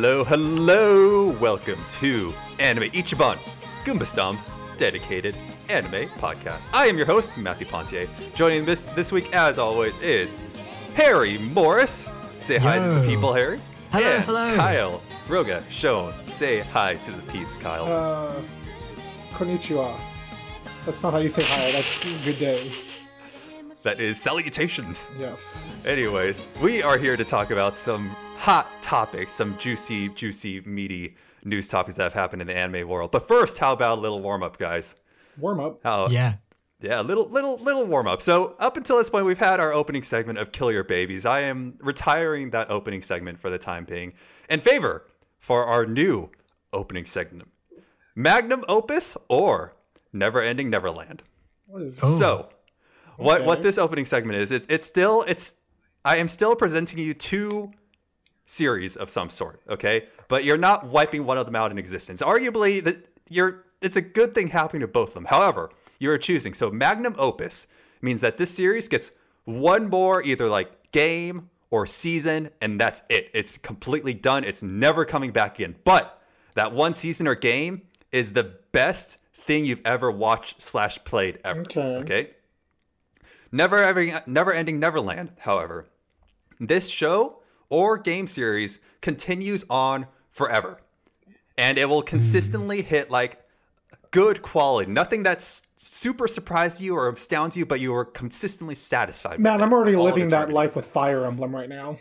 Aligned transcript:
Hello, 0.00 0.22
hello! 0.22 1.30
Welcome 1.40 1.80
to 1.98 2.32
Anime 2.60 2.84
Ichiban, 2.90 3.36
Goomba 3.84 4.06
Stomp's 4.06 4.52
dedicated 4.76 5.36
anime 5.68 6.08
podcast. 6.20 6.70
I 6.72 6.86
am 6.86 6.96
your 6.96 7.04
host, 7.04 7.36
Matthew 7.36 7.66
Pontier. 7.66 8.08
Joining 8.32 8.64
this 8.64 8.86
this 8.86 9.10
week, 9.10 9.34
as 9.34 9.58
always, 9.58 9.98
is 9.98 10.36
Harry 10.94 11.38
Morris. 11.38 12.06
Say 12.38 12.58
hi 12.58 12.78
to 12.78 13.00
the 13.00 13.08
people, 13.08 13.32
Harry. 13.32 13.58
Hello, 13.90 14.06
and 14.06 14.22
hello. 14.22 14.54
Kyle 14.54 15.02
Roga 15.26 15.68
Shone. 15.68 16.14
Say 16.28 16.60
hi 16.60 16.94
to 16.94 17.10
the 17.10 17.22
peeps, 17.32 17.56
Kyle. 17.56 17.86
Uh, 17.86 18.34
konnichiwa. 19.32 19.98
That's 20.86 21.02
not 21.02 21.12
how 21.12 21.18
you 21.18 21.28
say 21.28 21.42
hi. 21.42 21.72
That's 22.06 22.24
good 22.24 22.38
day. 22.38 22.70
that 23.82 23.98
is 23.98 24.22
salutations. 24.22 25.10
Yes. 25.18 25.56
Anyways, 25.84 26.46
we 26.62 26.84
are 26.84 26.98
here 26.98 27.16
to 27.16 27.24
talk 27.24 27.50
about 27.50 27.74
some 27.74 28.14
hot 28.38 28.66
topics, 28.80 29.32
some 29.32 29.56
juicy, 29.58 30.08
juicy, 30.10 30.60
meaty 30.62 31.16
news 31.44 31.68
topics 31.68 31.96
that 31.96 32.04
have 32.04 32.14
happened 32.14 32.40
in 32.42 32.48
the 32.48 32.56
anime 32.56 32.88
world. 32.88 33.10
But 33.10 33.26
first, 33.28 33.58
how 33.58 33.72
about 33.72 33.98
a 33.98 34.00
little 34.00 34.20
warm 34.20 34.42
up, 34.42 34.58
guys? 34.58 34.96
Warm 35.36 35.60
up. 35.60 35.80
How, 35.82 36.08
Yeah. 36.08 36.34
Yeah, 36.80 37.00
little 37.00 37.28
little 37.28 37.56
little 37.58 37.84
warm 37.84 38.06
up. 38.06 38.22
So 38.22 38.54
up 38.60 38.76
until 38.76 38.98
this 38.98 39.10
point, 39.10 39.26
we've 39.26 39.36
had 39.38 39.58
our 39.58 39.72
opening 39.72 40.04
segment 40.04 40.38
of 40.38 40.52
"Kill 40.52 40.70
Your 40.70 40.84
Babies." 40.84 41.26
I 41.26 41.40
am 41.40 41.74
retiring 41.80 42.50
that 42.50 42.70
opening 42.70 43.02
segment 43.02 43.40
for 43.40 43.50
the 43.50 43.58
time 43.58 43.84
being, 43.84 44.12
in 44.48 44.60
favor 44.60 45.04
for 45.40 45.64
our 45.64 45.84
new 45.86 46.30
opening 46.72 47.04
segment, 47.04 47.48
Magnum 48.14 48.64
Opus 48.68 49.16
or 49.28 49.74
Never 50.12 50.40
Ending 50.40 50.70
Neverland. 50.70 51.24
What 51.66 51.82
is 51.82 51.98
Oh. 52.00 52.16
So, 52.16 52.48
what 53.16 53.44
what 53.44 53.58
Okay. 53.58 53.62
this 53.64 53.76
opening 53.76 54.06
segment 54.06 54.38
is, 54.38 54.52
it's 54.52 54.66
it's 54.66 54.86
still 54.86 55.22
it's 55.26 55.56
I 56.04 56.18
am 56.18 56.28
still 56.28 56.54
presenting 56.54 57.00
you 57.00 57.12
two 57.12 57.72
series 58.48 58.96
of 58.96 59.10
some 59.10 59.30
sort, 59.30 59.60
okay? 59.68 60.08
But 60.26 60.42
you're 60.42 60.58
not 60.58 60.86
wiping 60.86 61.24
one 61.24 61.38
of 61.38 61.46
them 61.46 61.54
out 61.54 61.70
in 61.70 61.78
existence. 61.78 62.22
Arguably, 62.22 62.82
that 62.82 63.06
you're 63.28 63.64
it's 63.80 63.96
a 63.96 64.00
good 64.00 64.34
thing 64.34 64.48
happening 64.48 64.80
to 64.80 64.88
both 64.88 65.10
of 65.10 65.14
them. 65.14 65.26
However, 65.26 65.70
you're 65.98 66.18
choosing. 66.18 66.54
So 66.54 66.70
magnum 66.70 67.14
opus 67.18 67.66
means 68.02 68.20
that 68.22 68.38
this 68.38 68.52
series 68.52 68.88
gets 68.88 69.12
one 69.44 69.88
more 69.88 70.22
either 70.22 70.48
like 70.48 70.90
game 70.90 71.50
or 71.70 71.86
season, 71.86 72.50
and 72.60 72.80
that's 72.80 73.02
it. 73.08 73.30
It's 73.34 73.58
completely 73.58 74.14
done. 74.14 74.42
It's 74.42 74.62
never 74.62 75.04
coming 75.04 75.30
back 75.30 75.60
in. 75.60 75.76
But 75.84 76.20
that 76.54 76.72
one 76.72 76.94
season 76.94 77.28
or 77.28 77.34
game 77.34 77.82
is 78.10 78.32
the 78.32 78.54
best 78.72 79.18
thing 79.34 79.64
you've 79.64 79.82
ever 79.84 80.10
watched 80.10 80.62
slash 80.62 80.98
played 81.04 81.38
ever. 81.44 81.60
Okay. 81.60 81.96
Okay. 81.98 82.30
Never 83.52 83.82
ever 83.82 84.22
never 84.26 84.52
ending 84.52 84.78
Neverland, 84.78 85.32
however, 85.38 85.86
this 86.58 86.88
show 86.88 87.40
or 87.70 87.98
game 87.98 88.26
series 88.26 88.80
continues 89.00 89.64
on 89.68 90.06
forever. 90.30 90.80
And 91.56 91.78
it 91.78 91.88
will 91.88 92.02
consistently 92.02 92.82
hmm. 92.82 92.88
hit 92.88 93.10
like 93.10 93.42
good 94.10 94.42
quality. 94.42 94.90
Nothing 94.90 95.22
that's 95.22 95.62
super 95.76 96.28
surprised 96.28 96.80
you 96.80 96.96
or 96.96 97.08
astounds 97.08 97.56
you, 97.56 97.66
but 97.66 97.80
you 97.80 97.94
are 97.94 98.04
consistently 98.04 98.74
satisfied. 98.74 99.40
Man, 99.40 99.54
with 99.54 99.62
I'm 99.62 99.72
already 99.72 99.96
living 99.96 100.28
that 100.28 100.50
life 100.50 100.76
with 100.76 100.86
Fire 100.86 101.24
Emblem 101.24 101.54
right 101.54 101.68
now. 101.68 101.98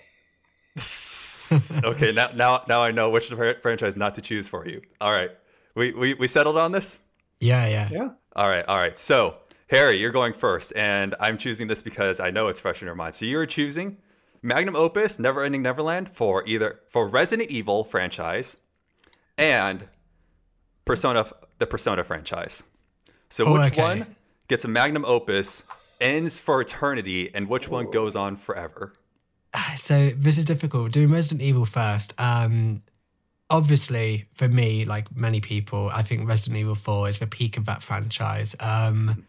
okay, 1.84 2.12
now 2.12 2.30
now 2.36 2.64
now 2.68 2.82
I 2.82 2.92
know 2.92 3.10
which 3.10 3.28
franchise 3.62 3.98
not 3.98 4.16
to 4.16 4.22
choose 4.22 4.48
for 4.48 4.68
you. 4.68 4.82
All 5.02 5.12
right. 5.12 5.32
We 5.76 5.92
we, 5.94 6.14
we 6.16 6.28
settled 6.28 6.58
on 6.58 6.72
this? 6.72 7.00
Yeah, 7.40 7.68
yeah. 7.68 7.90
Yeah. 7.92 8.10
All 8.36 8.48
right, 8.48 8.66
all 8.68 8.78
right. 8.78 8.98
So, 8.98 9.38
Harry, 9.70 9.98
you're 9.98 10.12
going 10.12 10.34
first, 10.34 10.74
and 10.76 11.16
I'm 11.20 11.38
choosing 11.38 11.68
this 11.68 11.82
because 11.82 12.20
I 12.20 12.32
know 12.32 12.48
it's 12.48 12.60
fresh 12.60 12.82
in 12.82 12.86
your 12.88 12.96
mind. 12.96 13.16
So 13.16 13.26
you're 13.26 13.46
choosing 13.46 13.98
Magnum 14.48 14.78
Opus, 14.78 15.20
Never 15.20 15.44
Ending 15.44 15.62
Neverland 15.62 16.10
for 16.14 16.42
either 16.48 16.80
for 16.90 17.06
Resident 17.06 17.52
Evil 17.52 17.84
franchise 17.84 18.56
and 19.38 19.90
Persona, 20.86 21.26
the 21.60 21.68
Persona 21.68 22.02
franchise. 22.06 22.64
So 23.30 23.44
Oh, 23.46 23.54
which 23.54 23.74
okay. 23.74 23.82
one 23.82 24.16
gets 24.48 24.64
a 24.64 24.70
Magnum 24.70 25.04
Opus, 25.04 25.66
ends 26.00 26.38
for 26.38 26.62
eternity, 26.62 27.30
and 27.36 27.50
which 27.50 27.68
one 27.68 27.92
goes 27.92 28.16
on 28.16 28.38
forever? 28.38 28.94
So 29.76 30.12
this 30.12 30.38
is 30.38 30.46
difficult. 30.46 30.94
Doing 30.94 31.12
Resident 31.12 31.42
Evil 31.42 31.66
first. 31.66 32.14
Um, 32.18 32.84
obviously, 33.50 34.30
for 34.34 34.48
me, 34.48 34.86
like 34.86 35.14
many 35.14 35.42
people, 35.42 35.90
I 35.94 36.04
think 36.04 36.26
Resident 36.26 36.58
Evil 36.62 36.76
4 36.76 37.10
is 37.10 37.20
the 37.20 37.28
peak 37.28 37.58
of 37.58 37.66
that 37.66 37.84
franchise. 37.84 38.56
Um, 38.62 39.26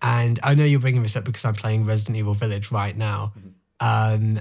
and 0.00 0.38
I 0.44 0.54
know 0.54 0.64
you're 0.64 0.78
bringing 0.78 1.02
this 1.02 1.16
up 1.16 1.24
because 1.24 1.44
I'm 1.44 1.54
playing 1.54 1.84
Resident 1.84 2.16
Evil 2.16 2.34
Village 2.34 2.70
right 2.70 2.96
now. 2.96 3.32
Um, 3.80 4.38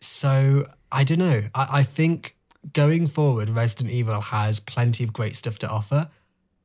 so 0.00 0.66
I 0.90 1.04
don't 1.04 1.18
know. 1.18 1.42
I, 1.54 1.68
I 1.72 1.82
think 1.82 2.36
going 2.72 3.06
forward, 3.06 3.48
Resident 3.48 3.90
Evil 3.90 4.20
has 4.20 4.60
plenty 4.60 5.04
of 5.04 5.12
great 5.12 5.36
stuff 5.36 5.58
to 5.58 5.68
offer. 5.68 6.08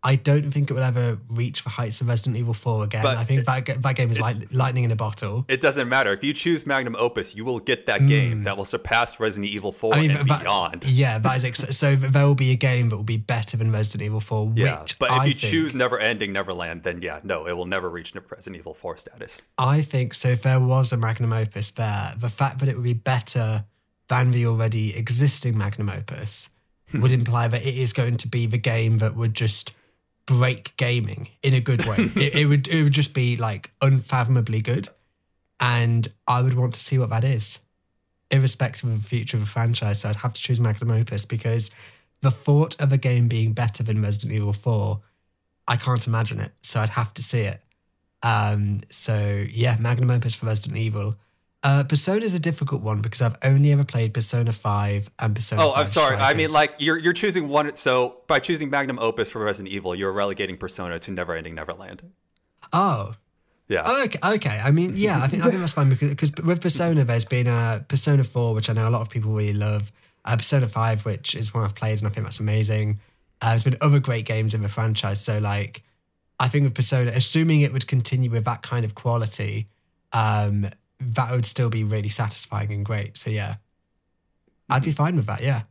I 0.05 0.15
don't 0.15 0.49
think 0.51 0.69
it 0.69 0.73
will 0.73 0.83
ever 0.83 1.17
reach 1.29 1.63
the 1.63 1.69
heights 1.69 1.99
of 1.99 2.07
Resident 2.07 2.37
Evil 2.37 2.53
4 2.53 2.83
again. 2.83 3.01
But 3.03 3.17
I 3.17 3.23
think 3.23 3.43
that, 3.45 3.81
that 3.81 3.95
game 3.95 4.11
is 4.11 4.19
like 4.19 4.37
lightning 4.51 4.83
in 4.83 4.91
a 4.91 4.95
bottle. 4.95 5.45
It 5.47 5.59
doesn't 5.61 5.89
matter. 5.89 6.13
If 6.13 6.23
you 6.23 6.31
choose 6.33 6.65
Magnum 6.65 6.95
Opus, 6.97 7.35
you 7.35 7.43
will 7.43 7.59
get 7.59 7.87
that 7.87 8.05
game 8.07 8.43
that 8.43 8.55
will 8.55 8.65
surpass 8.65 9.19
Resident 9.19 9.51
Evil 9.51 9.71
4 9.71 9.93
Hmm. 9.93 9.97
I 9.97 10.01
mean, 10.01 10.11
and 10.11 10.29
that- 10.29 10.41
beyond. 10.41 10.83
Yeah, 10.85 11.17
that 11.17 11.35
is 11.37 11.43
ex- 11.45 11.77
so. 11.77 11.95
There 11.95 12.25
will 12.25 12.35
be 12.35 12.51
a 12.51 12.55
game 12.55 12.89
that 12.89 12.95
will 12.95 13.03
be 13.03 13.17
better 13.17 13.57
than 13.57 13.71
Resident 13.71 14.03
Evil 14.05 14.19
4. 14.21 14.53
Yeah, 14.55 14.81
which 14.81 14.99
but 14.99 15.07
if 15.11 15.17
I 15.19 15.25
you 15.25 15.33
think, 15.33 15.51
choose 15.51 15.73
Never 15.73 15.97
Ending 15.99 16.31
Neverland, 16.31 16.83
then 16.83 17.01
yeah, 17.01 17.19
no, 17.23 17.47
it 17.47 17.53
will 17.57 17.65
never 17.65 17.89
reach 17.89 18.13
Resident 18.29 18.57
Evil 18.57 18.73
4 18.75 18.97
status. 18.97 19.41
I 19.57 19.81
think 19.81 20.13
so. 20.13 20.29
If 20.29 20.43
there 20.43 20.59
was 20.59 20.93
a 20.93 20.97
magnum 20.97 21.33
opus 21.33 21.71
there, 21.71 22.13
the 22.17 22.29
fact 22.29 22.59
that 22.59 22.69
it 22.69 22.75
would 22.75 22.83
be 22.83 22.93
better 22.93 23.65
than 24.07 24.29
the 24.31 24.45
already 24.45 24.95
existing 24.95 25.57
magnum 25.57 25.89
opus 25.89 26.49
Hmm. 26.91 27.01
would 27.01 27.11
imply 27.11 27.47
that 27.47 27.65
it 27.65 27.75
is 27.75 27.93
going 27.93 28.17
to 28.17 28.27
be 28.27 28.45
the 28.45 28.59
game 28.59 28.97
that 28.97 29.15
would 29.15 29.33
just 29.33 29.73
break 30.25 30.75
gaming 30.77 31.29
in 31.43 31.53
a 31.53 31.59
good 31.59 31.85
way. 31.85 31.97
it, 32.15 32.35
it 32.35 32.45
would. 32.45 32.67
It 32.67 32.83
would 32.83 32.93
just 32.93 33.13
be 33.13 33.37
like 33.37 33.71
unfathomably 33.81 34.61
good, 34.61 34.89
and 35.59 36.07
I 36.27 36.41
would 36.41 36.55
want 36.55 36.73
to 36.73 36.79
see 36.79 36.97
what 36.97 37.09
that 37.09 37.23
is, 37.23 37.59
irrespective 38.31 38.89
of 38.89 39.01
the 39.01 39.07
future 39.07 39.37
of 39.37 39.41
the 39.41 39.49
franchise. 39.49 40.01
So 40.01 40.09
I'd 40.09 40.17
have 40.17 40.33
to 40.33 40.41
choose 40.41 40.59
magnum 40.59 40.91
opus 40.91 41.25
because 41.25 41.71
the 42.21 42.31
thought 42.31 42.79
of 42.81 42.91
a 42.91 42.97
game 42.97 43.27
being 43.27 43.53
better 43.53 43.83
than 43.83 44.01
Resident 44.01 44.33
Evil 44.33 44.53
4, 44.53 44.99
I 45.67 45.75
can't 45.75 46.07
imagine 46.07 46.39
it. 46.39 46.51
So 46.61 46.79
I'd 46.79 46.89
have 46.89 47.13
to 47.15 47.23
see 47.23 47.41
it. 47.41 47.61
Um, 48.23 48.81
so 48.89 49.45
yeah, 49.49 49.77
magnum 49.79 50.09
opus 50.09 50.33
for 50.35 50.47
Resident 50.47 50.79
Evil. 50.79 51.15
Uh, 51.65 51.83
Persona 51.83 52.23
is 52.23 52.35
a 52.35 52.39
difficult 52.39 52.83
one 52.83 53.01
because 53.01 53.23
I've 53.23 53.35
only 53.41 53.71
ever 53.71 53.83
played 53.83 54.13
Persona 54.13 54.51
5 54.51 55.09
and 55.17 55.33
Persona 55.33 55.63
Oh, 55.63 55.71
5 55.71 55.79
I'm 55.81 55.87
sorry. 55.87 56.17
I 56.17 56.35
mean, 56.35 56.51
like 56.53 56.75
you're 56.77 56.95
you're 56.95 57.11
choosing 57.11 57.47
one. 57.49 57.75
So 57.75 58.17
by 58.27 58.37
choosing 58.37 58.69
Magnum 58.69 58.99
Opus 58.99 59.31
for 59.31 59.39
Resident 59.43 59.73
Evil, 59.73 59.95
you're 59.95 60.11
relegating 60.11 60.57
Persona 60.57 60.99
to 60.99 61.09
Never 61.11 61.33
Ending 61.35 61.55
Neverland. 61.55 62.03
Oh, 62.71 63.15
Yeah. 63.67 63.81
Oh, 63.83 64.03
okay, 64.03 64.19
okay. 64.35 64.61
I 64.63 64.69
mean, 64.69 64.93
yeah, 64.95 65.19
I 65.23 65.27
think 65.27 65.43
I 65.43 65.47
think 65.49 65.59
that's 65.59 65.73
fine 65.73 65.89
because 65.89 66.09
because 66.09 66.31
with 66.43 66.61
Persona, 66.61 67.03
there's 67.03 67.25
been 67.25 67.47
a 67.47 67.83
Persona 67.87 68.23
Four, 68.23 68.53
which 68.53 68.69
I 68.69 68.73
know 68.73 68.87
a 68.87 68.91
lot 68.91 69.01
of 69.01 69.09
people 69.09 69.31
really 69.33 69.53
love. 69.53 69.91
Uh, 70.23 70.37
Persona 70.37 70.67
Five, 70.67 71.03
which 71.03 71.33
is 71.33 71.51
one 71.51 71.63
I've 71.63 71.73
played, 71.73 71.97
and 71.97 72.07
I 72.07 72.11
think 72.11 72.27
that's 72.27 72.39
amazing. 72.39 72.99
Uh, 73.41 73.49
there's 73.49 73.63
been 73.63 73.77
other 73.81 73.99
great 73.99 74.27
games 74.27 74.53
in 74.53 74.61
the 74.61 74.69
franchise, 74.69 75.19
so 75.19 75.39
like, 75.39 75.81
I 76.39 76.47
think 76.47 76.63
with 76.65 76.75
Persona, 76.75 77.09
assuming 77.15 77.61
it 77.61 77.73
would 77.73 77.87
continue 77.87 78.29
with 78.29 78.45
that 78.45 78.61
kind 78.61 78.85
of 78.85 78.93
quality, 78.93 79.67
um, 80.13 80.67
that 80.99 81.31
would 81.31 81.45
still 81.45 81.69
be 81.69 81.83
really 81.83 82.09
satisfying 82.09 82.71
and 82.71 82.85
great. 82.85 83.17
So 83.17 83.29
yeah, 83.29 83.55
I'd 84.69 84.83
be 84.83 84.91
fine 84.91 85.15
with 85.15 85.25
that. 85.27 85.41
Yeah. 85.41 85.63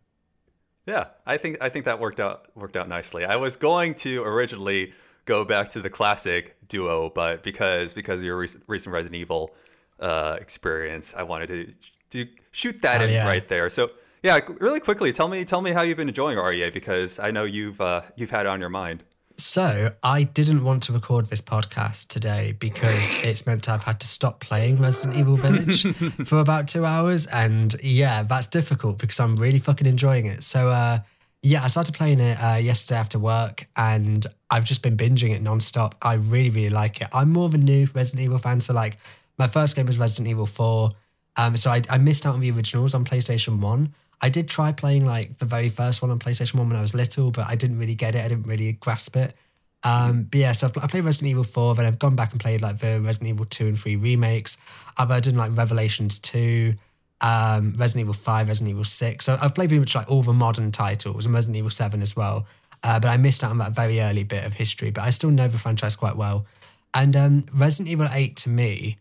Yeah, 0.86 1.06
I 1.24 1.38
think 1.38 1.56
I 1.62 1.70
think 1.70 1.86
that 1.86 1.98
worked 1.98 2.20
out 2.20 2.48
worked 2.54 2.76
out 2.76 2.88
nicely. 2.88 3.24
I 3.24 3.36
was 3.36 3.56
going 3.56 3.94
to 3.96 4.22
originally 4.22 4.92
go 5.24 5.44
back 5.44 5.70
to 5.70 5.80
the 5.80 5.88
classic 5.88 6.56
duo, 6.68 7.10
but 7.10 7.42
because 7.42 7.94
because 7.94 8.20
of 8.20 8.26
your 8.26 8.36
recent, 8.36 8.64
recent 8.66 8.92
Resident 8.92 9.18
Evil 9.18 9.54
uh, 9.98 10.36
experience, 10.40 11.14
I 11.16 11.22
wanted 11.22 11.46
to 11.48 11.74
to 12.10 12.30
shoot 12.52 12.82
that 12.82 13.00
in 13.00 13.10
yeah. 13.10 13.26
right 13.26 13.48
there. 13.48 13.70
So 13.70 13.92
yeah, 14.22 14.40
really 14.60 14.80
quickly, 14.80 15.12
tell 15.12 15.28
me 15.28 15.44
tell 15.44 15.62
me 15.62 15.70
how 15.70 15.82
you've 15.82 15.96
been 15.96 16.08
enjoying 16.08 16.36
RE8 16.36 16.74
because 16.74 17.18
I 17.18 17.30
know 17.30 17.44
you've 17.44 17.80
uh, 17.80 18.02
you've 18.16 18.30
had 18.30 18.46
it 18.46 18.48
on 18.48 18.60
your 18.60 18.70
mind. 18.70 19.04
So 19.36 19.90
I 20.02 20.22
didn't 20.22 20.62
want 20.62 20.84
to 20.84 20.92
record 20.92 21.26
this 21.26 21.40
podcast 21.40 22.06
today 22.06 22.52
because 22.52 23.10
it's 23.24 23.46
meant 23.46 23.64
to 23.64 23.72
have 23.72 23.82
had 23.82 23.98
to 24.00 24.06
stop 24.06 24.38
playing 24.38 24.80
Resident 24.80 25.16
Evil 25.16 25.36
Village 25.36 25.82
for 26.24 26.38
about 26.38 26.68
two 26.68 26.86
hours, 26.86 27.26
and 27.26 27.74
yeah, 27.82 28.22
that's 28.22 28.46
difficult 28.46 28.98
because 28.98 29.18
I'm 29.18 29.34
really 29.34 29.58
fucking 29.58 29.88
enjoying 29.88 30.26
it. 30.26 30.44
So 30.44 30.68
uh, 30.68 30.98
yeah, 31.42 31.64
I 31.64 31.68
started 31.68 31.94
playing 31.96 32.20
it 32.20 32.36
uh, 32.40 32.56
yesterday 32.56 33.00
after 33.00 33.18
work, 33.18 33.66
and 33.76 34.24
I've 34.50 34.64
just 34.64 34.82
been 34.82 34.96
binging 34.96 35.34
it 35.34 35.42
nonstop. 35.42 35.94
I 36.00 36.14
really 36.14 36.50
really 36.50 36.70
like 36.70 37.00
it. 37.00 37.08
I'm 37.12 37.32
more 37.32 37.46
of 37.46 37.54
a 37.54 37.58
new 37.58 37.88
Resident 37.92 38.24
Evil 38.24 38.38
fan, 38.38 38.60
so 38.60 38.72
like 38.72 38.98
my 39.36 39.48
first 39.48 39.74
game 39.74 39.86
was 39.86 39.98
Resident 39.98 40.28
Evil 40.28 40.46
Four, 40.46 40.92
um, 41.36 41.56
so 41.56 41.72
I, 41.72 41.82
I 41.90 41.98
missed 41.98 42.24
out 42.24 42.34
on 42.34 42.40
the 42.40 42.52
originals 42.52 42.94
on 42.94 43.04
PlayStation 43.04 43.58
One. 43.58 43.94
I 44.24 44.30
did 44.30 44.48
try 44.48 44.72
playing 44.72 45.04
like 45.04 45.36
the 45.36 45.44
very 45.44 45.68
first 45.68 46.00
one 46.00 46.10
on 46.10 46.18
PlayStation 46.18 46.54
One 46.54 46.70
when 46.70 46.78
I 46.78 46.80
was 46.80 46.94
little, 46.94 47.30
but 47.30 47.46
I 47.46 47.56
didn't 47.56 47.78
really 47.78 47.94
get 47.94 48.14
it. 48.14 48.24
I 48.24 48.28
didn't 48.28 48.46
really 48.46 48.72
grasp 48.72 49.16
it. 49.16 49.34
Um, 49.82 50.22
but 50.30 50.40
yeah, 50.40 50.52
so 50.52 50.66
I've, 50.66 50.82
I 50.82 50.86
played 50.86 51.04
Resident 51.04 51.28
Evil 51.32 51.44
4, 51.44 51.74
then 51.74 51.84
I've 51.84 51.98
gone 51.98 52.16
back 52.16 52.32
and 52.32 52.40
played 52.40 52.62
like 52.62 52.78
the 52.78 53.02
Resident 53.02 53.28
Evil 53.28 53.44
2 53.44 53.66
and 53.66 53.78
3 53.78 53.96
remakes. 53.96 54.56
I've 54.96 55.10
uh, 55.10 55.20
done 55.20 55.36
like 55.36 55.54
Revelations 55.54 56.20
2. 56.20 56.72
um, 57.20 57.74
Resident 57.76 58.00
Evil 58.00 58.14
5, 58.14 58.48
Resident 58.48 58.70
Evil 58.70 58.84
6. 58.84 59.26
So 59.26 59.36
I've 59.42 59.54
played 59.54 59.68
pretty 59.68 59.80
much 59.80 59.94
like 59.94 60.10
all 60.10 60.22
the 60.22 60.32
modern 60.32 60.72
titles 60.72 61.26
and 61.26 61.34
Resident 61.34 61.58
Evil 61.58 61.68
7 61.68 62.00
as 62.00 62.16
well. 62.16 62.46
Uh, 62.82 62.98
but 62.98 63.08
I 63.08 63.18
missed 63.18 63.44
out 63.44 63.50
on 63.50 63.58
that 63.58 63.72
very 63.72 64.00
early 64.00 64.24
bit 64.24 64.46
of 64.46 64.54
history, 64.54 64.90
but 64.90 65.04
I 65.04 65.10
still 65.10 65.32
know 65.32 65.48
the 65.48 65.58
franchise 65.58 65.96
quite 65.96 66.16
well. 66.16 66.46
And 66.94 67.14
um, 67.14 67.44
Resident 67.54 67.90
Evil 67.90 68.08
8 68.10 68.36
to 68.36 68.48
me, 68.48 68.96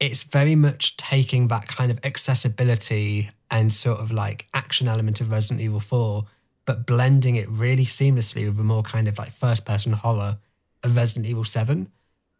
it's 0.00 0.24
very 0.24 0.56
much 0.56 0.96
taking 0.96 1.46
that 1.46 1.68
kind 1.68 1.92
of 1.92 2.00
accessibility 2.04 3.30
and 3.50 3.72
sort 3.72 4.00
of 4.00 4.12
like 4.12 4.46
action 4.54 4.88
element 4.88 5.20
of 5.20 5.30
Resident 5.30 5.60
Evil 5.60 5.80
4, 5.80 6.24
but 6.64 6.86
blending 6.86 7.36
it 7.36 7.48
really 7.48 7.84
seamlessly 7.84 8.46
with 8.46 8.58
a 8.58 8.64
more 8.64 8.82
kind 8.82 9.08
of 9.08 9.18
like 9.18 9.30
first 9.30 9.64
person 9.64 9.92
horror 9.92 10.38
of 10.82 10.96
Resident 10.96 11.26
Evil 11.26 11.44
7. 11.44 11.90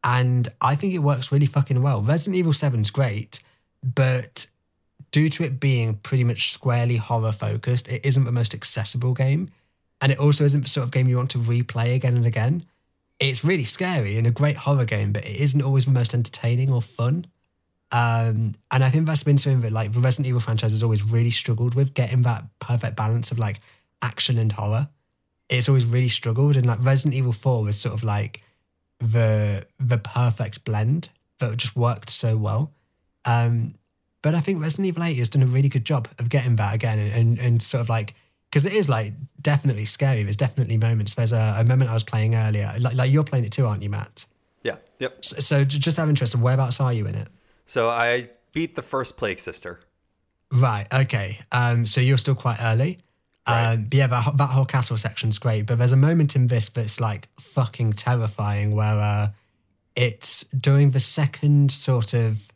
And 0.05 0.49
I 0.61 0.75
think 0.75 0.95
it 0.95 0.99
works 0.99 1.33
really 1.33 1.47
fucking 1.47 1.83
well. 1.83 2.03
Resident 2.03 2.37
Evil 2.37 2.53
7's 2.53 2.91
great, 2.91 3.41
but 3.83 4.47
due 5.11 5.29
to 5.31 5.45
it 5.45 5.59
being 5.59 5.95
pretty 5.95 6.25
much 6.25 6.53
squarely 6.53 6.97
horror 6.97 7.33
focused, 7.33 7.89
it 7.89 8.05
isn't 8.05 8.25
the 8.25 8.33
most 8.33 8.55
accessible 8.55 9.15
game. 9.15 9.51
And 10.01 10.13
it 10.13 10.19
also 10.19 10.45
isn't 10.45 10.63
the 10.63 10.69
sort 10.69 10.85
of 10.85 10.93
game 10.93 11.09
you 11.09 11.17
want 11.17 11.31
to 11.31 11.39
replay 11.39 11.95
again 11.95 12.17
and 12.17 12.27
again. 12.27 12.65
It's 13.19 13.45
really 13.45 13.65
scary 13.65 14.17
and 14.17 14.27
a 14.27 14.31
great 14.31 14.57
horror 14.57 14.85
game, 14.85 15.13
but 15.13 15.25
it 15.25 15.37
isn't 15.41 15.63
always 15.63 15.87
the 15.87 15.91
most 15.91 16.15
entertaining 16.15 16.73
or 16.73 16.81
fun. 16.81 17.27
Um, 17.91 18.55
and 18.71 18.85
I 18.85 18.91
think 18.91 19.07
that's 19.07 19.25
been 19.25 19.39
something 19.39 19.63
that 19.63 19.73
like 19.73 19.93
the 19.93 20.01
Resident 20.01 20.29
Evil 20.29 20.41
franchise 20.41 20.73
has 20.73 20.83
always 20.83 21.05
really 21.05 21.31
struggled 21.31 21.75
with 21.75 21.95
getting 21.95 22.23
that 22.23 22.45
perfect 22.59 22.97
balance 22.97 23.31
of 23.31 23.39
like 23.39 23.61
action 24.03 24.39
and 24.39 24.53
horror. 24.53 24.89
It's 25.49 25.69
always 25.69 25.87
really 25.87 26.09
struggled, 26.09 26.57
and 26.57 26.67
like 26.67 26.85
Resident 26.85 27.15
Evil 27.15 27.33
Four 27.33 27.65
was 27.65 27.81
sort 27.81 27.95
of 27.95 28.05
like 28.05 28.43
the 28.99 29.67
the 29.81 29.99
perfect 29.99 30.65
blend 30.65 31.09
that 31.39 31.57
just 31.57 31.77
worked 31.77 32.11
so 32.11 32.37
well. 32.37 32.73
Um, 33.25 33.75
but 34.23 34.35
I 34.35 34.41
think 34.41 34.61
Resident 34.61 34.89
Evil 34.89 35.05
8 35.05 35.15
has 35.17 35.29
done 35.29 35.43
a 35.43 35.47
really 35.47 35.69
good 35.69 35.85
job 35.85 36.09
of 36.19 36.29
getting 36.29 36.57
that 36.57 36.75
again 36.75 36.99
and, 36.99 37.13
and, 37.13 37.39
and 37.39 37.63
sort 37.63 37.81
of 37.81 37.89
like, 37.89 38.15
because 38.51 38.67
it 38.67 38.73
is 38.73 38.89
like 38.89 39.13
definitely 39.41 39.85
scary. 39.85 40.23
There's 40.23 40.37
definitely 40.37 40.77
moments. 40.77 41.15
There's 41.15 41.33
a, 41.33 41.57
a 41.59 41.65
moment 41.65 41.91
I 41.91 41.95
was 41.95 42.05
playing 42.05 42.35
earlier, 42.35 42.75
like, 42.81 42.95
like 42.95 43.13
you're 43.13 43.25
playing 43.25 43.45
it 43.45 43.53
too, 43.53 43.67
aren't 43.67 43.83
you, 43.83 43.91
Matt? 43.91 44.27
Yeah. 44.65 44.77
Yep. 44.99 45.25
So, 45.25 45.41
so 45.41 45.65
just 45.65 45.99
out 45.99 46.05
of 46.05 46.09
interest, 46.09 46.35
whereabouts 46.35 46.81
are 46.81 46.93
you 46.93 47.07
in 47.07 47.15
it? 47.15 47.29
So 47.69 47.91
I 47.91 48.31
beat 48.55 48.77
the 48.77 48.83
first 48.83 49.19
Plague 49.19 49.39
Sister. 49.39 49.81
Right. 50.51 50.87
Okay. 50.91 51.39
Um, 51.53 51.85
so 51.85 52.01
you're 52.01 52.17
still 52.17 52.35
quite 52.35 52.57
early. 52.63 52.99
Right. 53.47 53.75
Um, 53.75 53.85
but 53.85 53.95
yeah, 53.95 54.07
that, 54.07 54.39
that 54.39 54.51
whole 54.51 54.65
castle 54.65 54.97
section's 54.97 55.39
great. 55.39 55.67
But 55.67 55.77
there's 55.77 55.93
a 55.93 55.97
moment 55.97 56.35
in 56.35 56.47
this 56.47 56.71
that's 56.71 56.99
like 56.99 57.29
fucking 57.39 57.93
terrifying 57.93 58.75
where 58.75 58.99
uh, 58.99 59.29
it's 59.95 60.45
during 60.45 60.91
the 60.91 61.01
second 61.01 61.71
sort 61.71 62.15
of. 62.15 62.49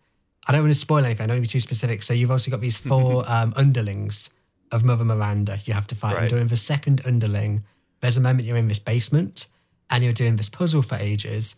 I 0.49 0.53
don't 0.53 0.62
want 0.62 0.73
to 0.73 0.79
spoil 0.79 1.05
anything. 1.05 1.25
I 1.25 1.26
don't 1.26 1.37
want 1.37 1.47
to 1.47 1.49
be 1.50 1.58
too 1.58 1.61
specific. 1.61 2.03
So 2.03 2.15
you've 2.15 2.31
also 2.31 2.50
got 2.50 2.62
these 2.62 2.79
four 2.88 3.31
um, 3.31 3.53
underlings 3.55 4.31
of 4.73 4.82
Mother 4.82 5.05
Miranda 5.05 5.58
you 5.67 5.75
have 5.75 5.87
to 5.88 5.94
fight. 5.94 6.15
Right. 6.15 6.20
And 6.23 6.31
during 6.31 6.49
the 6.49 6.56
second 6.56 7.03
underling, 7.05 7.65
there's 8.00 8.17
a 8.17 8.20
moment 8.23 8.47
you're 8.47 8.56
in 8.56 8.69
this 8.69 8.79
basement 8.79 9.49
and 9.91 10.03
you're 10.03 10.15
doing 10.15 10.37
this 10.37 10.49
puzzle 10.49 10.81
for 10.81 10.94
ages. 10.94 11.56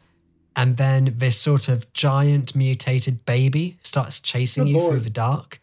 And 0.57 0.77
then 0.77 1.15
this 1.17 1.39
sort 1.39 1.69
of 1.69 1.93
giant 1.93 2.55
mutated 2.55 3.25
baby 3.27 3.77
starts 3.83 4.21
chasing 4.21 4.65
Good 4.65 4.71
you 4.71 4.79
lord. 4.79 4.93
through 4.93 5.01
the 5.01 5.11
dark 5.11 5.61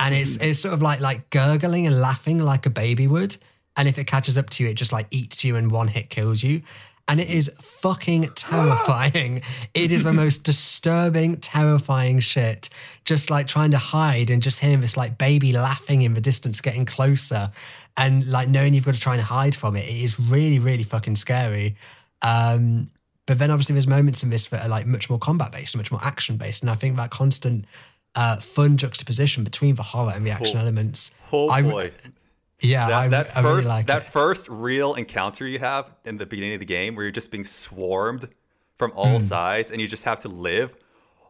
and 0.00 0.14
it's 0.14 0.36
it's 0.38 0.58
sort 0.58 0.74
of 0.74 0.82
like 0.82 1.00
like 1.00 1.30
gurgling 1.30 1.86
and 1.86 2.00
laughing 2.00 2.38
like 2.40 2.66
a 2.66 2.70
baby 2.70 3.06
would. 3.06 3.36
And 3.76 3.86
if 3.86 3.98
it 3.98 4.06
catches 4.06 4.36
up 4.36 4.50
to 4.50 4.64
you, 4.64 4.70
it 4.70 4.74
just 4.74 4.92
like 4.92 5.06
eats 5.10 5.44
you 5.44 5.56
and 5.56 5.70
one 5.70 5.88
hit 5.88 6.10
kills 6.10 6.42
you. 6.42 6.62
And 7.06 7.20
it 7.20 7.28
is 7.28 7.50
fucking 7.60 8.30
terrifying. 8.34 9.42
it 9.74 9.92
is 9.92 10.02
the 10.02 10.12
most 10.12 10.38
disturbing, 10.44 11.36
terrifying 11.36 12.20
shit. 12.20 12.70
Just 13.04 13.30
like 13.30 13.46
trying 13.46 13.70
to 13.72 13.78
hide 13.78 14.30
and 14.30 14.42
just 14.42 14.60
hearing 14.60 14.80
this 14.80 14.96
like 14.96 15.18
baby 15.18 15.52
laughing 15.52 16.02
in 16.02 16.14
the 16.14 16.20
distance, 16.20 16.60
getting 16.60 16.86
closer, 16.86 17.52
and 17.96 18.26
like 18.26 18.48
knowing 18.48 18.74
you've 18.74 18.86
got 18.86 18.94
to 18.94 19.00
try 19.00 19.14
and 19.14 19.22
hide 19.22 19.54
from 19.54 19.76
it. 19.76 19.86
It 19.86 20.02
is 20.02 20.18
really, 20.18 20.58
really 20.58 20.84
fucking 20.84 21.16
scary. 21.16 21.76
Um, 22.22 22.90
but 23.30 23.38
then 23.38 23.48
obviously 23.52 23.74
there's 23.74 23.86
moments 23.86 24.24
in 24.24 24.30
this 24.30 24.48
that 24.48 24.64
are 24.66 24.68
like 24.68 24.86
much 24.86 25.08
more 25.08 25.20
combat 25.20 25.52
based, 25.52 25.76
much 25.76 25.92
more 25.92 26.00
action 26.02 26.36
based, 26.36 26.62
and 26.64 26.70
I 26.70 26.74
think 26.74 26.96
that 26.96 27.10
constant 27.10 27.64
uh, 28.16 28.36
fun 28.38 28.76
juxtaposition 28.76 29.44
between 29.44 29.76
the 29.76 29.84
horror 29.84 30.12
and 30.12 30.26
the 30.26 30.32
action 30.32 30.56
Oh. 30.56 30.62
elements. 30.62 31.14
Oh 31.30 31.48
I 31.48 31.62
boy. 31.62 31.92
Yeah, 32.60 32.88
I, 32.88 33.06
that, 33.06 33.28
that 33.28 33.36
I 33.36 33.40
really 33.40 33.58
first 33.58 33.68
like 33.70 33.86
that 33.86 34.02
it. 34.02 34.04
first 34.06 34.48
real 34.48 34.94
encounter 34.94 35.46
you 35.46 35.60
have 35.60 35.92
in 36.04 36.16
the 36.18 36.26
beginning 36.26 36.54
of 36.54 36.58
the 36.58 36.66
game 36.66 36.96
where 36.96 37.04
you're 37.04 37.12
just 37.12 37.30
being 37.30 37.44
swarmed 37.44 38.28
from 38.78 38.92
all 38.96 39.18
Hmm. 39.18 39.24
sides 39.24 39.70
and 39.70 39.80
you 39.80 39.86
just 39.86 40.04
have 40.06 40.18
to 40.20 40.28
live. 40.28 40.74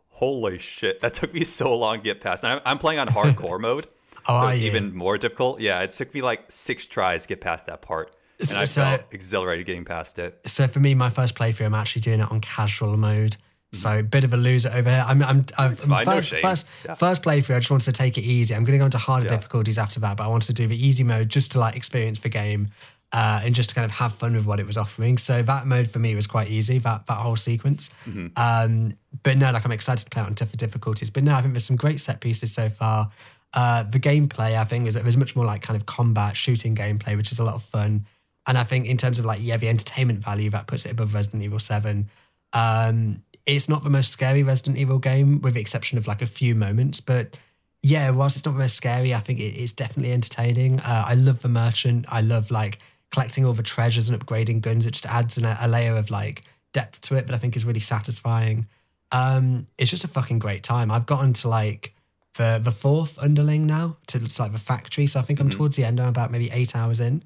Holy 0.09 0.59
shit, 0.59 1.01
that 1.01 1.13
took 1.15 1.35
me 1.35 1.45
so 1.45 1.77
long 1.77 1.99
to 1.99 2.03
get 2.03 2.21
past. 2.23 2.45
And 2.45 2.55
I'm, 2.55 2.61
I'm 2.65 2.79
playing 2.79 2.99
on 2.99 3.09
hardcore 3.09 3.61
mode, 3.69 3.87
Oh, 4.27 4.41
so 4.41 4.49
it's 4.49 4.61
even 4.61 4.95
more 4.95 5.19
difficult. 5.19 5.61
Yeah, 5.61 5.83
it 5.83 5.91
took 5.93 6.13
me 6.15 6.23
like 6.23 6.45
six 6.51 6.87
tries 6.87 7.23
to 7.23 7.29
get 7.29 7.41
past 7.41 7.67
that 7.67 7.81
part, 7.83 8.15
and 8.41 8.59
I 8.59 8.65
So- 8.65 8.99
exhilarated 9.11 9.67
getting 9.67 9.85
past 9.85 10.19
it. 10.19 10.39
So 10.47 10.67
for 10.67 10.81
me, 10.81 10.95
my 10.95 11.11
first 11.11 11.35
playthrough, 11.35 11.67
I'm 11.67 11.75
actually 11.75 12.03
doing 12.03 12.21
it 12.21 12.31
on 12.31 12.41
casual 12.41 12.97
mode. 12.97 13.33
Mm-hmm. 13.33 13.77
So 13.77 13.99
a 13.99 14.03
bit 14.03 14.25
of 14.25 14.33
a 14.33 14.37
loser 14.37 14.71
over 14.75 14.91
here. 14.91 15.05
I'm, 15.07 15.23
I'm, 15.23 15.45
no 15.59 15.75
first, 16.05 16.31
shame. 16.31 16.41
first, 16.43 16.67
Yeah. 16.85 16.95
first 16.95 17.23
playthrough. 17.23 17.55
I 17.57 17.59
just 17.61 17.71
wanted 17.71 17.85
to 17.85 17.93
take 17.93 18.19
it 18.19 18.23
easy. 18.23 18.55
I'm 18.55 18.65
going 18.65 18.73
to 18.73 18.79
go 18.79 18.87
into 18.87 18.99
harder 18.99 19.27
Yeah. 19.29 19.37
difficulties 19.37 19.79
after 19.79 20.01
that, 20.01 20.17
but 20.17 20.25
I 20.25 20.27
wanted 20.27 20.47
to 20.47 20.53
do 20.55 20.67
the 20.67 20.87
easy 20.87 21.05
mode 21.05 21.29
just 21.29 21.53
to 21.53 21.61
like 21.61 21.77
experience 21.77 22.19
the 22.19 22.29
game 22.31 22.69
uh, 23.13 23.41
and 23.45 23.55
just 23.55 23.69
to 23.71 23.75
kind 23.75 23.85
of 23.85 23.91
have 23.93 24.13
fun 24.13 24.35
with 24.35 24.45
what 24.47 24.59
it 24.61 24.67
was 24.67 24.77
offering. 24.77 25.19
So 25.19 25.43
that 25.43 25.67
mode 25.67 25.89
for 25.89 25.99
me 26.01 26.15
was 26.15 26.27
quite 26.27 26.49
easy. 26.51 26.79
That 26.79 27.07
that 27.07 27.15
whole 27.19 27.37
sequence. 27.37 27.91
Mm-hmm. 28.07 28.27
Um, 28.37 28.91
but 29.23 29.37
no, 29.37 29.51
like 29.53 29.65
I'm 29.65 29.73
excited 29.73 30.05
to 30.05 30.11
play 30.11 30.23
it 30.23 30.27
on 30.27 30.35
tougher 30.35 30.57
difficulties. 30.57 31.11
But 31.11 31.23
no, 31.25 31.35
I 31.35 31.43
think 31.43 31.55
there's 31.55 31.65
some 31.65 31.77
great 31.77 32.01
set 32.01 32.21
pieces 32.21 32.53
so 32.53 32.69
far. 32.69 33.11
Uh, 33.53 33.83
the 33.83 33.99
gameplay, 33.99 34.57
I 34.57 34.63
think, 34.65 34.87
is 34.87 34.95
there's 34.95 35.17
much 35.17 35.35
more 35.35 35.45
like 35.45 35.61
kind 35.63 35.77
of 35.77 35.87
combat 35.87 36.37
shooting 36.37 36.75
gameplay, 36.77 37.17
which 37.17 37.33
is 37.33 37.39
a 37.41 37.45
lot 37.45 37.55
of 37.55 37.63
fun. 37.63 38.07
And 38.47 38.57
I 38.59 38.65
think 38.65 38.87
in 38.87 38.97
terms 38.97 39.19
of 39.19 39.25
like 39.25 39.39
yeah, 39.43 39.57
the 39.57 39.69
entertainment 39.69 40.25
value 40.25 40.51
that 40.51 40.67
puts 40.67 40.87
it 40.87 40.93
above 40.93 41.15
Resident 41.15 41.43
Evil 41.43 41.59
Seven. 41.59 42.11
Um, 42.53 43.23
it's 43.47 43.69
not 43.69 43.85
the 43.85 43.91
most 43.91 44.11
scary 44.11 44.43
Resident 44.43 44.77
Evil 44.77 44.99
game, 44.99 45.41
with 45.41 45.55
the 45.55 45.61
exception 45.61 45.99
of 45.99 46.07
like 46.07 46.23
a 46.23 46.27
few 46.27 46.55
moments. 46.55 47.01
But 47.01 47.39
yeah, 47.83 48.11
whilst 48.11 48.37
it's 48.37 48.45
not 48.45 48.53
the 48.53 48.59
most 48.59 48.77
scary, 48.77 49.15
I 49.15 49.21
think 49.21 49.39
it, 49.39 49.55
it's 49.55 49.73
definitely 49.73 50.13
entertaining. 50.13 50.81
Uh, 50.81 51.05
I 51.07 51.15
love 51.15 51.43
the 51.43 51.49
merchant. 51.49 52.07
I 52.09 52.21
love 52.21 52.51
like 52.51 52.79
collecting 53.11 53.45
all 53.45 53.53
the 53.53 53.63
treasures 53.63 54.11
and 54.11 54.21
upgrading 54.21 54.61
guns. 54.61 54.87
It 54.87 54.93
just 54.93 55.07
adds 55.07 55.39
an, 55.39 55.45
a 55.45 55.69
layer 55.69 55.97
of 55.97 56.11
like 56.11 56.43
depth 56.73 57.01
to 57.03 57.17
it 57.17 57.27
that 57.27 57.35
I 57.35 57.39
think 57.39 57.57
is 57.57 57.65
really 57.65 57.81
satisfying. 57.81 58.67
Um, 59.13 59.67
it's 59.79 59.91
just 59.91 60.05
a 60.05 60.09
fucking 60.09 60.39
great 60.39 60.63
time. 60.63 60.91
I've 60.91 61.07
gotten 61.07 61.33
to 61.35 61.49
like 61.49 61.95
the 62.35 62.61
the 62.63 62.71
fourth 62.71 63.19
underling 63.19 63.67
now 63.67 63.97
to, 64.09 64.21
to 64.21 64.43
like 64.43 64.53
the 64.53 64.59
factory, 64.59 65.07
so 65.07 65.19
I 65.19 65.23
think 65.23 65.41
I'm 65.41 65.51
towards 65.51 65.77
the 65.77 65.85
end. 65.85 66.01
I'm 66.01 66.09
about 66.09 66.31
maybe 66.31 66.51
eight 66.53 66.77
hours 66.77 67.01
in. 67.01 67.25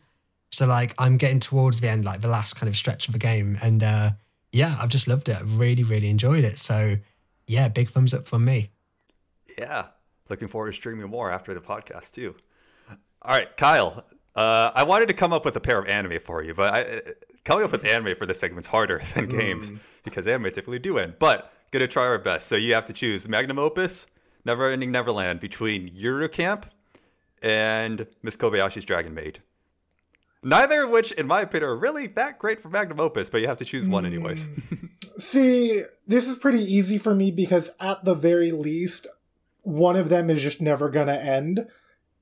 So 0.54 0.66
like 0.66 0.94
I'm 0.99 1.16
getting 1.16 1.40
towards 1.40 1.80
the 1.80 1.88
end, 1.88 2.04
like 2.04 2.20
the 2.20 2.28
last 2.28 2.54
kind 2.54 2.68
of 2.68 2.76
stretch 2.76 3.08
of 3.08 3.12
the 3.12 3.18
game, 3.18 3.58
and 3.61 3.82
uh, 3.82 4.11
yeah, 4.52 4.76
I've 4.80 4.88
just 4.88 5.08
loved 5.08 5.28
it. 5.28 5.37
I've 5.37 5.58
really, 5.58 5.82
really 5.82 6.08
enjoyed 6.08 6.44
it. 6.44 6.61
So 6.61 6.96
yeah, 7.49 7.66
big 7.66 7.88
thumbs 7.88 8.14
up 8.14 8.28
from 8.28 8.44
me. 8.44 8.70
Yeah, 9.58 9.87
looking 10.28 10.46
forward 10.46 10.68
to 10.68 10.73
streaming 10.73 11.11
more 11.11 11.28
after 11.28 11.54
the 11.54 11.61
podcast 11.61 12.12
too. 12.12 12.37
All 13.23 13.34
right, 13.34 13.54
Kyle. 13.56 14.04
Uh, 14.37 14.70
I 14.73 14.84
wanted 14.84 15.08
to 15.08 15.14
come 15.14 15.32
up 15.32 15.44
with 15.44 15.56
a 15.56 15.61
pair 15.61 15.76
of 15.76 15.88
anime 15.88 16.20
for 16.20 16.40
you, 16.40 16.54
but 16.54 16.73
I, 16.73 16.82
uh, 16.82 17.00
coming 17.44 17.64
up 17.64 17.73
with 17.73 17.84
anime 17.84 18.16
for 18.16 18.25
this 18.25 18.38
segment's 18.38 18.68
harder 18.68 19.02
than 19.14 19.28
games 19.28 19.73
because 20.04 20.25
anime 20.28 20.52
typically 20.52 20.78
do 20.78 20.94
win. 20.94 21.14
But 21.18 21.52
gonna 21.73 21.88
try 21.88 22.04
our 22.04 22.18
best. 22.18 22.46
So 22.46 22.54
you 22.54 22.75
have 22.75 22.87
to 22.87 22.92
choose 22.92 23.28
Magnum 23.28 23.58
Opus, 23.58 24.06
Never 24.44 24.70
Ending 24.70 24.92
Neverland 24.92 25.40
between 25.40 25.90
Yuru 25.90 26.30
Camp 26.30 26.66
and 27.42 28.06
Miss 28.23 28.37
Kobayashi's 28.37 28.84
Dragon 28.84 29.14
Maid. 29.14 29.42
Neither 30.44 30.84
of 30.84 30.90
which, 30.90 31.12
in 31.12 31.26
my 31.26 31.40
opinion, 31.40 31.70
are 31.70 31.76
really 31.76 32.06
that 32.08 32.38
great 32.38 32.60
for 32.60 32.68
Magnum 32.68 33.00
Opus, 33.00 33.30
but 33.30 33.40
you 33.40 33.48
have 33.48 33.56
to 33.58 33.64
choose 33.64 33.88
one 33.88 34.04
anyways. 34.04 34.48
See, 35.18 35.82
this 36.06 36.28
is 36.28 36.36
pretty 36.36 36.62
easy 36.62 36.98
for 36.98 37.14
me 37.14 37.30
because 37.30 37.70
at 37.80 38.04
the 38.04 38.14
very 38.14 38.52
least, 38.52 39.06
one 39.62 39.96
of 39.96 40.08
them 40.08 40.28
is 40.28 40.42
just 40.42 40.60
never 40.60 40.90
gonna 40.90 41.14
end. 41.14 41.66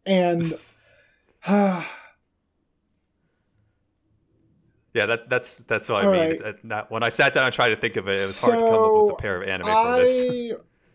And 0.07 0.43
Yeah, 4.95 5.07
that, 5.07 5.31
that's 5.31 5.59
that's 5.59 5.89
what 5.89 6.05
I 6.05 6.13
mean. 6.13 6.41
right. 6.43 6.65
Not, 6.65 6.91
when 6.91 7.03
I 7.03 7.09
sat 7.09 7.33
down 7.33 7.47
and 7.47 7.55
tried 7.55 7.71
to 7.71 7.77
think 7.77 7.97
of 7.97 8.09
it, 8.09 8.21
it 8.21 8.27
was 8.27 8.41
hard 8.41 8.59
to 8.59 8.61
come 8.61 8.75
up 8.75 9.05
with 9.05 9.15
a 9.15 9.17
pair 9.17 9.41
of 9.41 9.49
anime 9.49 9.67
for 9.67 9.97
this. 10.03 10.53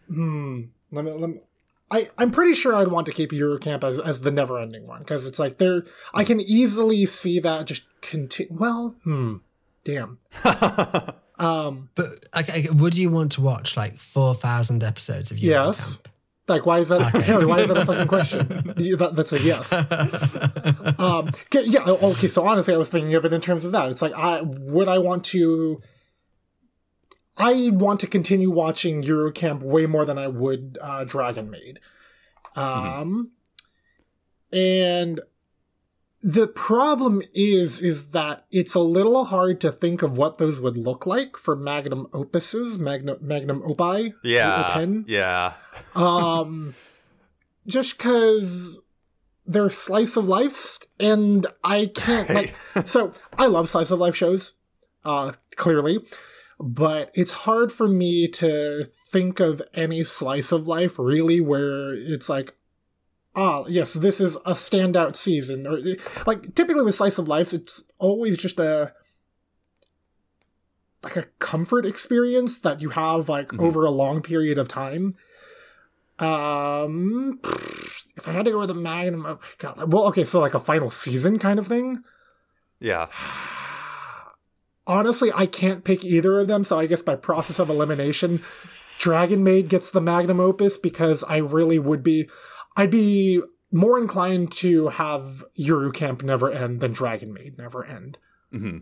Hmm. 0.08 0.62
Let 0.92 1.06
me. 1.06 1.12
Let 1.12 1.30
me 1.32 1.40
I, 1.90 2.08
I'm 2.18 2.32
pretty 2.32 2.54
sure 2.54 2.76
I'd 2.76 2.90
want 2.90 3.06
to 3.06 3.12
keep 3.14 3.32
Yuru 3.32 3.62
Camp 3.62 3.84
as, 3.84 3.98
as 3.98 4.22
the 4.22 4.32
never 4.32 4.60
ending 4.60 4.88
one 4.88 5.00
because 5.00 5.26
it's 5.26 5.40
like 5.40 5.58
there 5.58 5.84
I 6.14 6.24
can 6.24 6.42
easily 6.42 7.06
see 7.06 7.40
that 7.40 7.66
just 7.66 7.84
continue. 8.02 8.54
Well, 8.54 8.96
hmm, 9.04 9.38
damn. 9.86 10.20
um, 11.40 11.90
But 11.96 12.26
okay, 12.36 12.68
would 12.72 12.98
you 12.98 13.10
want 13.10 13.32
to 13.34 13.42
watch 13.42 13.78
like 13.78 14.00
four 14.00 14.34
thousand 14.34 14.84
episodes 14.84 15.32
of 15.32 15.38
Yuru 15.38 15.42
Camp? 15.42 15.76
yes. 15.78 16.00
Like, 16.50 16.66
why 16.66 16.80
is 16.80 16.90
that? 16.90 17.02
Harry, 17.14 17.46
why 17.52 17.60
is 17.60 17.68
that 17.68 17.78
a 17.78 17.86
fucking 17.86 18.08
question? 18.08 18.48
That, 18.98 19.16
that's 19.16 19.34
a 19.34 19.42
yes. 19.42 19.72
Um, 20.98 21.26
yeah. 21.66 21.84
Okay. 21.86 22.28
So 22.30 22.46
honestly, 22.48 22.74
I 22.74 22.78
was 22.78 22.90
thinking 22.90 23.14
of 23.16 23.26
it 23.26 23.34
in 23.34 23.42
terms 23.42 23.66
of 23.66 23.74
that. 23.74 23.90
It's 23.90 24.02
like, 24.02 24.14
I 24.14 24.42
would 24.42 24.88
I 24.88 24.98
want 25.00 25.26
to. 25.26 25.82
I 27.38 27.70
want 27.72 28.00
to 28.02 28.08
continue 28.08 28.50
watching 28.50 29.04
Yuru 29.04 29.34
Camp 29.34 29.62
way 29.62 29.86
more 29.86 30.06
than 30.06 30.18
I 30.18 30.28
would 30.28 30.78
uh, 30.82 31.04
Dragon 31.04 31.50
Maid. 31.50 31.80
Um, 32.56 33.32
and 34.52 35.22
the 36.24 36.48
problem 36.48 37.22
is 37.34 37.80
is 37.80 38.10
that 38.10 38.46
it's 38.52 38.74
a 38.74 38.80
little 38.80 39.26
hard 39.26 39.62
to 39.62 39.72
think 39.72 40.02
of 40.02 40.18
what 40.18 40.40
those 40.40 40.60
would 40.60 40.76
look 40.76 41.06
like 41.06 41.38
for 41.38 41.56
magnum 41.56 42.08
opuses, 42.12 42.80
magnum 42.80 43.20
magnum 43.22 43.62
opie. 43.64 44.14
Yeah. 44.24 44.72
Open. 44.72 45.06
Yeah. 45.08 45.54
Um, 45.96 46.74
just 47.68 47.98
because 47.98 48.80
they're 49.46 49.70
slice 49.70 50.18
of 50.18 50.28
life, 50.28 50.80
and 51.00 51.46
I 51.64 51.86
can't 51.94 52.30
like. 52.30 52.56
so 52.86 53.14
I 53.38 53.46
love 53.46 53.70
slice 53.70 53.92
of 53.92 54.00
life 54.00 54.16
shows, 54.16 54.54
uh, 55.06 55.34
clearly, 55.56 56.00
but 56.60 57.12
it's 57.14 57.32
hard 57.32 57.72
for 57.72 57.88
me 57.88 58.28
to 58.28 58.90
think 59.12 59.40
of 59.40 59.62
any 59.74 60.04
slice 60.04 60.52
of 60.52 60.68
life 60.68 60.98
really 60.98 61.40
where 61.42 61.94
it's 61.94 62.30
like. 62.30 62.54
Ah, 63.40 63.66
yes, 63.68 63.94
this 63.94 64.20
is 64.20 64.34
a 64.38 64.54
standout 64.54 65.16
season. 65.16 65.68
Or 65.68 65.80
like 66.26 66.56
typically 66.56 66.84
with 66.84 66.96
slice 66.96 67.20
of 67.20 67.28
life, 67.28 67.54
it's 67.54 67.84
always 68.00 68.36
just 68.36 68.60
a 68.60 68.94
like 71.04 71.16
a 71.16 71.24
comfort 71.38 71.86
experience 71.86 72.58
that 72.60 72.82
you 72.82 72.90
have 72.90 73.30
like 73.30 73.50
Mhm. 73.50 73.62
over 73.62 73.86
a 73.86 73.92
long 73.92 74.24
period 74.24 74.58
of 74.58 74.68
time. 74.68 75.16
Um, 76.18 77.40
if 78.16 78.28
I 78.28 78.32
had 78.32 78.46
to 78.46 78.52
go 78.52 78.60
with 78.60 78.72
a 78.72 78.74
magnum, 78.74 79.24
oh 79.28 79.40
God, 79.60 79.94
well, 79.94 80.08
okay, 80.08 80.26
so 80.26 80.40
like 80.40 80.56
a 80.56 80.60
final 80.60 80.90
season 80.90 81.38
kind 81.38 81.60
of 81.60 81.68
thing. 81.68 82.04
Yeah. 82.80 83.08
Honestly, 84.88 85.32
I 85.36 85.46
can't 85.46 85.84
pick 85.84 86.04
either 86.04 86.40
of 86.40 86.48
them, 86.48 86.64
so 86.64 86.80
I 86.80 86.88
guess 86.88 87.02
by 87.02 87.16
process 87.16 87.60
of 87.60 87.70
elimination, 87.70 88.38
Dragon 89.00 89.44
Maid 89.44 89.70
gets 89.70 89.92
the 89.92 90.02
magnum 90.02 90.40
opus 90.40 90.78
because 90.78 91.24
I 91.24 91.38
really 91.38 91.78
would 91.78 92.02
be, 92.04 92.30
I'd 92.76 92.90
be 92.90 93.42
more 93.72 94.00
inclined 94.00 94.52
to 94.54 94.88
have 94.88 95.44
Yuru 95.60 95.94
Camp 95.94 96.24
never 96.24 96.50
end 96.50 96.80
than 96.80 96.94
Dragon 96.94 97.34
Maid 97.34 97.58
never 97.58 97.86
end. 97.86 98.18
hmm 98.52 98.78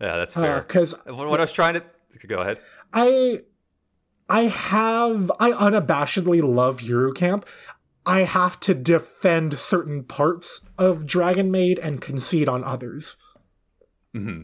Yeah, 0.00 0.16
that's 0.18 0.34
fair. 0.34 0.60
Because 0.60 0.94
what, 1.06 1.28
what 1.28 1.40
I 1.40 1.44
was 1.44 1.52
trying 1.52 1.74
to 1.74 1.82
go 2.26 2.40
ahead. 2.40 2.58
I 2.92 3.40
I 4.28 4.42
have 4.44 5.30
I 5.38 5.52
unabashedly 5.52 6.42
love 6.42 6.80
Yuru 6.80 7.14
Camp. 7.14 7.46
I 8.04 8.20
have 8.20 8.60
to 8.60 8.74
defend 8.74 9.58
certain 9.58 10.04
parts 10.04 10.60
of 10.78 11.06
Dragon 11.06 11.50
Maid 11.50 11.78
and 11.78 12.00
concede 12.00 12.48
on 12.48 12.62
others. 12.62 13.16
hmm 14.12 14.42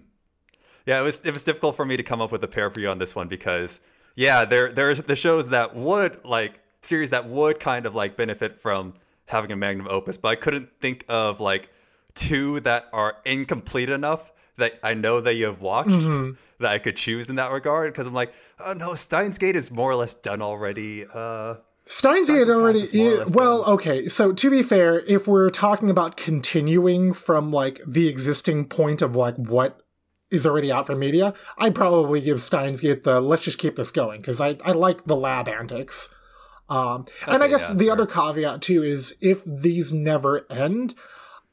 Yeah, 0.87 1.01
it 1.01 1.05
was 1.05 1.21
it 1.21 1.33
was 1.33 1.45
difficult 1.45 1.77
for 1.77 1.85
me 1.85 1.97
to 1.97 2.03
come 2.03 2.21
up 2.21 2.33
with 2.33 2.43
a 2.45 2.49
pair 2.49 2.71
for 2.71 2.81
you 2.81 2.89
on 2.89 2.99
this 2.99 3.15
one 3.15 3.29
because 3.29 3.81
yeah, 4.17 4.45
there 4.45 4.73
there's 4.73 5.03
the 5.03 5.17
shows 5.17 5.49
that 5.51 5.75
would 5.77 6.25
like 6.25 6.61
series 6.83 7.11
that 7.11 7.29
would 7.29 7.61
kind 7.61 7.87
of 7.87 7.95
like 7.95 8.17
benefit 8.17 8.61
from 8.61 8.95
having 9.27 9.53
a 9.53 9.57
magnum 9.57 9.87
opus, 9.89 10.17
but 10.17 10.29
I 10.29 10.35
couldn't 10.35 10.69
think 10.81 11.05
of 11.09 11.41
like 11.41 11.71
two 12.15 12.61
that 12.61 12.89
are 12.93 13.17
incomplete 13.25 13.89
enough 13.89 14.31
that 14.59 14.79
I 14.83 14.95
know 14.95 15.21
that 15.21 15.35
you 15.35 15.47
have 15.47 15.61
watched 15.63 15.91
Mm-hmm. 15.91 16.33
that 16.61 16.73
I 16.73 16.79
could 16.79 16.97
choose 16.97 17.31
in 17.31 17.37
that 17.37 17.51
regard 17.53 17.93
because 17.93 18.07
I'm 18.07 18.13
like, 18.15 18.35
oh 18.61 18.73
no, 18.75 18.95
Steins 18.95 19.39
Gate 19.39 19.57
is 19.57 19.71
more 19.71 19.91
or 19.91 19.97
less 19.97 20.15
done 20.15 20.43
already. 20.43 21.07
Uh 21.13 21.55
Steins 21.87 22.29
Gate 22.29 22.49
already 22.49 22.87
well, 23.33 23.63
done. 23.65 23.73
okay. 23.75 24.09
So 24.09 24.33
to 24.33 24.51
be 24.51 24.63
fair, 24.63 25.01
if 25.01 25.27
we're 25.27 25.51
talking 25.51 25.91
about 25.91 26.17
continuing 26.17 27.13
from 27.13 27.51
like 27.51 27.81
the 27.87 28.09
existing 28.09 28.67
point 28.67 29.03
of 29.03 29.17
like 29.17 29.37
what 29.37 29.82
is 30.33 30.47
already 30.47 30.73
out 30.73 30.87
for 30.87 30.97
media, 30.97 31.35
I'd 31.59 31.75
probably 31.75 32.21
give 32.21 32.43
Steins 32.43 32.81
Gate 32.81 33.05
the 33.05 33.21
let's 33.21 33.45
just 33.45 33.59
keep 33.59 33.77
this 33.77 33.91
going 33.91 34.21
because 34.21 34.41
I 34.41 34.57
I 34.65 34.73
like 34.73 35.05
the 35.05 35.17
lab 35.17 35.49
antics. 35.49 36.09
Um, 36.69 37.07
and 37.27 37.43
I 37.43 37.49
guess 37.49 37.69
yeah, 37.69 37.75
the 37.75 37.85
fair. 37.87 37.93
other 37.93 38.07
caveat 38.07 38.63
too 38.63 38.83
is 38.83 39.15
if 39.21 39.43
these 39.45 39.93
never 39.93 40.51
end, 40.51 40.95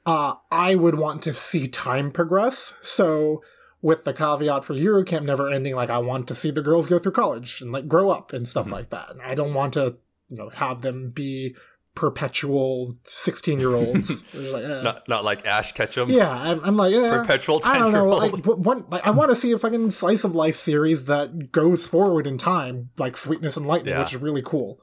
uh, 0.06 0.36
I 0.50 0.76
would 0.76 0.96
want 0.98 1.22
to 1.24 1.34
see 1.34 1.68
time 1.68 2.12
progress. 2.12 2.74
So 2.82 3.44
with 3.82 4.06
the 4.06 4.14
caveat 4.14 4.64
for 4.64 4.74
Yuru 4.76 5.06
Camp 5.06 5.26
never 5.26 5.50
ending, 5.50 5.76
like 5.76 5.90
I 5.90 5.98
want 5.98 6.28
to 6.30 6.36
see 6.36 6.52
the 6.52 6.62
girls 6.62 6.88
go 6.88 7.00
through 7.00 7.12
college 7.14 7.62
and 7.62 7.72
like 7.72 7.88
grow 7.88 8.10
up 8.10 8.32
and 8.34 8.48
stuff 8.48 8.66
Mm-hmm. 8.66 8.74
like 8.74 8.90
that. 8.92 9.12
And 9.12 9.22
I 9.22 9.36
don't 9.36 9.54
want 9.54 9.74
to, 9.74 9.98
you 10.30 10.38
know, 10.38 10.50
have 10.50 10.82
them 10.84 11.10
be 11.10 11.56
perpetual 12.00 12.96
sixteen 13.04 13.60
year 13.60 13.76
olds. 13.76 14.24
like, 14.34 14.64
eh. 14.64 14.82
not 14.82 15.08
not 15.10 15.26
like 15.26 15.46
Ash 15.46 15.74
Ketchum. 15.74 16.10
Yeah, 16.10 16.32
I'm, 16.32 16.64
I'm 16.64 16.78
like 16.78 16.94
eh, 16.94 17.10
Perpetual 17.10 17.60
I 17.66 17.78
don't 17.78 17.92
know. 17.92 18.06
10-year-old. 18.06 18.46
Like, 18.48 18.58
one, 18.58 18.86
like, 18.90 19.06
I 19.06 19.10
want 19.10 19.30
to 19.32 19.36
see 19.36 19.52
a 19.52 19.58
fucking 19.58 19.92
slice 19.92 20.24
of 20.24 20.34
life 20.34 20.56
series 20.56 21.06
that 21.06 21.52
goes 21.52 21.86
forward 21.86 22.26
in 22.26 22.38
time, 22.38 22.90
like 22.98 23.18
Sweetness 23.18 23.58
and 23.58 23.68
Lightning, 23.68 23.94
Yeah. 23.94 24.00
which 24.00 24.14
is 24.14 24.22
really 24.22 24.42
cool. 24.42 24.80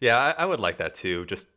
Yeah, 0.00 0.16
I, 0.16 0.42
I 0.42 0.46
would 0.46 0.60
like 0.60 0.78
that 0.78 0.94
too. 0.94 1.26
Just 1.26 1.48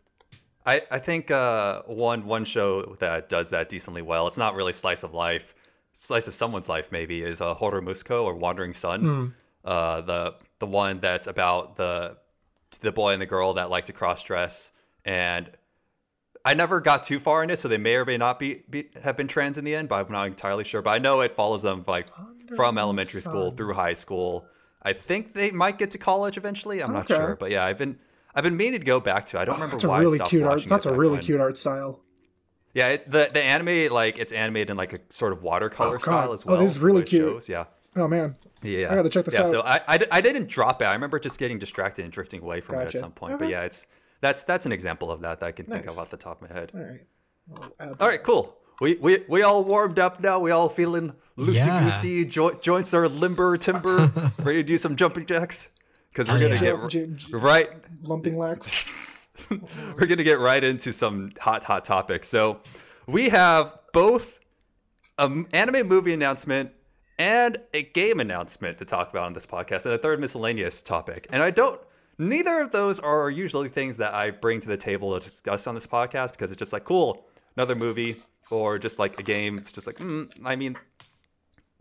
I, 0.65 0.81
I 0.91 0.99
think 0.99 1.31
uh, 1.31 1.83
one 1.83 2.25
one 2.25 2.43
show 2.45 2.95
that 2.99 3.29
does 3.29 3.51
that 3.51 3.69
decently 3.69 4.01
well. 4.01 4.27
It's 4.27 4.37
not 4.37 4.55
really 4.55 4.73
slice 4.73 5.03
of 5.03 5.13
life, 5.13 5.55
slice 5.93 6.27
of 6.27 6.33
someone's 6.33 6.67
life 6.67 6.91
maybe 6.91 7.21
is 7.23 7.39
uh, 7.39 7.55
Hourou 7.55 7.81
Musuko 7.81 8.23
or 8.23 8.35
Wandering 8.35 8.73
Son. 8.73 9.33
Uh, 9.63 10.01
the 10.01 10.35
the 10.59 10.65
one 10.65 10.99
that's 10.99 11.27
about 11.27 11.75
the 11.77 12.17
the 12.79 12.91
boy 12.91 13.13
and 13.13 13.21
the 13.21 13.25
girl 13.25 13.53
that 13.53 13.69
like 13.69 13.85
to 13.87 13.93
cross 13.93 14.23
dress, 14.23 14.71
and 15.05 15.49
I 16.43 16.53
never 16.53 16.79
got 16.81 17.03
too 17.03 17.19
far 17.19 17.43
in 17.43 17.49
it, 17.49 17.59
so 17.59 17.67
they 17.67 17.77
may 17.77 17.95
or 17.95 18.05
may 18.05 18.17
not 18.17 18.39
be, 18.39 18.63
be 18.69 18.89
have 19.03 19.15
been 19.17 19.27
trans 19.27 19.57
in 19.57 19.63
the 19.65 19.75
end, 19.75 19.89
but 19.89 20.05
I'm 20.05 20.11
not 20.11 20.27
entirely 20.27 20.63
sure. 20.63 20.81
But 20.81 20.91
I 20.91 20.97
know 20.97 21.21
it 21.21 21.33
follows 21.33 21.61
them 21.61 21.83
like 21.87 22.07
from 22.55 22.77
elementary 22.77 23.21
school 23.21 23.51
through 23.51 23.73
high 23.73 23.93
school. 23.93 24.45
I 24.81 24.93
think 24.93 25.33
they 25.33 25.51
might 25.51 25.77
get 25.77 25.91
to 25.91 25.97
college 25.97 26.37
eventually. 26.37 26.81
I'm 26.81 26.93
not 26.93 27.07
sure, 27.07 27.35
but 27.39 27.51
yeah, 27.51 27.63
I've 27.65 27.77
been 27.77 27.99
I've 28.33 28.43
been 28.43 28.57
meaning 28.57 28.79
to 28.79 28.85
go 28.85 28.99
back 28.99 29.25
to. 29.27 29.37
it. 29.37 29.41
I 29.41 29.45
don't 29.45 29.53
oh, 29.53 29.57
remember 29.57 29.75
That's 29.75 29.83
a 29.83 29.87
why 29.89 29.99
really 29.99 30.13
I 30.13 30.17
stopped 30.17 30.29
cute 30.31 30.43
art. 30.43 30.65
That's 30.65 30.85
a 30.85 30.93
really 30.93 31.13
when. 31.15 31.21
cute 31.21 31.39
art 31.41 31.57
style. 31.57 31.99
Yeah, 32.73 32.87
it, 32.87 33.11
the 33.11 33.29
the 33.31 33.41
anime 33.41 33.93
like 33.93 34.17
it's 34.17 34.31
animated 34.31 34.71
in 34.71 34.77
like 34.77 34.93
a 34.93 34.99
sort 35.09 35.33
of 35.33 35.43
watercolor 35.43 35.95
Oh, 35.95 35.99
style 35.99 36.33
as 36.33 36.45
well. 36.45 36.57
Oh, 36.57 36.61
this 36.61 36.71
is 36.71 36.79
really 36.79 37.03
cute. 37.03 37.27
shows, 37.27 37.49
Yeah. 37.49 37.65
Oh 37.95 38.07
man, 38.07 38.35
Yeah, 38.63 38.91
I 38.91 38.95
gotta 38.95 39.09
check 39.09 39.25
this 39.25 39.33
yeah, 39.33 39.41
out. 39.41 39.47
so 39.47 39.61
I, 39.61 39.81
I, 39.87 39.99
I 40.11 40.21
didn't 40.21 40.47
drop 40.47 40.81
it. 40.81 40.85
I 40.85 40.93
remember 40.93 41.19
just 41.19 41.39
getting 41.39 41.57
distracted 41.59 42.03
and 42.03 42.11
drifting 42.13 42.41
away 42.41 42.61
from 42.61 42.75
it 42.79 42.85
at 42.93 42.97
some 42.97 43.11
point. 43.11 43.39
But 43.39 43.49
yeah, 43.49 43.61
it's 43.63 43.87
that's 44.21 44.43
that's 44.43 44.65
an 44.65 44.71
example 44.71 45.09
of 45.11 45.21
that 45.21 45.39
that 45.39 45.45
I 45.47 45.51
can 45.51 45.65
think 45.65 45.87
of 45.87 45.97
off 45.97 46.09
the 46.11 46.17
top 46.17 46.41
of 46.41 46.49
my 46.49 46.55
head. 46.55 46.71
all 46.75 46.81
right. 46.81 47.01
I'll 47.55 47.73
add 47.91 47.95
All 47.99 48.07
right, 48.07 48.21
cool. 48.23 48.55
We 48.79 48.95
we 48.95 49.23
we 49.27 49.41
all 49.41 49.63
warmed 49.63 49.99
up 49.99 50.19
now. 50.19 50.39
We 50.39 50.51
all 50.51 50.69
feeling 50.69 51.13
loosey 51.37 51.65
Yeah. 51.65 51.85
goosey. 51.85 52.25
Jo- 52.25 52.53
joints 52.53 52.93
are 52.93 53.07
limber 53.09 53.57
timber. 53.57 54.11
ready 54.39 54.59
to 54.59 54.63
do 54.63 54.77
some 54.77 54.95
jumping 54.95 55.25
jacks 55.25 55.69
because 56.11 56.27
we're 56.27 56.35
Oh, 56.37 56.39
gonna 56.39 56.53
yeah. 56.55 56.59
get 56.59 56.75
J- 56.75 56.81
r- 56.81 56.87
j- 56.87 57.07
j- 57.07 57.33
right. 57.33 57.69
lumping 58.03 58.37
lax. 58.37 59.27
we're 59.49 60.05
gonna 60.07 60.23
get 60.23 60.39
right 60.39 60.63
into 60.63 60.93
some 60.93 61.31
hot 61.39 61.63
hot 61.63 61.83
topics. 61.85 62.27
So 62.27 62.61
we 63.07 63.29
have 63.29 63.77
both 63.93 64.39
an 65.17 65.47
anime 65.51 65.87
movie 65.87 66.13
announcement 66.13 66.71
and 67.17 67.57
a 67.73 67.83
game 67.83 68.19
announcement 68.19 68.77
to 68.79 68.85
talk 68.85 69.09
about 69.09 69.25
on 69.25 69.33
this 69.33 69.45
podcast, 69.45 69.85
and 69.85 69.93
a 69.93 69.97
third 69.97 70.19
miscellaneous 70.19 70.81
topic. 70.81 71.27
And 71.31 71.43
I 71.43 71.51
don't. 71.51 71.79
Neither 72.17 72.59
of 72.61 72.71
those 72.71 72.99
are 72.99 73.29
usually 73.29 73.69
things 73.69 73.97
that 73.97 74.13
I 74.13 74.31
bring 74.31 74.59
to 74.59 74.67
the 74.67 74.77
table 74.77 75.17
to 75.17 75.23
discuss 75.23 75.65
on 75.65 75.75
this 75.75 75.87
podcast 75.87 76.31
because 76.31 76.51
it's 76.51 76.59
just 76.59 76.73
like 76.73 76.83
cool, 76.83 77.25
another 77.55 77.75
movie 77.75 78.17
or 78.51 78.77
just 78.77 78.99
like 78.99 79.19
a 79.19 79.23
game. 79.23 79.57
It's 79.57 79.71
just 79.71 79.87
like, 79.87 79.97
mm, 79.97 80.31
I 80.45 80.55
mean, 80.55 80.75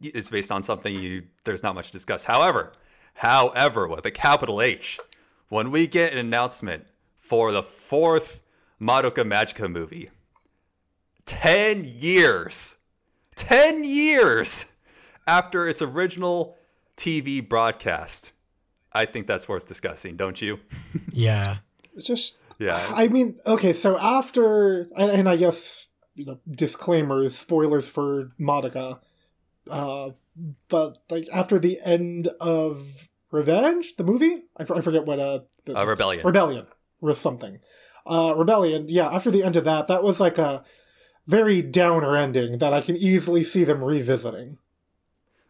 it's 0.01 0.29
based 0.29 0.51
on 0.51 0.63
something 0.63 0.95
you. 0.95 1.25
There's 1.45 1.63
not 1.63 1.75
much 1.75 1.89
to 1.89 1.93
discuss. 1.93 2.25
However, 2.25 2.73
however, 3.15 3.87
with 3.87 4.07
a 4.07 4.11
capital 4.11 4.63
H, 4.63 4.99
when 5.49 5.71
we 5.71 5.87
get 5.87 6.13
an 6.13 6.19
announcement 6.19 6.87
for 7.19 7.53
the 7.53 7.63
fourth 7.63 8.41
Madoka 8.81 9.25
Magica 9.25 9.71
movie, 9.71 10.09
ten 11.27 11.85
years, 11.85 12.77
ten 13.35 13.85
years 13.85 14.67
after 15.31 15.69
its 15.69 15.81
original 15.81 16.57
TV 16.97 17.47
broadcast, 17.47 18.33
I 18.93 19.05
think 19.07 19.27
that's 19.27 19.49
worth 19.49 19.67
discussing, 19.67 20.17
don't 20.17 20.41
you? 20.43 20.59
Yeah. 21.13 21.59
It's 21.97 22.07
just 22.07 22.37
Yeah. 22.59 22.81
I 22.95 23.09
mean, 23.09 23.39
okay, 23.47 23.73
so 23.73 23.99
after, 23.99 24.89
and, 24.97 25.11
and 25.11 25.29
I 25.29 25.37
guess, 25.37 25.89
you 26.15 26.25
know, 26.25 26.39
disclaimers, 26.51 27.37
spoilers 27.37 27.87
for 27.87 28.33
Madoka, 28.39 29.01
uh, 29.71 30.11
but 30.69 30.99
like 31.11 31.29
after 31.33 31.59
the 31.59 31.79
end 31.85 32.29
of 32.41 33.09
Revenge, 33.31 33.97
the 33.97 34.05
movie, 34.05 34.45
I, 34.57 34.65
forget 34.65 35.05
what, 35.05 35.19
uh, 35.21 35.41
the, 35.65 35.79
Uh, 35.79 35.85
Rebellion. 35.85 36.27
Rebellion 36.27 36.67
or 37.01 37.15
something. 37.15 37.59
Uh, 38.07 38.35
Rebellion, 38.37 38.87
yeah, 38.89 39.09
after 39.09 39.31
the 39.31 39.45
end 39.45 39.57
of 39.57 39.65
that, 39.65 39.87
that 39.87 40.03
was 40.03 40.19
like 40.21 40.39
a 40.39 40.65
very 41.27 41.63
downer 41.63 42.17
ending 42.17 42.59
that 42.59 42.73
I 42.73 42.81
can 42.81 42.97
easily 42.97 43.45
see 43.45 43.65
them 43.65 43.85
revisiting. 43.85 44.59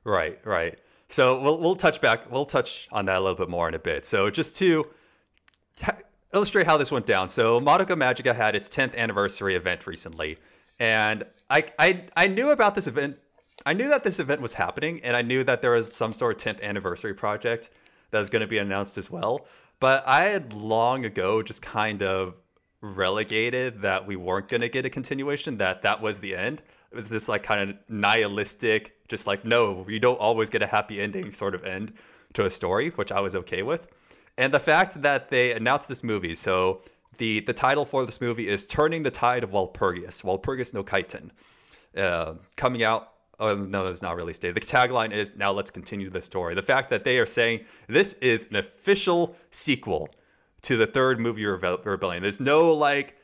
Right, 0.05 0.39
right. 0.45 0.79
So 1.09 1.41
we'll 1.43 1.59
we'll 1.59 1.77
touch 1.77 2.01
back. 2.01 2.31
We'll 2.31 2.47
touch 2.47 2.89
on 2.93 3.07
that 3.07 3.17
a 3.17 3.21
little 3.21 3.37
bit 3.37 3.49
more 3.49 3.69
in 3.69 3.75
a 3.75 3.79
bit. 3.79 4.05
So 4.07 4.31
just 4.31 4.57
to 4.57 4.87
ta- 5.77 5.99
illustrate 6.33 6.67
how 6.67 6.77
this 6.77 6.91
went 6.91 7.07
down. 7.07 7.29
So 7.29 7.61
Madoka 7.61 7.97
Magica 7.99 8.35
had 8.35 8.55
its 8.55 8.69
10th 8.69 8.97
anniversary 8.97 9.57
event 9.57 9.87
recently, 9.87 10.39
and 10.79 11.25
I 11.51 11.65
I 11.79 12.05
I 12.17 12.29
knew 12.29 12.51
about 12.51 12.75
this 12.75 12.87
event. 12.87 13.19
I 13.67 13.75
knew 13.75 13.89
that 13.89 14.05
this 14.05 14.21
event 14.21 14.41
was 14.41 14.55
happening, 14.55 15.01
and 15.03 15.17
I 15.17 15.23
knew 15.23 15.45
that 15.45 15.61
there 15.63 15.73
was 15.73 15.93
some 15.95 16.13
sort 16.13 16.47
of 16.47 16.57
10th 16.57 16.63
anniversary 16.63 17.13
project 17.13 17.69
that 18.11 18.19
was 18.19 18.31
going 18.31 18.41
to 18.41 18.47
be 18.49 18.59
announced 18.59 18.97
as 18.99 19.11
well. 19.11 19.47
but 19.81 20.03
I 20.07 20.25
had 20.25 20.53
long 20.53 21.05
ago 21.05 21.43
just 21.43 21.63
kind 21.63 22.03
of 22.03 22.35
relegated 22.81 23.83
that 23.83 24.07
we 24.07 24.17
weren't 24.17 24.49
going 24.49 24.61
to 24.63 24.69
get 24.69 24.85
a 24.87 24.91
continuation, 24.91 25.59
that 25.59 25.83
that 25.83 26.01
was 26.01 26.21
the 26.21 26.35
end. 26.35 26.63
It 26.91 26.97
was 26.97 27.09
this 27.09 27.29
like 27.29 27.43
kind 27.43 27.71
of 27.71 27.77
nihilistic, 27.89 28.97
just 29.09 29.27
like, 29.27 29.45
no, 29.45 29.87
you 29.89 30.01
don't 30.01 30.19
always 30.19 30.51
get 30.51 30.63
a 30.63 30.67
happy 30.67 31.01
ending 31.01 31.31
sort 31.31 31.55
of 31.55 31.65
end 31.65 31.93
to 32.35 32.45
a 32.45 32.51
story, 32.51 32.91
which 32.91 33.13
I 33.13 33.21
was 33.21 33.35
okay 33.35 33.63
with. 33.63 33.87
And 34.37 34.53
the 34.53 34.61
fact 34.61 35.03
that 35.03 35.31
they 35.31 35.53
announced 35.53 35.89
this 35.89 36.03
movie, 36.03 36.35
so 36.35 36.83
the, 37.19 37.41
the 37.41 37.53
title 37.53 37.85
for 37.85 38.05
this 38.07 38.21
movie 38.21 38.49
is 38.49 38.67
Turning 38.67 39.03
the 39.03 39.11
Tide 39.11 39.45
of 39.45 39.51
Walpurgis, 39.51 40.23
Walpurgis 40.23 40.73
no 40.73 40.83
Kaiten, 40.83 41.31
uh, 41.97 42.35
coming 42.57 42.83
out 42.83 43.13
oh 43.41 43.57
no 43.57 43.85
that's 43.87 44.03
not 44.03 44.17
really 44.17 44.35
stated 44.35 44.55
the 44.55 44.61
tagline 44.61 45.13
is 45.13 45.35
now 45.35 45.51
let's 45.51 45.71
continue 45.71 46.11
the 46.11 46.23
story. 46.23 46.55
The 46.55 46.63
fact 46.63 46.91
that 46.91 47.05
they 47.05 47.19
are 47.19 47.27
saying 47.27 47.65
this 47.89 48.13
is 48.15 48.49
an 48.49 48.57
official 48.57 49.37
sequel 49.51 50.11
to 50.63 50.77
the 50.77 50.87
third 50.87 51.19
movie 51.19 51.43
Rebe- 51.43 51.85
rebellion. 51.85 52.23
There's 52.23 52.41
no 52.41 52.73
like 52.75 53.17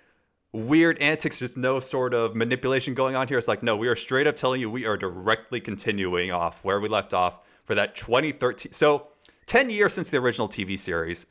weird 0.57 1.01
antics 1.03 1.39
there's 1.41 1.57
no 1.57 1.79
sort 1.79 2.15
of 2.15 2.35
manipulation 2.35 2.95
going 2.95 3.15
on 3.15 3.29
here 3.29 3.37
it's 3.37 3.47
like 3.47 3.63
no 3.63 3.77
we 3.77 3.89
are 3.89 3.97
straight 3.97 4.27
up 4.27 4.35
telling 4.35 4.61
you 4.61 4.71
we 4.71 4.87
are 4.87 4.97
directly 4.97 5.61
continuing 5.61 6.31
off 6.31 6.65
where 6.65 6.81
we 6.81 6.89
left 6.89 7.13
off 7.13 7.39
for 7.65 7.75
that 7.75 7.95
2013 7.95 8.73
so 8.73 9.09
10 9.47 9.69
years 9.71 9.93
since 9.93 10.09
the 10.09 10.17
original 10.17 10.49
tv 10.49 10.79
series 10.79 11.27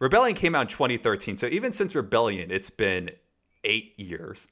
rebellion 0.00 0.34
came 0.34 0.54
out 0.54 0.62
in 0.62 0.68
2013 0.68 1.36
so 1.36 1.46
even 1.46 1.70
since 1.70 1.94
rebellion 1.94 2.50
it's 2.50 2.70
been 2.70 3.10
eight 3.62 3.98
years 3.98 4.48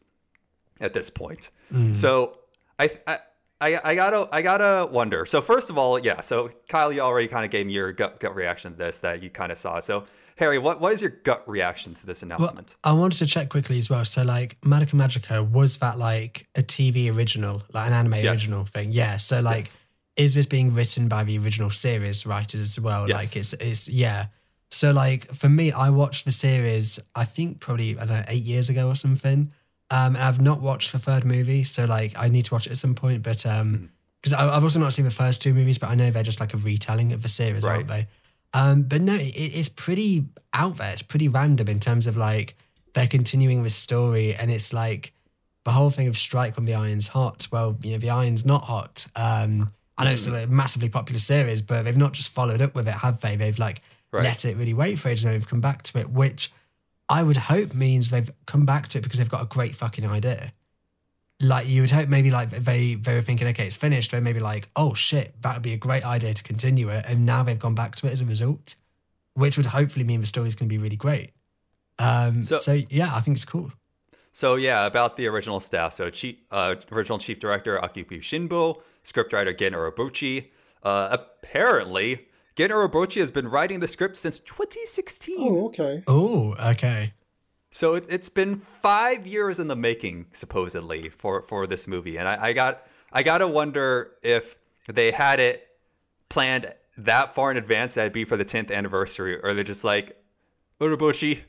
at 0.81 0.95
this 0.95 1.11
point 1.11 1.50
hmm. 1.71 1.93
so 1.93 2.38
I, 2.79 2.91
I 3.07 3.19
I, 3.61 3.81
I 3.85 3.95
gotta 3.95 4.29
I 4.33 4.43
gotta 4.43 4.91
wonder. 4.91 5.25
So 5.25 5.41
first 5.41 5.71
of 5.71 5.79
all, 5.79 5.97
yeah. 5.97 6.21
So 6.21 6.50
Kyle, 6.69 6.93
you 6.93 7.00
already 7.00 7.29
kind 7.29 7.45
of 7.45 7.52
gave 7.52 7.64
me 7.64 7.75
your 7.75 7.93
gut 7.93 8.19
gut 8.19 8.35
reaction 8.35 8.73
to 8.73 8.79
this 8.79 8.99
that 8.99 9.23
you 9.23 9.31
kind 9.31 9.52
of 9.52 9.59
saw. 9.59 9.79
So 9.79 10.02
Harry, 10.37 10.59
what 10.59 10.81
what 10.81 10.93
is 10.93 11.03
your 11.03 11.11
gut 11.11 11.47
reaction 11.49 11.95
to 11.95 12.07
this 12.07 12.23
Well, 12.23 12.37
announcement? 12.39 12.77
I 12.85 12.93
wanted 12.93 13.19
to 13.19 13.27
check 13.27 13.49
quickly 13.51 13.79
as 13.79 13.89
well. 13.91 14.05
So, 14.05 14.23
like, 14.23 14.61
Madoka 14.62 14.91
Magica, 14.95 15.49
was 15.49 15.77
that 15.79 15.99
like 15.99 16.47
a 16.57 16.62
TV 16.62 17.15
original, 17.15 17.62
like 17.73 17.87
an 17.89 17.93
anime 17.93 18.15
Yes. 18.15 18.25
original 18.27 18.65
thing? 18.65 18.93
Yeah. 18.93 19.17
So, 19.19 19.41
like, 19.41 19.65
Yes. 19.65 19.79
is 20.17 20.35
this 20.35 20.47
being 20.47 20.73
written 20.75 21.09
by 21.09 21.25
the 21.25 21.39
original 21.39 21.71
series 21.71 22.27
writers 22.27 22.61
as 22.61 22.81
well? 22.81 23.09
Yes. 23.09 23.17
Like, 23.23 23.37
it's, 23.37 23.53
it's, 23.55 23.89
yeah. 23.89 24.27
So, 24.71 24.91
like, 24.91 25.33
for 25.35 25.49
me, 25.51 25.71
I 25.71 25.91
watched 25.91 26.25
the 26.25 26.33
series, 26.33 26.99
I 27.15 27.25
think 27.25 27.61
probably, 27.61 27.99
I 27.99 28.07
don't 28.07 28.17
know, 28.19 28.25
eight 28.29 28.43
years 28.43 28.71
ago 28.71 28.89
or 28.89 28.95
something. 28.97 29.53
Um, 29.91 30.17
and 30.17 30.25
I've 30.25 30.41
not 30.41 30.62
watched 30.62 30.93
the 30.93 30.99
third 30.99 31.27
movie. 31.27 31.65
So, 31.65 31.85
like, 31.85 32.17
I 32.17 32.29
need 32.29 32.47
to 32.47 32.55
watch 32.55 32.67
it 32.67 32.71
at 32.73 32.79
some 32.79 32.95
point. 32.95 33.23
But, 33.23 33.37
Mm-hmm. 33.39 33.61
um, 33.61 33.91
because 34.23 34.35
I've 34.35 34.62
also 34.62 34.79
not 34.79 34.93
seen 34.93 35.05
the 35.05 35.11
first 35.11 35.43
two 35.43 35.53
movies, 35.53 35.79
but 35.79 35.91
I 35.91 35.97
know 35.97 36.09
they're 36.12 36.23
just 36.23 36.39
like 36.39 36.55
a 36.55 36.57
retelling 36.57 37.12
of 37.12 37.23
the 37.23 37.29
series, 37.29 37.65
aren't 37.65 37.89
they? 37.89 38.07
Um, 38.55 38.83
but 38.83 39.01
no, 39.01 39.15
it, 39.15 39.35
it's 39.35 39.69
pretty 39.69 40.27
out 40.53 40.77
there. 40.77 40.93
It's 40.93 41.03
pretty 41.03 41.29
random 41.29 41.69
in 41.69 41.81
terms 41.81 42.07
of 42.07 42.17
like 42.17 42.57
they're 42.95 43.07
continuing 43.07 43.63
this 43.63 43.75
story, 43.75 44.35
and 44.35 44.51
it's 44.51 44.73
like 44.73 45.13
the 45.65 45.71
whole 45.71 45.91
thing 45.91 46.09
of 46.09 46.17
strike 46.17 46.57
when 46.57 46.67
the 46.67 46.75
iron's 46.75 47.09
hot. 47.09 47.49
Well, 47.51 47.79
you 47.83 47.93
know, 47.93 47.99
the 47.99 48.11
iron's 48.11 48.45
not 48.45 48.65
hot. 48.65 49.07
Um, 49.17 49.73
I 49.97 50.05
know 50.05 50.11
it's 50.11 50.27
a 50.27 50.47
massively 50.47 50.89
popular 50.89 51.21
series, 51.21 51.63
but 51.63 51.85
they've 51.85 51.97
not 51.97 52.13
just 52.13 52.33
followed 52.33 52.61
up 52.61 52.75
with 52.75 52.89
it, 52.89 52.95
have 52.95 53.21
they? 53.21 53.37
They've 53.37 53.59
like 53.59 53.81
Right. 54.11 54.25
let 54.25 54.45
it 54.45 54.59
really 54.59 54.75
wait 54.75 54.99
for 54.99 55.09
ages, 55.09 55.25
and 55.25 55.35
they've 55.35 55.49
come 55.49 55.63
back 55.63 55.83
to 55.85 55.99
it, 55.99 56.11
which 56.11 56.53
I 57.09 57.23
would 57.23 57.39
hope 57.39 57.75
means 57.75 58.11
they've 58.11 58.31
come 58.45 58.67
back 58.67 58.89
to 58.89 58.99
it 58.99 59.03
because 59.03 59.19
they've 59.19 59.29
got 59.29 59.43
a 59.43 59.47
great 59.47 59.75
fucking 59.75 60.07
idea. 60.07 60.53
Like 61.43 61.69
you 61.69 61.81
would 61.83 61.91
hope, 61.91 62.09
maybe 62.09 62.31
like 62.31 62.51
they 62.51 62.95
they 62.95 63.15
were 63.15 63.21
thinking, 63.23 63.49
okay, 63.49 63.67
it's 63.67 63.77
finished. 63.77 64.13
They 64.13 64.21
maybe 64.21 64.41
like, 64.41 64.69
oh 64.77 64.95
shit, 64.95 65.35
that 65.43 65.55
would 65.55 65.63
be 65.63 65.73
a 65.73 65.77
great 65.77 66.05
idea 66.07 66.33
to 66.35 66.43
continue 66.43 66.89
it, 66.89 67.05
and 67.07 67.27
now 67.27 67.43
they've 67.43 67.59
gone 67.59 67.75
back 67.75 67.97
to 67.97 68.07
it 68.07 68.12
as 68.12 68.21
a 68.21 68.25
result, 68.27 68.77
which 69.35 69.57
would 69.57 69.66
hopefully 69.66 70.05
mean 70.05 70.21
the 70.21 70.27
story's 70.27 70.55
going 70.55 70.69
to 70.69 70.73
be 70.73 70.79
really 70.79 70.97
great. 70.97 71.33
Um, 71.99 72.43
So- 72.43 72.57
so, 72.57 72.73
yeah, 72.90 73.11
I 73.14 73.21
think 73.21 73.37
it's 73.37 73.45
cool. 73.45 73.73
So 74.31 74.55
yeah, 74.55 74.87
about 74.87 75.16
the 75.19 75.27
original 75.27 75.61
staff. 75.61 75.93
So 75.95 76.09
chief, 76.11 76.37
uh, 76.51 76.77
original 76.90 77.19
chief 77.19 77.38
director 77.38 77.77
Akiyuki 77.79 78.21
Shinbo, 78.21 78.81
scriptwriter 79.05 79.57
Gen 79.59 79.73
Urobuchi. 79.73 80.47
Uh, 80.83 81.09
apparently, 81.19 82.29
Gen 82.57 82.71
Urobuchi 82.71 83.21
has 83.21 83.31
been 83.31 83.49
writing 83.49 83.81
the 83.81 83.88
script 83.88 84.16
since 84.16 84.38
2016. 84.38 85.37
Oh, 85.38 85.66
okay. 85.66 86.03
Oh, 86.07 86.55
okay. 86.71 87.12
So 87.75 87.95
it, 87.95 88.05
it's 88.11 88.29
been 88.29 88.57
five 88.57 89.27
years 89.27 89.59
in 89.59 89.67
the 89.67 89.75
making, 89.75 90.27
supposedly, 90.33 91.09
for 91.09 91.43
for 91.43 91.67
this 91.67 91.89
movie, 91.89 92.19
and 92.19 92.29
I, 92.29 92.49
I 92.49 92.53
got 92.53 92.87
I 93.11 93.23
gotta 93.23 93.49
wonder 93.49 94.13
if 94.23 94.57
they 94.87 95.11
had 95.11 95.41
it 95.41 95.69
planned 96.29 96.73
that 96.99 97.35
far 97.35 97.51
in 97.51 97.57
advance 97.57 97.95
that 97.95 98.03
it'd 98.03 98.13
be 98.13 98.25
for 98.25 98.37
the 98.37 98.45
10th 98.45 98.71
anniversary, 98.71 99.41
or 99.43 99.55
they're 99.55 99.65
just 99.65 99.85
like, 99.85 100.23
Urobuchi, 100.81 101.41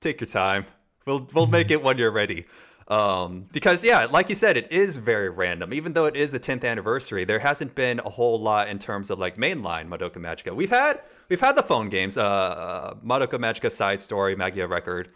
take 0.00 0.20
your 0.20 0.28
time. 0.28 0.64
We'll 1.06 1.28
we'll 1.34 1.48
make 1.48 1.72
it 1.72 1.82
when 1.82 1.98
you're 1.98 2.12
ready. 2.12 2.46
Um, 2.86 3.46
because 3.52 3.82
yeah, 3.82 4.06
like 4.06 4.28
you 4.28 4.36
said, 4.36 4.56
it 4.56 4.70
is 4.70 4.94
very 4.96 5.28
random. 5.28 5.74
Even 5.74 5.92
though 5.92 6.06
it 6.06 6.14
is 6.14 6.30
the 6.30 6.38
10th 6.38 6.64
anniversary, 6.64 7.24
there 7.24 7.40
hasn't 7.40 7.74
been 7.74 8.00
a 8.00 8.10
whole 8.10 8.40
lot 8.40 8.68
in 8.68 8.78
terms 8.78 9.10
of 9.10 9.18
like 9.18 9.36
mainline 9.36 9.88
Madoka 9.88 10.18
Magica. 10.18 10.54
We've 10.54 10.70
had 10.70 11.00
we've 11.28 11.40
had 11.40 11.56
the 11.56 11.64
phone 11.64 11.88
games, 11.88 12.16
uh, 12.16 12.22
uh 12.22 12.94
Madoka 13.04 13.40
Magica 13.40 13.72
Side 13.72 14.00
Story, 14.00 14.36
Magia 14.36 14.68
Record, 14.68 15.08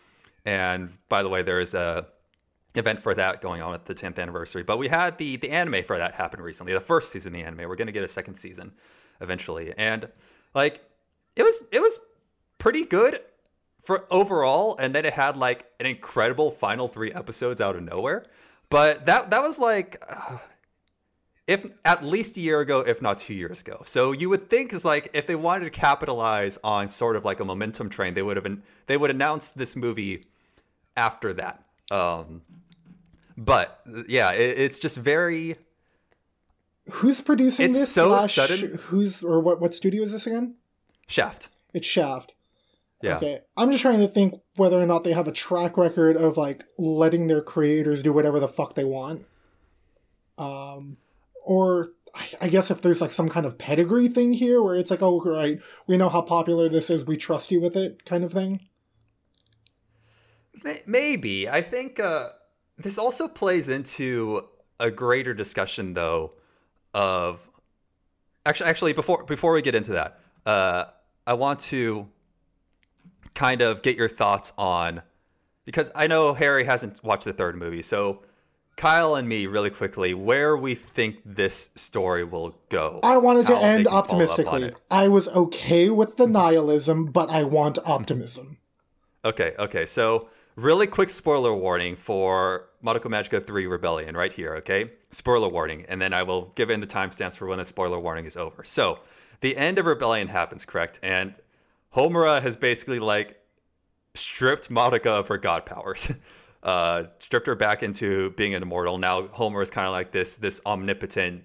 and 0.46 0.96
by 1.08 1.22
the 1.22 1.28
way, 1.28 1.42
there 1.42 1.60
is 1.60 1.74
a 1.74 2.06
event 2.74 3.00
for 3.00 3.14
that 3.14 3.40
going 3.40 3.62
on 3.62 3.74
at 3.74 3.86
the 3.86 3.94
10th 3.94 4.18
anniversary. 4.18 4.62
But 4.62 4.78
we 4.78 4.88
had 4.88 5.18
the 5.18 5.36
the 5.36 5.50
anime 5.50 5.84
for 5.84 5.98
that 5.98 6.14
happen 6.14 6.40
recently, 6.40 6.72
the 6.72 6.80
first 6.80 7.10
season 7.10 7.34
of 7.34 7.40
the 7.40 7.46
anime. 7.46 7.68
We're 7.68 7.76
gonna 7.76 7.92
get 7.92 8.04
a 8.04 8.08
second 8.08 8.36
season 8.36 8.72
eventually, 9.20 9.74
and 9.76 10.08
like 10.54 10.82
it 11.36 11.42
was 11.42 11.64
it 11.70 11.80
was 11.80 11.98
pretty 12.58 12.84
good 12.84 13.20
for 13.86 14.04
overall 14.10 14.76
and 14.80 14.94
then 14.94 15.04
it 15.04 15.12
had 15.12 15.36
like 15.36 15.64
an 15.78 15.86
incredible 15.86 16.50
final 16.50 16.88
three 16.88 17.12
episodes 17.12 17.60
out 17.60 17.76
of 17.76 17.82
nowhere 17.82 18.24
but 18.68 19.06
that 19.06 19.30
that 19.30 19.42
was 19.42 19.60
like 19.60 20.02
uh, 20.08 20.38
if 21.46 21.64
at 21.84 22.04
least 22.04 22.36
a 22.36 22.40
year 22.40 22.58
ago 22.58 22.80
if 22.80 23.00
not 23.00 23.18
two 23.18 23.34
years 23.34 23.60
ago 23.60 23.82
so 23.86 24.10
you 24.10 24.28
would 24.28 24.50
think 24.50 24.72
is 24.72 24.84
like 24.84 25.08
if 25.14 25.26
they 25.28 25.36
wanted 25.36 25.64
to 25.64 25.70
capitalize 25.70 26.58
on 26.64 26.88
sort 26.88 27.14
of 27.14 27.24
like 27.24 27.38
a 27.38 27.44
momentum 27.44 27.88
train 27.88 28.14
they 28.14 28.22
would 28.22 28.36
have 28.36 28.42
been 28.42 28.60
they 28.86 28.96
would 28.96 29.10
announce 29.10 29.52
this 29.52 29.76
movie 29.76 30.26
after 30.96 31.32
that 31.32 31.62
um 31.90 32.42
but 33.36 33.80
yeah 34.08 34.32
it, 34.32 34.58
it's 34.58 34.78
just 34.78 34.96
very 34.96 35.56
Who's 36.92 37.20
producing 37.20 37.66
It's 37.70 37.78
this? 37.80 37.92
so 37.92 38.10
slash 38.10 38.34
sudden. 38.36 38.78
Who's 38.84 39.22
or 39.24 39.40
what? 39.40 39.60
What 39.60 39.74
studio 39.74 40.04
is 40.04 40.12
this 40.12 40.24
again? 40.26 40.54
shaft 41.08 41.48
It's 41.74 41.86
Shaft. 41.86 42.32
yeah 43.02 43.16
Okay. 43.16 43.40
I'm 43.56 43.70
just 43.72 43.82
trying 43.82 43.98
to 43.98 44.06
think 44.08 44.34
whether 44.54 44.80
or 44.80 44.86
not 44.86 45.02
they 45.02 45.12
have 45.12 45.26
a 45.26 45.32
track 45.32 45.76
record 45.76 46.16
of 46.16 46.36
like 46.36 46.64
letting 46.78 47.26
their 47.26 47.42
creators 47.42 48.02
do 48.04 48.12
whatever 48.12 48.38
the 48.38 48.46
fuck 48.48 48.74
they 48.74 48.84
want. 48.84 49.26
Um, 50.38 50.96
or 51.44 51.88
I- 52.14 52.28
I 52.42 52.48
guess 52.48 52.70
if 52.70 52.80
there's 52.82 53.00
like 53.00 53.12
some 53.12 53.28
kind 53.28 53.46
of 53.46 53.58
pedigree 53.58 54.08
thing 54.08 54.32
here 54.34 54.62
where 54.62 54.74
it's 54.76 54.90
like, 54.90 55.02
oh, 55.02 55.20
right, 55.20 55.60
we 55.86 55.96
know 55.96 56.08
how 56.08 56.22
popular 56.22 56.68
this 56.68 56.88
is, 56.90 57.04
we 57.04 57.16
trust 57.16 57.50
you 57.50 57.60
with 57.60 57.76
it, 57.76 58.04
kind 58.04 58.22
of 58.24 58.32
thing. 58.32 58.60
May- 60.66 60.82
Maybe. 60.86 61.48
I 61.48 61.62
think 61.62 62.00
uh, 62.00 62.30
this 62.76 62.98
also 62.98 63.28
plays 63.28 63.68
into 63.68 64.44
a 64.80 64.90
greater 64.90 65.32
discussion, 65.32 65.94
though, 65.94 66.32
of 66.92 67.40
actually. 68.44 68.68
Actually, 68.68 68.92
before 68.92 69.22
before 69.24 69.52
we 69.52 69.62
get 69.62 69.74
into 69.76 69.92
that, 69.92 70.18
uh, 70.44 70.86
I 71.26 71.34
want 71.34 71.60
to 71.70 72.08
kind 73.34 73.62
of 73.62 73.82
get 73.82 73.96
your 73.96 74.08
thoughts 74.08 74.52
on 74.58 75.02
because 75.64 75.92
I 75.94 76.08
know 76.08 76.34
Harry 76.34 76.64
hasn't 76.64 77.02
watched 77.04 77.24
the 77.24 77.32
third 77.32 77.56
movie, 77.56 77.82
so. 77.82 78.22
Kyle 78.76 79.14
and 79.14 79.26
me, 79.26 79.46
really 79.46 79.70
quickly, 79.70 80.12
where 80.12 80.54
we 80.54 80.74
think 80.74 81.22
this 81.24 81.70
story 81.76 82.24
will 82.24 82.60
go. 82.68 83.00
I 83.02 83.16
wanted 83.16 83.46
to 83.46 83.56
end 83.56 83.88
optimistically. 83.88 84.74
I 84.90 85.08
was 85.08 85.28
okay 85.28 85.88
with 85.88 86.18
the 86.18 86.26
nihilism, 86.26 87.06
but 87.06 87.30
I 87.30 87.42
want 87.44 87.78
optimism. 87.86 88.58
Okay, 89.24 89.54
okay. 89.58 89.86
So, 89.86 90.28
really 90.56 90.86
quick 90.86 91.10
spoiler 91.10 91.54
warning 91.54 91.94
for 91.94 92.68
Madoka 92.84 93.04
Magica 93.04 93.44
3 93.44 93.66
Rebellion 93.66 94.16
right 94.16 94.32
here, 94.32 94.56
okay? 94.56 94.90
Spoiler 95.10 95.48
warning, 95.48 95.84
and 95.88 96.00
then 96.00 96.12
I 96.12 96.22
will 96.22 96.52
give 96.56 96.70
in 96.70 96.80
the 96.80 96.86
timestamps 96.86 97.36
for 97.36 97.46
when 97.46 97.58
the 97.58 97.64
spoiler 97.64 98.00
warning 98.00 98.24
is 98.24 98.36
over. 98.36 98.64
So, 98.64 99.00
the 99.40 99.56
end 99.56 99.78
of 99.78 99.86
Rebellion 99.86 100.28
happens, 100.28 100.64
correct? 100.64 100.98
And 101.02 101.34
Homura 101.94 102.42
has 102.42 102.56
basically 102.56 102.98
like 102.98 103.40
stripped 104.14 104.70
Madoka 104.70 105.06
of 105.06 105.28
her 105.28 105.38
god 105.38 105.66
powers. 105.66 106.12
Uh, 106.62 107.04
stripped 107.20 107.46
her 107.46 107.54
back 107.54 107.84
into 107.84 108.30
being 108.30 108.52
an 108.52 108.60
immortal. 108.60 108.98
Now 108.98 109.28
Homura 109.28 109.62
is 109.62 109.70
kind 109.70 109.86
of 109.86 109.92
like 109.92 110.10
this 110.10 110.34
this 110.34 110.60
omnipotent 110.66 111.44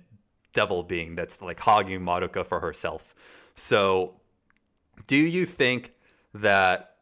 devil 0.51 0.81
being 0.81 1.13
that's 1.13 1.43
like 1.43 1.59
hogging 1.59 1.99
Madoka 1.99 2.43
for 2.43 2.59
herself. 2.59 3.13
So, 3.53 4.15
do 5.05 5.15
you 5.15 5.45
think 5.45 5.93
that 6.33 6.95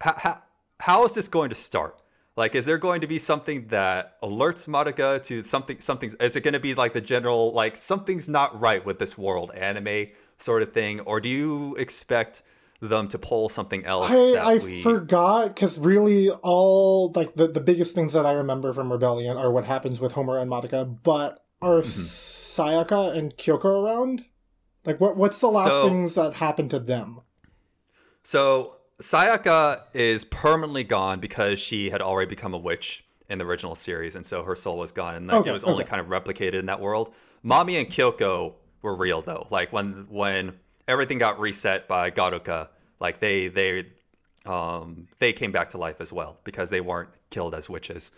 how, 0.00 0.14
how, 0.14 0.42
how 0.80 1.04
is 1.04 1.14
this 1.14 1.28
going 1.28 1.48
to 1.50 1.54
start? 1.54 2.00
Like, 2.36 2.54
is 2.54 2.64
there 2.64 2.78
going 2.78 3.00
to 3.02 3.06
be 3.06 3.18
something 3.18 3.66
that 3.68 4.20
alerts 4.22 4.66
Madoka 4.66 5.22
to 5.24 5.42
something? 5.42 5.80
Something 5.80 6.12
is 6.20 6.36
it 6.36 6.42
going 6.42 6.54
to 6.54 6.60
be 6.60 6.74
like 6.74 6.92
the 6.92 7.00
general 7.00 7.52
like 7.52 7.76
something's 7.76 8.28
not 8.28 8.58
right 8.58 8.84
with 8.84 8.98
this 8.98 9.16
world 9.18 9.50
anime 9.54 10.08
sort 10.38 10.62
of 10.62 10.72
thing, 10.72 11.00
or 11.00 11.20
do 11.20 11.28
you 11.28 11.76
expect 11.76 12.42
them 12.80 13.08
to 13.08 13.18
pull 13.18 13.48
something 13.48 13.84
else. 13.84 14.10
I, 14.10 14.32
I 14.32 14.56
we... 14.56 14.82
forgot 14.82 15.48
because 15.48 15.78
really 15.78 16.30
all 16.30 17.12
like 17.14 17.34
the, 17.34 17.46
the 17.46 17.60
biggest 17.60 17.94
things 17.94 18.14
that 18.14 18.24
I 18.24 18.32
remember 18.32 18.72
from 18.72 18.90
Rebellion 18.90 19.36
are 19.36 19.50
what 19.50 19.64
happens 19.64 20.00
with 20.00 20.12
Homura 20.12 20.42
and 20.42 20.50
Madoka, 20.50 20.98
but 21.02 21.44
are 21.62 21.80
Mm-hmm. 21.80 22.30
Sayaka 22.50 23.16
and 23.16 23.36
Kyoko 23.36 23.84
around? 23.84 24.24
Like 24.84 25.00
what 25.00 25.16
what's 25.16 25.38
the 25.38 25.48
last 25.48 25.68
So- 25.68 25.88
things 25.88 26.14
that 26.14 26.34
happened 26.34 26.70
to 26.70 26.78
them? 26.78 27.20
So 28.22 28.79
Sayaka 29.00 29.82
is 29.94 30.24
permanently 30.24 30.84
gone 30.84 31.20
because 31.20 31.58
she 31.58 31.90
had 31.90 32.02
already 32.02 32.28
become 32.28 32.54
a 32.54 32.58
witch 32.58 33.04
in 33.28 33.38
the 33.38 33.44
original 33.44 33.74
series, 33.74 34.16
and 34.16 34.26
so 34.26 34.42
her 34.42 34.56
soul 34.56 34.76
was 34.78 34.92
gone, 34.92 35.14
and 35.14 35.26
like, 35.26 35.38
Okay, 35.38 35.50
it 35.50 35.52
was 35.52 35.64
only 35.64 35.84
kind 35.84 36.00
of 36.00 36.08
replicated 36.08 36.54
in 36.54 36.66
that 36.66 36.80
world. 36.80 37.14
Mami 37.44 37.78
and 37.80 37.88
Kyoko 37.88 38.54
were 38.82 38.94
real 38.94 39.22
though. 39.22 39.46
Like 39.50 39.72
when 39.72 40.06
when 40.10 40.58
everything 40.86 41.18
got 41.18 41.40
reset 41.40 41.88
by 41.88 42.10
Garuka, 42.10 42.68
like 42.98 43.20
they 43.20 43.48
they 43.48 43.86
um 44.46 45.08
they 45.18 45.32
came 45.32 45.52
back 45.52 45.70
to 45.70 45.78
life 45.78 46.00
as 46.00 46.12
well 46.12 46.38
because 46.44 46.70
they 46.70 46.80
weren't 46.80 47.10
killed 47.30 47.54
as 47.54 47.68
witches. 47.68 48.10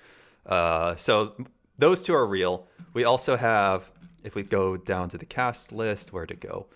Uh, 0.46 0.96
so 0.96 1.36
those 1.78 2.02
two 2.02 2.14
are 2.14 2.26
real. 2.26 2.66
We 2.94 3.04
also 3.04 3.36
have, 3.36 3.90
if 4.24 4.34
we 4.34 4.42
go 4.42 4.76
down 4.76 5.08
to 5.10 5.18
the 5.18 5.26
cast 5.26 5.72
list, 5.72 6.12
where 6.12 6.26
to 6.26 6.34
go? 6.34 6.66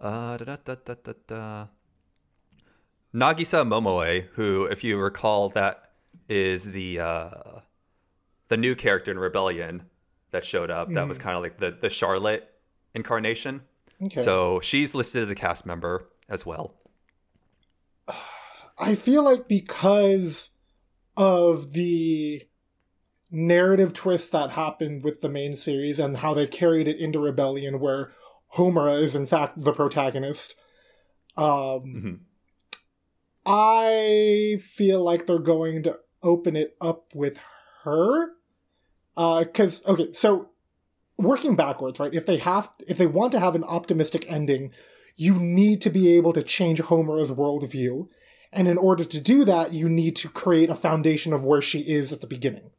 Uh, 0.00 0.36
da, 0.36 0.56
da, 0.56 0.94
da. 1.26 1.66
Nagisa 3.16 3.66
Momoe, 3.66 4.26
who, 4.34 4.66
if 4.66 4.84
you 4.84 4.98
recall, 4.98 5.48
that 5.50 5.90
is 6.28 6.64
the 6.64 7.00
uh, 7.00 7.30
the 8.48 8.56
new 8.58 8.74
character 8.74 9.10
in 9.10 9.18
Rebellion 9.18 9.84
that 10.32 10.44
showed 10.44 10.70
up. 10.70 10.92
That 10.92 11.08
was 11.08 11.18
kind 11.18 11.34
of 11.36 11.42
like 11.42 11.58
the 11.58 11.70
the 11.70 11.88
Charlotte 11.88 12.52
incarnation. 12.94 13.62
Okay. 14.04 14.20
So 14.20 14.60
she's 14.60 14.94
listed 14.94 15.22
as 15.22 15.30
a 15.30 15.34
cast 15.34 15.64
member 15.64 16.10
as 16.28 16.44
well. 16.44 16.74
I 18.78 18.94
feel 18.94 19.22
like 19.22 19.48
because 19.48 20.50
of 21.16 21.72
the 21.72 22.42
narrative 23.30 23.94
twist 23.94 24.32
that 24.32 24.50
happened 24.50 25.02
with 25.02 25.22
the 25.22 25.30
main 25.30 25.56
series 25.56 25.98
and 25.98 26.18
how 26.18 26.34
they 26.34 26.46
carried 26.46 26.86
it 26.86 26.98
into 26.98 27.18
Rebellion, 27.18 27.80
where 27.80 28.12
Homura 28.56 29.00
is 29.02 29.14
in 29.16 29.24
fact 29.26 29.54
the 29.64 29.72
protagonist. 29.72 30.54
Um, 31.38 31.46
Mhm. 31.46 32.18
I 33.46 34.58
feel 34.60 35.02
like 35.02 35.26
they're 35.26 35.38
going 35.38 35.82
to 35.84 36.00
open 36.22 36.56
it 36.56 36.76
up 36.80 37.14
with 37.14 37.38
her. 37.84 38.32
Because 39.14 39.82
okay, 39.86 40.12
so 40.12 40.50
working 41.16 41.56
backwards, 41.56 41.98
right? 41.98 42.12
If 42.12 42.26
they 42.26 42.38
have, 42.38 42.68
if 42.86 42.98
they 42.98 43.06
want 43.06 43.32
to 43.32 43.40
have 43.40 43.54
an 43.54 43.64
optimistic 43.64 44.30
ending, 44.30 44.72
you 45.16 45.38
need 45.38 45.80
to 45.82 45.90
be 45.90 46.10
able 46.16 46.32
to 46.34 46.42
change 46.42 46.82
Homura's 46.82 47.30
worldview. 47.30 48.08
And 48.52 48.68
in 48.68 48.78
order 48.78 49.04
to 49.04 49.20
do 49.20 49.44
that, 49.44 49.72
you 49.72 49.88
need 49.88 50.16
to 50.16 50.28
create 50.28 50.70
a 50.70 50.74
foundation 50.74 51.32
of 51.32 51.44
where 51.44 51.62
she 51.62 51.80
is 51.80 52.12
at 52.12 52.20
the 52.20 52.26
beginning. 52.26 52.70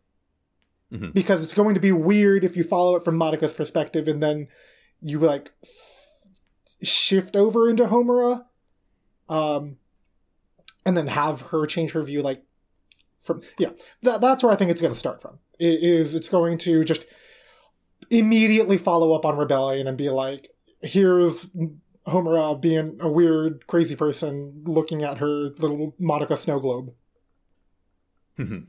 Mhm. 0.91 1.13
Because 1.13 1.43
it's 1.43 1.53
going 1.53 1.73
to 1.73 1.81
be 1.81 1.91
weird 1.91 2.43
if 2.43 2.55
you 2.55 2.63
follow 2.63 2.95
it 2.95 3.03
from 3.03 3.17
Madoka's 3.17 3.53
perspective 3.53 4.07
and 4.07 4.21
then 4.21 4.47
you 5.01 5.19
like 5.19 5.51
shift 6.81 7.35
over 7.35 7.69
into 7.69 7.85
Homura, 7.85 8.45
um, 9.27 9.77
and 10.87 10.95
then 10.95 11.07
have 11.07 11.41
her 11.51 11.67
change 11.67 11.91
her 11.91 12.01
view. 12.01 12.21
Like 12.21 12.43
from 13.19 13.41
yeah, 13.59 13.71
that, 14.03 14.21
that's 14.21 14.41
where 14.41 14.53
I 14.53 14.55
think 14.55 14.71
it's 14.71 14.79
going 14.79 14.93
to 14.93 14.97
start 14.99 15.21
from. 15.21 15.39
I- 15.61 15.77
Is 15.81 16.15
it's 16.15 16.29
going 16.29 16.57
to 16.59 16.83
just 16.85 17.05
immediately 18.09 18.77
follow 18.77 19.11
up 19.11 19.25
on 19.25 19.37
Rebellion 19.37 19.85
and 19.85 19.97
be 19.97 20.09
like, 20.09 20.47
here's 20.81 21.45
Homura 22.07 22.59
being 22.59 22.97
a 23.01 23.09
weird, 23.09 23.67
crazy 23.67 23.97
person 23.97 24.63
looking 24.65 25.03
at 25.03 25.17
her 25.17 25.49
little 25.59 25.93
Madoka 25.99 26.37
snow 26.37 26.61
globe. 26.61 26.93
Mm-hmm. 28.39 28.59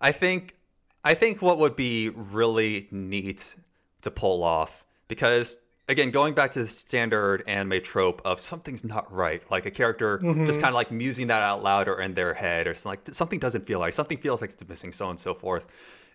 I 0.00 0.12
think 0.12 0.56
I 1.02 1.14
think 1.14 1.42
what 1.42 1.58
would 1.58 1.74
be 1.74 2.08
really 2.08 2.86
neat 2.92 3.56
to 4.02 4.12
pull 4.12 4.44
off 4.44 4.84
because 5.08 5.58
again 5.88 6.10
going 6.10 6.34
back 6.34 6.50
to 6.52 6.60
the 6.60 6.66
standard 6.66 7.42
anime 7.46 7.82
trope 7.82 8.22
of 8.24 8.40
something's 8.40 8.84
not 8.84 9.12
right 9.12 9.42
like 9.50 9.66
a 9.66 9.70
character 9.70 10.18
just 10.18 10.26
mm-hmm. 10.28 10.46
kind 10.52 10.66
of 10.66 10.74
like 10.74 10.90
musing 10.90 11.26
that 11.26 11.42
out 11.42 11.62
loud 11.62 11.88
or 11.88 12.00
in 12.00 12.14
their 12.14 12.34
head 12.34 12.66
or 12.66 12.74
something 12.74 13.00
like 13.06 13.14
something 13.14 13.38
doesn't 13.38 13.66
feel 13.66 13.78
like 13.78 13.92
something 13.92 14.18
feels 14.18 14.40
like 14.40 14.50
it's 14.50 14.68
missing 14.68 14.92
so 14.92 15.10
and 15.10 15.18
so 15.18 15.34
forth. 15.34 15.68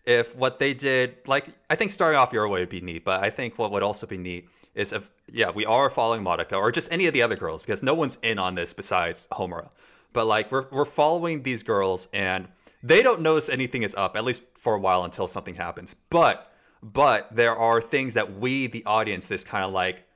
If 0.05 0.35
what 0.37 0.59
they 0.59 0.73
did 0.73 1.17
like 1.27 1.47
i 1.69 1.75
think 1.75 1.91
starting 1.91 2.17
off 2.17 2.31
your 2.31 2.47
way 2.47 2.61
would 2.61 2.69
be 2.69 2.79
neat 2.79 3.03
but 3.03 3.21
i 3.21 3.29
think 3.29 3.57
what 3.57 3.71
would 3.71 3.83
also 3.83 4.07
be 4.07 4.17
neat 4.17 4.47
is 4.73 4.93
if 4.93 5.09
yeah 5.29 5.49
we 5.49 5.65
are 5.65 5.89
following 5.89 6.23
Madoka 6.23 6.53
or 6.57 6.71
just 6.71 6.89
any 6.93 7.07
of 7.07 7.13
the 7.13 7.21
other 7.21 7.35
girls 7.35 7.61
because 7.61 7.83
no 7.83 7.93
one's 7.93 8.17
in 8.21 8.39
on 8.39 8.55
this 8.55 8.71
besides 8.71 9.27
homura. 9.31 9.69
But 10.13 10.25
like 10.27 10.51
we're, 10.51 10.67
we're 10.71 10.85
following 10.85 11.43
these 11.43 11.63
girls 11.63 12.07
and 12.13 12.47
they 12.81 13.01
don't 13.01 13.21
notice 13.21 13.49
anything 13.49 13.83
is 13.83 13.95
up 13.95 14.15
at 14.15 14.23
least 14.23 14.45
for 14.55 14.75
a 14.75 14.79
while 14.79 15.03
until 15.03 15.27
something 15.27 15.55
happens. 15.55 15.95
But 16.09 16.51
but 16.93 17.35
there 17.35 17.55
are 17.55 17.81
things 17.81 18.13
that 18.13 18.37
we 18.39 18.67
the 18.67 18.85
audience 18.85 19.25
this 19.25 19.43
kind 19.43 19.65
of 19.65 19.71
like 19.71 20.07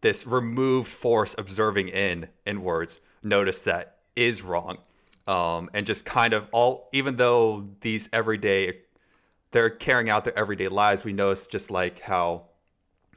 this 0.00 0.26
removed 0.26 0.88
force 0.88 1.34
observing 1.36 1.88
in 1.88 2.28
inwards 2.46 3.00
notice 3.22 3.60
that 3.62 3.98
is 4.16 4.42
wrong. 4.42 4.78
Um 5.26 5.68
and 5.74 5.86
just 5.86 6.04
kind 6.04 6.32
of 6.32 6.48
all 6.52 6.88
even 6.92 7.16
though 7.16 7.68
these 7.82 8.08
everyday 8.12 8.80
they're 9.52 9.70
carrying 9.70 10.08
out 10.08 10.24
their 10.24 10.38
everyday 10.38 10.68
lives 10.68 11.04
we 11.04 11.12
notice 11.12 11.46
just 11.46 11.70
like 11.70 12.00
how 12.00 12.44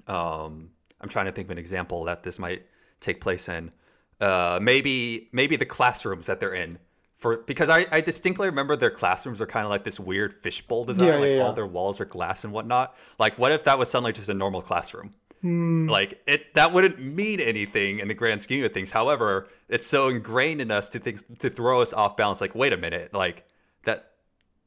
um 0.08 0.72
i'm 1.00 1.08
trying 1.08 1.26
to 1.26 1.32
think 1.32 1.48
of 1.48 1.52
an 1.52 1.58
example 1.58 2.04
that 2.04 2.24
this 2.24 2.38
might 2.40 2.64
take 3.00 3.22
place 3.22 3.48
in. 3.48 3.72
Uh 4.20 4.60
maybe 4.62 5.30
maybe 5.32 5.56
the 5.56 5.66
classrooms 5.66 6.26
that 6.26 6.40
they're 6.42 6.54
in 6.54 6.80
for 7.24 7.38
because 7.38 7.70
i 7.70 7.86
i 7.92 8.02
distinctly 8.02 8.48
remember 8.48 8.76
their 8.76 8.92
classrooms 8.92 9.42
are 9.42 9.48
kind 9.48 9.64
of 9.66 9.70
like 9.72 9.84
this 9.84 10.00
weird 10.00 10.34
fishbowl 10.34 10.84
design 10.86 11.08
Yeah, 11.08 11.16
like 11.16 11.30
yeah, 11.30 11.36
yeah. 11.38 11.44
all 11.44 11.54
their 11.54 11.66
walls 11.66 12.00
are 12.00 12.06
glass 12.06 12.44
and 12.44 12.54
whatnot 12.54 12.96
like 13.18 13.38
what 13.40 13.52
if 13.52 13.64
that 13.64 13.80
was 13.80 13.90
suddenly 13.90 14.12
just 14.14 14.30
a 14.30 14.34
normal 14.34 14.62
classroom 14.62 15.14
Hmm. 15.42 15.88
like 15.90 16.22
it 16.26 16.54
that 16.54 16.72
wouldn't 16.72 17.00
mean 17.00 17.42
anything 17.42 18.00
in 18.00 18.08
the 18.08 18.14
grand 18.14 18.40
scheme 18.42 18.64
of 18.64 18.72
things 18.74 18.92
however 18.92 19.48
it's 19.68 19.86
so 19.86 20.08
ingrained 20.08 20.62
in 20.62 20.72
us 20.72 20.88
to 20.90 21.00
think 21.00 21.40
to 21.40 21.50
throw 21.50 21.82
us 21.82 21.92
off 21.92 22.16
balance 22.16 22.40
like 22.40 22.56
wait 22.56 22.72
a 22.72 22.78
minute 22.78 23.14
like 23.14 23.44
that 23.84 24.12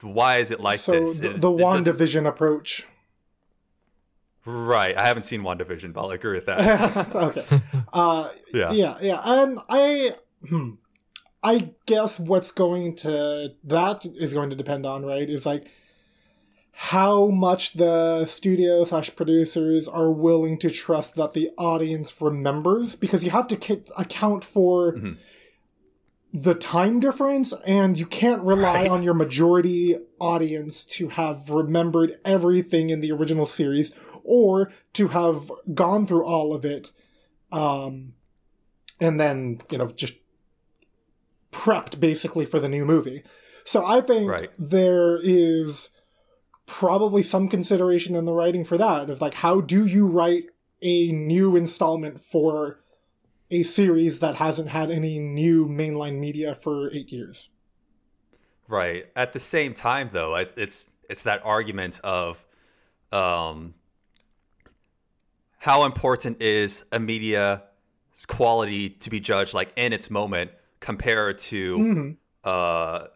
why 0.02 0.36
is 0.36 0.50
it 0.50 0.60
like 0.60 0.80
So 0.80 0.92
this 0.92 1.18
the, 1.18 1.30
the 1.30 1.50
it 1.50 1.62
WandaVision 1.64 2.26
approach. 2.28 2.84
right 4.44 4.96
i 4.98 5.06
haven't 5.06 5.22
seen 5.24 5.42
wandavision 5.42 5.92
but 5.94 6.02
i'll 6.02 6.10
agree 6.10 6.34
with 6.34 6.46
that 6.46 6.60
okay. 7.14 7.46
Uh, 7.92 8.30
yeah 8.52 8.72
yeah, 8.72 8.98
yeah, 9.00 9.20
and 9.24 9.58
I, 9.70 10.12
hmm, 10.48 10.72
I 11.50 11.74
guess 11.86 12.18
what's 12.18 12.50
going 12.50 12.96
to 12.96 13.54
that 13.64 14.04
is 14.04 14.32
going 14.32 14.50
to 14.50 14.56
depend 14.56 14.84
on 14.86 15.04
right 15.04 15.28
is 15.30 15.46
like 15.46 15.68
how 16.72 17.28
much 17.28 17.74
the 17.74 18.26
studio 18.26 18.84
slash 18.84 19.14
producers 19.16 19.86
are 19.88 20.10
willing 20.10 20.58
to 20.58 20.70
trust 20.70 21.14
that 21.14 21.32
the 21.32 21.50
audience 21.56 22.20
remembers 22.20 22.96
because 22.96 23.22
you 23.24 23.30
have 23.30 23.48
to 23.48 23.56
ki- 23.56 23.84
account 23.96 24.44
for 24.44 24.92
Mhm. 24.94 25.16
the 26.34 26.54
time 26.54 27.00
difference 27.00 27.54
and 27.64 27.98
you 27.98 28.06
can't 28.06 28.42
rely 28.42 28.82
Right. 28.82 28.90
on 28.90 29.02
your 29.02 29.14
majority 29.14 29.94
audience 30.20 30.84
to 30.96 31.08
have 31.08 31.48
remembered 31.48 32.18
everything 32.24 32.90
in 32.90 33.00
the 33.00 33.12
original 33.12 33.46
series 33.46 33.90
or 34.22 34.70
to 34.94 35.08
have 35.08 35.50
gone 35.72 36.06
through 36.06 36.24
all 36.26 36.52
of 36.52 36.64
it 36.64 36.92
um 37.52 38.12
and 39.00 39.18
then 39.20 39.58
you 39.70 39.78
know 39.78 39.86
just 39.88 40.14
prepped 41.62 41.94
basically 42.00 42.46
for 42.46 42.58
the 42.60 42.68
new 42.76 42.84
movie 42.84 43.20
so 43.64 43.78
i 43.86 44.00
think 44.00 44.30
Right. 44.30 44.50
there 44.58 45.18
is 45.22 45.90
probably 46.66 47.22
some 47.22 47.48
consideration 47.48 48.14
in 48.14 48.24
the 48.24 48.32
writing 48.32 48.64
for 48.64 48.76
that 48.78 49.08
of 49.10 49.20
like 49.20 49.34
how 49.46 49.60
do 49.60 49.86
you 49.86 50.06
write 50.06 50.46
a 50.82 51.10
new 51.12 51.56
installment 51.56 52.20
for 52.20 52.80
a 53.50 53.62
series 53.62 54.18
that 54.18 54.34
hasn't 54.36 54.68
had 54.78 54.90
any 54.90 55.18
new 55.18 55.66
mainline 55.66 56.18
media 56.18 56.54
for 56.54 56.90
eight 56.92 57.10
years 57.12 57.50
Right. 58.68 59.06
At 59.14 59.32
the 59.32 59.38
same 59.38 59.74
time, 59.74 60.08
though, 60.12 60.34
it, 60.34 60.52
it's 60.56 60.90
it's 61.08 61.22
that 61.22 61.40
argument 61.44 62.00
of 62.02 62.44
um, 63.12 63.74
how 65.58 65.84
important 65.84 66.42
is 66.42 66.84
a 66.90 66.98
media's 66.98 67.60
quality 68.26 68.90
to 68.90 69.08
be 69.08 69.20
judged 69.20 69.54
like 69.54 69.72
in 69.76 69.92
its 69.92 70.10
moment 70.10 70.50
compared 70.90 71.36
to 71.36 71.78
Mhm. 71.78 72.16
uh, 72.44 73.06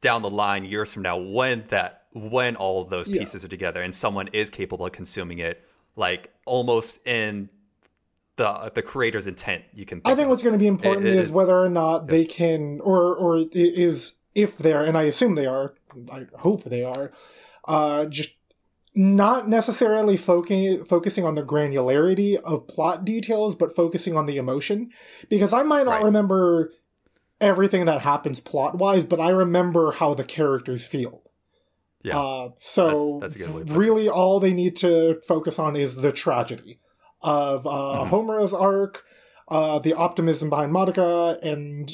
down 0.00 0.22
the 0.22 0.30
line 0.30 0.64
years 0.64 0.92
from 0.92 1.02
now 1.02 1.16
when 1.18 1.64
that 1.68 2.04
when 2.14 2.54
all 2.56 2.80
of 2.82 2.90
those 2.90 3.08
Yeah. 3.08 3.18
pieces 3.20 3.42
are 3.44 3.48
together 3.48 3.80
and 3.82 3.94
someone 3.94 4.28
is 4.32 4.50
capable 4.50 4.84
of 4.86 4.92
consuming 4.92 5.38
it 5.38 5.62
like 5.96 6.30
almost 6.46 7.04
in 7.06 7.48
the 8.36 8.70
the 8.74 8.82
creator's 8.82 9.26
intent. 9.26 9.64
You 9.74 9.84
can. 9.84 9.98
Think 10.00 10.06
I 10.12 10.14
think 10.14 10.26
of. 10.26 10.30
what's 10.30 10.42
going 10.42 10.52
to 10.54 10.58
be 10.58 10.66
important 10.66 11.06
It- 11.06 11.14
it 11.14 11.18
is, 11.18 11.28
is- 11.28 11.34
whether 11.34 11.58
or 11.58 11.68
not 11.68 12.06
they 12.06 12.24
can, 12.24 12.80
or 12.80 13.14
or 13.16 13.44
is 13.52 14.12
if 14.34 14.56
they're, 14.58 14.84
and 14.84 14.96
I 14.96 15.02
assume 15.04 15.34
they 15.34 15.46
are, 15.46 15.74
I 16.10 16.26
hope 16.38 16.64
they 16.64 16.84
are, 16.84 17.10
uh, 17.66 18.06
just 18.06 18.34
not 18.94 19.48
necessarily 19.48 20.16
focusing 20.16 20.84
focusing 20.84 21.24
on 21.24 21.34
the 21.34 21.42
granularity 21.42 22.36
of 22.36 22.66
plot 22.66 23.04
details, 23.04 23.54
but 23.56 23.74
focusing 23.74 24.16
on 24.16 24.26
the 24.26 24.36
emotion. 24.36 24.90
Because 25.28 25.52
I 25.52 25.62
might 25.62 25.84
not 25.86 25.96
Right. 25.96 26.04
remember 26.04 26.72
everything 27.42 27.84
that 27.84 28.00
happens 28.00 28.40
plot 28.40 28.78
wise, 28.78 29.04
but 29.04 29.20
I 29.20 29.28
remember 29.30 29.92
how 29.92 30.14
the 30.14 30.24
characters 30.24 30.86
feel. 30.86 31.22
Yeah. 32.02 32.18
Uh, 32.18 32.48
so 32.58 32.86
That's- 32.86 33.20
that's 33.20 33.36
a 33.36 33.38
good 33.38 33.54
way 33.54 33.64
to 33.64 33.72
it. 33.72 33.76
really, 33.76 34.08
all 34.08 34.40
they 34.40 34.52
need 34.54 34.76
to 34.76 35.20
focus 35.26 35.58
on 35.58 35.76
is 35.76 35.96
the 35.96 36.12
tragedy 36.12 36.78
of 37.20 37.66
uh, 37.66 37.70
Mhm. 38.04 38.08
Homura's 38.08 38.52
arc, 38.54 39.04
uh, 39.48 39.78
the 39.78 39.92
optimism 39.92 40.48
behind 40.50 40.72
Madoka, 40.72 41.38
and 41.42 41.90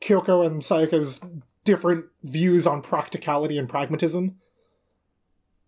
Kyoko 0.00 0.44
and 0.46 0.60
Sayaka's 0.62 1.20
different 1.64 2.06
views 2.22 2.66
on 2.66 2.82
practicality 2.82 3.56
and 3.58 3.68
pragmatism. 3.68 4.36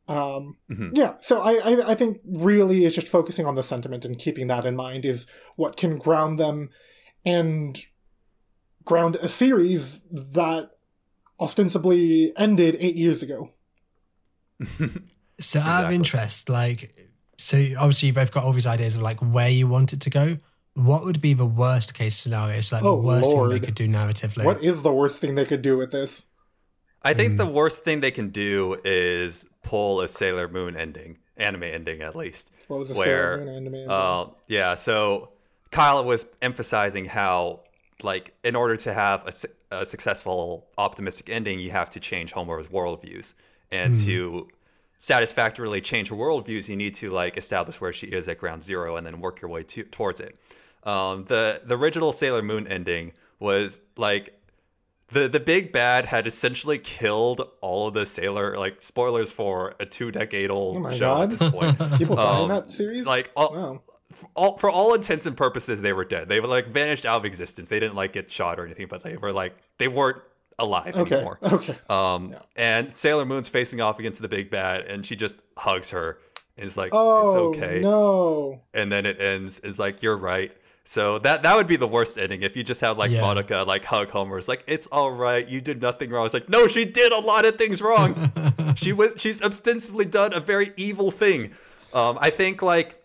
Um, 0.07 0.57
Mhm. 0.71 0.91
Yeah, 0.97 1.15
so 1.21 1.41
I, 1.43 1.55
I 1.57 1.91
I 1.91 1.95
think 1.95 2.21
really 2.25 2.85
it's 2.87 2.95
just 2.95 3.09
focusing 3.09 3.45
on 3.47 3.57
the 3.57 3.63
sentiment 3.63 4.05
and 4.07 4.19
keeping 4.19 4.47
that 4.47 4.65
in 4.65 4.75
mind 4.77 5.05
is 5.05 5.27
what 5.57 5.77
can 5.77 5.99
ground 5.99 6.39
them 6.39 6.71
and 7.27 7.79
ground 8.89 9.17
a 9.17 9.29
series 9.29 10.01
that 10.11 10.71
ostensibly 11.39 12.33
ended 12.37 12.77
eight 12.81 12.97
years 12.97 13.23
ago. 13.23 13.51
So 15.41 15.61
out 15.61 15.85
of 15.85 15.93
interest, 15.93 16.49
like, 16.49 16.93
so 17.37 17.59
obviously 17.79 18.09
you 18.09 18.13
both 18.13 18.33
got 18.33 18.43
all 18.43 18.53
these 18.53 18.67
ideas 18.67 18.97
of 18.97 19.03
like 19.03 19.21
where 19.21 19.49
you 19.49 19.69
want 19.69 19.93
it 19.93 20.01
to 20.01 20.11
go. 20.11 20.39
What 20.75 21.05
would 21.05 21.21
be 21.21 21.33
the 21.33 21.47
worst 21.47 21.95
case 21.95 22.17
scenario? 22.17 22.61
So 22.61 22.77
like 22.77 22.85
Oh, 22.85 22.97
the 23.01 23.07
worst 23.07 23.31
thing 23.31 23.49
they 23.49 23.61
could 23.61 23.75
do 23.75 23.87
narratively. 23.89 24.45
What 24.45 24.63
is 24.65 24.83
the 24.83 24.93
worst 24.93 25.21
thing 25.21 25.37
they 25.37 25.45
could 25.45 25.63
do 25.63 25.77
with 25.77 25.93
this? 25.93 26.25
I 27.03 27.15
think 27.15 27.35
Mm. 27.35 27.39
the 27.39 27.47
worst 27.47 27.85
thing 27.85 28.01
they 28.01 28.11
can 28.11 28.31
do 28.31 28.81
is 28.85 29.47
pull 29.63 30.01
a 30.01 30.09
Sailor 30.09 30.49
Moon 30.49 30.77
ending, 30.77 31.19
anime 31.37 31.63
ending 31.63 32.03
at 32.03 32.17
least. 32.17 32.51
What 32.67 32.81
was 32.81 32.89
the 32.89 32.95
Where, 32.95 33.39
Sailor 33.39 33.45
Moon 33.47 33.69
anime? 33.69 33.91
Uh, 33.91 34.27
yeah, 34.49 34.75
so 34.75 35.31
Kyle 35.71 36.05
was 36.05 36.27
emphasizing 36.43 37.05
how, 37.05 37.61
like, 38.03 38.35
in 38.45 38.55
order 38.57 38.77
to 38.77 38.95
have 38.95 39.27
a, 39.71 39.81
a 39.81 39.87
successful, 39.87 40.67
optimistic 40.79 41.29
ending, 41.31 41.59
you 41.61 41.71
have 41.71 41.91
to 41.91 42.01
change 42.01 42.33
Homura's 42.33 42.69
worldviews. 42.69 43.35
And 43.71 43.95
to 44.07 44.49
satisfactorily 44.99 45.81
change 45.81 46.09
her 46.09 46.17
worldviews, 46.17 46.69
you 46.69 46.77
need 46.77 46.95
to, 46.95 47.11
like, 47.11 47.37
establish 47.37 47.81
where 47.81 47.93
she 47.93 48.07
is 48.07 48.29
at 48.29 48.39
ground 48.39 48.63
zero 48.63 48.97
and 48.97 49.07
then 49.07 49.21
work 49.21 49.41
your 49.41 49.51
way 49.51 49.63
to, 49.65 49.85
towards 49.85 50.21
it. 50.21 50.39
Um, 50.85 51.25
the, 51.25 51.61
the 51.65 51.77
original 51.77 52.13
Sailor 52.13 52.43
Moon 52.43 52.67
ending 52.67 53.13
was, 53.39 53.81
like, 53.97 54.35
the 55.11 55.27
the 55.27 55.41
big 55.41 55.73
bad 55.73 56.05
had 56.05 56.27
essentially 56.27 56.79
killed 56.79 57.41
all 57.63 57.89
of 57.89 57.95
the 57.95 58.05
sailor 58.05 58.59
like 58.59 58.83
spoilers 58.83 59.33
for 59.33 59.75
a 59.81 59.87
two 59.87 60.11
decade 60.11 60.51
old 60.51 60.77
Oh 60.77 60.81
my 60.81 60.93
show 60.95 61.15
God. 61.15 61.33
at 61.33 61.39
this 61.39 61.51
point. 61.51 61.79
People 61.99 62.17
die 62.17 62.37
in 62.37 62.43
um, 62.43 62.49
that 62.51 62.71
series? 62.71 63.07
like 63.07 63.31
all, 63.35 63.55
wow. 63.55 63.83
For 64.13 64.29
all 64.35 64.57
for 64.59 64.71
all 64.71 64.95
intents 64.95 65.27
and 65.27 65.37
purposes 65.37 65.83
they 65.83 65.93
were 65.93 66.05
dead. 66.05 66.29
They 66.29 66.41
were 66.41 66.47
like 66.49 66.69
vanished 66.69 67.05
out 67.05 67.19
of 67.19 67.25
existence. 67.27 67.69
They 67.69 67.79
didn't 67.79 67.95
like 67.95 68.13
get 68.15 68.31
shot 68.31 68.59
or 68.59 68.65
anything, 68.65 68.87
but 68.89 69.03
they 69.03 69.17
were 69.19 69.33
like 69.33 69.55
they 69.79 69.89
weren't 69.89 70.19
alive 70.59 70.97
Okay. 70.97 71.17
anymore. 71.17 71.39
Okay. 71.43 71.77
Um 71.91 72.31
Yeah. 72.33 72.39
and 72.57 72.97
Sailor 72.97 73.27
Moon's 73.27 73.49
facing 73.49 73.81
off 73.81 73.99
against 73.99 74.23
the 74.23 74.29
big 74.29 74.51
bad 74.51 74.83
and 74.87 75.05
she 75.05 75.15
just 75.15 75.37
hugs 75.59 75.91
her 75.91 76.19
and 76.57 76.67
is 76.67 76.77
like 76.77 76.91
Oh 76.95 77.27
it's 77.53 77.59
okay. 77.59 77.81
no. 77.81 78.63
And 78.73 78.91
then 78.91 79.05
it 79.05 79.21
ends 79.21 79.61
is 79.61 79.79
like 79.79 80.03
you're 80.03 80.17
right. 80.17 80.53
So 80.85 81.19
that 81.19 81.43
that 81.43 81.55
would 81.55 81.67
be 81.67 81.77
the 81.77 81.87
worst 81.87 82.17
ending 82.17 82.41
if 82.41 82.57
you 82.57 82.65
just 82.65 82.81
have 82.81 82.97
like 82.97 83.11
Yeah. 83.11 83.21
Madoka 83.21 83.67
like 83.67 83.85
hug 83.85 84.09
Homura. 84.09 84.39
It's 84.39 84.49
like 84.49 84.65
it's 84.67 84.87
all 84.87 85.11
right. 85.13 85.47
You 85.47 85.61
did 85.61 85.83
nothing 85.83 86.09
wrong. 86.09 86.25
It's 86.25 86.33
like 86.33 86.49
no, 86.49 86.67
she 86.67 86.87
did 86.87 87.13
a 87.13 87.19
lot 87.21 87.45
of 87.45 87.57
things 87.57 87.83
wrong. 87.83 88.33
she 88.77 88.95
was 88.95 89.13
she's 89.19 89.43
ostensibly 89.43 90.07
done 90.07 90.33
a 90.33 90.41
very 90.41 90.73
evil 90.79 91.11
thing. 91.11 91.53
Um, 91.93 92.17
I 92.21 92.31
think 92.31 92.63
like 92.63 92.98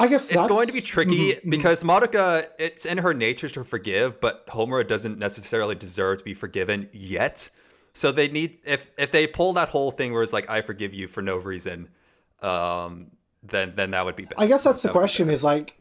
I 0.00 0.08
guess 0.08 0.28
it's 0.28 0.46
going 0.46 0.66
to 0.66 0.72
be 0.72 0.80
tricky 0.80 1.34
Mhm, 1.34 1.44
mhm. 1.44 1.50
because 1.50 1.84
Madoka, 1.84 2.48
it's 2.58 2.84
in 2.84 2.98
her 2.98 3.14
nature 3.14 3.48
to 3.50 3.62
forgive, 3.62 4.20
but 4.20 4.46
Homura 4.48 4.86
doesn't 4.86 5.18
necessarily 5.18 5.76
deserve 5.76 6.18
to 6.18 6.24
be 6.24 6.34
forgiven 6.34 6.88
yet. 6.92 7.48
So 7.92 8.10
they 8.10 8.26
need 8.26 8.58
if 8.64 8.90
if 8.98 9.12
they 9.12 9.28
pull 9.28 9.52
that 9.52 9.68
whole 9.68 9.92
thing 9.92 10.12
where 10.12 10.22
it's 10.22 10.32
like 10.32 10.50
I 10.50 10.62
forgive 10.62 10.92
you 10.92 11.06
for 11.06 11.22
no 11.22 11.36
reason, 11.36 11.88
um, 12.42 13.12
then 13.44 13.74
then 13.76 13.92
that 13.92 14.04
would 14.04 14.16
be 14.16 14.24
bad. 14.24 14.34
I 14.36 14.46
guess 14.46 14.64
that's 14.64 14.82
the 14.82 14.88
That 14.88 14.94
be 14.94 14.98
question 14.98 15.30
is 15.30 15.44
like 15.44 15.78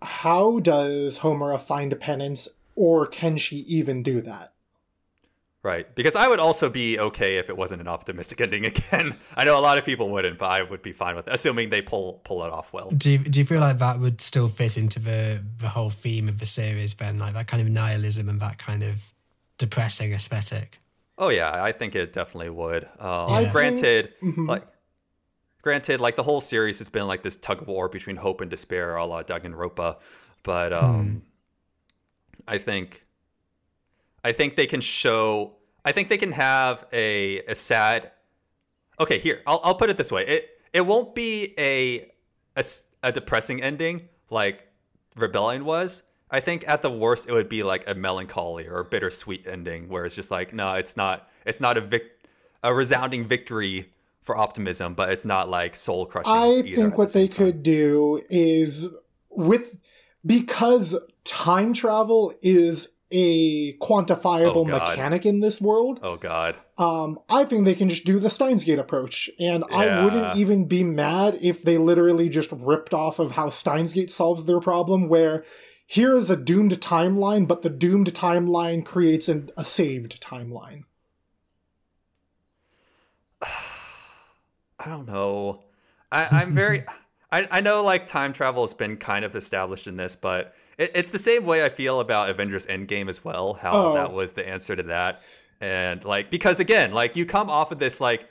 how 0.00 0.58
does 0.58 1.18
Homura 1.18 1.60
find 1.60 1.98
penance 2.00 2.48
or 2.74 3.06
can 3.06 3.36
she 3.36 3.56
even 3.58 4.02
do 4.02 4.22
that? 4.22 4.51
Right 5.62 5.94
because 5.94 6.16
I 6.16 6.26
would 6.28 6.40
also 6.40 6.68
be 6.68 6.98
okay 6.98 7.36
if 7.38 7.48
it 7.48 7.56
wasn't 7.56 7.80
an 7.80 7.88
optimistic 7.88 8.40
ending 8.44 8.66
again. 8.66 9.16
I 9.36 9.44
know 9.44 9.58
a 9.58 9.60
lot 9.60 9.78
of 9.78 9.84
people 9.84 10.10
wouldn't, 10.10 10.38
but 10.38 10.50
I 10.50 10.62
would 10.62 10.82
be 10.82 10.92
fine 10.92 11.14
with 11.16 11.28
it, 11.28 11.34
assuming 11.34 11.70
they 11.70 11.82
pull 11.82 12.20
pull 12.24 12.44
it 12.44 12.50
off 12.52 12.72
well. 12.72 12.90
do 12.90 13.10
you, 13.12 13.18
do 13.18 13.38
you 13.40 13.46
feel 13.46 13.60
like 13.60 13.78
that 13.78 13.98
would 14.00 14.20
still 14.20 14.48
fit 14.48 14.76
into 14.76 14.98
the 14.98 15.42
the 15.58 15.68
whole 15.68 15.90
theme 15.90 16.28
of 16.28 16.38
the 16.40 16.46
series 16.46 16.94
then 16.94 17.18
like 17.18 17.34
that 17.34 17.46
kind 17.46 17.62
of 17.62 17.68
nihilism 17.68 18.28
and 18.28 18.40
that 18.40 18.58
kind 18.58 18.82
of 18.82 19.12
depressing 19.58 20.12
aesthetic 20.12 20.78
Oh 21.18 21.28
yeah, 21.28 21.62
I 21.62 21.72
think 21.72 21.94
it 21.94 22.12
definitely 22.12 22.48
would. 22.50 22.84
Um, 22.98 23.30
I 23.30 23.40
think- 23.42 23.52
Granted, 23.52 24.12
Mhm. 24.22 24.48
like, 24.48 24.66
granted, 25.60 26.00
like 26.00 26.16
the 26.16 26.22
whole 26.24 26.40
series 26.40 26.78
has 26.78 26.88
been 26.88 27.06
like 27.06 27.22
this 27.22 27.36
tug 27.36 27.60
of 27.62 27.68
war 27.68 27.88
between 27.88 28.16
hope 28.16 28.40
and 28.40 28.50
despair, 28.50 28.96
a 28.96 29.04
la 29.04 29.22
Danganronpa. 29.22 29.98
But 30.42 30.72
um, 30.72 31.22
I 32.48 32.58
think, 32.58 33.04
I 34.24 34.32
think 34.32 34.56
they 34.56 34.66
can 34.66 34.80
show. 34.80 35.56
I 35.84 35.92
think 35.92 36.08
they 36.08 36.18
can 36.18 36.32
have 36.32 36.86
a 36.92 37.40
a 37.46 37.54
sad. 37.54 38.12
Okay, 39.00 39.18
here 39.18 39.42
I'll 39.46 39.60
I'll 39.64 39.74
put 39.74 39.90
it 39.90 39.96
this 39.96 40.12
way. 40.12 40.26
It 40.26 40.50
it 40.72 40.82
won't 40.82 41.14
be 41.14 41.54
a 41.58 42.10
a 43.02 43.12
depressing 43.12 43.62
ending 43.62 44.08
like 44.30 44.68
Rebellion 45.16 45.64
was. 45.64 46.02
I 46.30 46.40
think 46.40 46.66
at 46.66 46.80
the 46.82 46.90
worst 46.90 47.28
it 47.28 47.32
would 47.32 47.48
be 47.48 47.62
like 47.62 47.88
a 47.88 47.94
melancholy 47.94 48.66
or 48.66 48.78
a 48.78 48.84
bittersweet 48.84 49.46
ending 49.46 49.88
where 49.88 50.06
it's 50.06 50.14
just 50.14 50.30
like 50.30 50.52
no, 50.52 50.74
it's 50.74 50.96
not 50.96 51.28
it's 51.44 51.60
not 51.60 51.76
a 51.76 51.80
vic- 51.80 52.26
a 52.62 52.72
resounding 52.72 53.24
victory 53.24 53.92
for 54.22 54.36
optimism, 54.36 54.94
but 54.94 55.10
it's 55.10 55.24
not 55.24 55.48
like 55.48 55.76
soul 55.76 56.06
crushing. 56.06 56.32
I 56.32 56.62
think 56.62 56.76
the 56.76 56.88
what 56.90 57.12
they 57.12 57.28
time. 57.28 57.36
could 57.36 57.62
do 57.62 58.22
is 58.30 58.88
with 59.28 59.80
because 60.24 60.96
time 61.24 61.74
travel 61.74 62.32
is 62.40 62.88
a 63.12 63.74
quantifiable 63.74 64.56
Oh, 64.56 64.64
mechanic 64.64 65.24
in 65.24 65.40
this 65.40 65.60
world. 65.60 66.00
Oh 66.02 66.16
god. 66.16 66.56
Um, 66.78 67.18
I 67.28 67.44
think 67.44 67.64
they 67.64 67.74
can 67.74 67.88
just 67.88 68.04
do 68.04 68.18
the 68.18 68.30
Steins 68.30 68.64
Gate 68.64 68.78
approach, 68.78 69.30
and 69.38 69.62
I 69.70 70.04
wouldn't 70.04 70.36
even 70.36 70.66
be 70.66 70.82
mad 70.82 71.38
if 71.40 71.62
they 71.62 71.78
literally 71.78 72.28
just 72.28 72.50
ripped 72.50 72.94
off 72.94 73.18
of 73.18 73.32
how 73.32 73.50
Steins 73.50 73.92
Gate 73.92 74.10
solves 74.10 74.44
their 74.46 74.60
problem, 74.60 75.08
where 75.08 75.44
here 75.86 76.14
is 76.14 76.30
a 76.30 76.36
doomed 76.36 76.80
timeline, 76.80 77.46
but 77.46 77.62
the 77.62 77.70
doomed 77.70 78.14
timeline 78.14 78.84
creates 78.84 79.28
an, 79.28 79.50
a 79.56 79.64
saved 79.64 80.22
timeline. 80.22 80.84
I 83.42 84.86
don't 84.86 85.06
know. 85.06 85.64
I, 86.10 86.28
I'm 86.30 86.54
very. 86.54 86.84
I, 87.32 87.48
I 87.50 87.60
know 87.60 87.82
like 87.82 88.06
time 88.06 88.32
travel 88.32 88.62
has 88.62 88.74
been 88.74 88.96
kind 88.96 89.24
of 89.24 89.34
established 89.34 89.86
in 89.86 89.96
this, 89.96 90.16
but 90.16 90.54
it's 90.94 91.10
the 91.10 91.18
same 91.18 91.44
way 91.46 91.64
I 91.64 91.68
feel 91.68 92.00
about 92.00 92.30
Avengers 92.30 92.66
Endgame 92.66 93.08
as 93.08 93.24
well. 93.24 93.54
How 93.54 93.72
Oh. 93.90 93.94
that 93.94 94.12
was 94.12 94.32
the 94.34 94.46
answer 94.48 94.74
to 94.76 94.82
that, 94.84 95.22
and 95.60 96.04
like 96.04 96.30
because 96.30 96.60
again, 96.60 96.92
like 96.92 97.16
you 97.16 97.26
come 97.26 97.48
off 97.50 97.72
of 97.72 97.78
this 97.78 98.00
like 98.00 98.28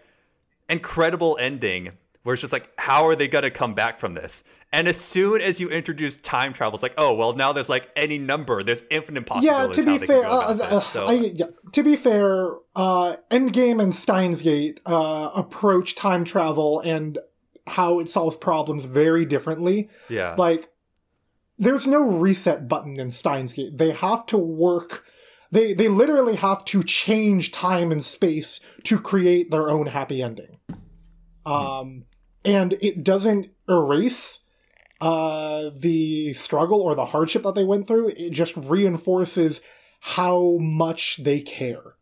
incredible 0.70 1.38
ending 1.40 1.92
where 2.24 2.34
it's 2.34 2.42
just 2.42 2.54
like, 2.54 2.70
how 2.78 3.06
are 3.08 3.16
they 3.16 3.28
gonna 3.28 3.50
come 3.50 3.74
back 3.74 4.00
from 4.00 4.14
this? 4.14 4.44
And 4.74 4.88
as 4.88 5.00
soon 5.00 5.42
as 5.42 5.60
you 5.60 5.70
introduce 5.70 6.16
time 6.18 6.54
travel, 6.54 6.76
it's 6.76 6.84
like, 6.84 6.94
oh 6.98 7.14
well, 7.14 7.34
now 7.34 7.52
there's 7.52 7.68
like 7.70 7.90
any 7.96 8.18
number, 8.18 8.64
there's 8.64 8.84
infinite 8.90 9.26
possibilities. 9.26 9.78
Yeah, 9.78 9.84
to 9.94 10.00
be 10.00 10.06
fair, 10.06 10.22
can 10.22 10.30
go 10.30 10.40
about 10.40 10.50
uh, 10.50 10.54
this. 10.54 10.72
uh, 10.74 10.80
So 10.80 11.06
I, 11.08 11.14
yeah, 11.14 11.46
to 11.74 11.84
be 11.84 11.96
fair, 11.96 12.52
uh, 12.76 13.18
Endgame 13.30 13.82
and 13.84 13.94
Steins 13.94 14.42
Gate 14.42 14.80
uh, 14.86 15.32
approach 15.36 15.96
time 15.96 16.24
travel 16.24 16.80
and 16.80 17.18
how 17.68 18.00
it 18.00 18.08
solves 18.10 18.36
problems 18.36 18.86
very 18.86 19.26
differently. 19.26 19.90
yeah, 20.10 20.36
like 20.38 20.70
there's 21.62 21.88
no 21.88 22.04
reset 22.04 22.68
button 22.68 23.00
in 23.00 23.12
Steins 23.12 23.54
Gate. 23.54 23.78
They 23.78 23.92
have 23.92 24.26
to 24.28 24.38
work 24.38 25.06
they 25.52 25.74
they 25.74 25.88
literally 25.88 26.38
have 26.38 26.66
to 26.66 26.82
change 26.82 27.52
time 27.52 27.92
and 27.92 28.04
space 28.04 28.60
to 28.84 29.00
create 29.00 29.52
their 29.52 29.70
own 29.70 29.88
happy 29.88 30.22
ending. 30.24 30.60
Um 31.46 32.06
and 32.44 32.74
it 32.82 33.04
doesn't 33.04 33.50
erase 33.70 34.40
uh 35.00 35.70
the 35.76 36.34
struggle 36.34 36.82
or 36.82 36.96
the 36.96 37.08
hardship 37.08 37.44
that 37.44 37.56
they 37.56 37.64
went 37.64 37.88
through. 37.88 38.10
It 38.10 38.32
just 38.32 38.58
reinforces 38.58 39.62
how 40.02 40.58
much 40.60 41.18
they 41.18 41.42
care. 41.42 41.96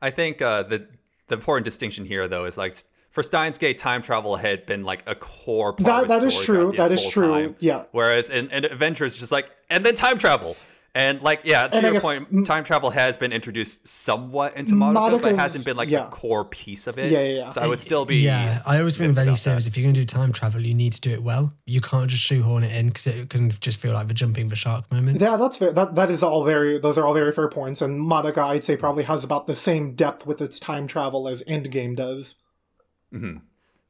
I 0.00 0.10
think 0.10 0.40
uh, 0.40 0.62
the 0.62 0.86
the 1.28 1.34
important 1.34 1.64
distinction 1.64 2.04
here, 2.04 2.28
though, 2.28 2.44
is 2.44 2.58
like 2.58 2.76
for 3.14 3.22
Steins 3.22 3.56
Gate, 3.58 3.78
time 3.78 4.02
travel 4.02 4.36
had 4.36 4.66
been 4.66 4.82
like 4.84 5.02
a 5.06 5.14
core 5.14 5.72
part 5.72 5.86
That 5.86 6.02
of 6.02 6.08
that 6.08 6.24
its 6.24 6.36
is 6.38 6.44
true. 6.44 6.72
throughout 6.72 6.76
That 6.76 6.88
the 6.88 6.94
is 6.94 7.02
whole 7.02 7.10
true. 7.12 7.30
time. 7.32 7.56
Yeah. 7.60 7.84
Whereas 7.92 8.28
in, 8.28 8.50
in 8.50 8.64
Avengers, 8.70 9.16
just 9.16 9.32
like 9.32 9.50
and 9.70 9.86
then 9.86 9.94
time 9.94 10.18
travel, 10.18 10.56
And 10.96 11.20
like, 11.22 11.40
yeah, 11.44 11.66
to 11.66 11.74
And 11.76 11.82
your 11.82 11.92
guess- 11.94 12.02
point, 12.02 12.46
time 12.46 12.62
travel 12.62 12.90
has 12.90 13.16
been 13.16 13.32
introduced 13.32 13.86
somewhat 13.88 14.56
into 14.56 14.74
Madoka, 14.74 15.20
but 15.22 15.32
it 15.32 15.38
hasn't 15.38 15.64
been 15.64 15.76
like 15.76 15.88
yeah. 15.88 16.06
a 16.06 16.10
core 16.10 16.44
piece 16.44 16.86
of 16.86 16.98
it. 16.98 17.10
Yeah, 17.10 17.20
yeah, 17.20 17.36
yeah. 17.38 17.50
So 17.50 17.62
I 17.62 17.66
would 17.66 17.80
still 17.80 18.04
be. 18.04 18.18
Yeah, 18.18 18.62
I 18.64 18.78
always 18.78 18.96
think 18.96 19.06
iffy 19.06 19.10
with 19.10 19.18
any 19.18 19.28
about 19.30 19.38
series, 19.38 19.64
that. 19.64 19.70
if 19.70 19.76
you're 19.76 19.84
going 19.84 19.94
to 19.94 20.00
do 20.02 20.04
time 20.04 20.30
travel, 20.32 20.60
you 20.60 20.72
need 20.74 20.92
to 20.92 21.00
do 21.00 21.10
it 21.12 21.22
well. 21.24 21.52
You 21.66 21.80
can't 21.80 22.08
just 22.08 22.22
shoehorn 22.22 22.62
it 22.62 22.72
in 22.76 22.88
because 22.88 23.08
it 23.08 23.28
can 23.28 23.50
just 23.50 23.80
feel 23.80 23.92
like 23.94 24.06
the 24.06 24.14
jumping 24.14 24.48
the 24.50 24.56
shark 24.56 24.90
moment. 24.92 25.20
Yeah, 25.20 25.36
that's 25.36 25.56
fair. 25.56 25.72
That 25.72 25.96
that 25.96 26.10
is 26.12 26.22
all 26.22 26.44
very. 26.44 26.78
Those 26.78 26.96
are 26.98 27.04
all 27.04 27.14
very 27.14 27.32
fair 27.32 27.48
points. 27.48 27.82
And 27.82 28.00
Madoka, 28.00 28.38
I'd 28.38 28.62
say, 28.64 28.76
probably 28.76 29.02
has 29.04 29.24
about 29.24 29.46
the 29.48 29.56
same 29.56 29.94
depth 29.96 30.26
with 30.26 30.40
its 30.40 30.58
time 30.60 30.86
travel 30.86 31.26
as 31.28 31.42
Endgame 31.44 31.96
does. 31.96 32.36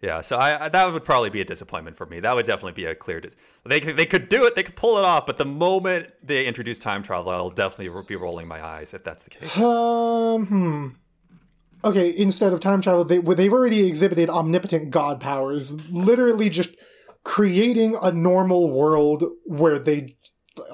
Yeah, 0.05 0.21
so 0.21 0.37
I, 0.37 0.67
I 0.67 0.69
that 0.69 0.93
would 0.93 1.05
probably 1.05 1.31
be 1.31 1.41
a 1.41 1.47
disappointment 1.47 1.97
for 1.97 2.05
me. 2.05 2.21
That 2.21 2.35
would 2.35 2.45
definitely 2.45 2.73
be 2.73 2.85
a 2.85 2.95
clear. 2.95 3.21
Dis- 3.21 3.37
they 3.65 3.81
they 3.81 4.05
could 4.05 4.29
do 4.29 4.45
it, 4.45 4.55
they 4.55 4.63
could 4.63 4.77
pull 4.77 4.99
it 4.99 5.05
off, 5.05 5.25
but 5.25 5.39
the 5.39 5.47
moment 5.47 6.11
they 6.23 6.47
introduce 6.47 6.79
time 6.79 7.03
travel, 7.03 7.33
I'll 7.33 7.49
definitely 7.49 8.03
be 8.07 8.17
rolling 8.17 8.47
my 8.47 8.63
eyes 8.63 8.93
if 8.93 9.03
that's 9.03 9.23
the 9.23 9.31
case. 9.31 9.59
Um, 9.59 10.47
hmm. 10.47 10.89
Okay, 11.85 12.15
instead 12.15 12.53
of 12.53 12.61
time 12.61 12.83
travel, 12.83 13.05
they 13.05 13.19
they've 13.19 13.53
already 13.53 13.87
exhibited 13.87 14.29
omnipotent 14.29 14.91
god 14.91 15.21
powers, 15.21 15.73
literally 15.91 16.51
just 16.51 16.77
creating 17.23 17.97
a 18.03 18.13
normal 18.13 18.71
world 18.71 19.25
where 19.47 19.79
they 19.79 20.17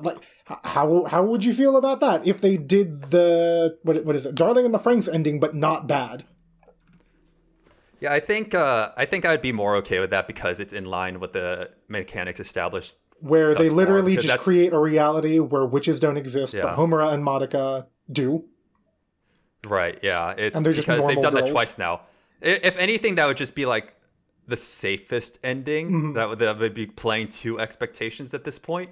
like. 0.03 0.19
How 0.65 1.05
how 1.05 1.23
would 1.23 1.45
you 1.45 1.55
feel 1.55 1.77
about 1.77 2.01
that 2.01 2.27
if 2.27 2.41
they 2.41 2.57
did 2.57 3.11
the 3.11 3.79
what 3.85 4.05
what 4.05 4.17
is 4.17 4.27
it, 4.27 4.35
Darling 4.35 4.65
in 4.65 4.73
the 4.73 4.81
Franxx 4.81 5.13
ending, 5.13 5.39
but 5.39 5.55
not 5.55 5.87
bad? 5.87 6.25
Yeah, 8.01 8.13
I 8.13 8.21
think 8.21 8.55
uh, 8.55 8.93
I 8.97 9.05
think 9.05 9.25
I'd 9.27 9.43
be 9.43 9.53
more 9.53 9.77
okay 9.77 10.01
with 10.01 10.11
that 10.11 10.27
because 10.27 10.59
it's 10.59 10.73
in 10.73 10.87
line 10.87 11.21
with 11.21 11.33
the 11.33 11.71
mechanics 11.89 12.41
established. 12.41 12.97
Where 13.21 13.55
they 13.55 13.69
literally 13.69 14.15
just 14.15 14.29
that's- 14.29 14.45
create 14.45 14.73
a 14.73 14.79
reality 14.79 15.39
where 15.39 15.67
witches 15.67 16.01
don't 16.01 16.17
exist, 16.17 16.55
Yeah. 16.55 16.63
but 16.63 16.77
Homura 16.77 17.13
and 17.13 17.23
Madoka 17.23 17.87
do. 18.11 18.45
Right? 19.67 19.99
Yeah, 20.03 20.31
it's 20.39 20.57
And 20.57 20.65
they're 20.65 20.73
just 20.73 20.89
because 20.89 21.07
they've 21.07 21.21
done 21.21 21.35
that 21.35 21.49
twice 21.49 21.77
now. 21.77 22.01
If 22.41 22.79
anything, 22.79 23.17
that 23.17 23.27
would 23.27 23.37
just 23.37 23.55
be 23.55 23.67
like 23.67 23.95
the 24.49 24.57
safest 24.57 25.39
ending. 25.45 25.91
Mm-hmm. 25.91 26.13
That 26.15 26.29
would 26.31 26.39
that 26.39 26.59
would 26.59 26.73
be 26.73 26.87
playing 26.87 27.29
to 27.29 27.61
expectations 27.61 28.33
at 28.33 28.45
this 28.45 28.59
point. 28.59 28.91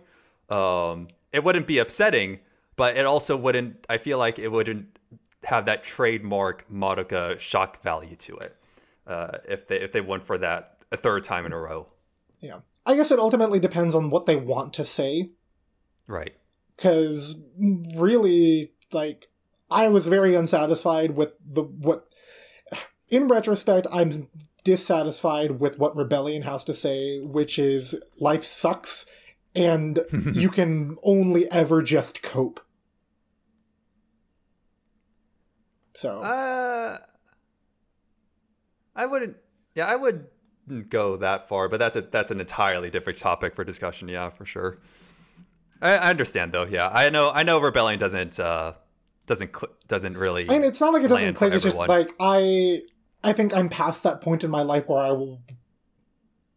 Um, 0.50 1.08
it 1.32 1.42
wouldn't 1.42 1.66
be 1.66 1.78
upsetting, 1.78 2.40
but 2.76 2.98
it 2.98 3.06
also 3.06 3.34
wouldn't. 3.34 3.86
I 3.88 3.96
feel 3.96 4.18
like 4.18 4.38
it 4.38 4.48
wouldn't 4.48 4.98
have 5.44 5.64
that 5.64 5.84
trademark 5.84 6.70
Madoka 6.70 7.38
shock 7.38 7.82
value 7.82 8.16
to 8.16 8.36
it. 8.36 8.54
Uh, 9.08 9.38
if 9.48 9.66
they 9.66 9.80
if 9.80 9.92
they 9.92 10.00
went 10.02 10.22
for 10.22 10.38
that 10.38 10.78
a 10.92 10.96
third 10.96 11.24
time 11.24 11.46
in 11.46 11.52
a 11.52 11.58
row. 11.58 11.88
Yeah, 12.40 12.60
I 12.86 12.94
guess 12.94 13.10
it 13.10 13.18
ultimately 13.18 13.58
depends 13.58 13.94
on 13.94 14.10
what 14.10 14.26
they 14.26 14.36
want 14.36 14.72
to 14.74 14.84
say. 14.84 15.30
Right. 16.06 16.34
because 16.76 17.36
really 17.96 18.72
like 18.92 19.26
i 19.70 19.88
was 19.88 20.06
very 20.06 20.34
unsatisfied 20.34 21.10
with 21.16 21.34
the 21.44 21.62
what 21.62 22.08
in 23.10 23.28
retrospect 23.28 23.86
i'm 23.92 24.28
dissatisfied 24.64 25.60
with 25.60 25.78
what 25.78 25.94
rebellion 25.94 26.42
has 26.44 26.64
to 26.64 26.72
say 26.72 27.18
which 27.20 27.58
is 27.58 27.94
life 28.20 28.42
sucks 28.44 29.04
and 29.54 30.00
you 30.32 30.48
can 30.48 30.96
only 31.02 31.50
ever 31.50 31.82
just 31.82 32.22
cope 32.22 32.60
so 35.94 36.20
Uh, 36.22 36.98
I 38.98 39.06
wouldn't. 39.06 39.36
Yeah, 39.74 39.86
I 39.86 39.96
wouldn't 39.96 40.26
go 40.90 41.16
that 41.16 41.48
far, 41.48 41.68
but 41.70 41.78
that's 41.78 41.96
a 41.96 42.02
that's 42.02 42.30
an 42.30 42.40
entirely 42.40 42.90
different 42.90 43.18
topic 43.18 43.54
for 43.54 43.64
discussion. 43.64 44.08
Yeah, 44.08 44.28
for 44.28 44.44
sure. 44.44 44.78
I, 45.80 45.96
I 45.96 46.10
understand 46.10 46.52
though. 46.52 46.64
Yeah, 46.64 46.88
I 46.92 47.08
know. 47.08 47.30
I 47.32 47.44
know. 47.44 47.60
Rebellion 47.60 47.98
doesn't 47.98 48.38
uh 48.40 48.74
doesn't 49.26 49.56
cl- 49.56 49.72
doesn't 49.86 50.18
really. 50.18 50.48
I 50.50 50.54
mean, 50.54 50.64
it's 50.64 50.80
not 50.80 50.92
like 50.92 51.04
it 51.04 51.08
doesn't 51.08 51.34
click. 51.34 51.52
It's 51.52 51.62
just 51.64 51.76
like 51.76 52.12
I, 52.18 52.82
I 53.22 53.32
think 53.32 53.54
I'm 53.54 53.68
past 53.68 54.02
that 54.02 54.20
point 54.20 54.42
in 54.44 54.50
my 54.50 54.62
life 54.62 54.88
where 54.88 55.00
I 55.02 55.10
will, 55.12 55.40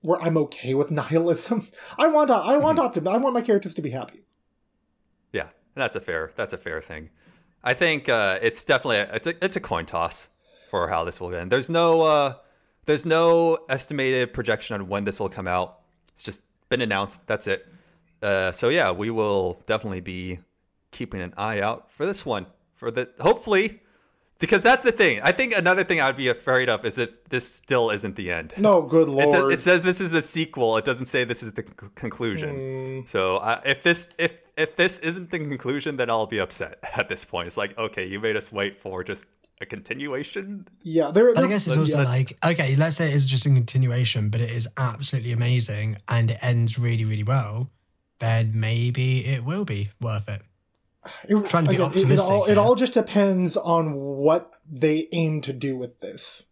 where 0.02 0.20
I'm 0.22 0.38
okay 0.38 0.74
with 0.74 0.90
nihilism. 1.02 1.68
I 2.00 2.08
want, 2.08 2.30
to, 2.30 2.36
I 2.36 2.54
Mm-hmm. 2.54 2.64
want 2.64 2.80
optimism. 2.80 3.14
I 3.14 3.18
want 3.18 3.34
my 3.36 3.42
characters 3.42 3.74
to 3.76 3.82
be 3.82 3.92
happy. 3.92 4.24
Yeah, 5.32 5.50
that's 5.76 5.96
a 5.96 6.02
fair 6.02 6.32
that's 6.36 6.54
a 6.54 6.58
fair 6.58 6.82
thing. 6.82 7.10
I 7.64 7.74
think 7.76 8.10
uh, 8.10 8.40
it's 8.42 8.66
definitely 8.66 8.98
a, 8.98 9.14
it's 9.14 9.28
a 9.28 9.46
it's 9.46 9.56
a 9.56 9.62
coin 9.62 9.86
toss 9.86 10.30
for 10.72 10.88
how 10.88 11.04
this 11.04 11.20
will 11.20 11.36
end. 11.36 11.52
There's 11.52 11.70
no 11.70 12.02
uh, 12.02 12.34
there's 12.86 13.06
no 13.06 13.60
estimated 13.70 14.34
projection 14.34 14.74
on 14.82 14.88
when 14.88 15.04
this 15.04 15.20
will 15.20 15.30
come 15.30 15.48
out. 15.48 15.80
It's 16.14 16.24
just 16.24 16.42
been 16.70 16.82
announced. 16.82 17.28
That's 17.28 17.46
it. 17.46 17.68
Uh, 18.24 18.52
so 18.52 18.70
yeah, 18.70 18.90
we 18.92 19.10
will 19.12 19.62
definitely 19.68 20.02
be 20.02 20.40
keeping 20.92 21.22
an 21.22 21.34
eye 21.38 21.60
out 21.62 21.92
for 21.92 22.06
this 22.06 22.26
one. 22.26 22.48
For 22.74 22.90
the 22.90 23.10
hopefully, 23.20 23.82
because 24.40 24.64
that's 24.64 24.82
the 24.82 24.92
thing. 24.94 25.20
I 25.22 25.32
think 25.34 25.54
another 25.56 25.84
thing 25.84 26.00
I'd 26.02 26.18
be 26.18 26.30
afraid 26.30 26.70
of 26.70 26.86
is 26.86 26.96
that 26.96 27.30
this 27.30 27.54
still 27.54 27.92
isn't 27.92 28.16
the 28.16 28.32
end. 28.32 28.54
No, 28.58 28.82
good 28.82 29.08
It, 29.08 29.12
lord. 29.12 29.32
does, 29.32 29.54
it 29.54 29.62
says 29.62 29.84
this 29.84 30.00
is 30.02 30.10
the 30.12 30.22
sequel. 30.22 30.78
It 30.78 30.86
doesn't 30.86 31.06
say 31.08 31.24
this 31.26 31.44
is 31.44 31.52
the 31.52 31.64
c- 31.64 31.88
conclusion. 31.96 32.56
Mm. 32.56 33.10
So 33.10 33.38
uh, 33.38 33.60
if 33.66 33.84
this 33.84 34.10
if 34.18 34.32
if 34.58 34.76
this 34.78 35.00
isn't 35.00 35.32
the 35.32 35.40
conclusion, 35.40 35.98
then 35.98 36.10
I'll 36.10 36.28
be 36.28 36.40
upset 36.40 36.80
at 36.98 37.10
this 37.10 37.26
point. 37.26 37.48
It's 37.48 37.58
like 37.58 37.78
okay, 37.78 38.06
you 38.08 38.20
made 38.22 38.38
us 38.38 38.52
wait 38.52 38.78
for 38.78 39.04
just 39.04 39.28
a 39.62 39.66
continuation. 39.66 40.68
yeah, 40.84 41.12
there. 41.12 41.34
But 41.34 41.44
I 41.44 41.48
guess 41.48 41.68
it's 41.68 41.78
also 41.78 41.98
let's- 42.00 42.10
like, 42.12 42.38
okay, 42.44 42.76
let's 42.76 42.96
say 42.96 43.12
it's 43.12 43.26
just 43.28 43.46
a 43.46 43.50
continuation, 43.50 44.30
but 44.30 44.42
it 44.42 44.50
is 44.50 44.68
absolutely 44.78 45.32
amazing 45.32 45.98
and 46.08 46.32
it 46.32 46.38
ends 46.42 46.78
really, 46.80 47.06
really 47.06 47.24
well. 47.24 47.70
Then 48.20 48.52
maybe 48.54 49.26
it 49.26 49.44
will 49.44 49.66
be 49.66 49.90
worth 50.00 50.30
it. 50.30 50.42
it, 51.28 51.46
trying 51.48 51.66
to 51.66 51.70
be 51.72 51.76
again, 51.78 51.88
it- 51.92 51.96
It, 51.96 52.02
optimistic 52.04 52.32
all, 52.32 52.46
it 52.46 52.58
all 52.58 52.76
just 52.76 52.94
depends 52.94 53.58
on 53.58 53.94
what 53.96 54.52
they 54.72 55.08
aim 55.12 55.42
to 55.42 55.54
do 55.54 55.76
with 55.76 56.00
this. 56.02 56.44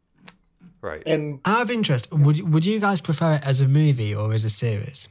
Right. 0.81 1.03
And 1.05 1.41
Out 1.45 1.61
of 1.63 1.71
interest, 1.71 2.07
would 2.11 2.39
would 2.53 2.65
you 2.65 2.79
guys 2.79 3.01
prefer 3.01 3.33
it 3.35 3.43
as 3.45 3.59
a 3.61 3.67
movie 3.67 4.15
or 4.15 4.33
as 4.33 4.45
a 4.45 4.49
series? 4.49 5.09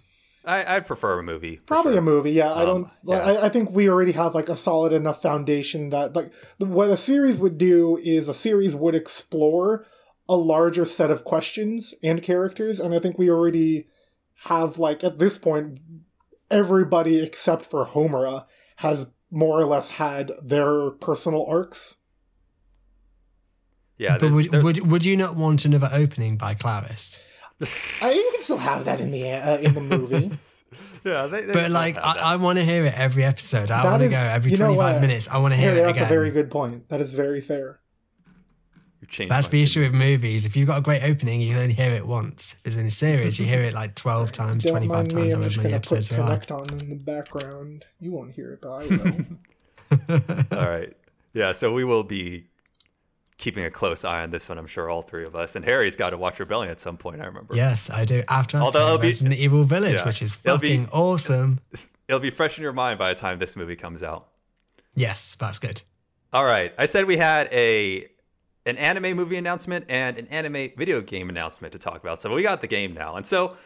I 0.49 0.77
I'd 0.77 0.87
prefer 0.87 1.19
a 1.19 1.23
movie. 1.23 1.59
probably 1.67 1.93
sure. 1.93 1.99
a 1.99 2.03
movie. 2.03 2.33
Yeah, 2.33 2.53
I 2.55 2.65
don't. 2.65 2.85
Um, 2.87 2.91
like, 3.05 3.19
yeah. 3.23 3.27
I, 3.41 3.47
I 3.47 3.49
think 3.51 3.71
we 3.71 3.89
already 3.89 4.13
have 4.13 4.35
like 4.35 4.49
a 4.49 4.57
solid 4.57 4.93
enough 4.93 5.21
foundation 5.23 5.91
that 5.91 6.17
like 6.17 6.33
the- 6.59 6.67
what 6.67 6.89
a 6.91 6.97
series 6.97 7.39
would 7.39 7.59
do 7.59 7.99
is 8.03 8.29
a 8.29 8.35
series 8.35 8.75
would 8.75 8.95
explore 8.95 9.87
a 10.29 10.37
larger 10.37 10.85
set 10.85 11.11
of 11.11 11.25
questions 11.25 11.95
and 12.03 12.23
characters, 12.23 12.81
and 12.81 12.95
I 12.95 12.99
think 12.99 13.19
we 13.19 13.31
already 13.31 13.87
have 14.45 14.79
like 14.79 15.05
at 15.05 15.19
this 15.19 15.37
point 15.39 15.79
everybody 16.51 17.21
except 17.23 17.65
for 17.65 17.85
Homura 17.87 18.47
has 18.77 19.07
more 19.31 19.61
or 19.61 19.67
less 19.67 19.91
had 19.91 20.33
their 20.43 20.91
personal 20.93 21.45
arcs. 21.47 21.97
Yeah. 23.99 24.13
but 24.13 24.21
there's- 24.21 24.35
would, 24.35 24.51
there's- 24.51 24.65
would 24.65 24.91
would 24.91 25.05
you 25.05 25.17
not 25.17 25.37
want 25.37 25.65
another 25.65 25.91
opening 25.93 26.37
by 26.37 26.55
ClariS? 27.61 28.03
I 28.05 28.13
you 28.13 28.31
can 28.33 28.43
still 28.43 28.59
have 28.59 28.85
that 28.85 29.01
in 29.01 29.11
the 29.11 29.31
uh, 29.33 29.59
in 29.59 29.75
the 29.75 29.81
movie. 29.81 30.31
yeah. 31.05 31.27
They, 31.27 31.43
they 31.43 31.53
But 31.53 31.71
like, 31.71 31.97
I. 31.99 32.33
I 32.33 32.37
want 32.37 32.59
to 32.59 32.65
hear 32.65 32.85
it 32.85 32.95
every 32.95 33.25
episode. 33.25 33.71
I 33.71 33.85
want 33.85 34.03
to 34.03 34.09
go 34.09 34.17
every 34.17 34.51
twenty 34.51 34.77
five 34.77 35.01
minutes. 35.01 35.29
I 35.29 35.39
want 35.39 35.55
to 35.55 35.61
hear 35.61 35.71
Harry, 35.71 35.81
it 35.81 35.85
that's 35.85 35.99
again. 35.99 36.07
a 36.07 36.09
very 36.09 36.31
good 36.31 36.51
point. 36.51 36.89
That 36.89 37.01
is 37.01 37.13
very 37.13 37.41
fair. 37.41 37.81
You 39.01 39.07
changed 39.07 39.31
That's 39.31 39.47
the 39.49 39.63
issue 39.63 39.81
with 39.81 39.95
movies. 39.95 40.45
If 40.45 40.57
you've 40.57 40.67
got 40.67 40.79
a 40.79 40.81
great 40.83 41.05
opening, 41.05 41.41
you 41.41 41.53
can 41.53 41.63
only 41.63 41.73
hear 41.75 41.93
it 41.93 42.05
once. 42.07 42.55
If 42.61 42.67
it's 42.67 42.77
in 42.77 42.87
a 42.87 42.91
series, 42.91 43.39
you 43.39 43.47
hear 43.47 43.63
it 43.63 43.73
like 43.73 43.95
12 43.95 44.33
times, 44.43 44.65
Don't 44.65 44.73
25 44.73 44.91
mind 44.97 45.15
me. 45.15 45.21
times, 45.23 45.35
I'm 45.35 45.39
however 45.41 45.49
just 45.49 45.57
many 45.59 45.71
gonna 45.71 45.81
put 45.81 45.93
episodes 45.93 46.09
there 46.09 46.23
are. 46.23 46.59
on 46.61 46.81
in 46.81 46.89
the 46.91 46.97
background. 46.97 47.85
You 48.01 48.11
won't 48.11 48.33
hear 48.33 48.53
it, 48.55 48.61
but 48.61 48.71
I 48.73 48.87
will. 48.89 50.59
All 50.59 50.69
right. 50.69 50.97
Yeah. 51.33 51.53
So 51.53 51.73
we 51.73 51.85
will 51.85 52.03
be 52.03 52.48
keeping 53.39 53.65
a 53.65 53.71
close 53.71 54.05
eye 54.05 54.23
on 54.23 54.31
this 54.31 54.49
one. 54.49 54.59
I'm 54.59 54.67
sure 54.67 54.91
all 54.91 55.01
three 55.01 55.25
of 55.25 55.35
us. 55.37 55.57
And 55.57 55.65
Harry's 55.65 55.97
got 55.97 56.11
to 56.11 56.19
watch 56.19 56.39
Rebellion 56.41 56.71
at 56.71 56.81
some 56.81 56.97
point. 56.97 57.23
I 57.23 57.27
remember. 57.27 57.55
Yes, 57.55 57.89
I 57.89 58.05
do. 58.05 58.23
After 58.29 58.59
Although 58.59 58.87
it'll 58.87 58.99
be- 58.99 59.07
Resident 59.07 59.37
Evil 59.39 59.65
Village, 59.65 59.95
yeah, 59.95 60.05
which 60.07 60.21
is 60.23 60.37
it'll 60.45 60.59
be- 60.59 60.77
fucking 60.77 60.89
awesome. 60.93 61.61
It'll 62.09 62.21
be 62.21 62.31
fresh 62.31 62.59
in 62.59 62.63
your 62.63 62.73
mind 62.73 62.99
by 62.99 63.09
the 63.15 63.19
time 63.21 63.39
this 63.39 63.55
movie 63.57 63.77
comes 63.77 64.03
out. 64.03 64.29
Yes, 64.95 65.37
that's 65.37 65.59
good. 65.59 65.83
All 66.33 66.45
right. 66.45 66.75
I 66.77 66.87
said 66.87 67.07
we 67.07 67.17
had 67.17 67.49
a 67.53 68.09
an 68.67 68.77
anime 68.77 69.17
movie 69.17 69.37
announcement 69.37 69.87
and 69.89 70.19
an 70.19 70.27
anime 70.27 70.73
video 70.77 71.01
game 71.01 71.31
announcement 71.31 71.73
to 71.73 71.79
talk 71.79 72.03
about. 72.03 72.21
So 72.21 72.35
we 72.35 72.43
got 72.43 72.61
the 72.61 72.67
game 72.67 72.93
now. 72.93 73.17
And 73.17 73.27
so 73.27 73.57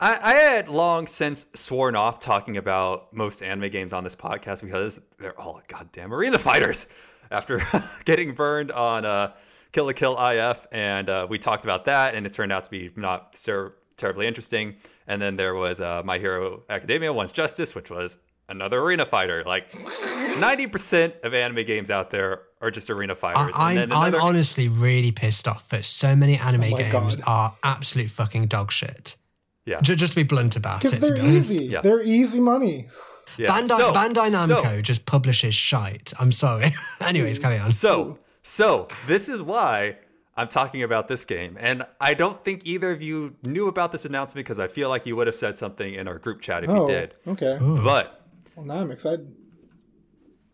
I, 0.00 0.18
I 0.22 0.34
had 0.36 0.68
long 0.68 1.06
since 1.06 1.46
sworn 1.54 1.96
off 1.96 2.20
talking 2.20 2.56
about 2.56 3.12
most 3.12 3.42
anime 3.42 3.68
games 3.70 3.92
on 3.92 4.04
this 4.04 4.16
podcast 4.16 4.62
because 4.62 5.00
they're 5.18 5.38
all 5.38 5.60
goddamn 5.68 6.14
arena 6.14 6.38
fighters. 6.38 6.86
After 7.30 7.62
getting 8.04 8.34
burned 8.34 8.70
on 8.72 9.04
uh, 9.04 9.32
Kill 9.72 9.86
la 9.86 9.92
Kill 9.92 10.16
IF, 10.18 10.66
and 10.72 11.08
uh, 11.08 11.26
we 11.28 11.38
talked 11.38 11.64
about 11.64 11.84
that, 11.86 12.14
and 12.14 12.26
it 12.26 12.32
turned 12.32 12.52
out 12.52 12.64
to 12.64 12.70
be 12.70 12.90
not 12.96 13.36
so 13.36 13.72
terribly 13.96 14.26
interesting. 14.26 14.76
And 15.06 15.20
then 15.22 15.36
there 15.36 15.54
was 15.54 15.80
uh, 15.80 16.02
My 16.04 16.18
Hero 16.18 16.62
Academia 16.68 17.12
One's 17.12 17.32
Justice, 17.32 17.74
which 17.74 17.90
was 17.90 18.18
another 18.48 18.80
arena 18.80 19.04
fighter. 19.06 19.42
Like 19.44 19.70
90% 19.72 21.24
of 21.24 21.34
anime 21.34 21.64
games 21.64 21.90
out 21.90 22.10
there 22.10 22.42
are 22.60 22.70
just 22.70 22.90
arena 22.90 23.14
fighters. 23.14 23.50
I, 23.54 23.70
I'm, 23.70 23.76
then 23.76 23.92
I'm 23.92 24.08
another- 24.08 24.20
honestly 24.20 24.68
really 24.68 25.12
pissed 25.12 25.46
off 25.48 25.68
that 25.70 25.84
so 25.84 26.14
many 26.16 26.36
anime 26.38 26.64
Oh 26.74 26.76
games 26.76 27.16
God. 27.16 27.24
are 27.26 27.54
absolute 27.62 28.10
fucking 28.10 28.46
dog 28.46 28.70
shit. 28.72 29.16
yeah. 29.64 29.80
Ju- 29.80 29.94
Just 29.94 30.12
to 30.14 30.20
be 30.20 30.22
blunt 30.24 30.56
about 30.56 30.84
it, 30.84 30.88
to 30.90 30.96
they're 30.98 31.14
be 31.14 31.20
easy. 31.20 31.66
Yeah. 31.66 31.80
They're 31.80 32.02
easy 32.02 32.40
money. 32.40 32.88
Yeah. 33.38 33.48
Bandai, 33.48 33.76
So- 33.76 33.92
Bandai 33.92 34.30
so- 34.30 34.62
Namco 34.62 34.82
just 34.82 35.06
publishes 35.06 35.54
shite. 35.54 36.12
I'm 36.18 36.32
sorry. 36.32 36.74
Anyways, 37.00 37.38
carry 37.38 37.58
on. 37.58 37.66
So, 37.66 38.18
so 38.42 38.88
this 39.06 39.28
is 39.28 39.40
why 39.40 39.96
I'm 40.36 40.48
talking 40.48 40.82
about 40.82 41.08
this 41.08 41.24
game, 41.24 41.56
and 41.60 41.84
I 42.00 42.14
don't 42.14 42.44
think 42.44 42.62
either 42.64 42.90
of 42.92 43.00
you 43.02 43.34
knew 43.42 43.68
about 43.68 43.92
this 43.92 44.04
announcement 44.04 44.44
because 44.46 44.58
I 44.60 44.68
feel 44.68 44.88
like 44.88 45.06
you 45.06 45.16
would 45.16 45.26
have 45.26 45.36
said 45.36 45.56
something 45.56 45.94
in 45.94 46.06
our 46.08 46.18
group 46.18 46.40
chat 46.40 46.64
if 46.64 46.70
Oh, 46.70 46.86
you 46.88 46.92
did. 46.94 47.14
okay. 47.26 47.56
But 47.60 48.24
Well, 48.56 48.66
now 48.66 48.76
I'm 48.80 48.90
excited. 48.90 49.34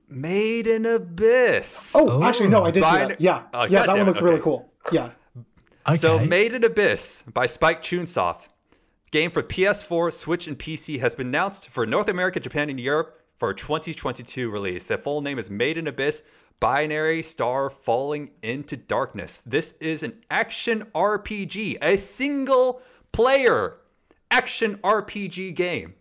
Made 0.08 0.66
in 0.66 0.86
Abyss. 0.86 1.94
Oh, 1.96 2.22
actually, 2.22 2.48
no, 2.48 2.64
I 2.64 2.70
did 2.70 2.84
see 2.84 2.90
that. 2.90 3.20
Yeah, 3.20 3.42
Oh, 3.52 3.64
yeah, 3.64 3.80
that 3.86 3.88
one 3.88 4.00
it, 4.00 4.04
looks 4.04 4.20
really 4.22 4.40
cool. 4.40 4.70
Yeah. 4.92 5.10
okay. 5.88 5.96
So, 5.96 6.24
Made 6.24 6.52
in 6.52 6.62
Abyss 6.62 7.24
by 7.32 7.46
Spike 7.46 7.82
Chunsoft, 7.82 8.48
game 9.14 9.30
for 9.30 9.44
PS4, 9.44 10.12
Switch, 10.12 10.48
and 10.48 10.58
PC, 10.58 10.98
has 10.98 11.14
been 11.14 11.28
announced 11.28 11.68
for 11.68 11.86
North 11.86 12.08
America, 12.08 12.40
Japan, 12.40 12.68
and 12.68 12.80
Europe 12.80 13.22
for 13.36 13.50
a 13.50 13.54
2022 13.54 14.50
release. 14.50 14.82
The 14.82 14.98
full 14.98 15.20
name 15.20 15.38
is 15.38 15.48
Made 15.48 15.78
in 15.78 15.86
Abyss 15.86 16.24
Binary 16.58 17.22
Star 17.22 17.70
Falling 17.70 18.32
into 18.42 18.76
Darkness. 18.76 19.40
This 19.42 19.74
is 19.74 20.02
an 20.02 20.20
action 20.30 20.82
RPG, 20.96 21.78
a 21.80 21.96
single 21.96 22.82
player 23.12 23.76
action 24.32 24.78
RPG 24.82 25.54
game. 25.54 25.94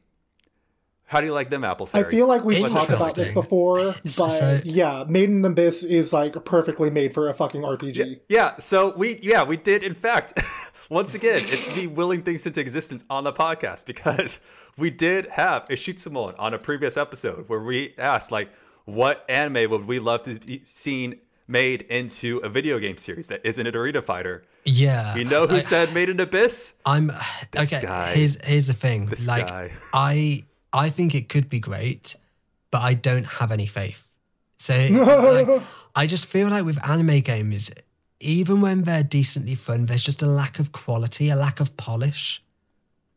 How 1.06 1.22
do 1.22 1.28
you 1.28 1.34
like 1.34 1.52
them 1.52 1.64
apples, 1.64 1.94
I 1.94 2.06
feel 2.06 2.26
like 2.26 2.44
we've 2.44 2.68
talked 2.68 2.90
about 2.90 3.16
this 3.16 3.32
before, 3.32 3.94
but 4.04 4.10
So- 4.10 4.60
yeah, 4.64 5.06
Made 5.08 5.30
in 5.30 5.46
Abyss 5.46 5.84
is 5.84 6.14
like 6.14 6.44
perfectly 6.46 6.90
made 6.90 7.14
for 7.14 7.30
a 7.30 7.36
fucking 7.36 7.62
RPG. 7.62 8.22
Yeah, 8.28 8.58
so 8.58 8.96
we 8.98 9.20
yeah, 9.22 9.44
we 9.44 9.58
did 9.58 9.84
in 9.84 9.94
fact 9.94 10.34
once 10.90 11.16
again, 11.16 11.44
it's 11.48 11.76
me 11.76 11.88
willing 11.88 12.24
things 12.24 12.46
into 12.46 12.60
existence 12.60 13.04
on 13.10 13.24
the 13.24 13.34
podcast 13.34 13.86
because 13.86 14.40
we 14.78 14.90
did 14.90 15.28
have 15.28 15.66
a 15.70 15.76
shoot 15.76 16.00
Simone 16.00 16.36
on 16.38 16.54
a 16.54 16.60
previous 16.60 16.98
episode 16.98 17.48
where 17.50 17.60
we 17.62 17.94
asked 17.98 18.32
like 18.32 18.50
what 18.86 19.26
anime 19.30 19.70
would 19.72 19.86
we 19.88 20.00
love 20.00 20.24
to 20.24 20.40
be 20.40 20.62
seen 20.66 21.20
made 21.48 21.82
into 21.84 22.38
a 22.40 22.50
video 22.50 22.80
game 22.80 22.98
series 22.98 23.28
that 23.28 23.42
isn't 23.46 23.66
an 23.68 23.76
arena 23.76 24.02
fighter. 24.02 24.44
yeah. 24.66 25.16
You 25.16 25.26
know 25.26 25.46
who 25.48 25.58
I- 25.58 25.60
said 25.62 25.94
made 25.94 26.10
in 26.10 26.20
Abyss? 26.20 26.74
I'm 26.86 27.12
This 27.52 27.74
okay. 27.74 27.86
guy. 27.86 28.14
Here's 28.16 28.42
here's 28.44 28.68
the 28.68 28.74
thing. 28.74 29.08
This 29.08 29.28
like 29.28 29.48
guy. 29.48 29.72
I 29.94 30.44
I 30.72 30.90
think 30.90 31.14
it 31.16 31.30
could 31.30 31.50
be 31.50 31.60
great, 31.60 32.16
but 32.72 32.82
I 32.82 32.94
don't 32.94 33.26
have 33.26 33.52
any 33.52 33.66
faith. 33.68 34.10
So 34.58 34.74
like, 34.90 35.62
I 35.96 36.08
just 36.08 36.26
feel 36.28 36.48
like 36.50 36.66
with 36.66 36.80
anime 36.88 37.20
games, 37.20 37.70
even 38.24 38.62
when 38.62 38.84
they're 38.84 39.04
decently 39.04 39.56
fun, 39.56 39.86
there's 39.86 40.04
just 40.04 40.22
a 40.22 40.28
lack 40.28 40.60
of 40.60 40.72
quality, 40.72 41.30
a 41.30 41.36
lack 41.36 41.60
of 41.60 41.76
polish. 41.78 42.42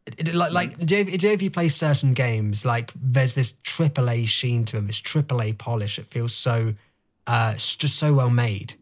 It- 0.07 0.29
it- 0.29 0.35
like, 0.35 0.53
like 0.53 0.79
do, 0.79 0.99
you, 0.99 1.19
do 1.19 1.27
you- 1.29 1.33
if 1.33 1.43
you 1.43 1.51
play 1.51 1.69
certain 1.69 2.13
games, 2.13 2.65
like 2.65 2.93
there's 2.95 3.33
this 3.33 3.53
AAA 3.65 4.27
sheen 4.29 4.65
to 4.67 4.77
them, 4.77 4.87
this 4.87 5.01
AAA 5.01 5.53
polish. 5.59 5.99
It 5.99 6.07
feels 6.07 6.35
so, 6.35 6.75
uh, 7.27 7.55
just 7.55 7.97
so 7.97 8.15
well 8.15 8.31
made. 8.31 8.75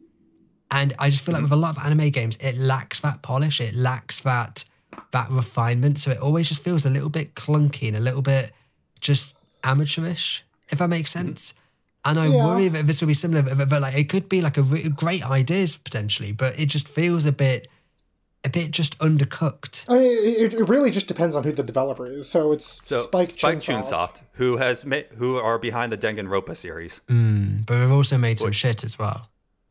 And 0.71 0.93
I 0.99 1.09
just 1.11 1.25
feel 1.25 1.35
like 1.35 1.43
with 1.43 1.53
a 1.53 1.57
lot 1.57 1.77
of 1.77 1.85
anime 1.85 2.11
games, 2.11 2.37
it 2.41 2.57
lacks 2.59 3.01
that 3.01 3.23
polish. 3.23 3.61
It 3.61 3.75
lacks 3.75 4.21
that 4.21 4.65
that 5.13 5.31
refinement. 5.31 5.99
So 5.99 6.11
it 6.11 6.19
always 6.19 6.49
just 6.49 6.63
feels 6.63 6.85
a 6.87 6.91
little 6.91 7.09
bit 7.09 7.35
clunky 7.35 7.87
and 7.89 7.97
a 7.97 8.01
little 8.01 8.23
bit 8.23 8.53
just 9.01 9.37
amateurish, 9.63 10.45
if 10.71 10.79
that 10.79 10.89
makes 10.89 11.11
sense. 11.11 11.55
And 12.05 12.19
I 12.19 12.27
Yeah. 12.27 12.45
worry 12.45 12.69
that 12.69 12.87
this 12.87 13.01
will 13.01 13.09
be 13.09 13.15
similar. 13.15 13.43
But, 13.43 13.69
but, 13.69 13.81
like 13.83 13.97
it 13.97 14.09
could 14.09 14.29
be 14.29 14.41
like 14.41 14.59
a 14.59 14.63
re- 14.63 14.89
great 14.91 15.25
ideas 15.29 15.77
potentially, 15.77 16.33
but 16.33 16.59
it 16.59 16.67
just 16.67 16.87
feels 16.89 17.25
a 17.27 17.33
bit, 17.33 17.69
a 18.45 18.49
bit 18.51 18.71
just 18.73 18.99
undercooked. 18.99 19.87
I 19.89 19.95
mean, 19.99 20.13
it, 20.45 20.53
it 20.53 20.69
really 20.69 20.91
just 20.91 21.09
depends 21.09 21.35
on 21.35 21.45
who 21.45 21.53
the 21.53 21.63
developer 21.63 22.05
is. 22.07 22.29
So 22.29 22.53
it's 22.53 22.81
So 22.87 23.05
Spike, 23.05 23.31
Spike 23.31 23.59
Chunsoft. 23.59 23.91
Chunsoft, 23.91 24.23
who 24.33 24.59
has 24.59 24.85
made 24.85 25.07
who 25.17 25.37
are 25.39 25.59
behind 25.59 25.93
the 25.93 25.99
Danganronpa 25.99 26.55
series. 26.57 27.01
Mm, 27.09 27.65
but 27.65 27.79
they've 27.81 27.91
also 27.91 28.19
made 28.19 28.39
some 28.39 28.53
shit 28.53 28.85
as 28.85 28.99
well. 28.99 29.31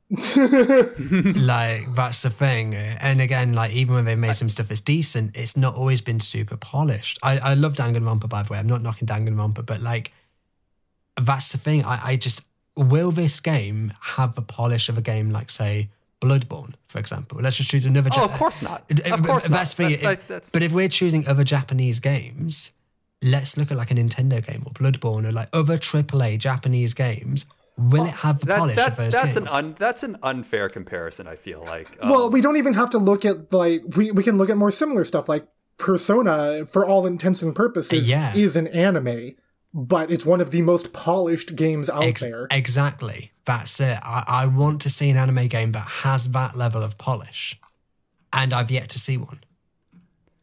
like 0.36 1.94
that's 1.96 2.22
the 2.22 2.30
thing. 2.30 2.76
And 2.76 3.22
again, 3.22 3.54
like 3.54 3.72
even 3.74 3.96
when 3.96 4.06
they 4.06 4.16
made 4.16 4.36
some 4.36 4.50
stuff 4.50 4.68
that's 4.68 4.82
decent, 4.82 5.36
it's 5.36 5.56
not 5.58 5.76
always 5.76 6.02
been 6.02 6.20
super 6.20 6.58
polished. 6.58 7.20
I, 7.24 7.38
I 7.40 7.54
love 7.54 7.74
Danganronpa 7.76 8.30
by 8.30 8.44
the 8.44 8.54
way. 8.54 8.60
I'm 8.60 8.68
not 8.68 8.82
knocking 8.82 9.08
Danganronpa, 9.08 9.66
but 9.66 9.82
like 9.82 10.12
that's 11.22 11.52
the 11.52 11.58
thing. 11.58 11.84
I, 11.86 12.00
I 12.12 12.16
just 12.16 12.48
will 12.76 13.12
this 13.12 13.40
game 13.40 13.94
have 14.02 14.36
the 14.36 14.42
polish 14.42 14.90
of 14.90 14.98
a 14.98 15.02
game 15.02 15.32
like 15.32 15.50
say 15.50 15.90
Bloodborne, 16.22 16.74
for 16.88 17.00
example. 17.00 17.40
Let's 17.42 17.58
just 17.58 17.70
choose 17.70 17.86
another. 17.86 18.10
Oh, 18.14 18.20
Ja- 18.20 18.26
of 18.26 18.32
course 18.32 18.62
not. 18.62 18.90
Of 18.92 19.00
it- 19.00 19.26
course 19.26 19.46
that's 19.48 19.78
not. 19.78 19.86
for 19.86 19.90
That's 19.90 20.02
you. 20.02 20.08
like- 20.08 20.28
that's- 20.28 20.50
But 20.52 20.64
if 20.64 20.72
we're 20.72 20.88
choosing 20.88 21.28
other 21.28 21.44
Japanese 21.44 22.00
games, 22.00 22.72
let's 23.22 23.58
look 23.58 23.72
at 23.72 23.78
like 23.78 23.92
a 23.92 23.96
Nintendo 23.96 24.46
game 24.46 24.64
or 24.66 24.72
Bloodborne 24.72 25.26
or 25.26 25.32
like 25.32 25.50
other 25.54 25.78
AAA 25.78 26.38
Japanese 26.40 26.94
games. 26.94 27.46
Will 27.78 28.06
it 28.06 28.10
have 28.12 28.40
the 28.40 28.46
That's 28.46 28.60
polish 28.60 28.76
that's 28.76 29.00
of 29.00 29.06
those 29.06 29.14
that's 29.14 29.34
games? 29.36 29.52
an 29.52 29.58
un, 29.66 29.76
that's 29.80 30.04
an 30.04 30.18
unfair 30.22 30.70
comparison. 30.70 31.28
I 31.28 31.36
feel 31.36 31.64
like. 31.66 31.98
Um, 32.02 32.10
Well, 32.10 32.30
we 32.30 32.40
don't 32.40 32.56
even 32.58 32.74
have 32.74 32.90
to 32.92 33.00
look 33.00 33.26
at 33.26 33.52
like 33.52 33.82
we 33.96 34.12
we 34.12 34.24
can 34.24 34.38
look 34.38 34.50
at 34.52 34.58
more 34.58 34.72
similar 34.72 35.04
stuff 35.04 35.28
like 35.28 35.48
Persona. 35.78 36.66
For 36.66 36.86
all 36.86 37.06
intents 37.06 37.42
and 37.42 37.54
purposes, 37.56 38.08
Yeah. 38.08 38.34
is 38.36 38.56
an 38.56 38.68
anime, 38.68 39.36
but 39.74 40.12
it's 40.12 40.26
one 40.26 40.40
of 40.42 40.52
the 40.52 40.62
most 40.62 40.94
polished 40.94 41.56
games 41.56 41.90
out 41.90 42.04
Ex- 42.04 42.22
there. 42.22 42.48
Exactly. 42.52 43.32
That's 43.46 43.80
it. 43.80 43.98
I, 44.04 44.24
I 44.28 44.46
want 44.46 44.82
to 44.82 44.90
see 44.90 45.10
an 45.10 45.18
anime 45.18 45.48
game 45.48 45.72
that 45.74 45.88
has 45.88 46.30
that 46.32 46.56
level 46.56 46.84
of 46.84 46.98
polish. 46.98 47.60
And 48.32 48.54
I've 48.54 48.72
yet 48.72 48.90
to 48.90 49.00
see 49.00 49.18
one. 49.18 49.42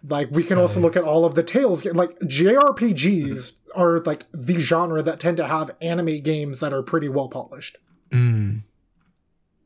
Like 0.09 0.29
we 0.31 0.43
can 0.43 0.57
So- 0.57 0.63
also 0.63 0.81
look 0.81 0.97
at 0.97 1.05
all 1.05 1.25
of 1.25 1.35
the 1.35 1.43
Tales. 1.43 1.85
Like 1.85 2.19
JRPGs 2.21 3.53
are 3.75 4.01
like 4.01 4.25
the 4.33 4.59
genre 4.59 5.03
that 5.03 5.21
tend 5.21 5.37
to 5.39 5.47
have 5.47 5.71
anime 5.81 6.21
games 6.21 6.61
that 6.61 6.73
are 6.73 6.83
pretty 6.83 7.09
well 7.09 7.29
polished. 7.29 7.79
Mm. 8.11 8.63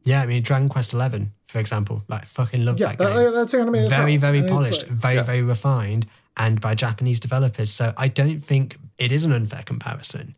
Yeah, 0.05 0.21
I 0.23 0.27
mean 0.27 0.43
Dragon 0.43 0.69
Quest 0.69 0.93
Eleven, 0.93 1.33
for 1.49 1.59
example. 1.59 2.03
Like 2.09 2.27
fucking 2.27 2.65
love 2.65 2.79
Yeah, 2.79 2.89
that 2.89 2.99
that, 2.99 3.15
game. 3.15 3.33
that's 3.33 3.55
anime. 3.55 3.75
as 3.77 3.89
very, 3.89 4.13
well. 4.13 4.21
very 4.21 4.39
And 4.41 4.49
polished, 4.49 4.83
like- 4.83 4.91
very, 4.91 5.15
Yeah. 5.17 5.23
very 5.23 5.43
refined, 5.43 6.07
and 6.37 6.61
by 6.61 6.75
Japanese 6.75 7.21
developers. 7.21 7.71
So 7.71 7.93
I 7.97 8.09
don't 8.09 8.41
think 8.41 8.77
it 8.99 9.13
is 9.13 9.25
an 9.25 9.33
unfair 9.33 9.63
comparison. 9.63 10.35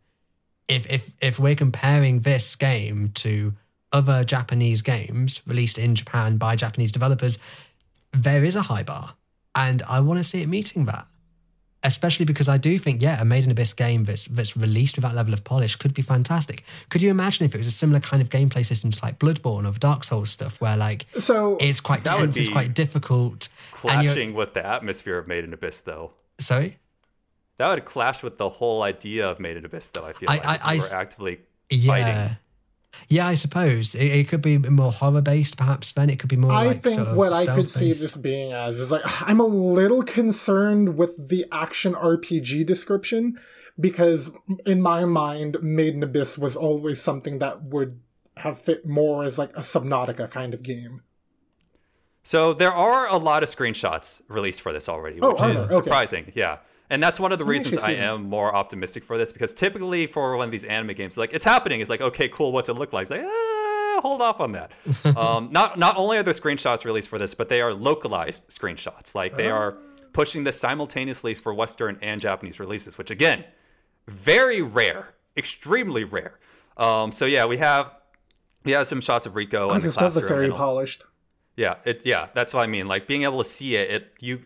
If 0.67 0.85
if 0.91 1.13
if 1.21 1.39
we're 1.39 1.55
comparing 1.55 2.21
this 2.21 2.55
game 2.55 3.09
to 3.15 3.53
other 3.91 4.23
Japanese 4.23 4.81
games 4.81 5.41
released 5.47 5.77
in 5.77 5.95
Japan 5.95 6.37
by 6.37 6.55
Japanese 6.55 6.91
developers, 6.91 7.39
there 8.11 8.43
is 8.43 8.55
a 8.55 8.63
high 8.63 8.83
bar, 8.83 9.15
and 9.55 9.81
I 9.83 10.01
want 10.01 10.19
to 10.19 10.23
see 10.23 10.41
it 10.41 10.49
meeting 10.49 10.85
that. 10.85 11.07
Especially 11.83 12.25
because 12.25 12.49
I 12.49 12.57
do 12.57 12.79
think, 12.79 13.01
yeah, 13.03 13.21
a 13.21 13.25
Made 13.25 13.43
in 13.45 13.51
Abyss 13.51 13.73
game 13.73 14.03
that's 14.03 14.25
that's 14.25 14.57
released 14.57 14.95
with 14.97 15.03
that 15.03 15.13
level 15.15 15.31
of 15.33 15.43
polish 15.43 15.75
could 15.75 15.93
be 15.93 16.01
fantastic. 16.01 16.63
Could 16.89 17.01
you 17.03 17.11
imagine 17.11 17.45
if 17.45 17.53
it 17.53 17.59
was 17.59 17.67
a 17.67 17.71
similar 17.71 17.99
kind 17.99 18.21
of 18.21 18.29
gameplay 18.29 18.65
system 18.65 18.89
to 18.91 18.99
like 19.03 19.19
Bloodborne 19.19 19.67
or 19.69 19.77
Dark 19.77 20.03
Souls 20.03 20.31
stuff, 20.31 20.59
where 20.59 20.75
like 20.75 21.05
So 21.19 21.55
it's 21.61 21.79
quite 21.79 22.03
That 22.05 22.17
tense, 22.17 22.35
it's 22.37 22.49
quite 22.49 22.73
difficult, 22.73 23.49
clashing 23.71 24.33
with 24.33 24.53
the 24.55 24.65
atmosphere 24.65 25.19
of 25.19 25.27
Made 25.27 25.43
in 25.43 25.53
Abyss, 25.53 25.81
though. 25.81 26.13
sorry. 26.39 26.77
That 27.57 27.69
would 27.69 27.85
clash 27.85 28.21
with 28.23 28.37
the 28.37 28.49
whole 28.49 28.81
idea 28.83 29.27
of 29.29 29.39
Made 29.39 29.57
in 29.57 29.65
Abyss, 29.65 29.89
though. 29.89 30.05
I 30.05 30.13
feel 30.13 30.29
I- 30.29 30.35
like 30.37 30.45
I- 30.45 30.55
if 30.55 30.65
I 30.65 30.73
you 30.73 30.81
s- 30.81 30.93
actively 30.93 31.39
Yeah. 31.69 31.87
fighting. 31.91 32.37
Yeah, 33.09 33.27
I 33.27 33.35
suppose 33.35 33.95
it, 33.95 34.05
it 34.05 34.27
could 34.27 34.41
be 34.41 34.57
more 34.57 34.91
horror 34.91 35.21
based, 35.21 35.57
perhaps. 35.57 35.91
Then 35.91 36.09
it 36.09 36.19
could 36.19 36.29
be 36.29 36.35
more. 36.35 36.51
I 36.51 36.67
like, 36.67 36.83
think 36.83 36.95
sort 36.95 37.07
of 37.09 37.17
what 37.17 37.33
I 37.33 37.45
could 37.45 37.69
see 37.69 37.93
this 37.93 38.15
being 38.15 38.53
as 38.53 38.79
is 38.79 38.91
like 38.91 39.01
I'm 39.27 39.39
a 39.39 39.45
little 39.45 40.03
concerned 40.03 40.97
with 40.97 41.29
the 41.29 41.45
action 41.51 41.93
RPG 41.93 42.65
description 42.65 43.37
because 43.79 44.31
in 44.65 44.81
my 44.81 45.05
mind, 45.05 45.57
Made 45.61 45.93
in 45.95 46.03
Abyss 46.03 46.37
was 46.37 46.55
always 46.55 47.01
something 47.01 47.39
that 47.39 47.63
would 47.63 47.99
have 48.37 48.59
fit 48.59 48.85
more 48.85 49.23
as 49.23 49.37
like 49.37 49.55
a 49.55 49.61
Subnautica 49.61 50.29
kind 50.29 50.53
of 50.53 50.63
game. 50.63 51.01
So 52.23 52.53
there 52.53 52.73
are 52.73 53.07
a 53.07 53.17
lot 53.17 53.41
of 53.41 53.49
screenshots 53.49 54.21
released 54.27 54.61
for 54.61 54.73
this 54.73 54.89
already, 54.89 55.19
Oh, 55.21 55.31
which 55.31 55.41
are 55.41 55.49
is? 55.51 55.63
Okay. 55.65 55.75
surprising. 55.75 56.31
Yeah. 56.35 56.57
And 56.89 57.03
that's 57.03 57.19
one 57.19 57.31
of 57.31 57.39
the 57.39 57.45
reasons 57.45 57.77
I 57.79 57.91
am 57.91 58.29
more 58.29 58.55
optimistic 58.55 59.03
for 59.03 59.17
this 59.17 59.33
because 59.33 59.53
typically 59.53 60.07
for 60.07 60.37
one 60.37 60.47
of 60.47 60.51
these 60.51 60.63
anime 60.63 60.95
games, 60.95 61.17
like 61.17 61.33
it's 61.33 61.43
happening, 61.43 61.81
it's 61.81 61.89
like, 61.89 62.01
okay, 62.01 62.29
cool, 62.29 62.51
what's 62.53 62.69
it 62.69 62.73
look 62.73 62.93
like? 62.93 63.03
It's 63.03 63.11
like, 63.11 63.25
ah, 63.25 63.99
hold 64.01 64.21
off 64.21 64.39
on 64.39 64.53
that. 64.53 64.71
um, 65.17 65.49
not 65.51 65.77
not 65.77 65.97
only 65.97 66.17
are 66.17 66.23
there 66.23 66.33
screenshots 66.33 66.85
released 66.85 67.09
for 67.09 67.19
this, 67.19 67.33
but 67.33 67.49
they 67.49 67.59
are 67.61 67.73
localized 67.73 68.47
screenshots. 68.47 69.15
Like 69.15 69.35
they 69.35 69.49
are 69.49 69.75
pushing 70.13 70.45
this 70.45 70.59
simultaneously 70.59 71.33
for 71.33 71.53
Western 71.53 71.97
and 72.01 72.21
Japanese 72.21 72.59
releases, 72.59 72.97
which 72.97 73.11
again, 73.11 73.43
very 74.07 74.61
rare, 74.61 75.13
extremely 75.35 76.03
rare. 76.05 76.39
Um, 76.77 77.11
so 77.11 77.25
yeah, 77.25 77.45
we 77.45 77.57
have 77.57 77.91
we 78.63 78.71
have 78.71 78.87
some 78.87 79.01
shots 79.01 79.25
of 79.25 79.33
Riko 79.33 79.53
Oh, 79.53 79.69
and 79.71 79.81
the 79.81 79.87
this 79.87 79.95
does 79.97 80.15
look 80.15 80.27
very 80.27 80.51
polished. 80.51 81.03
yeah, 81.57 81.75
it 81.83 82.05
yeah, 82.05 82.27
that's 82.33 82.53
what 82.53 82.61
I 82.61 82.67
mean. 82.67 82.87
Like 82.87 83.07
being 83.07 83.23
able 83.23 83.39
to 83.39 83.49
see 83.49 83.75
it, 83.75 83.91
it 83.91 84.13
you 84.21 84.43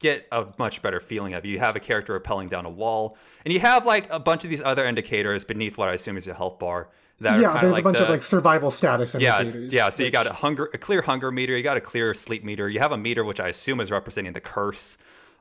get 0.00 0.26
a 0.32 0.46
much 0.58 0.82
better 0.82 0.98
feeling 0.98 1.34
of. 1.34 1.44
You 1.44 1.60
have 1.60 1.76
a 1.76 1.80
character 1.80 2.18
rappelling 2.18 2.48
down 2.48 2.66
a 2.66 2.70
wall, 2.70 3.16
and 3.44 3.54
you 3.54 3.60
have 3.60 3.86
like 3.86 4.10
a 4.10 4.18
bunch 4.18 4.42
of 4.44 4.50
these 4.50 4.62
other 4.62 4.84
indicators 4.84 5.44
beneath 5.44 5.78
what 5.78 5.88
I 5.88 5.94
assume 5.94 6.16
is 6.16 6.26
your 6.26 6.34
health 6.34 6.58
bar. 6.58 6.88
That 7.20 7.40
Yeah, 7.40 7.60
there's 7.60 7.72
like 7.72 7.82
a 7.82 7.84
bunch 7.84 7.98
the, 7.98 8.04
of 8.04 8.10
like 8.10 8.22
survival 8.22 8.70
status 8.70 9.14
yeah, 9.14 9.40
indicators. 9.40 9.56
it's, 9.56 9.72
yeah. 9.74 9.90
So 9.90 10.02
you 10.02 10.10
got 10.10 10.26
a 10.26 10.32
hunger, 10.32 10.70
a 10.72 10.78
clear 10.78 11.02
hunger 11.02 11.30
meter. 11.30 11.56
You 11.56 11.62
got 11.62 11.76
a 11.76 11.80
clear 11.80 12.14
sleep 12.14 12.42
meter. 12.42 12.68
You 12.68 12.80
have 12.80 12.92
a 12.92 12.96
meter 12.96 13.24
which 13.24 13.38
I 13.38 13.48
assume 13.48 13.80
is 13.80 13.90
representing 13.90 14.32
the 14.32 14.40
curse. 14.40 14.96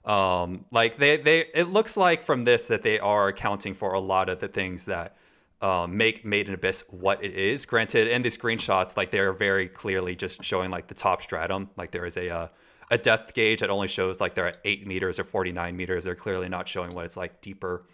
Um, 0.05 0.65
like 0.71 0.97
they 0.97 1.17
they 1.17 1.45
it 1.53 1.69
looks 1.69 1.95
like 1.95 2.23
from 2.23 2.43
this 2.43 2.65
that 2.67 2.83
they 2.83 2.99
are 2.99 3.29
accounting 3.29 3.73
for 3.73 3.93
a 3.93 3.99
lot 3.99 4.27
of 4.27 4.41
the 4.41 4.49
things 4.49 4.85
that 4.85 5.15
um, 5.61 5.95
make 5.97 6.25
Made 6.25 6.47
in 6.47 6.53
Abyss 6.53 6.83
what 6.89 7.23
it 7.23 7.33
is. 7.33 7.65
Granted, 7.65 8.07
in 8.07 8.21
the 8.21 8.29
screenshots, 8.29 8.95
like 8.97 9.11
they're 9.11 9.33
very 9.33 9.67
clearly 9.67 10.15
just 10.15 10.43
showing 10.43 10.71
like 10.71 10.87
the 10.87 10.95
top 10.95 11.21
stratum. 11.21 11.69
Like 11.77 11.91
there 11.91 12.05
is 12.05 12.17
a 12.17 12.29
uh, 12.29 12.47
a 12.91 12.97
depth 12.97 13.33
gauge 13.33 13.59
that 13.59 13.69
only 13.69 13.87
shows 13.87 14.19
like 14.19 14.35
they're 14.35 14.47
at 14.47 14.57
eight 14.65 14.87
meters 14.87 15.19
or 15.19 15.23
forty 15.23 15.51
nine 15.51 15.75
meters. 15.75 16.03
They're 16.03 16.15
clearly 16.15 16.49
not 16.49 16.67
showing 16.67 16.91
what 16.91 17.05
it's 17.05 17.17
like 17.17 17.41
deeper. 17.41 17.85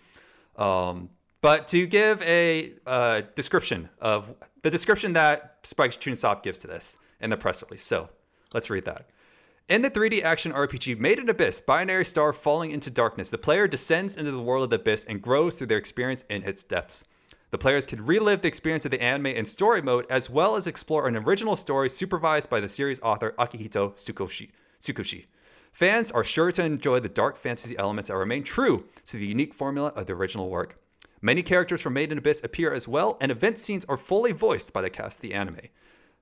Um, 0.56 1.10
but 1.42 1.68
to 1.70 1.86
give 1.86 2.22
a 2.24 2.74
uh, 2.88 3.22
description 3.36 3.90
of 4.00 4.34
the 4.64 4.72
description 4.72 5.14
that 5.14 5.60
Spike 5.64 5.92
Chunsoft 6.00 6.44
gives 6.44 6.58
to 6.60 6.68
this 6.68 6.98
in 7.20 7.30
the 7.30 7.38
press 7.38 7.62
release. 7.62 7.84
So 7.84 8.10
let's 8.54 8.70
read 8.70 8.86
that. 8.86 9.10
In 9.68 9.82
the 9.82 9.90
3D 9.90 10.22
action 10.22 10.52
RPG 10.54 11.00
Made 11.00 11.18
in 11.18 11.28
Abyss, 11.28 11.62
Binary 11.62 12.06
Star 12.06 12.34
Falling 12.34 12.72
into 12.72 12.92
Darkness, 12.92 13.32
the 13.32 13.38
player 13.38 13.68
descends 13.68 14.16
into 14.16 14.32
the 14.32 14.42
world 14.42 14.64
of 14.64 14.70
the 14.70 14.76
Abyss 14.76 15.06
and 15.06 15.22
grows 15.22 15.58
through 15.58 15.68
their 15.68 15.78
experience 15.78 16.24
in 16.30 16.44
its 16.44 16.64
depths. 16.64 17.06
The 17.50 17.58
players 17.58 17.86
can 17.86 18.06
relive 18.06 18.42
the 18.42 18.48
experience 18.48 18.86
of 18.86 18.92
the 18.92 19.02
anime 19.02 19.28
in 19.28 19.46
story 19.46 19.82
mode, 19.82 20.06
as 20.10 20.30
well 20.30 20.56
as 20.56 20.68
explore 20.68 21.08
an 21.08 21.16
original 21.16 21.56
story 21.56 21.90
supervised 21.90 22.50
by 22.50 22.60
the 22.60 22.68
series 22.68 23.00
author 23.02 23.34
Akihito 23.40 23.94
Tsukoshi. 23.96 24.50
Tsukushi. 24.86 25.26
Fans 25.72 26.12
are 26.12 26.24
sure 26.24 26.52
to 26.52 26.64
enjoy 26.64 27.00
the 27.00 27.10
dark 27.10 27.38
fantasy 27.38 27.78
elements 27.78 28.10
that 28.10 28.16
remain 28.16 28.44
true 28.44 28.86
to 29.06 29.18
the 29.18 29.26
unique 29.26 29.54
formula 29.54 29.90
of 29.96 30.06
the 30.06 30.14
original 30.14 30.50
work. 30.50 30.80
Many 31.22 31.42
characters 31.42 31.82
from 31.82 31.94
Made 31.94 32.12
in 32.12 32.18
Abyss 32.18 32.44
appear 32.44 32.74
as 32.74 32.88
well, 32.88 33.18
and 33.20 33.32
event 33.32 33.58
scenes 33.58 33.84
are 33.86 33.98
fully 33.98 34.32
voiced 34.32 34.72
by 34.72 34.82
the 34.82 34.90
cast 34.90 35.18
of 35.18 35.22
the 35.22 35.34
anime. 35.34 35.60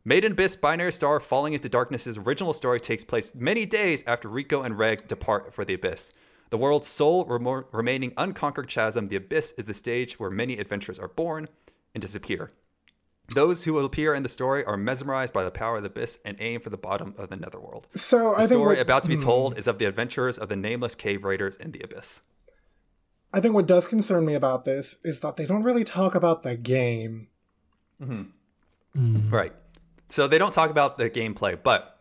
Made 0.06 0.26
in 0.26 0.32
Abyss 0.32 0.56
Binary 0.56 0.92
Star 0.92 1.20
Falling 1.20 1.54
into 1.54 1.70
Darkness's 1.70 2.18
original 2.18 2.54
story 2.54 2.80
takes 2.80 3.04
place 3.04 3.36
many 3.36 3.66
days 3.66 4.04
after 4.08 4.28
Riko 4.30 4.66
and 4.66 4.78
Reg 4.78 5.08
depart 5.08 5.54
for 5.54 5.64
the 5.64 5.76
Abyss. 5.76 6.14
The 6.50 6.58
world's 6.58 6.88
sole 6.88 7.26
remaining 7.26 8.14
unconquered 8.18 8.68
chasm, 8.68 9.08
the 9.08 9.16
Abyss, 9.16 9.54
is 9.58 9.66
the 9.66 9.74
stage 9.74 10.20
where 10.20 10.30
many 10.30 10.58
adventures 10.58 11.00
are 11.00 11.08
born 11.08 11.48
and 11.94 12.02
disappear. 12.02 12.52
Those 13.34 13.64
who 13.64 13.74
will 13.74 13.86
appear 13.86 14.14
in 14.14 14.24
the 14.24 14.30
story 14.30 14.64
are 14.66 14.78
mesmerized 14.78 15.34
by 15.34 15.44
the 15.44 15.52
power 15.52 15.78
of 15.78 15.84
the 15.84 15.90
Abyss 15.90 16.20
and 16.26 16.38
aim 16.40 16.62
for 16.62 16.70
the 16.70 16.78
bottom 16.78 17.14
of 17.18 17.30
the 17.30 17.36
Netherworld. 17.36 17.88
So 17.96 18.32
The 18.32 18.36
I 18.36 18.40
think 18.40 18.50
story 18.50 18.76
what, 18.76 18.80
about 18.80 19.04
to 19.04 19.10
be 19.10 19.16
hmm. 19.16 19.22
told 19.22 19.58
is 19.58 19.68
of 19.68 19.80
the 19.80 19.86
adventures 19.86 20.38
of 20.38 20.50
the 20.50 20.56
nameless 20.56 20.96
cave 20.96 21.24
raiders 21.24 21.58
in 21.58 21.72
the 21.72 21.82
Abyss. 21.82 22.22
I 23.34 23.40
think 23.40 23.56
what 23.56 23.66
does 23.66 23.88
concern 23.88 24.26
me 24.26 24.36
about 24.36 24.64
this 24.64 24.96
is 25.04 25.22
that 25.22 25.38
they 25.38 25.46
don't 25.46 25.64
really 25.64 25.84
talk 25.84 26.14
about 26.14 26.44
the 26.44 26.56
game. 26.56 27.28
Right. 29.30 29.54
So 30.10 30.28
they 30.28 30.38
don't 30.38 30.54
talk 30.54 30.70
about 30.70 31.00
the 31.00 31.10
gameplay, 31.10 31.58
but 31.62 32.00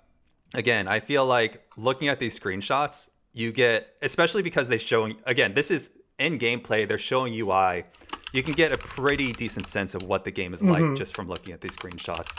again, 0.55 0.89
I 0.89 1.01
feel 1.01 1.24
like 1.24 1.62
looking 1.76 2.09
at 2.09 2.20
these 2.20 2.39
screenshots, 2.39 3.09
you 3.33 3.53
get, 3.53 3.95
especially 4.03 4.43
because 4.43 4.68
they 4.68 4.76
showing 4.76 5.16
again, 5.24 5.55
this 5.55 5.70
is 5.70 5.91
in 6.18 6.39
gameplay, 6.39 6.87
they're 6.87 6.99
showing 6.99 7.33
UI. 7.33 7.85
You 8.33 8.43
can 8.43 8.55
get 8.55 8.72
a 8.72 8.78
pretty 8.78 9.33
decent 9.33 9.66
sense 9.66 9.95
of 9.95 10.03
what 10.05 10.24
the 10.24 10.30
game 10.30 10.55
is 10.55 10.62
like 10.62 10.95
just 10.97 11.14
from 11.14 11.28
looking 11.28 11.53
at 11.53 11.61
these 11.61 11.76
screenshots. 11.76 12.35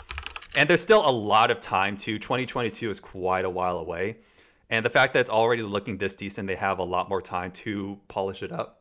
And 0.56 0.68
there's 0.68 0.80
still 0.80 1.08
a 1.08 1.10
lot 1.10 1.50
of 1.50 1.60
time 1.60 1.96
too. 1.96 2.18
2022 2.18 2.90
is 2.90 3.00
quite 3.00 3.44
a 3.44 3.50
while 3.50 3.78
away. 3.78 4.18
And 4.70 4.84
the 4.84 4.90
fact 4.90 5.12
that 5.14 5.20
it's 5.20 5.30
already 5.30 5.62
looking 5.62 5.98
this 5.98 6.14
decent, 6.14 6.48
they 6.48 6.56
have 6.56 6.78
a 6.78 6.84
lot 6.84 7.08
more 7.08 7.20
time 7.22 7.52
to 7.52 7.98
polish 8.08 8.42
it 8.42 8.50
up 8.52 8.80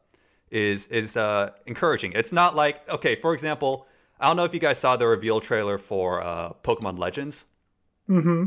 is 0.49 0.87
is 0.87 1.17
uh, 1.17 1.49
encouraging. 1.65 2.13
It's 2.13 2.31
not 2.31 2.55
like 2.55 2.87
okay, 2.89 3.15
for 3.15 3.33
example, 3.33 3.87
I 4.19 4.27
don't 4.27 4.37
know 4.37 4.45
if 4.45 4.53
you 4.53 4.59
guys 4.59 4.77
saw 4.77 4.95
the 4.95 5.07
reveal 5.07 5.39
trailer 5.41 5.77
for 5.77 6.21
uh, 6.23 6.53
Pokemon 6.63 6.97
Legends, 6.99 7.45
Mm-hmm. 8.09 8.43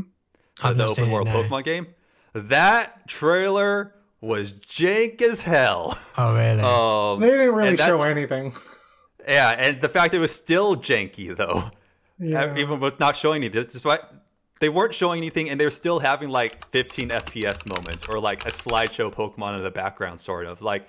the 0.61 0.67
I've 0.67 0.77
not 0.77 0.89
open 0.91 1.11
world 1.11 1.27
no. 1.27 1.33
Pokemon 1.43 1.63
game. 1.63 1.87
That 2.33 3.07
trailer 3.07 3.93
was 4.21 4.51
jank 4.53 5.21
as 5.21 5.41
hell. 5.43 5.97
Oh, 6.17 6.35
really? 6.35 6.61
Um, 6.63 7.19
They 7.21 7.29
didn't 7.29 7.55
really 7.55 7.77
show 7.77 8.03
anything. 8.03 8.53
Yeah, 9.27 9.49
and 9.57 9.81
the 9.81 9.89
fact 9.89 10.13
it 10.13 10.19
was 10.19 10.33
still 10.33 10.77
janky 10.77 11.35
though, 11.35 11.69
Yeah. 12.17 12.55
even 12.57 12.79
with 12.79 12.97
not 12.97 13.17
showing 13.17 13.43
anything. 13.43 13.61
That's 13.61 13.83
why 13.83 13.99
they 14.61 14.69
weren't 14.69 14.93
showing 14.93 15.17
anything, 15.17 15.49
and 15.49 15.59
they're 15.59 15.69
still 15.69 15.99
having 15.99 16.29
like 16.29 16.65
15 16.69 17.09
FPS 17.09 17.67
moments 17.67 18.05
or 18.07 18.21
like 18.21 18.45
a 18.45 18.49
slideshow 18.51 19.13
Pokemon 19.13 19.57
in 19.57 19.63
the 19.63 19.69
background, 19.71 20.21
sort 20.21 20.45
of. 20.45 20.61
Like, 20.61 20.87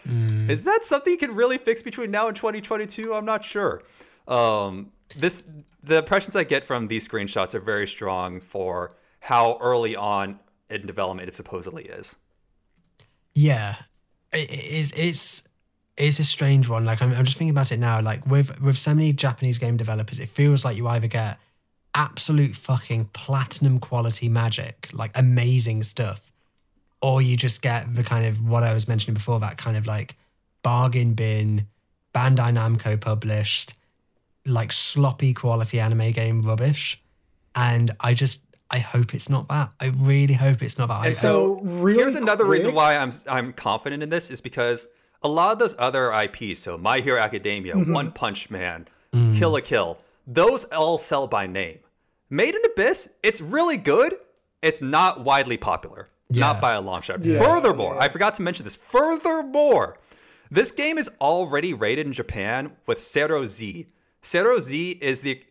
is 0.48 0.62
that 0.64 0.84
something 0.84 1.12
you 1.12 1.18
can 1.18 1.34
really 1.34 1.58
fix 1.58 1.82
between 1.82 2.12
now 2.12 2.28
and 2.28 2.36
2022? 2.36 3.12
I'm 3.12 3.24
not 3.24 3.44
sure. 3.44 3.82
Um, 4.28 4.92
this 5.16 5.42
the 5.82 5.98
impressions 5.98 6.36
I 6.36 6.44
get 6.44 6.62
from 6.62 6.86
these 6.86 7.08
screenshots 7.08 7.54
are 7.54 7.60
very 7.60 7.88
strong 7.88 8.40
for 8.40 8.92
how 9.18 9.58
early 9.60 9.96
on 9.96 10.38
in 10.70 10.86
development 10.86 11.28
it 11.28 11.34
supposedly 11.34 11.86
is. 11.86 12.14
Yeah, 13.34 13.76
it, 14.32 14.48
it's 14.50 14.92
it's 14.92 15.48
it's 15.96 16.18
a 16.18 16.24
strange 16.24 16.68
one. 16.68 16.84
Like 16.84 17.02
I'm, 17.02 17.12
I'm 17.12 17.24
just 17.24 17.36
thinking 17.36 17.50
about 17.50 17.72
it 17.72 17.78
now. 17.78 18.00
Like 18.00 18.26
with 18.26 18.60
with 18.60 18.78
so 18.78 18.94
many 18.94 19.12
Japanese 19.12 19.58
game 19.58 19.76
developers, 19.76 20.20
it 20.20 20.28
feels 20.28 20.64
like 20.64 20.76
you 20.76 20.86
either 20.88 21.08
get 21.08 21.38
absolute 21.94 22.54
fucking 22.54 23.06
platinum 23.12 23.80
quality 23.80 24.28
magic, 24.28 24.88
like 24.92 25.10
amazing 25.14 25.82
stuff, 25.82 26.32
or 27.02 27.20
you 27.20 27.36
just 27.36 27.62
get 27.62 27.94
the 27.94 28.04
kind 28.04 28.26
of 28.26 28.46
what 28.46 28.62
I 28.62 28.72
was 28.72 28.86
mentioning 28.86 29.14
before, 29.14 29.40
that 29.40 29.58
kind 29.58 29.76
of 29.76 29.86
like 29.86 30.16
bargain 30.62 31.14
bin, 31.14 31.66
Bandai 32.14 32.52
Namco 32.52 33.00
published, 33.00 33.74
like 34.46 34.72
sloppy 34.72 35.34
quality 35.34 35.80
anime 35.80 36.12
game 36.12 36.42
rubbish. 36.42 37.00
And 37.54 37.90
I 38.00 38.14
just 38.14 38.42
I 38.70 38.80
hope 38.80 39.14
it's 39.14 39.30
not 39.30 39.48
that. 39.48 39.70
I 39.80 39.86
really 39.96 40.34
hope 40.34 40.62
it's 40.62 40.76
not 40.78 40.88
that. 40.88 40.98
And 40.98 41.06
I- 41.06 41.12
So 41.12 41.60
really 41.62 41.98
here's 42.00 42.14
another 42.14 42.44
reason 42.44 42.74
why 42.74 42.96
I'm 42.96 43.10
I'm 43.28 43.52
confident 43.52 44.02
in 44.02 44.10
this 44.10 44.30
is 44.30 44.40
because 44.40 44.88
a 45.22 45.28
lot 45.28 45.52
of 45.52 45.58
those 45.58 45.74
other 45.78 46.12
IPs, 46.12 46.60
so 46.60 46.76
My 46.78 47.00
Hero 47.00 47.20
Academia, 47.20 47.74
mm-hmm. 47.74 47.92
One 47.92 48.12
Punch 48.12 48.50
Man, 48.50 48.86
mm. 49.12 49.36
Kill 49.36 49.50
la 49.52 49.60
Kill, 49.60 49.98
those 50.26 50.64
all 50.64 50.98
sell 50.98 51.26
by 51.26 51.46
name. 51.46 51.78
Made 52.30 52.54
in 52.54 52.62
Abyss, 52.64 53.10
it's 53.22 53.40
really 53.40 53.78
good. 53.78 54.14
It's 54.60 54.82
not 54.82 55.20
widely 55.24 55.56
popular, 55.56 56.08
Yeah. 56.30 56.40
not 56.40 56.60
by 56.60 56.72
a 56.74 56.80
long 56.80 57.00
shot. 57.00 57.24
Yeah, 57.24 57.38
Furthermore, 57.42 57.94
yeah. 57.94 58.02
I 58.02 58.08
forgot 58.08 58.34
to 58.34 58.42
mention 58.42 58.64
this. 58.64 58.76
Furthermore, 58.76 59.98
this 60.50 60.70
game 60.70 60.98
is 60.98 61.10
already 61.20 61.72
rated 61.74 62.06
in 62.06 62.12
Japan 62.12 62.72
with 62.86 62.98
CERO 62.98 63.46
Z. 63.46 63.86
CERO 64.22 64.58
Z 64.60 64.98
is 65.00 65.20
the 65.22 65.42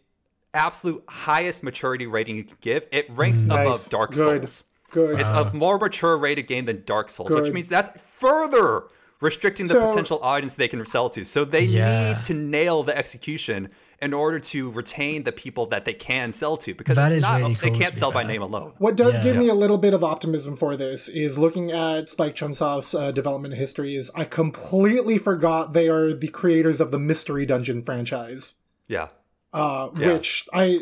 absolute 0.57 1.03
highest 1.07 1.63
maturity 1.63 2.07
rating 2.07 2.35
you 2.37 2.43
can 2.43 2.57
give. 2.61 2.87
It 2.91 3.05
ranks 3.09 3.41
Nice. 3.41 3.59
above 3.65 3.89
Dark 3.89 4.11
Good. 4.13 4.41
Souls. 4.49 4.63
Good. 4.91 5.19
It's 5.19 5.29
a 5.29 5.51
more 5.53 5.77
mature 5.77 6.17
rated 6.17 6.47
game 6.47 6.65
than 6.65 6.83
Dark 6.85 7.09
Souls, 7.09 7.33
which 7.33 7.51
means 7.51 7.67
that's 7.69 7.89
further 8.07 8.83
restricting 9.19 9.67
the 9.67 9.73
So- 9.73 9.87
potential 9.89 10.19
audience 10.21 10.53
they 10.53 10.67
can 10.67 10.85
sell 10.85 11.09
to. 11.11 11.25
So 11.25 11.43
they 11.43 11.63
Yeah. 11.63 12.13
need 12.15 12.25
to 12.25 12.33
nail 12.33 12.83
the 12.83 12.95
execution 12.97 13.69
in 13.99 14.13
order 14.13 14.39
to 14.39 14.69
retain 14.71 15.23
the 15.23 15.31
people 15.31 15.65
that 15.65 15.83
they 15.85 15.93
can 15.93 16.31
sell 16.31 16.55
to 16.57 16.75
because 16.75 16.95
That 16.97 17.07
it's 17.11 17.15
is 17.17 17.23
not 17.23 17.39
really 17.39 17.55
they 17.55 17.71
cool, 17.71 17.79
can't 17.79 17.95
sell 17.95 18.11
by 18.11 18.21
name 18.21 18.43
alone. 18.43 18.73
What 18.77 18.95
does 18.95 19.15
Yeah. 19.15 19.23
give 19.23 19.35
me 19.37 19.47
a 19.49 19.55
little 19.55 19.79
bit 19.79 19.95
of 19.95 20.03
optimism 20.03 20.55
for 20.55 20.77
this 20.77 21.07
is 21.09 21.37
looking 21.39 21.71
at 21.71 22.07
Spike 22.09 22.35
Chunsoft's 22.35 22.93
uh, 22.93 23.11
development 23.11 23.55
history. 23.55 23.95
Is 23.95 24.11
I 24.13 24.23
completely 24.23 25.17
forgot 25.17 25.73
they 25.73 25.89
are 25.89 26.13
the 26.13 26.27
creators 26.27 26.79
of 26.79 26.91
the 26.91 26.99
Mystery 26.99 27.45
Dungeon 27.47 27.81
franchise, 27.81 28.53
Yeah. 28.87 29.07
Uh, 29.53 29.89
Yeah. 29.97 30.13
which 30.13 30.45
I 30.53 30.81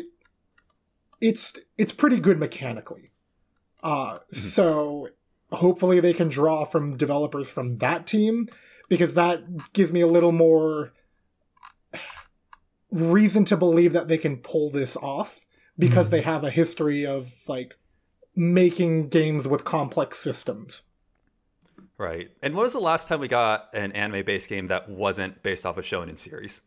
it's 1.20 1.54
it's 1.78 1.92
pretty 1.92 2.20
good 2.20 2.38
mechanically. 2.38 3.10
Uh, 3.82 4.14
Mm-hmm. 4.14 4.36
so 4.36 5.08
hopefully 5.52 6.00
they 6.00 6.12
can 6.12 6.28
draw 6.28 6.64
from 6.64 6.96
developers 6.96 7.48
from 7.48 7.78
that 7.78 8.06
team 8.06 8.46
because 8.88 9.14
that 9.14 9.72
gives 9.72 9.92
me 9.92 10.00
a 10.00 10.06
little 10.06 10.32
more 10.32 10.92
reason 12.90 13.44
to 13.44 13.56
believe 13.56 13.92
that 13.92 14.08
they 14.08 14.18
can 14.18 14.36
pull 14.38 14.70
this 14.70 14.96
off 14.96 15.40
because 15.78 16.10
they 16.10 16.22
have 16.22 16.44
a 16.44 16.50
history 16.50 17.04
of 17.06 17.32
like 17.48 17.76
making 18.34 19.08
games 19.08 19.46
with 19.46 19.64
complex 19.64 20.18
systems. 20.18 20.82
Right. 21.98 22.30
And 22.42 22.54
when 22.54 22.64
was 22.64 22.72
the 22.74 22.80
last 22.80 23.08
time 23.08 23.20
we 23.20 23.28
got 23.28 23.68
an 23.74 23.92
anime 23.92 24.24
based 24.24 24.48
game 24.48 24.66
that 24.68 24.88
wasn't 24.88 25.42
based 25.42 25.64
off 25.66 25.78
a 25.78 25.82
shonen 25.82 26.18
series? 26.18 26.62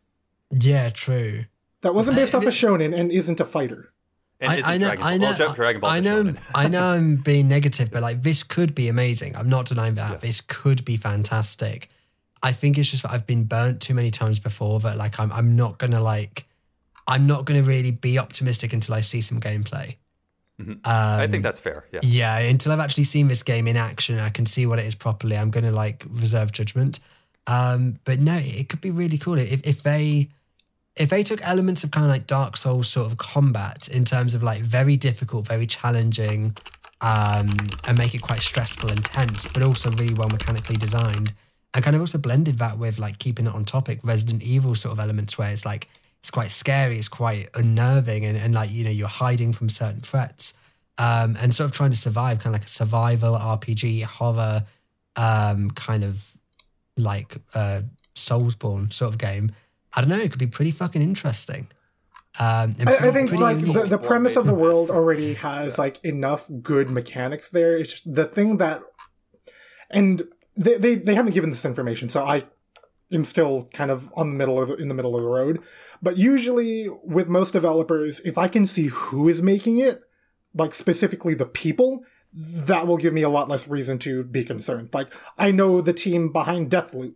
yeah, 0.50 0.88
true. 0.88 1.44
That 1.82 1.94
wasn't 1.94 2.16
based 2.16 2.34
off 2.34 2.44
a 2.44 2.48
I- 2.48 2.50
shonen 2.60 2.94
and 2.98 3.10
isn't 3.10 3.40
a 3.40 3.44
fighter. 3.44 3.92
I, 4.42 4.56
isn't 4.56 4.70
I 4.70 4.78
know, 4.78 4.86
Dragon 4.86 5.04
I 5.04 5.10
Ball, 5.10 5.18
know, 5.18 5.26
well, 5.28 5.36
Dra- 5.48 5.54
Dragon 5.54 5.80
Ball's 5.82 5.92
I 5.92 5.96
a 5.98 6.00
know, 6.00 6.24
shonen. 6.24 6.38
I 6.54 6.68
know. 6.68 6.88
I'm 6.94 7.16
being 7.16 7.48
negative, 7.48 7.90
but 7.90 8.00
like 8.02 8.22
this 8.22 8.42
could 8.42 8.74
be 8.74 8.88
amazing. 8.88 9.36
I'm 9.36 9.48
not 9.50 9.66
denying 9.66 9.94
that 9.94 10.20
this 10.22 10.40
could 10.40 10.84
be 10.84 10.96
fantastic. 10.96 11.90
I 12.42 12.52
think 12.52 12.78
it's 12.78 12.90
just 12.90 13.02
that 13.02 13.12
I've 13.12 13.26
been 13.26 13.44
burnt 13.44 13.82
too 13.82 13.92
many 13.92 14.10
times 14.10 14.38
before 14.40 14.80
that 14.80 14.96
like 14.96 15.20
I'm 15.20 15.30
I'm 15.32 15.56
not 15.56 15.76
gonna 15.78 16.00
like 16.00 16.46
I'm 17.06 17.26
not 17.26 17.44
gonna 17.44 17.62
really 17.62 17.90
be 17.90 18.18
optimistic 18.18 18.72
until 18.72 18.94
I 18.94 19.02
see 19.02 19.20
some 19.20 19.40
gameplay. 19.40 19.96
Mhm. 20.58 20.80
I 20.86 21.24
Um, 21.24 21.30
think 21.30 21.42
that's 21.42 21.60
fair. 21.60 21.84
Yeah. 21.92 22.00
yeah, 22.02 22.38
until 22.38 22.72
I've 22.72 22.80
actually 22.80 23.04
seen 23.04 23.28
this 23.28 23.42
game 23.42 23.66
in 23.68 23.76
action, 23.76 24.18
I 24.18 24.30
can 24.30 24.46
see 24.46 24.64
what 24.66 24.78
it 24.78 24.86
is 24.86 24.94
properly. 24.94 25.36
I'm 25.36 25.50
gonna 25.50 25.70
like 25.72 26.06
reserve 26.08 26.50
judgment. 26.52 27.00
Um, 27.46 27.98
but 28.04 28.20
no, 28.20 28.38
it 28.42 28.70
could 28.70 28.80
be 28.80 28.90
really 28.90 29.18
cool 29.18 29.36
if 29.36 29.66
if 29.66 29.82
they 29.82 30.30
if 31.00 31.08
they 31.08 31.22
took 31.22 31.40
elements 31.42 31.82
of 31.82 31.90
kind 31.90 32.04
of 32.04 32.10
like 32.10 32.26
Dark 32.26 32.58
Souls 32.58 32.88
sort 32.90 33.10
of 33.10 33.16
combat 33.16 33.88
in 33.88 34.04
terms 34.04 34.34
of 34.34 34.42
like 34.42 34.60
very 34.60 34.98
difficult, 34.98 35.48
very 35.48 35.66
challenging, 35.66 36.54
um, 37.00 37.48
and 37.86 37.96
make 37.96 38.14
it 38.14 38.20
quite 38.20 38.42
stressful 38.42 38.90
and 38.90 39.02
tense, 39.02 39.46
but 39.46 39.62
also 39.62 39.90
really 39.92 40.12
well 40.12 40.28
mechanically 40.28 40.76
designed. 40.76 41.32
And 41.72 41.82
kind 41.82 41.96
of 41.96 42.02
also 42.02 42.18
blended 42.18 42.58
that 42.58 42.76
with 42.76 42.98
like 42.98 43.18
keeping 43.18 43.46
it 43.46 43.54
on 43.54 43.64
topic, 43.64 44.00
Resident 44.04 44.42
Evil 44.42 44.74
sort 44.74 44.92
of 44.92 45.00
elements 45.00 45.38
where 45.38 45.50
it's 45.50 45.64
like 45.64 45.88
it's 46.18 46.30
quite 46.30 46.50
scary, 46.50 46.98
it's 46.98 47.08
quite 47.08 47.48
unnerving, 47.54 48.26
and, 48.26 48.36
and 48.36 48.52
like 48.52 48.70
you 48.70 48.84
know 48.84 48.90
you're 48.90 49.08
hiding 49.08 49.54
from 49.54 49.70
certain 49.70 50.02
threats, 50.02 50.52
um, 50.98 51.34
and 51.40 51.54
sort 51.54 51.70
of 51.70 51.74
trying 51.74 51.92
to 51.92 51.96
survive, 51.96 52.40
kind 52.40 52.54
of 52.54 52.60
like 52.60 52.66
a 52.66 52.70
survival 52.70 53.38
RPG 53.38 54.02
horror, 54.02 54.66
um, 55.16 55.70
kind 55.70 56.04
of 56.04 56.36
like 56.98 57.38
uh, 57.54 57.80
Soulsborne 58.14 58.92
sort 58.92 59.08
of 59.08 59.16
game. 59.16 59.52
I 59.94 60.00
don't 60.00 60.10
know, 60.10 60.18
it 60.18 60.30
could 60.30 60.38
be 60.38 60.46
pretty 60.46 60.70
fucking 60.70 61.02
interesting. 61.02 61.68
Um, 62.38 62.76
I, 62.86 62.96
I 62.96 63.10
think 63.10 63.32
like 63.32 63.58
the, 63.58 63.86
the 63.88 63.98
premise 63.98 64.36
of 64.36 64.46
the 64.46 64.54
world 64.54 64.88
already 64.90 65.34
has 65.34 65.78
like 65.78 66.02
enough 66.04 66.48
good 66.62 66.88
mechanics 66.88 67.50
there. 67.50 67.76
It's 67.76 67.90
just 67.90 68.14
the 68.14 68.24
thing 68.24 68.58
that, 68.58 68.82
and 69.90 70.22
they, 70.56 70.76
they 70.78 70.94
they 70.94 71.14
haven't 71.16 71.34
given 71.34 71.50
this 71.50 71.64
information, 71.64 72.08
so 72.08 72.24
I 72.24 72.44
am 73.12 73.24
still 73.24 73.68
kind 73.72 73.90
of 73.90 74.12
on 74.14 74.30
the 74.30 74.36
middle 74.36 74.62
of 74.62 74.78
in 74.78 74.86
the 74.86 74.94
middle 74.94 75.16
of 75.16 75.22
the 75.22 75.28
road. 75.28 75.60
But 76.00 76.18
usually 76.18 76.88
with 77.02 77.28
most 77.28 77.52
developers, 77.52 78.20
if 78.20 78.38
I 78.38 78.46
can 78.46 78.64
see 78.64 78.86
who 78.86 79.28
is 79.28 79.42
making 79.42 79.78
it, 79.78 80.04
like 80.54 80.72
specifically 80.72 81.34
the 81.34 81.46
people, 81.46 82.04
that 82.32 82.86
will 82.86 82.96
give 82.96 83.12
me 83.12 83.22
a 83.22 83.28
lot 83.28 83.48
less 83.48 83.66
reason 83.66 83.98
to 84.00 84.22
be 84.22 84.44
concerned. 84.44 84.90
Like 84.92 85.12
I 85.36 85.50
know 85.50 85.80
the 85.80 85.92
team 85.92 86.30
behind 86.30 86.70
Deathloop 86.70 87.14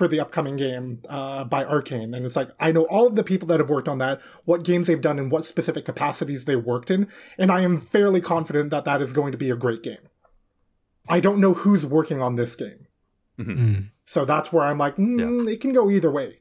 for 0.00 0.08
the 0.08 0.18
upcoming 0.18 0.56
game 0.56 1.02
uh, 1.10 1.44
by 1.44 1.62
Arcane, 1.62 2.14
and 2.14 2.24
it's 2.24 2.34
like 2.36 2.48
I 2.58 2.72
know 2.72 2.84
all 2.84 3.06
of 3.06 3.16
the 3.16 3.22
people 3.22 3.46
that 3.48 3.60
have 3.60 3.68
worked 3.68 3.86
on 3.86 3.98
that, 3.98 4.18
what 4.46 4.62
games 4.64 4.86
they've 4.86 4.98
done, 4.98 5.18
and 5.18 5.30
what 5.30 5.44
specific 5.44 5.84
capacities 5.84 6.46
they 6.46 6.56
worked 6.56 6.90
in, 6.90 7.06
and 7.36 7.52
I 7.52 7.60
am 7.60 7.78
fairly 7.78 8.22
confident 8.22 8.70
that 8.70 8.84
that 8.84 9.02
is 9.02 9.12
going 9.12 9.30
to 9.32 9.36
be 9.38 9.50
a 9.50 9.56
great 9.56 9.82
game. 9.82 10.08
I 11.06 11.20
don't 11.20 11.38
know 11.38 11.52
who's 11.52 11.84
working 11.84 12.22
on 12.22 12.36
this 12.36 12.56
game, 12.56 12.86
Mm. 13.38 13.90
so 14.06 14.24
that's 14.24 14.50
where 14.54 14.64
I'm 14.64 14.78
like, 14.78 14.96
mm, 14.96 15.52
it 15.52 15.60
can 15.60 15.74
go 15.74 15.90
either 15.90 16.10
way. 16.10 16.40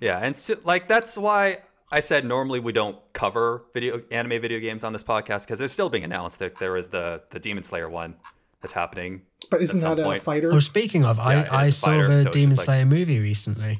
Yeah, 0.00 0.18
and 0.18 0.36
so, 0.36 0.56
like 0.64 0.88
that's 0.88 1.16
why 1.16 1.58
I 1.92 2.00
said 2.00 2.24
normally 2.24 2.58
we 2.58 2.72
don't 2.72 2.98
cover 3.12 3.66
video 3.72 4.02
anime 4.10 4.40
video 4.42 4.58
games 4.58 4.82
on 4.82 4.92
this 4.92 5.04
podcast 5.04 5.46
because 5.46 5.60
they're 5.60 5.68
still 5.68 5.90
being 5.90 6.02
announced. 6.02 6.40
That 6.40 6.56
there 6.56 6.76
is 6.76 6.88
the 6.88 7.22
the 7.30 7.38
Demon 7.38 7.62
Slayer 7.62 7.88
one 7.88 8.16
that's 8.60 8.72
happening. 8.72 9.22
But 9.50 9.62
isn't 9.62 9.78
some 9.78 9.96
that 9.96 10.02
a 10.02 10.04
point. 10.04 10.22
fighter? 10.22 10.50
Oh, 10.52 10.60
speaking 10.60 11.04
of, 11.04 11.16
Yeah, 11.18 11.24
I, 11.50 11.64
I 11.64 11.70
saw 11.70 11.86
fighter, 11.88 12.08
the 12.08 12.22
so 12.24 12.30
Demon 12.30 12.50
just 12.50 12.58
like- 12.60 12.64
Slayer 12.76 12.86
movie 12.86 13.18
recently. 13.20 13.78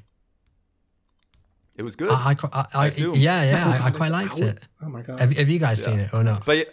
It 1.77 1.83
was 1.83 1.97
good, 1.97 2.11
I, 2.11 2.15
I, 2.31 2.37
I, 2.53 2.67
I, 2.75 2.87
yeah, 2.97 3.43
yeah, 3.43 3.81
I, 3.83 3.87
I 3.87 3.91
quite 4.01 4.13
liked 4.13 4.35
out? 4.35 4.41
it. 4.43 4.67
Oh 4.81 4.89
my 4.89 5.03
god! 5.03 5.19
Have, 5.19 5.33
have 5.37 5.49
you 5.51 5.59
guys 5.59 5.81
Yeah. 5.81 5.85
seen 5.93 6.01
it 6.01 6.15
or 6.15 6.23
not? 6.23 6.47
but 6.47 6.69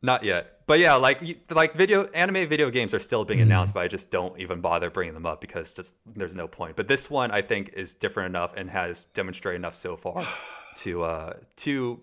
not 0.00 0.24
yet. 0.24 0.48
But 0.66 0.78
yeah, 0.78 0.94
like 0.94 1.20
like 1.50 1.74
video 1.74 2.04
anime 2.14 2.48
video 2.48 2.70
games 2.70 2.94
are 2.94 2.98
still 2.98 3.26
being 3.26 3.42
announced, 3.42 3.74
but 3.74 3.80
I 3.80 3.88
just 3.88 4.10
don't 4.10 4.38
even 4.40 4.62
bother 4.62 4.88
bringing 4.88 5.12
them 5.12 5.26
up 5.26 5.42
because 5.42 5.74
just 5.74 5.94
there's 6.06 6.34
no 6.34 6.48
point. 6.48 6.76
But 6.76 6.88
this 6.88 7.10
one 7.10 7.30
I 7.32 7.42
think 7.42 7.74
is 7.74 7.92
different 7.92 8.28
enough 8.30 8.54
and 8.56 8.70
has 8.70 9.04
demonstrated 9.06 9.58
enough 9.60 9.74
so 9.74 9.96
far 9.96 10.24
to 10.76 11.02
uh 11.02 11.32
to 11.56 12.00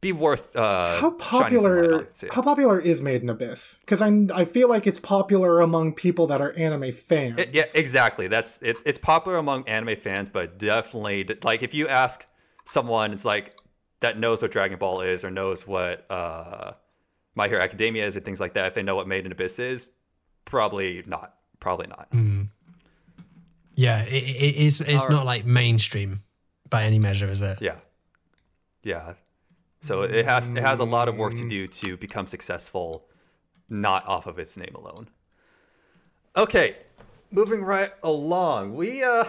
be 0.00 0.12
worth 0.12 0.54
uh 0.54 1.00
how 1.00 1.16
shining 1.18 1.60
some 1.60 1.70
popular? 1.70 1.94
on. 1.94 2.06
How 2.32 2.42
popular 2.42 2.78
is 2.78 3.02
Made 3.02 3.22
in 3.22 3.30
Abyss? 3.30 3.78
Because 3.80 4.00
I 4.02 4.26
I 4.34 4.44
feel 4.44 4.68
like 4.68 4.86
it's 4.86 5.00
popular 5.00 5.60
among 5.60 5.94
people 5.94 6.26
that 6.28 6.40
are 6.40 6.52
anime 6.52 6.92
fans. 6.92 7.38
It- 7.38 7.54
yeah, 7.54 7.64
exactly. 7.74 8.28
That's 8.28 8.60
it's 8.62 8.82
it's 8.84 8.98
popular 8.98 9.38
among 9.38 9.68
anime 9.68 9.96
fans, 9.96 10.28
but 10.28 10.58
definitely 10.58 11.26
like 11.42 11.62
if 11.62 11.72
you 11.74 11.88
ask 11.88 12.26
someone, 12.64 13.12
it's 13.12 13.24
like 13.24 13.56
that 14.00 14.18
knows 14.18 14.42
what 14.42 14.50
Dragon 14.50 14.78
Ball 14.78 15.00
is 15.00 15.24
or 15.24 15.30
knows 15.30 15.66
what 15.66 16.04
uh, 16.10 16.72
My 17.34 17.48
Hero 17.48 17.62
Academia 17.62 18.06
is 18.06 18.16
or 18.16 18.20
things 18.20 18.40
like 18.40 18.52
that. 18.54 18.66
If 18.66 18.74
they 18.74 18.82
know 18.82 18.94
what 18.96 19.08
Made 19.08 19.24
in 19.24 19.32
Abyss 19.32 19.58
is, 19.58 19.90
probably 20.44 21.02
not. 21.06 21.34
Probably 21.58 21.86
not. 21.86 22.08
Yeah, 23.74 24.02
it, 24.02 24.12
it, 24.12 24.54
it's 24.66 24.80
it's 24.80 24.90
Alright. 24.90 25.10
not 25.10 25.26
like 25.26 25.44
mainstream 25.46 26.22
by 26.68 26.84
any 26.84 26.98
measure, 26.98 27.26
is 27.28 27.42
it? 27.42 27.58
Yeah, 27.60 27.76
yeah. 28.82 29.14
So 29.86 30.02
it 30.02 30.24
has 30.24 30.50
it 30.50 30.56
has 30.58 30.80
a 30.80 30.84
lot 30.84 31.08
of 31.08 31.16
work 31.16 31.34
to 31.34 31.48
do 31.48 31.66
to 31.68 31.96
become 31.96 32.26
successful, 32.26 33.06
not 33.68 34.04
off 34.08 34.26
of 34.26 34.38
its 34.40 34.56
name 34.56 34.74
alone. 34.74 35.08
Okay, 36.36 36.76
moving 37.30 37.62
right 37.62 37.90
along. 38.02 38.74
We 38.74 39.04
uh, 39.04 39.24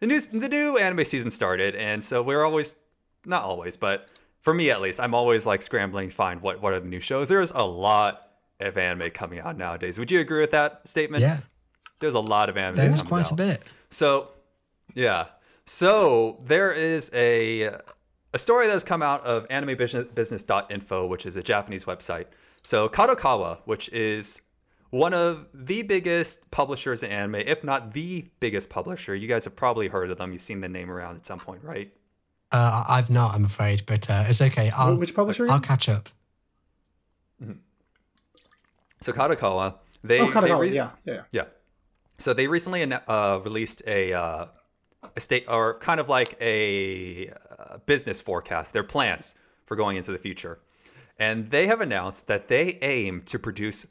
the 0.00 0.08
new 0.08 0.20
the 0.20 0.48
new 0.48 0.78
anime 0.78 1.04
season 1.04 1.30
started, 1.30 1.76
and 1.76 2.02
so 2.02 2.22
we're 2.22 2.44
always 2.44 2.74
not 3.24 3.44
always, 3.44 3.76
but 3.76 4.10
for 4.40 4.52
me 4.52 4.70
at 4.70 4.80
least, 4.80 4.98
I'm 4.98 5.14
always 5.14 5.46
like 5.46 5.62
scrambling 5.62 6.08
to 6.08 6.14
find 6.14 6.40
what 6.42 6.60
what 6.60 6.72
are 6.72 6.80
the 6.80 6.88
new 6.88 7.00
shows. 7.00 7.28
There's 7.28 7.52
a 7.52 7.62
lot 7.64 8.28
of 8.58 8.76
anime 8.76 9.10
coming 9.10 9.38
out 9.38 9.56
nowadays. 9.56 9.96
Would 9.98 10.10
you 10.10 10.18
agree 10.18 10.40
with 10.40 10.50
that 10.50 10.86
statement? 10.88 11.22
Yeah, 11.22 11.38
There's 12.00 12.14
a 12.14 12.20
lot 12.20 12.48
of 12.48 12.56
anime. 12.56 12.76
there's 12.76 13.00
quite 13.02 13.26
out. 13.26 13.32
a 13.32 13.34
bit. 13.36 13.68
So, 13.90 14.28
yeah. 14.94 15.26
So 15.66 16.40
there 16.44 16.72
is 16.72 17.10
a 17.14 17.76
a 18.34 18.38
story 18.38 18.66
that 18.66 18.72
has 18.72 18.84
come 18.84 19.02
out 19.02 19.22
of 19.24 19.46
animebusiness.info, 19.48 21.06
which 21.06 21.26
is 21.26 21.36
a 21.36 21.42
Japanese 21.42 21.84
website. 21.84 22.26
So 22.62 22.88
Kadokawa, 22.88 23.58
which 23.64 23.88
is 23.90 24.40
one 24.90 25.14
of 25.14 25.46
the 25.54 25.82
biggest 25.82 26.50
publishers 26.50 27.02
in 27.02 27.10
anime, 27.10 27.36
if 27.36 27.64
not 27.64 27.92
the 27.94 28.26
biggest 28.40 28.68
publisher. 28.68 29.14
You 29.14 29.26
guys 29.28 29.44
have 29.44 29.56
probably 29.56 29.88
heard 29.88 30.10
of 30.10 30.18
them. 30.18 30.32
You've 30.32 30.42
seen 30.42 30.60
the 30.60 30.68
name 30.68 30.90
around 30.90 31.16
at 31.16 31.26
some 31.26 31.38
point, 31.38 31.62
right? 31.64 31.90
Uh, 32.52 32.84
I- 32.88 32.98
I've 32.98 33.08
not, 33.10 33.34
I'm 33.34 33.44
afraid, 33.46 33.84
but 33.86 34.08
uh, 34.10 34.24
it's 34.28 34.42
okay. 34.42 34.70
I'll, 34.70 34.96
Which 34.96 35.14
publisher? 35.14 35.46
I'll 35.50 35.60
catch 35.60 35.88
up. 35.88 36.08
So 39.00 39.12
Kadokawa, 39.12 39.76
they, 40.04 40.20
oh, 40.20 40.26
they 40.26 40.32
Kadokawa, 40.32 40.60
re- 40.60 40.74
yeah, 40.74 40.90
yeah, 41.04 41.14
yeah. 41.14 41.22
Yeah. 41.32 41.44
So 42.18 42.32
they 42.34 42.46
recently 42.46 42.84
uh, 42.84 43.38
released 43.42 43.82
a 43.86 44.12
a 45.16 45.20
state 45.20 45.44
or 45.48 45.78
kind 45.78 46.00
of 46.00 46.08
like 46.08 46.36
a 46.40 47.28
uh, 47.28 47.78
business 47.86 48.20
forecast, 48.20 48.72
their 48.72 48.84
plans 48.84 49.34
for 49.66 49.76
going 49.76 49.96
into 49.96 50.12
the 50.12 50.18
future, 50.18 50.58
and 51.18 51.50
they 51.50 51.66
have 51.66 51.80
announced 51.80 52.26
that 52.26 52.48
they 52.48 52.78
aim 52.82 53.22
to 53.26 53.38
produce 53.38 53.86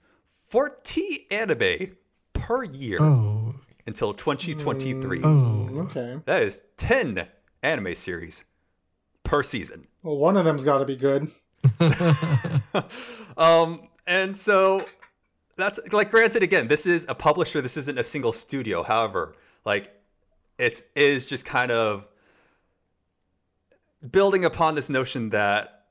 40 0.50 1.28
anime 1.32 1.96
per 2.34 2.64
year 2.64 2.98
Oh, 3.02 3.56
until 3.88 4.14
2023. 4.14 5.22
oh, 5.24 5.70
Okay. 5.86 6.20
That 6.26 6.44
is 6.44 6.62
10 6.78 7.28
anime 7.64 7.96
series 7.96 8.44
per 9.24 9.44
season. 9.44 9.88
Well, 10.04 10.18
one 10.18 10.36
of 10.38 10.46
them's 10.46 10.64
got 10.64 10.80
to 10.80 10.86
be 10.86 10.96
good. 10.96 11.32
um, 13.38 13.88
and 14.08 14.36
so 14.36 14.86
that's 15.56 15.80
like 15.92 16.12
granted 16.12 16.44
again, 16.44 16.68
this 16.68 16.86
is 16.86 17.06
a 17.08 17.16
publisher, 17.16 17.62
this 17.62 17.78
isn't 17.78 17.98
a 17.98 18.04
single 18.04 18.34
studio. 18.34 18.84
However, 18.84 19.36
like 19.66 19.94
it's 20.62 20.84
is 20.96 21.26
just 21.26 21.46
kind 21.46 21.72
of 21.72 22.08
building 24.10 24.46
upon 24.46 24.76
this 24.76 24.90
notion 24.90 25.30
that 25.30 25.86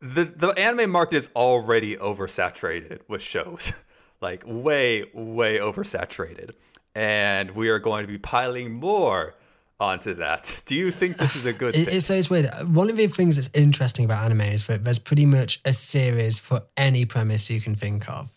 the 0.00 0.24
the 0.24 0.48
anime 0.50 0.90
market 0.90 1.16
is 1.16 1.30
already 1.34 1.96
oversaturated 1.96 3.00
with 3.08 3.22
shows. 3.22 3.72
like 4.20 4.42
way, 4.46 5.04
way 5.14 5.58
oversaturated. 5.58 6.50
And 6.94 7.52
we 7.52 7.68
are 7.68 7.78
going 7.78 8.04
to 8.04 8.08
be 8.08 8.18
piling 8.18 8.72
more 8.74 9.34
onto 9.80 10.14
that. 10.14 10.60
Do 10.66 10.74
you 10.74 10.90
think 10.90 11.16
this 11.16 11.36
is 11.36 11.46
a 11.46 11.52
good 11.52 11.74
It, 11.76 11.84
thing? 11.84 11.96
it's, 11.96 12.06
so 12.06 12.14
it's 12.14 12.28
weird. 12.28 12.50
One 12.66 12.90
of 12.90 12.96
the 12.96 13.06
things 13.06 13.36
that's 13.36 13.50
interesting 13.54 14.04
about 14.04 14.24
anime 14.24 14.40
is 14.40 14.66
that 14.66 14.82
there's 14.82 14.98
pretty 14.98 15.24
much 15.24 15.60
a 15.64 15.72
series 15.72 16.40
for 16.40 16.62
any 16.76 17.04
premise 17.04 17.48
you 17.48 17.60
can 17.60 17.74
think 17.74 18.08
of. 18.08 18.32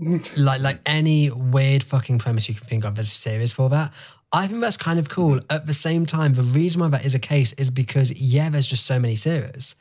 Mm. 0.00 0.36
like 0.36 0.60
like 0.60 0.80
any 0.86 1.30
weird 1.30 1.82
fucking 1.82 2.18
premise 2.18 2.48
you 2.48 2.54
can 2.54 2.66
think 2.66 2.84
of, 2.84 2.94
there's 2.94 3.08
a 3.08 3.10
series 3.10 3.52
for 3.52 3.68
that. 3.70 3.92
I 4.32 4.46
think 4.46 4.60
that's 4.60 4.76
kind 4.76 4.98
of 4.98 5.08
cool. 5.08 5.40
At 5.50 5.66
the 5.66 5.74
same 5.74 6.04
time, 6.04 6.34
the 6.34 6.42
reason 6.42 6.80
why 6.80 6.88
that 6.88 7.04
is 7.04 7.14
a 7.14 7.18
case 7.18 7.52
is 7.54 7.70
because 7.70 8.12
yeah, 8.20 8.50
there's 8.50 8.66
just 8.66 8.86
so 8.86 8.98
many 8.98 9.16
series. 9.16 9.76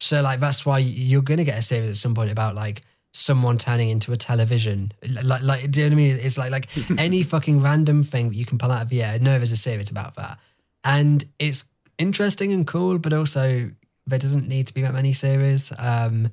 So 0.00 0.22
like 0.22 0.40
that's 0.40 0.66
why 0.66 0.78
you're 0.78 1.22
gonna 1.22 1.44
get 1.44 1.58
a 1.58 1.62
series 1.62 1.90
at 1.90 1.96
some 1.96 2.14
point 2.14 2.30
about 2.30 2.54
like 2.54 2.82
someone 3.12 3.56
turning 3.56 3.88
into 3.88 4.12
a 4.12 4.16
television. 4.16 4.92
Like 5.22 5.42
like 5.42 5.70
do 5.70 5.80
you 5.80 5.88
know 5.88 5.96
what 5.96 6.02
I 6.02 6.04
mean? 6.04 6.18
It's 6.20 6.36
like 6.36 6.50
like 6.50 6.68
any 6.98 7.22
fucking 7.22 7.60
random 7.60 8.02
thing 8.02 8.28
that 8.28 8.36
you 8.36 8.44
can 8.44 8.58
pull 8.58 8.70
out 8.70 8.82
of 8.82 8.88
the 8.90 9.02
air. 9.02 9.18
No, 9.18 9.32
there's 9.32 9.52
a 9.52 9.56
series 9.56 9.90
about 9.90 10.16
that. 10.16 10.38
And 10.84 11.24
it's 11.38 11.64
interesting 11.98 12.52
and 12.52 12.66
cool, 12.66 12.98
but 12.98 13.12
also 13.12 13.70
there 14.06 14.18
doesn't 14.18 14.46
need 14.46 14.66
to 14.66 14.74
be 14.74 14.82
that 14.82 14.92
many 14.92 15.14
series. 15.14 15.72
Um 15.78 16.30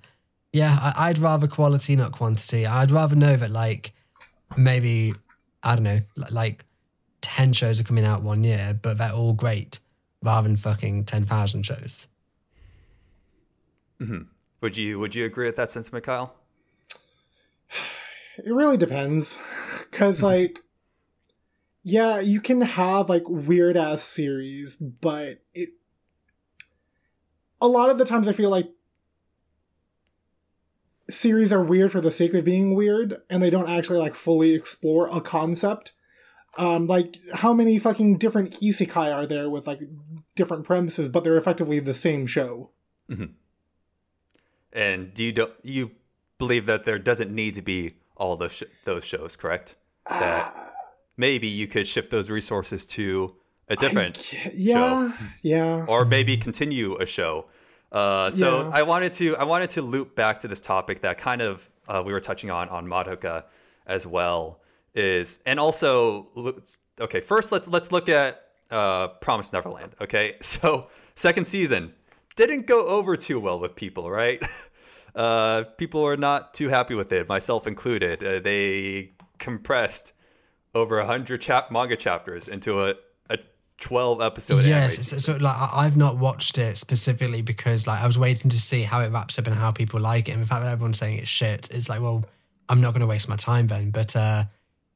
yeah, 0.51 0.77
I, 0.79 1.09
I'd 1.09 1.17
rather 1.17 1.47
quality, 1.47 1.95
not 1.95 2.11
quantity. 2.11 2.67
I'd 2.67 2.91
rather 2.91 3.15
know 3.15 3.35
that 3.37 3.49
like 3.49 3.93
maybe 4.57 5.13
I 5.63 5.75
don't 5.75 5.83
know, 5.83 6.01
like 6.29 6.65
ten 7.23 7.53
shows 7.53 7.81
are 7.81 7.83
coming 7.83 8.05
out 8.05 8.21
one 8.21 8.43
year, 8.43 8.77
but 8.79 8.99
they're 8.99 9.11
all 9.11 9.33
great, 9.33 9.79
rather 10.21 10.47
than 10.47 10.57
fucking 10.57 11.05
ten 11.05 11.23
thousand 11.23 11.65
shows. 11.65 12.07
Mm-hmm. 13.99 14.23
Would 14.61 14.77
you 14.77 14.99
would 14.99 15.15
you 15.15 15.25
agree 15.25 15.47
with 15.47 15.55
that 15.55 15.71
sentiment, 15.71 16.05
Kyle? 16.05 16.35
It 18.43 18.51
really 18.51 18.77
depends. 18.77 19.37
Cause 19.91 20.17
mm-hmm. 20.17 20.25
like 20.25 20.59
yeah, 21.83 22.19
you 22.19 22.41
can 22.41 22.61
have 22.61 23.07
like 23.07 23.29
weird 23.29 23.77
ass 23.77 24.01
series, 24.01 24.75
but 24.75 25.39
it 25.53 25.69
a 27.61 27.67
lot 27.67 27.89
of 27.89 27.97
the 27.97 28.05
times 28.05 28.27
I 28.27 28.31
feel 28.31 28.49
like 28.49 28.69
series 31.09 31.53
are 31.53 31.63
weird 31.63 31.91
for 31.91 32.01
the 32.01 32.11
sake 32.11 32.33
of 32.33 32.43
being 32.43 32.75
weird 32.75 33.21
and 33.29 33.41
they 33.41 33.49
don't 33.49 33.69
actually 33.69 33.99
like 33.99 34.15
fully 34.15 34.53
explore 34.53 35.07
a 35.07 35.21
concept. 35.21 35.92
Um, 36.55 36.85
like 36.87 37.17
how 37.33 37.51
many 37.53 37.79
fucking 37.79 38.17
different 38.19 38.59
isekai 38.61 39.13
are 39.13 39.25
there 39.25 39.49
with 39.49 39.65
like 39.65 39.81
different 40.35 40.65
premises, 40.65 41.09
but 41.09 41.23
they're 41.23 41.37
effectively 41.37 41.79
the 41.79 41.93
same 41.95 42.25
show? 42.27 42.69
And 44.71 45.13
do 45.13 45.23
you 45.23 45.31
do 45.31 45.49
you 45.63 45.91
believe 46.37 46.65
that 46.65 46.85
there 46.85 46.97
doesn't 46.99 47.33
need 47.33 47.55
to 47.55 47.61
be 47.61 47.95
all 48.17 48.35
those 48.35 48.53
sh- 48.53 48.63
those 48.85 49.03
shows, 49.03 49.35
correct? 49.35 49.75
That 50.09 50.53
maybe 51.15 51.47
you 51.47 51.67
could 51.67 51.87
shift 51.87 52.09
those 52.09 52.29
resources 52.29 52.85
to 52.87 53.35
a 53.67 53.75
different 53.75 54.33
Yeah, 54.53 55.11
yeah. 55.41 55.85
or 55.87 56.05
maybe 56.05 56.37
continue 56.37 56.97
a 56.97 57.05
show. 57.05 57.45
Uh, 57.91 58.31
so 58.31 58.63
Yeah. 58.63 58.69
I 58.73 58.83
wanted 58.83 59.13
to 59.13 59.35
I 59.37 59.43
wanted 59.43 59.69
to 59.71 59.81
loop 59.81 60.15
back 60.15 60.39
to 60.41 60.47
this 60.47 60.61
topic 60.61 61.01
that 61.01 61.17
kind 61.17 61.41
of 61.41 61.69
uh, 61.87 62.01
we 62.05 62.11
were 62.11 62.19
touching 62.19 62.49
on 62.49 62.67
on 62.69 62.87
Madoka 62.87 63.45
as 63.85 64.07
well 64.07 64.59
is 64.95 65.39
and 65.45 65.59
also 65.59 66.27
okay 66.99 67.19
first 67.19 67.51
let's 67.51 67.67
let's 67.67 67.91
look 67.91 68.09
at 68.09 68.43
uh, 68.73 69.07
Promise 69.09 69.53
Neverland. 69.53 69.95
Okay, 70.01 70.35
so 70.41 70.89
second 71.15 71.45
season 71.45 71.93
didn't 72.35 72.65
go 72.65 72.87
over 72.87 73.15
too 73.15 73.39
well 73.39 73.59
with 73.59 73.75
people, 73.75 74.09
right? 74.09 74.41
Uh, 75.15 75.63
people 75.77 76.03
are 76.03 76.17
not 76.17 76.55
too 76.55 76.69
happy 76.69 76.95
with 76.95 77.11
it, 77.11 77.29
myself 77.29 77.67
included. 77.67 78.23
Uh, 78.23 78.39
they 78.39 79.11
compressed 79.37 80.11
over 80.73 80.97
a 80.97 81.05
hundred 81.05 81.39
chap- 81.39 81.69
manga 81.69 81.95
chapters 81.95 82.47
into 82.47 82.81
a, 82.81 82.95
a 83.29 83.37
twelve 83.79 84.23
episode. 84.23 84.65
yes, 84.65 85.07
so, 85.07 85.19
so 85.19 85.33
like 85.33 85.55
I've 85.55 85.97
not 85.97 86.17
watched 86.17 86.57
it 86.57 86.77
specifically 86.77 87.43
because 87.43 87.85
like 87.85 88.01
I 88.01 88.07
was 88.07 88.17
waiting 88.17 88.49
to 88.49 88.59
see 88.59 88.81
how 88.81 89.01
it 89.01 89.11
wraps 89.11 89.37
up 89.37 89.45
and 89.45 89.55
how 89.55 89.71
people 89.71 89.99
like 89.99 90.27
it. 90.29 90.31
And 90.31 90.41
the 90.41 90.47
fact 90.47 90.63
that 90.63 90.71
everyone's 90.71 90.97
saying 90.97 91.19
it's 91.19 91.27
shit, 91.27 91.69
it's 91.69 91.89
like, 91.89 92.01
well, 92.01 92.25
I'm 92.67 92.81
not 92.81 92.95
going 92.95 93.01
to 93.01 93.05
waste 93.05 93.29
my 93.29 93.35
time 93.35 93.67
then. 93.67 93.91
But 93.91 94.15
uh 94.15 94.45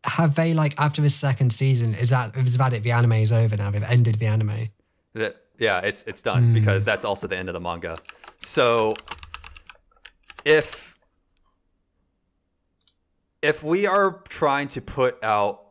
have 0.08 0.36
they 0.36 0.54
like 0.54 0.74
after 0.80 1.02
this 1.02 1.16
second 1.16 1.52
season? 1.52 1.94
Is 1.94 2.10
that 2.10 2.36
is 2.36 2.58
that 2.58 2.74
it? 2.74 2.84
The 2.84 2.92
anime 2.92 3.14
is 3.14 3.32
over 3.32 3.58
now. 3.58 3.72
They've 3.72 3.84
ended 3.84 4.16
the 4.16 4.28
anime. 4.28 4.70
Yeah, 5.60 5.80
it's 5.80 6.04
it's 6.04 6.22
done 6.22 6.48
hmm. 6.48 6.54
because 6.54 6.86
that's 6.86 7.04
also 7.04 7.28
the 7.28 7.36
end 7.36 7.50
of 7.50 7.54
the 7.54 7.60
manga. 7.60 7.98
So 8.40 8.96
if 10.46 10.98
if 13.42 13.64
we 13.64 13.86
are 13.86 14.22
trying 14.30 14.68
to 14.70 14.82
put 14.82 15.22
out 15.24 15.64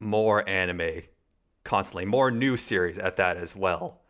more 0.00 0.48
anime 0.48 1.02
constantly, 1.64 2.04
more 2.04 2.30
new 2.30 2.56
series 2.56 2.98
at 2.98 3.16
that 3.16 3.36
as 3.36 3.54
well, 3.54 4.00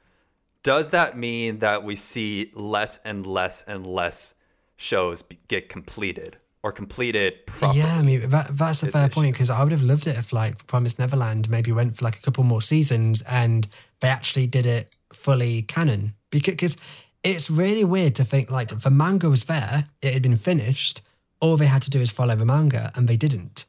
does 0.63 0.91
that 0.91 1.19
mean 1.19 1.59
that 1.59 1.83
we 1.83 1.97
see 1.97 2.51
less 2.55 2.99
and 3.05 3.27
less 3.27 3.63
and 3.67 3.87
less 3.87 4.35
shows 4.77 5.25
get 5.49 5.69
completed 5.69 6.39
or 6.63 6.73
completed 6.73 7.47
properly? 7.47 7.81
Yeah, 7.81 7.97
I 7.97 8.03
mean 8.03 8.31
that, 8.31 8.57
that's 8.57 8.83
a 8.83 8.89
fair 8.89 9.09
point 9.09 9.35
because 9.35 9.51
I 9.51 9.63
would 9.63 9.73
have 9.73 9.83
loved 9.83 10.07
it 10.07 10.17
if 10.17 10.33
like 10.33 10.67
Promised 10.67 10.99
Neverland 10.99 11.51
maybe 11.51 11.73
went 11.73 11.97
for 11.97 12.05
like 12.05 12.17
a 12.17 12.21
couple 12.21 12.45
more 12.45 12.63
seasons 12.63 13.23
and 13.23 13.67
they 14.01 14.09
actually 14.09 14.47
did 14.47 14.67
it 14.67 14.95
fully 15.13 15.63
canon 15.63 16.15
because 16.31 16.77
it's 17.23 17.51
really 17.51 17.85
weird 17.85 18.15
to 18.17 18.25
think 18.25 18.51
like 18.51 18.69
the 18.69 18.91
manga 18.91 19.29
was 19.29 19.45
there, 19.45 19.89
it 20.01 20.13
had 20.13 20.23
been 20.23 20.37
finished, 20.37 21.03
all 21.41 21.57
they 21.57 21.67
had 21.67 21.83
to 21.83 21.91
do 21.91 22.01
is 22.01 22.11
follow 22.11 22.35
the 22.35 22.47
manga 22.47 22.91
and 22.95 23.09
they 23.09 23.17
didn't. 23.17 23.67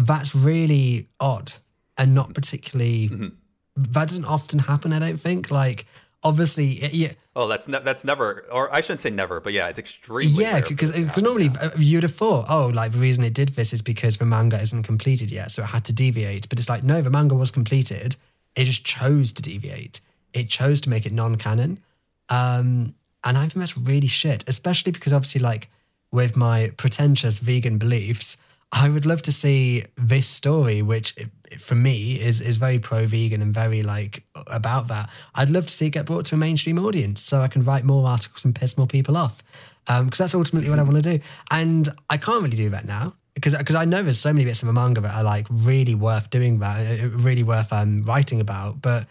That's 0.00 0.34
really 0.34 1.08
odd 1.20 1.54
and 1.98 2.14
not 2.14 2.34
particularly. 2.34 3.08
Mm-hmm. 3.08 3.28
That 3.76 4.08
doesn't 4.08 4.24
often 4.24 4.58
happen. 4.58 4.92
I 4.92 4.98
don't 4.98 5.18
think. 5.18 5.50
Like 5.50 5.86
obviously, 6.26 6.78
yeah. 6.92 7.12
Oh, 7.34 7.48
that's 7.48 7.68
ne- 7.68 7.82
that's 7.82 8.04
never, 8.04 8.46
or 8.50 8.74
I 8.74 8.80
shouldn't 8.80 9.00
say 9.00 9.10
never, 9.10 9.40
but 9.40 9.52
yeah, 9.52 9.68
it's 9.68 9.78
extremely 9.78 10.42
Yeah, 10.42 10.60
because 10.60 10.92
because 10.92 11.22
normally 11.22 11.46
yeah. 11.46 11.66
uh, 11.66 11.70
you'd 11.76 12.02
have 12.02 12.14
thought, 12.14 12.46
oh, 12.48 12.68
like 12.68 12.92
the 12.92 12.98
reason 12.98 13.24
it 13.24 13.34
did 13.34 13.50
this 13.50 13.72
is 13.72 13.82
because 13.82 14.18
the 14.18 14.24
manga 14.24 14.60
isn't 14.60 14.82
completed 14.82 15.30
yet, 15.30 15.50
so 15.50 15.62
it 15.62 15.66
had 15.66 15.84
to 15.84 15.92
deviate. 15.92 16.48
But 16.48 16.58
it's 16.58 16.68
like, 16.68 16.82
no, 16.82 17.02
the 17.02 17.10
manga 17.10 17.34
was 17.34 17.50
completed. 17.50 18.16
It 18.54 18.64
just 18.64 18.84
chose 18.84 19.32
to 19.34 19.42
deviate. 19.42 20.00
It 20.32 20.48
chose 20.48 20.80
to 20.82 20.90
make 20.90 21.06
it 21.06 21.12
non-canon, 21.12 21.80
um, 22.28 22.94
and 23.24 23.38
I 23.38 23.42
think 23.42 23.54
that's 23.54 23.76
really 23.76 24.08
shit. 24.08 24.48
Especially 24.48 24.92
because 24.92 25.12
obviously, 25.12 25.40
like 25.40 25.70
with 26.10 26.36
my 26.36 26.72
pretentious 26.76 27.38
vegan 27.38 27.78
beliefs, 27.78 28.38
I 28.72 28.88
would 28.88 29.06
love 29.06 29.22
to 29.22 29.32
see 29.32 29.84
this 29.96 30.26
story, 30.28 30.82
which 30.82 31.14
it- 31.16 31.30
for 31.60 31.76
me 31.76 32.20
is 32.20 32.40
is 32.40 32.56
very 32.56 32.78
pro-vegan 32.78 33.40
and 33.40 33.54
very 33.54 33.82
like 33.82 34.24
about 34.48 34.88
that. 34.88 35.08
I'd 35.34 35.50
love 35.50 35.66
to 35.66 35.72
see 35.72 35.86
it 35.86 35.90
get 35.90 36.06
brought 36.06 36.26
to 36.26 36.34
a 36.34 36.38
mainstream 36.38 36.78
audience, 36.78 37.22
so 37.22 37.40
I 37.40 37.48
can 37.48 37.62
write 37.62 37.84
more 37.84 38.06
articles 38.08 38.44
and 38.44 38.54
piss 38.54 38.76
more 38.76 38.86
people 38.88 39.16
off, 39.16 39.42
because 39.86 40.18
that's 40.18 40.34
ultimately 40.34 40.68
what 40.68 40.78
I 40.80 40.82
want 40.82 41.02
to 41.02 41.18
do. 41.18 41.24
And 41.50 41.88
I 42.10 42.16
can't 42.16 42.42
really 42.42 42.56
do 42.56 42.70
that 42.70 42.84
now 42.84 43.14
because 43.34 43.56
because 43.56 43.76
I 43.76 43.84
know 43.84 44.02
there's 44.02 44.18
so 44.18 44.32
many 44.32 44.44
bits 44.44 44.62
of 44.62 44.68
a 44.68 44.72
manga 44.72 45.00
that 45.00 45.14
are 45.14 45.22
like 45.24 45.46
really 45.50 45.94
worth 45.94 46.30
doing 46.30 46.58
that, 46.58 47.00
uh, 47.00 47.08
really 47.10 47.44
worth 47.44 47.72
um, 47.72 47.98
writing 48.06 48.40
about, 48.40 48.82
but. 48.82 49.06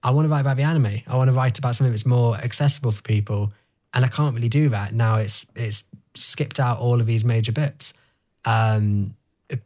I 0.00 0.12
want 0.12 0.26
to 0.26 0.30
write 0.30 0.42
about 0.42 0.56
the 0.56 0.62
anime. 0.62 1.00
I 1.08 1.16
want 1.16 1.28
to 1.28 1.36
write 1.36 1.58
about 1.58 1.74
something 1.74 1.90
that's 1.90 2.06
more 2.06 2.36
accessible 2.36 2.92
for 2.92 3.02
people, 3.02 3.52
and 3.92 4.04
I 4.04 4.08
can't 4.08 4.32
really 4.32 4.48
do 4.48 4.68
that 4.68 4.94
now. 4.94 5.16
It's 5.16 5.44
it's 5.56 5.88
skipped 6.14 6.60
out 6.60 6.78
all 6.78 7.00
of 7.00 7.06
these 7.06 7.24
major 7.24 7.50
bits. 7.50 7.94
Um, 8.44 9.14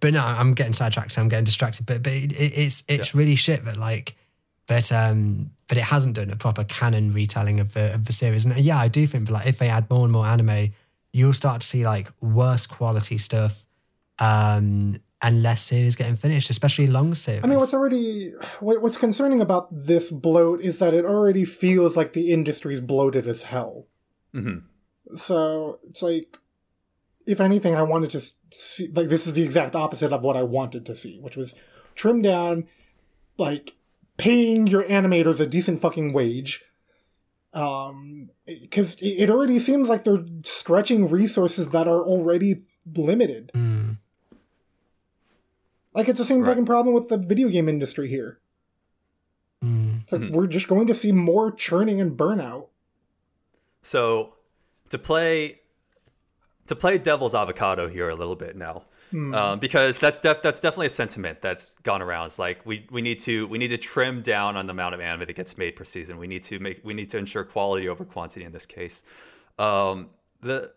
but 0.00 0.12
no, 0.14 0.20
I'm 0.24 0.54
getting 0.54 0.72
sidetracked. 0.72 1.18
I'm 1.18 1.28
getting 1.28 1.44
distracted. 1.44 1.86
But 1.86 2.02
but 2.02 2.12
it, 2.12 2.32
it's 2.32 2.84
it's 2.88 3.14
really 3.14 3.34
shit 3.36 3.64
that 3.64 3.76
like 3.76 4.16
that 4.68 4.92
um 4.92 5.50
that 5.68 5.76
it 5.78 5.84
hasn't 5.84 6.14
done 6.16 6.30
a 6.30 6.36
proper 6.36 6.64
canon 6.64 7.10
retelling 7.10 7.58
of 7.60 7.74
the 7.74 7.94
of 7.94 8.04
the 8.04 8.12
series. 8.12 8.44
And 8.44 8.56
yeah, 8.58 8.78
I 8.78 8.88
do 8.88 9.06
think 9.06 9.26
that 9.26 9.32
like 9.32 9.46
if 9.46 9.58
they 9.58 9.68
add 9.68 9.90
more 9.90 10.04
and 10.04 10.12
more 10.12 10.26
anime, 10.26 10.72
you'll 11.12 11.32
start 11.32 11.60
to 11.62 11.66
see 11.66 11.84
like 11.84 12.08
worse 12.20 12.66
quality 12.66 13.18
stuff, 13.18 13.64
um, 14.18 14.96
and 15.20 15.42
less 15.42 15.62
series 15.62 15.96
getting 15.96 16.16
finished, 16.16 16.48
especially 16.50 16.86
long 16.86 17.14
series. 17.14 17.42
I 17.42 17.46
mean, 17.48 17.58
what's 17.58 17.74
already 17.74 18.30
what- 18.60 18.82
what's 18.82 18.98
concerning 18.98 19.40
about 19.40 19.68
this 19.86 20.10
bloat 20.10 20.60
is 20.60 20.78
that 20.78 20.94
it 20.94 21.04
already 21.04 21.44
feels 21.44 21.96
like 21.96 22.12
the 22.12 22.30
industry's 22.32 22.80
bloated 22.80 23.26
as 23.26 23.42
hell. 23.42 23.86
Mhm. 24.34 24.62
So 25.16 25.78
it's 25.82 26.02
like, 26.02 26.38
if 27.26 27.40
anything, 27.40 27.74
I 27.74 27.82
wanted 27.82 28.10
to 28.10 28.18
s- 28.18 28.34
see 28.50 28.88
like 28.88 29.08
this 29.08 29.26
is 29.26 29.32
the 29.34 29.42
exact 29.42 29.74
opposite 29.74 30.12
of 30.12 30.22
what 30.22 30.36
I 30.36 30.42
wanted 30.42 30.84
to 30.86 30.96
see, 30.96 31.18
which 31.20 31.36
was 31.36 31.54
trim 31.94 32.22
down, 32.22 32.66
like 33.38 33.74
paying 34.16 34.66
your 34.66 34.82
animators 34.84 35.40
a 35.40 35.46
decent 35.46 35.80
fucking 35.80 36.12
wage. 36.12 36.62
Um, 37.54 38.30
because 38.46 38.94
it 38.96 39.22
it 39.24 39.30
already 39.30 39.58
seems 39.58 39.88
like 39.88 40.04
they're 40.04 40.24
stretching 40.44 41.08
resources 41.08 41.70
that 41.70 41.86
are 41.86 42.02
already 42.02 42.62
limited. 42.96 43.50
Mm. 43.54 43.98
Like 45.94 46.08
it's 46.08 46.18
the 46.18 46.24
same 46.24 46.40
Right. 46.40 46.48
fucking 46.48 46.66
problem 46.66 46.94
with 46.94 47.08
the 47.08 47.18
video 47.18 47.48
game 47.48 47.68
industry 47.68 48.08
here. 48.08 48.38
Mm. 49.62 50.02
It's 50.02 50.12
like 50.12 50.30
we're 50.30 50.46
just 50.46 50.66
going 50.68 50.86
to 50.86 50.94
see 50.94 51.12
more 51.12 51.52
churning 51.52 52.00
and 52.00 52.16
burnout. 52.16 52.68
So 53.82 54.34
to 54.88 54.98
play 54.98 55.60
to 56.66 56.76
play 56.76 56.98
devil's 56.98 57.34
avocado 57.34 57.88
here 57.88 58.08
a 58.08 58.14
little 58.14 58.36
bit 58.36 58.56
now, 58.56 58.84
um, 59.12 59.58
because 59.58 59.98
that's 59.98 60.20
def- 60.20 60.42
that's 60.42 60.60
definitely 60.60 60.86
a 60.86 60.90
sentiment 60.90 61.42
that's 61.42 61.74
gone 61.82 62.00
around. 62.00 62.26
It's 62.26 62.38
like 62.38 62.64
we, 62.64 62.86
we 62.90 63.02
need 63.02 63.18
to 63.20 63.46
we 63.48 63.58
need 63.58 63.68
to 63.68 63.78
trim 63.78 64.22
down 64.22 64.56
on 64.56 64.66
the 64.66 64.70
amount 64.72 64.94
of 64.94 65.00
anime 65.00 65.26
that 65.26 65.34
gets 65.36 65.58
made 65.58 65.76
per 65.76 65.84
season. 65.84 66.16
We 66.18 66.26
need 66.26 66.42
to 66.44 66.58
make 66.58 66.80
we 66.84 66.94
need 66.94 67.10
to 67.10 67.18
ensure 67.18 67.44
quality 67.44 67.88
over 67.88 68.04
quantity 68.04 68.44
in 68.44 68.52
this 68.52 68.64
case. 68.66 69.02
Um, 69.58 70.10
the 70.40 70.72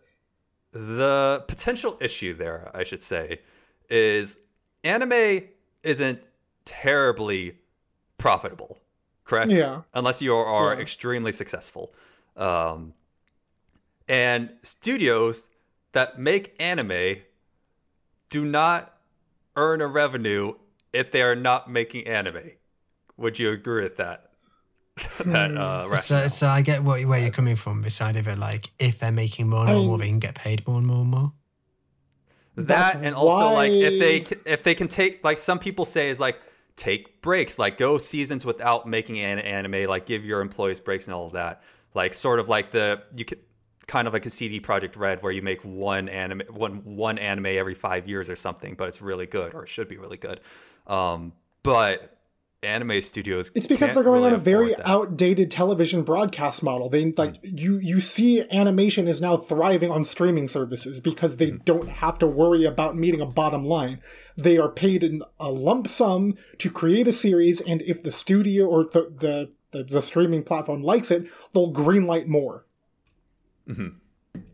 the 0.72 1.44
potential 1.48 1.96
issue 2.00 2.34
there, 2.34 2.70
I 2.74 2.84
should 2.84 3.02
say, 3.02 3.40
is 3.88 4.38
anime 4.84 5.42
isn't 5.82 6.20
terribly 6.66 7.56
profitable, 8.18 8.78
correct? 9.24 9.50
Yeah. 9.52 9.82
Unless 9.94 10.20
you 10.20 10.34
are 10.34 10.74
Yeah. 10.74 10.80
extremely 10.80 11.32
successful. 11.32 11.94
Um, 12.36 12.92
and 14.08 14.50
studios 14.62 15.46
that 15.92 16.18
make 16.18 16.54
anime 16.58 17.18
do 18.28 18.44
not 18.44 18.98
earn 19.56 19.80
a 19.80 19.86
revenue 19.86 20.54
if 20.92 21.10
they 21.10 21.22
are 21.22 21.36
not 21.36 21.70
making 21.70 22.06
anime. 22.06 22.50
Would 23.16 23.38
you 23.38 23.50
agree 23.50 23.82
with 23.82 23.96
that? 23.96 24.30
that 25.24 25.56
uh, 25.56 25.94
So, 25.96 26.26
so 26.26 26.46
I 26.48 26.62
get 26.62 26.82
what, 26.82 27.04
where 27.04 27.18
you're 27.18 27.30
coming 27.30 27.56
from. 27.56 27.82
Beside 27.82 28.16
of 28.16 28.28
it, 28.28 28.38
like 28.38 28.70
if 28.78 29.00
they're 29.00 29.12
making 29.12 29.48
more 29.48 29.60
and 29.60 29.70
I 29.70 29.74
more, 29.74 29.98
they 29.98 30.08
can 30.08 30.18
get 30.18 30.34
paid 30.34 30.66
more 30.66 30.78
and 30.78 30.86
more 30.86 31.02
and 31.02 31.10
more. 31.10 31.32
that 32.56 32.94
That's 32.94 32.96
and 33.04 33.14
also 33.14 33.52
like 33.52 33.72
if 33.72 34.00
they 34.00 34.50
if 34.50 34.62
they 34.62 34.74
can 34.74 34.88
take 34.88 35.22
like 35.22 35.38
some 35.38 35.58
people 35.58 35.84
say 35.84 36.08
is 36.08 36.18
like 36.18 36.40
take 36.76 37.22
breaks 37.22 37.58
like 37.58 37.78
go 37.78 37.96
seasons 37.98 38.44
without 38.44 38.86
making 38.86 39.18
an 39.18 39.38
anime 39.38 39.88
like 39.88 40.04
give 40.04 40.24
your 40.24 40.40
employees 40.42 40.78
breaks 40.78 41.06
and 41.06 41.14
all 41.14 41.26
of 41.26 41.32
that 41.32 41.62
like 41.94 42.12
sort 42.12 42.38
of 42.38 42.48
like 42.48 42.70
the 42.70 43.02
you 43.16 43.24
could 43.24 43.40
kind 43.86 44.08
of 44.08 44.12
like 44.12 44.26
a 44.26 44.30
CD 44.30 44.60
Projekt 44.60 44.96
Red 44.96 45.22
where 45.22 45.32
you 45.32 45.42
make 45.42 45.60
one 45.62 46.08
anime 46.08 46.42
one 46.50 46.82
one 46.84 47.18
anime 47.18 47.46
every 47.46 47.74
5 47.74 48.08
years 48.08 48.28
or 48.28 48.36
something 48.36 48.74
but 48.74 48.88
it's 48.88 49.00
really 49.00 49.26
good 49.26 49.54
or 49.54 49.64
it 49.64 49.68
should 49.68 49.88
be 49.88 49.96
really 49.96 50.16
good 50.16 50.40
um 50.86 51.32
but 51.62 52.16
anime 52.66 53.00
studios. 53.00 53.50
It's 53.54 53.66
because 53.66 53.94
they're 53.94 54.02
going 54.02 54.22
really 54.22 54.34
on 54.34 54.40
a 54.40 54.42
very 54.42 54.74
outdated 54.84 55.50
television 55.50 56.02
broadcast 56.02 56.62
model. 56.62 56.88
They 56.88 57.12
like 57.12 57.36
you 57.42 57.78
you 57.78 58.00
see 58.00 58.48
animation 58.50 59.08
is 59.08 59.20
now 59.20 59.36
thriving 59.36 59.90
on 59.90 60.04
streaming 60.04 60.48
services 60.48 61.00
because 61.00 61.36
they 61.36 61.52
don't 61.52 61.88
have 61.88 62.18
to 62.18 62.26
worry 62.26 62.64
about 62.64 62.96
meeting 62.96 63.20
a 63.20 63.26
bottom 63.26 63.64
line. 63.64 64.00
They 64.36 64.58
are 64.58 64.68
paid 64.68 65.02
in 65.02 65.22
a 65.38 65.50
lump 65.50 65.88
sum 65.88 66.36
to 66.58 66.70
create 66.70 67.08
a 67.08 67.12
series, 67.12 67.60
and 67.60 67.80
if 67.82 68.02
the 68.02 68.12
studio 68.12 68.66
or 68.66 68.84
the 68.84 69.12
the, 69.18 69.52
the, 69.70 69.84
the 69.84 70.02
streaming 70.02 70.42
platform 70.42 70.82
likes 70.82 71.10
it, 71.10 71.28
they'll 71.52 71.72
greenlight 71.72 72.26
more. 72.26 72.65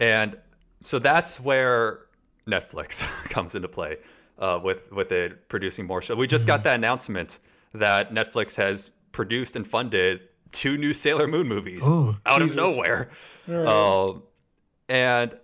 And 0.01 0.37
so 0.83 0.99
that's 0.99 1.39
where 1.41 2.07
Netflix 2.47 3.03
comes 3.29 3.55
into 3.55 3.69
play 3.69 3.99
uh, 4.39 4.59
with 4.63 4.91
with 4.93 5.13
it 5.13 5.49
producing 5.49 5.87
more 5.87 6.03
shows. 6.03 6.17
We 6.17 6.27
just 6.27 6.43
Mm-hmm. 6.43 6.49
got 6.49 6.65
that 6.65 6.77
announcement 6.77 7.39
that 7.75 8.13
Netflix 8.13 8.57
has 8.57 8.91
produced 9.13 9.57
and 9.57 9.67
funded 9.67 10.21
two 10.51 10.77
new 10.77 10.93
Sailor 10.93 11.27
Moon 11.27 11.49
movies 11.49 11.87
Ooh. 11.89 12.17
out 12.27 12.41
Jesus. 12.41 12.53
of 12.53 12.57
nowhere, 12.57 13.11
Alright. 13.49 13.67
um, 13.69 14.23
and 14.89 15.37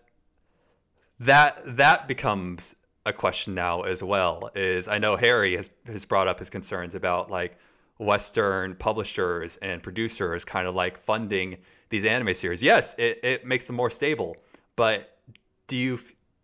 that 1.20 1.62
that 1.76 2.06
becomes 2.08 2.76
a 3.06 3.12
question 3.12 3.54
now 3.54 3.82
as 3.82 4.02
well. 4.02 4.50
Is 4.54 4.88
I 4.88 4.98
know 4.98 5.16
Harry 5.16 5.56
has 5.56 5.70
has 5.86 6.04
brought 6.04 6.28
up 6.28 6.38
his 6.38 6.50
concerns 6.50 6.94
about 6.94 7.30
like 7.30 7.56
Western 7.98 8.74
publishers 8.76 9.56
and 9.58 9.82
producers 9.82 10.44
kind 10.44 10.68
of 10.68 10.74
like 10.74 10.98
funding 10.98 11.58
these 11.90 12.04
anime 12.04 12.34
series. 12.34 12.62
Yes, 12.62 12.94
it, 12.98 13.20
it 13.22 13.46
makes 13.46 13.66
them 13.66 13.76
more 13.76 13.90
stable, 13.90 14.36
but 14.76 15.18
do 15.66 15.76
you 15.76 15.98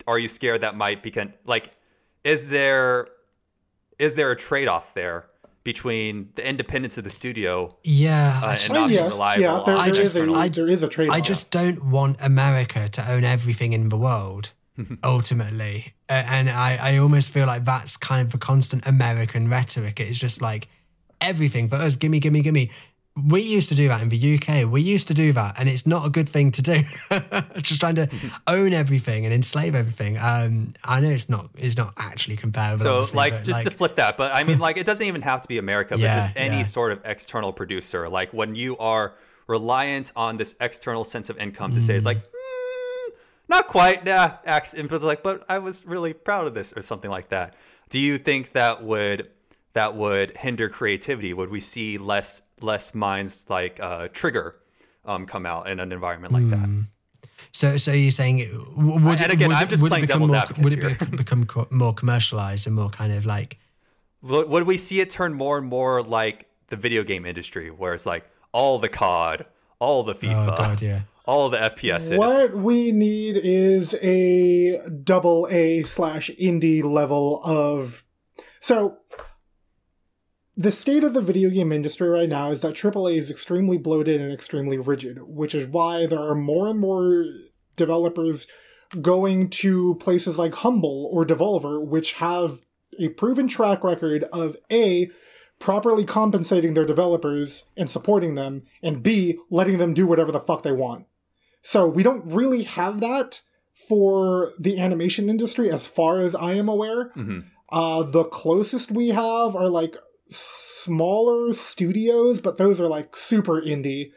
are 0.07 0.19
you 0.19 0.29
scared 0.29 0.61
that 0.61 0.77
might 0.77 1.03
become 1.03 1.33
like 1.47 1.71
is 2.25 2.49
there 2.49 3.09
is 3.99 4.15
there 4.17 4.31
a 4.31 4.37
trade 4.37 4.69
off 4.69 4.93
there 4.95 5.27
between 5.63 6.29
the 6.35 6.47
independence 6.47 6.99
of 6.99 7.05
the 7.05 7.11
studio 7.11 7.75
Yeah, 7.85 8.41
I 8.43 8.47
uh, 8.47 8.53
just- 8.55 8.65
and 8.67 8.75
not 8.75 8.91
yes, 8.91 9.03
just 9.05 9.15
reliable? 9.15 9.43
yeah, 9.43 9.63
there, 9.65 9.77
I 9.77 9.85
there 9.87 9.95
just- 9.95 10.17
is 10.17 10.23
a, 10.23 10.33
I- 10.33 10.49
there 10.49 10.69
is 10.69 10.83
a 10.83 10.89
trade. 10.89 11.09
I 11.11 11.21
just 11.21 11.51
don't 11.51 11.85
want 11.87 12.19
America 12.21 12.89
to 12.89 13.11
own 13.11 13.25
everything 13.25 13.73
in 13.73 13.89
the 13.89 13.97
world, 13.97 14.53
ultimately. 15.05 15.95
A- 16.09 16.13
And 16.13 16.51
I, 16.51 16.77
I 16.81 16.99
almost 16.99 17.33
feel 17.33 17.47
like 17.47 17.65
that's 17.65 17.97
kind 17.97 18.21
of 18.21 18.33
the 18.33 18.39
constant 18.39 18.87
American 18.87 19.49
rhetoric. 19.49 20.01
It's 20.01 20.19
just 20.19 20.43
like 20.43 20.69
everything 21.21 21.69
for 21.69 21.77
us, 21.77 21.97
gimme, 21.97 22.21
gimme, 22.21 22.43
gimme. 22.43 22.71
We 23.23 23.43
used 23.43 23.69
to 23.69 23.77
do 23.77 23.87
that 23.87 24.03
in 24.03 24.09
the 24.09 24.35
UK. 24.35 24.69
We 24.69 24.83
used 24.83 25.07
to 25.07 25.15
do 25.15 25.33
that, 25.35 25.61
and 25.61 25.69
it's 25.69 25.87
not 25.87 26.05
a 26.05 26.11
good 26.11 26.29
thing 26.29 26.51
to 26.51 26.63
do. 26.63 26.83
just 27.63 27.79
trying 27.79 27.95
to 27.95 28.09
own 28.49 28.73
everything 28.73 29.25
and 29.25 29.33
enslave 29.33 29.77
everything. 29.77 30.19
Um, 30.19 30.75
I 30.83 30.99
know 30.99 31.11
it's 31.11 31.29
not 31.29 31.49
it's 31.57 31.77
not 31.77 31.95
actually 31.97 32.37
comparable. 32.37 33.05
So, 33.05 33.17
like, 33.17 33.45
just 33.45 33.63
to 33.63 33.71
flip 33.71 33.97
that, 33.97 34.17
but 34.17 34.35
I 34.35 34.43
mean, 34.43 34.59
like, 34.59 34.79
it 34.79 34.87
doesn't 34.87 35.07
even 35.07 35.23
have 35.23 35.43
to 35.43 35.49
be 35.49 35.59
America, 35.59 35.97
but 35.97 36.01
just 36.01 36.37
any 36.37 36.59
yeah. 36.59 36.63
sort 36.65 36.91
of 36.91 37.03
external 37.05 37.53
producer. 37.53 38.09
Like, 38.09 38.33
when 38.33 38.57
you 38.57 38.77
are 38.79 39.15
reliant 39.47 40.11
on 40.17 40.37
this 40.37 40.57
external 40.61 41.05
sense 41.05 41.31
of 41.31 41.39
income 41.39 41.73
to 41.75 41.81
say, 41.81 41.95
it's 41.95 42.07
like, 42.07 42.19
mm, 42.19 43.13
not 43.49 43.69
quite, 43.69 44.05
nah, 44.05 44.39
acts, 44.45 44.75
and 44.75 44.91
like, 44.91 45.23
but 45.23 45.45
I 45.49 45.59
was 45.61 45.87
really 45.87 46.15
proud 46.15 46.49
of 46.49 46.55
this, 46.55 46.73
or 46.77 46.83
something 46.83 47.13
like 47.13 47.29
that. 47.29 47.55
Do 47.91 48.01
you 48.01 48.19
think 48.19 48.53
that 48.55 48.83
would 48.83 49.31
that 49.75 49.95
would 49.95 50.37
hinder 50.37 50.69
creativity? 50.69 51.33
Would 51.33 51.51
we 51.51 51.61
see 51.61 51.99
less 51.99 52.43
less 52.61 52.95
minds 52.95 53.47
like 53.49 53.79
uh, 53.81 54.09
Trigger 54.13 54.57
um, 55.05 55.27
come 55.27 55.47
out 55.47 55.69
in 55.69 55.81
an 55.81 55.93
environment 55.93 56.33
like 56.33 56.49
that? 56.51 56.87
So, 57.53 57.77
so 57.77 57.93
you're 57.93 58.11
saying, 58.11 58.39
would 58.77 59.21
And 59.21 59.21
it, 59.21 59.31
again, 59.33 59.49
would 59.49 59.57
I'm 59.59 59.65
it- 59.65 59.71
just 59.71 59.83
would 59.83 59.89
it 59.89 59.91
playing 59.91 60.07
become 60.07 60.21
devil's 60.21 60.31
more, 60.33 60.41
advocate 60.41 60.65
would 60.65 60.73
it 60.73 60.99
be- 61.11 61.17
become 61.25 61.47
co- 61.47 61.69
more 61.71 61.95
commercialized 61.95 62.67
and 62.67 62.75
more 62.75 62.91
kind 62.91 63.13
of 63.13 63.25
like 63.27 63.59
Would 64.23 64.49
would 64.49 64.65
we 64.65 64.77
see 64.77 65.01
it 65.01 65.11
turn 65.11 65.35
more 65.35 65.59
and 65.59 65.67
more 65.67 66.01
like 66.03 66.47
the 66.69 66.77
video 66.77 67.05
game 67.05 67.25
industry, 67.27 67.71
where 67.71 67.95
it's 67.95 68.07
like 68.07 68.25
all 68.53 68.79
the 68.79 68.89
COD, 68.89 69.47
all 69.79 70.03
the 70.03 70.15
FIFA, 70.15 70.43
oh 70.53 70.57
god, 70.57 70.83
yeah. 70.83 71.01
all 71.27 71.49
the 71.51 71.59
FPSs? 71.59 72.17
What 72.17 72.55
we 72.55 72.91
need 72.93 73.37
is 73.37 73.95
a 74.03 74.89
double 74.89 75.47
A 75.51 75.83
slash 75.83 76.31
indie 76.41 76.83
level 76.83 77.41
of. 77.45 78.03
So, 78.61 78.97
the 80.57 80.73
state 80.73 81.03
of 81.03 81.15
the 81.15 81.21
video 81.21 81.51
game 81.51 81.73
industry 81.73 82.09
right 82.09 82.29
now 82.29 82.51
is 82.51 82.61
that 82.63 82.75
AAA 82.75 83.19
is 83.19 83.31
extremely 83.31 83.77
bloated 83.77 84.21
and 84.21 84.33
extremely 84.33 84.79
rigid, 84.79 85.23
which 85.23 85.55
is 85.55 85.67
why 85.67 86.07
there 86.07 86.21
are 86.21 86.35
more 86.35 86.69
and 86.69 86.79
more 86.79 87.25
developers 87.77 88.47
going 89.01 89.51
to 89.51 89.97
places 89.97 90.39
like 90.39 90.55
Humble 90.57 91.09
or 91.13 91.25
Devolver, 91.25 91.85
which 91.85 92.15
have 92.15 92.61
a 92.99 93.09
proven 93.09 93.49
track 93.49 93.83
record 93.83 94.25
of 94.33 94.57
A, 94.71 95.11
properly 95.59 96.05
compensating 96.05 96.75
their 96.75 96.85
developers 96.85 97.65
and 97.77 97.91
supporting 97.91 98.37
them, 98.37 98.63
and 98.83 99.03
B, 99.03 99.39
letting 99.51 99.79
them 99.79 99.95
do 99.95 100.07
whatever 100.07 100.31
the 100.31 100.41
fuck 100.41 100.63
they 100.63 100.73
want. 100.73 101.07
So 101.63 101.89
we 101.89 102.03
don't 102.03 102.33
really 102.33 102.63
have 102.65 103.01
that 103.01 103.41
for 103.89 104.53
the 104.59 104.79
animation 104.79 105.29
industry 105.29 105.71
as 105.71 105.87
far 105.87 106.21
as 106.21 106.35
I 106.35 106.53
am 106.53 106.69
aware. 106.69 107.11
Mhm. 107.17 107.45
Uh, 107.73 108.05
the 108.05 108.25
closest 108.25 108.93
we 108.93 109.09
have 109.09 109.57
are 109.57 109.69
like 109.69 109.97
smaller 110.31 111.53
studios, 111.55 112.41
but 112.41 112.59
those 112.59 112.81
are 112.81 112.89
like 112.89 113.17
super 113.17 113.61
indie. 113.61 114.13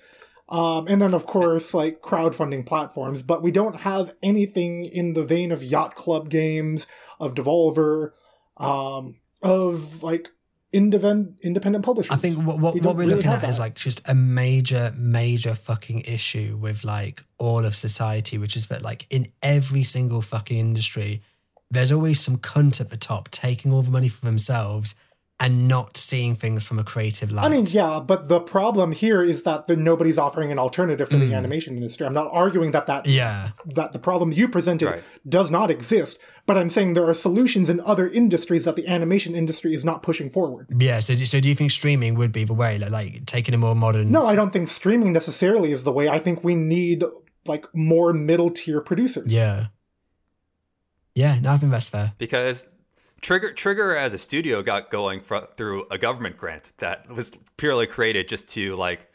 Um, 0.49 0.87
and 0.87 1.01
then, 1.01 1.13
of 1.13 1.25
course, 1.25 1.73
like 1.73 2.01
crowdfunding 2.01 2.65
platforms, 2.65 3.21
but 3.21 3.41
we 3.43 3.51
don't 3.51 3.81
have 3.81 4.13
anything 4.23 4.85
in 4.85 5.13
the 5.13 5.25
vein 5.25 5.51
of 5.51 5.61
Yacht 5.61 5.95
Club 5.95 6.29
games, 6.29 6.87
of 7.19 7.33
Devolver, 7.33 8.11
um, 8.55 9.15
of 9.41 10.01
like 10.01 10.29
independent 10.71 11.35
independent 11.41 11.83
publishers. 11.83 12.11
I 12.11 12.15
think 12.15 12.37
what 12.37 12.59
what, 12.59 12.73
we 12.73 12.79
what 12.79 12.95
we're 12.95 13.01
really 13.01 13.15
looking 13.15 13.31
at 13.31 13.43
is 13.43 13.59
like 13.59 13.75
just 13.75 14.07
a 14.07 14.15
major 14.15 14.93
major 14.97 15.53
fucking 15.53 16.01
issue 16.01 16.57
with 16.59 16.83
like 16.85 17.23
all 17.37 17.65
of 17.65 17.75
society, 17.75 18.37
which 18.37 18.55
is 18.55 18.67
that 18.67 18.81
like 18.81 19.05
in 19.09 19.27
every 19.43 19.83
single 19.83 20.21
fucking 20.21 20.57
industry, 20.57 21.21
there's 21.71 21.91
always 21.91 22.21
some 22.21 22.37
cunt 22.37 22.79
at 22.79 22.89
the 22.89 22.97
top 22.97 23.29
taking 23.31 23.73
all 23.73 23.81
the 23.81 23.91
money 23.91 24.07
for 24.07 24.25
themselves 24.25 24.95
and 25.39 25.67
not 25.67 25.95
seeing 25.95 26.33
things 26.33 26.65
from 26.65 26.79
a 26.79 26.83
creative 26.83 27.31
light. 27.31 27.45
I 27.45 27.49
mean, 27.49 27.65
yeah, 27.69 27.99
but 27.99 28.27
the 28.27 28.39
problem 28.39 28.91
here 28.91 29.21
is 29.21 29.43
that 29.43 29.67
the, 29.67 29.75
nobody's 29.75 30.17
offering 30.17 30.51
an 30.51 30.57
alternative 30.57 31.09
for 31.09 31.17
the 31.17 31.27
Mm. 31.27 31.35
animation 31.37 31.75
industry. 31.77 32.07
I'm 32.07 32.13
not 32.15 32.29
arguing 32.31 32.71
that 32.71 32.87
that 32.87 33.05
yeah, 33.05 33.51
that 33.75 33.93
the 33.93 33.99
problem 33.99 34.31
you 34.31 34.47
presented 34.47 34.87
Right. 34.87 35.03
does 35.29 35.51
not 35.51 35.69
exist, 35.69 36.17
but 36.47 36.57
I'm 36.57 36.71
saying 36.71 36.93
there 36.93 37.07
are 37.07 37.13
solutions 37.13 37.69
in 37.69 37.79
other 37.81 38.07
industries 38.07 38.65
that 38.65 38.75
the 38.75 38.87
animation 38.87 39.35
industry 39.35 39.75
is 39.75 39.85
not 39.85 40.01
pushing 40.01 40.31
forward. 40.31 40.69
yeah. 40.79 40.99
So, 41.01 41.13
do- 41.13 41.25
so 41.25 41.39
do 41.39 41.47
you 41.47 41.53
think 41.55 41.69
streaming 41.69 42.15
would 42.15 42.31
be 42.31 42.43
the 42.43 42.55
way, 42.55 42.79
like, 42.79 42.89
like 42.91 43.25
taking 43.27 43.53
a 43.53 43.59
more 43.59 43.75
modern? 43.75 44.11
No, 44.11 44.23
I 44.23 44.33
don't 44.33 44.51
think 44.51 44.67
streaming 44.69 45.13
necessarily 45.13 45.71
is 45.71 45.83
the 45.83 45.91
way. 45.91 46.09
I 46.09 46.17
think 46.17 46.43
we 46.43 46.55
need 46.55 47.03
like 47.45 47.67
more 47.75 48.11
middle 48.11 48.49
tier 48.49 48.81
producers. 48.81 49.31
Yeah, 49.31 49.67
yeah. 51.15 51.37
No, 51.39 51.51
I 51.53 51.57
think 51.57 51.71
that's 51.71 51.89
fair. 51.89 52.13
because 52.17 52.67
Trigger 53.21 53.51
Trigger 53.53 53.95
as 53.95 54.13
a 54.13 54.17
studio 54.17 54.61
got 54.61 54.89
going 54.91 55.21
fro- 55.21 55.47
through 55.57 55.87
a 55.91 55.97
government 55.97 56.37
grant 56.37 56.71
that 56.77 57.09
was 57.09 57.31
purely 57.57 57.87
created 57.87 58.27
just 58.29 58.49
to 58.49 58.75
like 58.75 59.09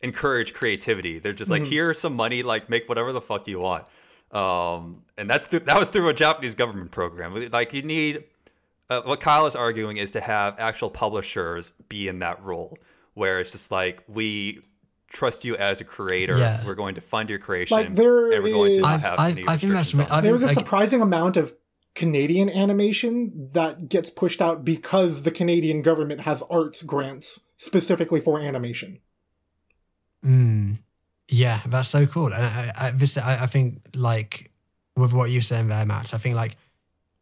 encourage 0.00 0.54
creativity. 0.54 1.18
They're 1.18 1.32
just 1.32 1.50
like, 1.50 1.64
here's 1.64 1.98
some 1.98 2.14
money, 2.14 2.42
like 2.42 2.70
make 2.70 2.88
whatever 2.88 3.12
the 3.12 3.20
fuck 3.20 3.48
you 3.48 3.58
want. 3.58 3.84
Um, 4.30 5.02
and 5.16 5.28
that's 5.28 5.48
th- 5.48 5.64
that 5.64 5.78
was 5.78 5.88
through 5.88 6.08
a 6.08 6.14
Japanese 6.14 6.54
government 6.54 6.90
program. 6.92 7.50
Like 7.50 7.72
you 7.72 7.82
need 7.82 8.24
uh, 8.90 9.02
what 9.02 9.20
Kyle 9.20 9.46
is 9.46 9.56
arguing 9.56 9.96
is 9.96 10.12
to 10.12 10.20
have 10.20 10.58
actual 10.58 10.90
publishers 10.90 11.72
be 11.88 12.08
in 12.08 12.20
that 12.20 12.42
role, 12.44 12.78
where 13.14 13.40
it's 13.40 13.50
just 13.52 13.70
like 13.70 14.02
we 14.06 14.60
trust 15.10 15.44
you 15.44 15.56
as 15.56 15.80
a 15.80 15.84
creator. 15.84 16.38
Yeah. 16.38 16.64
We're 16.64 16.74
going 16.74 16.94
to 16.94 17.00
fund 17.00 17.28
your 17.30 17.38
creation, 17.38 17.76
Like, 17.76 17.94
there 17.94 18.32
and 18.32 18.44
we're 18.44 18.52
going 18.52 18.72
to 18.72 18.78
is- 18.78 18.82
not 18.82 18.94
I've, 18.94 19.00
have 19.02 19.18
I've, 19.18 19.38
I 19.48 19.56
think 19.56 19.72
that's. 19.72 19.94
restrictions 19.94 19.94
on 19.94 20.00
I 20.00 20.18
it. 20.18 20.22
think, 20.22 20.22
There's 20.38 20.42
a 20.42 20.46
like, 20.46 20.54
surprising 20.58 21.00
amount 21.02 21.36
of 21.38 21.54
Canadian 21.98 22.48
animation 22.48 23.50
that 23.54 23.88
gets 23.88 24.08
pushed 24.08 24.40
out 24.40 24.64
because 24.64 25.24
the 25.24 25.32
Canadian 25.32 25.82
government 25.82 26.20
has 26.20 26.44
arts 26.48 26.84
grants 26.84 27.40
specifically 27.56 28.20
for 28.20 28.38
animation. 28.38 29.00
Mm, 30.24 30.78
yeah, 31.28 31.60
that's 31.66 31.88
so 31.88 32.06
cool. 32.06 32.26
And 32.26 32.44
I, 32.44 32.72
I, 32.78 32.90
this, 32.92 33.18
I, 33.18 33.42
I 33.42 33.46
think, 33.46 33.80
like, 33.96 34.52
with 34.94 35.12
what 35.12 35.30
you're 35.30 35.42
saying 35.42 35.66
there, 35.66 35.84
Matt, 35.84 36.14
I 36.14 36.18
think, 36.18 36.36
like, 36.36 36.56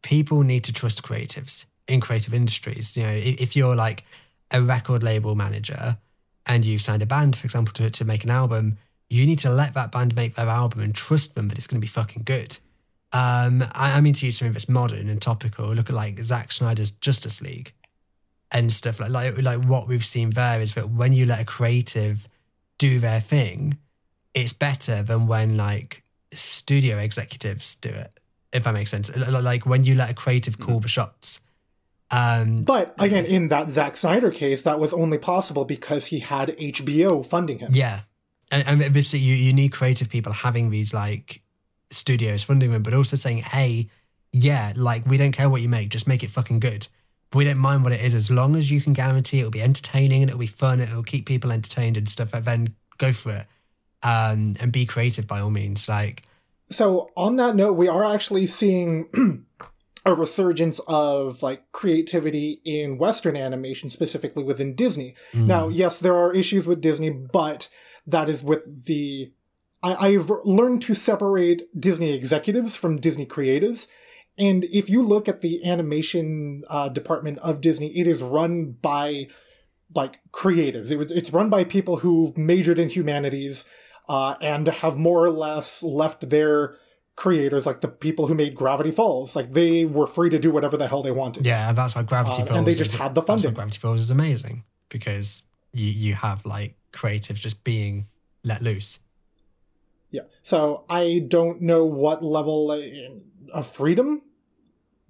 people 0.03 0.43
need 0.43 0.63
to 0.65 0.73
trust 0.73 1.01
creatives 1.01 1.65
in 1.87 1.99
creative 1.99 2.35
industries. 2.35 2.95
You 2.95 3.01
know, 3.01 3.09
if, 3.13 3.41
if 3.41 3.55
you're 3.55 3.75
like 3.75 4.03
a 4.51 4.61
record 4.61 5.01
label 5.01 5.33
manager 5.33 5.97
and 6.45 6.63
you've 6.63 6.81
signed 6.81 7.01
a 7.01 7.07
band, 7.07 7.35
for 7.35 7.45
example, 7.45 7.73
to, 7.73 7.89
to 7.89 8.05
make 8.05 8.23
an 8.23 8.29
album, 8.29 8.77
you 9.09 9.25
need 9.25 9.39
to 9.39 9.49
let 9.49 9.73
that 9.73 9.91
band 9.91 10.15
make 10.15 10.35
their 10.35 10.49
album 10.49 10.81
and 10.81 10.93
trust 10.93 11.33
them 11.33 11.47
that 11.47 11.57
it's 11.57 11.65
going 11.65 11.81
to 11.81 11.85
be 11.85 11.87
fucking 11.87 12.21
good. 12.25 12.59
Um, 13.13 13.63
I, 13.73 13.93
I 13.97 14.01
mean, 14.01 14.13
to 14.15 14.25
use 14.25 14.37
something 14.37 14.53
that's 14.53 14.67
modern 14.69 15.09
and 15.09 15.21
topical, 15.21 15.73
look 15.73 15.89
at 15.89 15.95
like 15.95 16.19
Zack 16.19 16.51
Snyder's 16.51 16.91
Justice 16.91 17.41
League 17.41 17.73
and 18.51 18.71
stuff 18.71 18.99
like 18.99 19.09
like 19.11 19.41
like 19.41 19.63
what 19.65 19.87
we've 19.87 20.05
seen 20.05 20.29
there 20.31 20.59
is 20.61 20.73
that 20.75 20.89
when 20.89 21.11
you 21.13 21.25
let 21.25 21.39
a 21.41 21.45
creative 21.45 22.27
do 22.77 22.99
their 22.99 23.19
thing, 23.19 23.77
it's 24.33 24.53
better 24.53 25.03
than 25.03 25.27
when 25.27 25.57
like 25.57 26.03
studio 26.33 26.97
executives 26.97 27.75
do 27.75 27.89
it. 27.89 28.11
If 28.53 28.63
that 28.63 28.73
makes 28.73 28.91
sense, 28.91 29.09
L- 29.15 29.35
l- 29.35 29.41
like 29.41 29.65
when 29.65 29.83
you 29.83 29.95
let 29.95 30.09
a 30.09 30.13
creative 30.13 30.59
call 30.59 30.79
the 30.79 30.87
shots, 30.87 31.41
Um, 32.11 32.61
But 32.61 32.93
again, 32.99 33.25
in 33.25 33.49
that 33.49 33.69
Zack 33.69 33.97
Snyder 33.97 34.31
case, 34.31 34.61
that 34.61 34.79
was 34.79 34.93
only 34.93 35.17
possible 35.17 35.65
because 35.65 36.05
he 36.07 36.19
had 36.19 36.49
HBO 36.57 37.25
funding 37.25 37.59
him. 37.59 37.71
Yeah, 37.73 38.01
and, 38.51 38.65
and 38.67 38.83
obviously 38.83 39.19
you, 39.19 39.35
you 39.35 39.51
need 39.53 39.73
creative 39.73 40.09
people 40.09 40.31
having 40.31 40.69
these 40.69 40.93
like 40.93 41.41
studios 41.89 42.43
funding 42.43 42.71
them, 42.71 42.83
but 42.83 42.93
also 42.93 43.15
saying, 43.15 43.39
hey, 43.39 43.89
yeah, 44.31 44.73
like 44.75 45.05
we 45.05 45.17
don't 45.17 45.31
care 45.31 45.49
what 45.49 45.61
you 45.61 45.69
make, 45.69 45.89
just 45.89 46.07
make 46.07 46.23
it 46.23 46.29
fucking 46.29 46.59
good. 46.59 46.87
We 47.33 47.43
don't 47.43 47.57
mind 47.57 47.83
what 47.83 47.93
it 47.93 48.01
is 48.01 48.15
as 48.15 48.31
long 48.31 48.55
as 48.55 48.71
you 48.71 48.79
can 48.81 48.93
guarantee 48.93 49.39
it'll 49.39 49.51
be 49.51 49.61
entertaining 49.61 50.21
and 50.21 50.29
it'll 50.29 50.39
be 50.39 50.47
fun, 50.47 50.79
it'll 50.79 51.03
keep 51.03 51.25
people 51.25 51.51
entertained 51.51 51.97
and 51.97 52.07
stuff. 52.07 52.31
Then 52.31 52.75
go 52.97 53.11
for 53.13 53.31
it, 53.31 53.45
um, 54.03 54.53
and 54.61 54.71
be 54.71 54.85
creative 54.85 55.27
by 55.27 55.39
all 55.39 55.51
means. 55.51 55.89
Like, 55.89 56.23
So 56.69 57.11
on 57.15 57.35
that 57.37 57.55
note, 57.55 57.73
we 57.73 57.87
are 57.87 58.03
actually 58.05 58.47
seeing 58.47 59.45
a 60.05 60.13
resurgence 60.13 60.79
of 60.87 61.43
like 61.43 61.69
creativity 61.73 62.61
in 62.63 62.97
Western 62.97 63.35
animation, 63.35 63.89
specifically 63.89 64.43
within 64.43 64.73
Disney. 64.73 65.15
Now, 65.33 65.67
yes, 65.67 65.99
there 65.99 66.15
are 66.15 66.33
issues 66.33 66.65
with 66.65 66.81
Disney, 66.81 67.09
but 67.09 67.67
that 68.05 68.29
is 68.29 68.41
with 68.41 68.85
the. 68.85 69.31
I, 69.83 70.07
I've 70.07 70.31
learned 70.43 70.81
to 70.83 70.93
separate 70.95 71.63
Disney 71.79 72.11
executives 72.13 72.75
from 72.75 72.97
Disney 72.97 73.25
creatives. 73.25 73.87
And 74.37 74.65
if 74.65 74.89
you 74.89 75.01
look 75.01 75.27
at 75.27 75.41
the 75.41 75.65
animation 75.65 76.63
uh, 76.69 76.89
department 76.89 77.39
of 77.39 77.61
Disney, 77.61 77.87
it 77.97 78.05
is 78.07 78.21
run 78.21 78.71
by 78.81 79.27
like 79.95 80.19
creatives. 80.31 80.91
It 80.91 80.97
was, 80.97 81.11
it's 81.11 81.31
run 81.31 81.49
by 81.49 81.63
people 81.63 81.97
who 81.97 82.33
majored 82.35 82.77
in 82.79 82.89
humanities 82.89 83.65
uh, 84.09 84.35
and 84.41 84.67
have 84.67 84.97
more 84.97 85.23
or 85.25 85.31
less 85.31 85.81
left 85.81 86.29
their 86.29 86.75
creators, 87.15 87.65
like 87.65 87.81
the 87.81 87.87
people 87.87 88.27
who 88.27 88.35
made 88.35 88.53
Gravity 88.53 88.91
Falls, 88.91 89.35
like 89.35 89.53
they 89.53 89.85
were 89.85 90.05
free 90.05 90.29
to 90.29 90.37
do 90.37 90.51
whatever 90.51 90.77
the 90.77 90.87
hell 90.87 91.01
they 91.01 91.11
wanted. 91.11 91.45
yeah, 91.45 91.71
that's 91.71 91.95
why 91.95 92.03
Gravity 92.03 92.43
Uh, 92.43 92.45
Falls. 92.45 92.57
and 92.57 92.67
they 92.67 92.71
is- 92.71 92.77
just 92.77 92.95
had 92.95 93.15
the 93.15 93.21
That's 93.21 93.29
why 93.29 93.33
funding. 93.37 93.53
Gravity 93.55 93.77
Falls 93.79 94.01
is 94.01 94.11
amazing 94.11 94.63
because 94.89 95.41
you 95.73 95.87
you 95.87 96.13
have 96.13 96.45
like 96.45 96.75
creatives 96.93 97.35
just 97.39 97.63
being 97.63 98.07
let 98.43 98.61
loose. 98.61 98.99
Yeah. 100.11 100.21
So 100.41 100.85
I 100.89 101.25
don't 101.27 101.61
know 101.61 101.85
what 101.85 102.23
level 102.23 102.71
uh, 102.71 102.81
of 103.53 103.67
freedom 103.69 104.21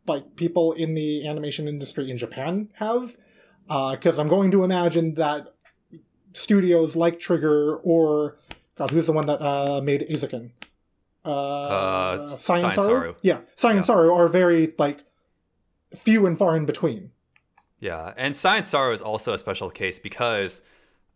like 0.07 0.35
people 0.35 0.71
in 0.73 0.93
the 0.93 1.27
animation 1.27 1.67
industry 1.67 2.09
in 2.09 2.17
Japan 2.17 2.69
have, 2.75 3.15
because 3.67 4.17
I'm 4.17 4.29
going 4.29 4.51
to 4.51 4.63
imagine 4.63 5.15
that 5.15 5.53
studios 6.33 6.95
like 6.95 7.19
Trigger 7.19 7.75
or 7.75 8.37
God, 8.75 8.91
who's 8.91 9.07
the 9.07 9.11
one 9.11 9.25
that 9.25 9.41
uh, 9.41 9.81
made 9.81 10.01
Eizouken? 10.07 10.51
Uh, 11.25 11.29
Uh, 11.29 12.27
Science 12.29 12.61
Science 12.61 12.75
Saru? 12.75 12.87
Saru. 12.87 13.15
Yeah, 13.21 13.39
Science 13.55 13.87
Saru 13.87 14.13
are 14.13 14.29
very 14.29 14.73
like 14.77 15.03
few 15.95 16.25
and 16.25 16.37
far 16.37 16.55
in 16.55 16.65
between. 16.65 17.11
Yeah, 17.79 18.13
and 18.15 18.35
Science 18.35 18.69
Saru 18.69 18.93
is 18.93 19.01
also 19.01 19.33
a 19.33 19.37
special 19.37 19.69
case 19.69 19.99
because 19.99 20.61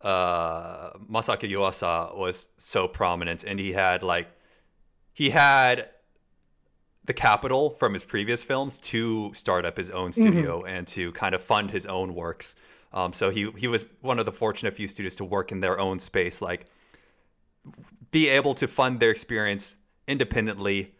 uh, 0.02 0.90
Masaki 1.10 1.50
Yuasa 1.50 2.16
was 2.16 2.48
so 2.56 2.88
prominent, 2.88 3.44
and 3.44 3.58
he 3.58 3.72
had 3.72 4.02
like 4.02 4.28
he 5.12 5.30
had 5.30 5.90
the 7.04 7.12
capital 7.12 7.70
from 7.70 7.94
his 7.94 8.04
previous 8.04 8.44
films 8.44 8.78
to 8.78 9.32
start 9.34 9.64
up 9.64 9.76
his 9.76 9.90
own 9.90 10.12
studio 10.12 10.64
and 10.64 10.86
to 10.86 11.10
kind 11.12 11.34
of 11.34 11.42
fund 11.42 11.70
his 11.70 11.84
own 11.86 12.14
works. 12.14 12.54
Um, 12.92 13.12
so 13.12 13.30
he 13.30 13.50
he 13.56 13.68
was 13.68 13.86
one 14.00 14.18
of 14.18 14.26
the 14.26 14.32
fortunate 14.32 14.74
few 14.74 14.88
students 14.88 15.16
to 15.16 15.24
work 15.24 15.52
in 15.52 15.60
their 15.60 15.80
own 15.80 15.98
space, 15.98 16.42
like 16.42 16.66
be 18.10 18.28
able 18.28 18.54
to 18.54 18.68
fund 18.68 19.00
their 19.00 19.10
experience 19.10 19.78
independently 20.06 20.94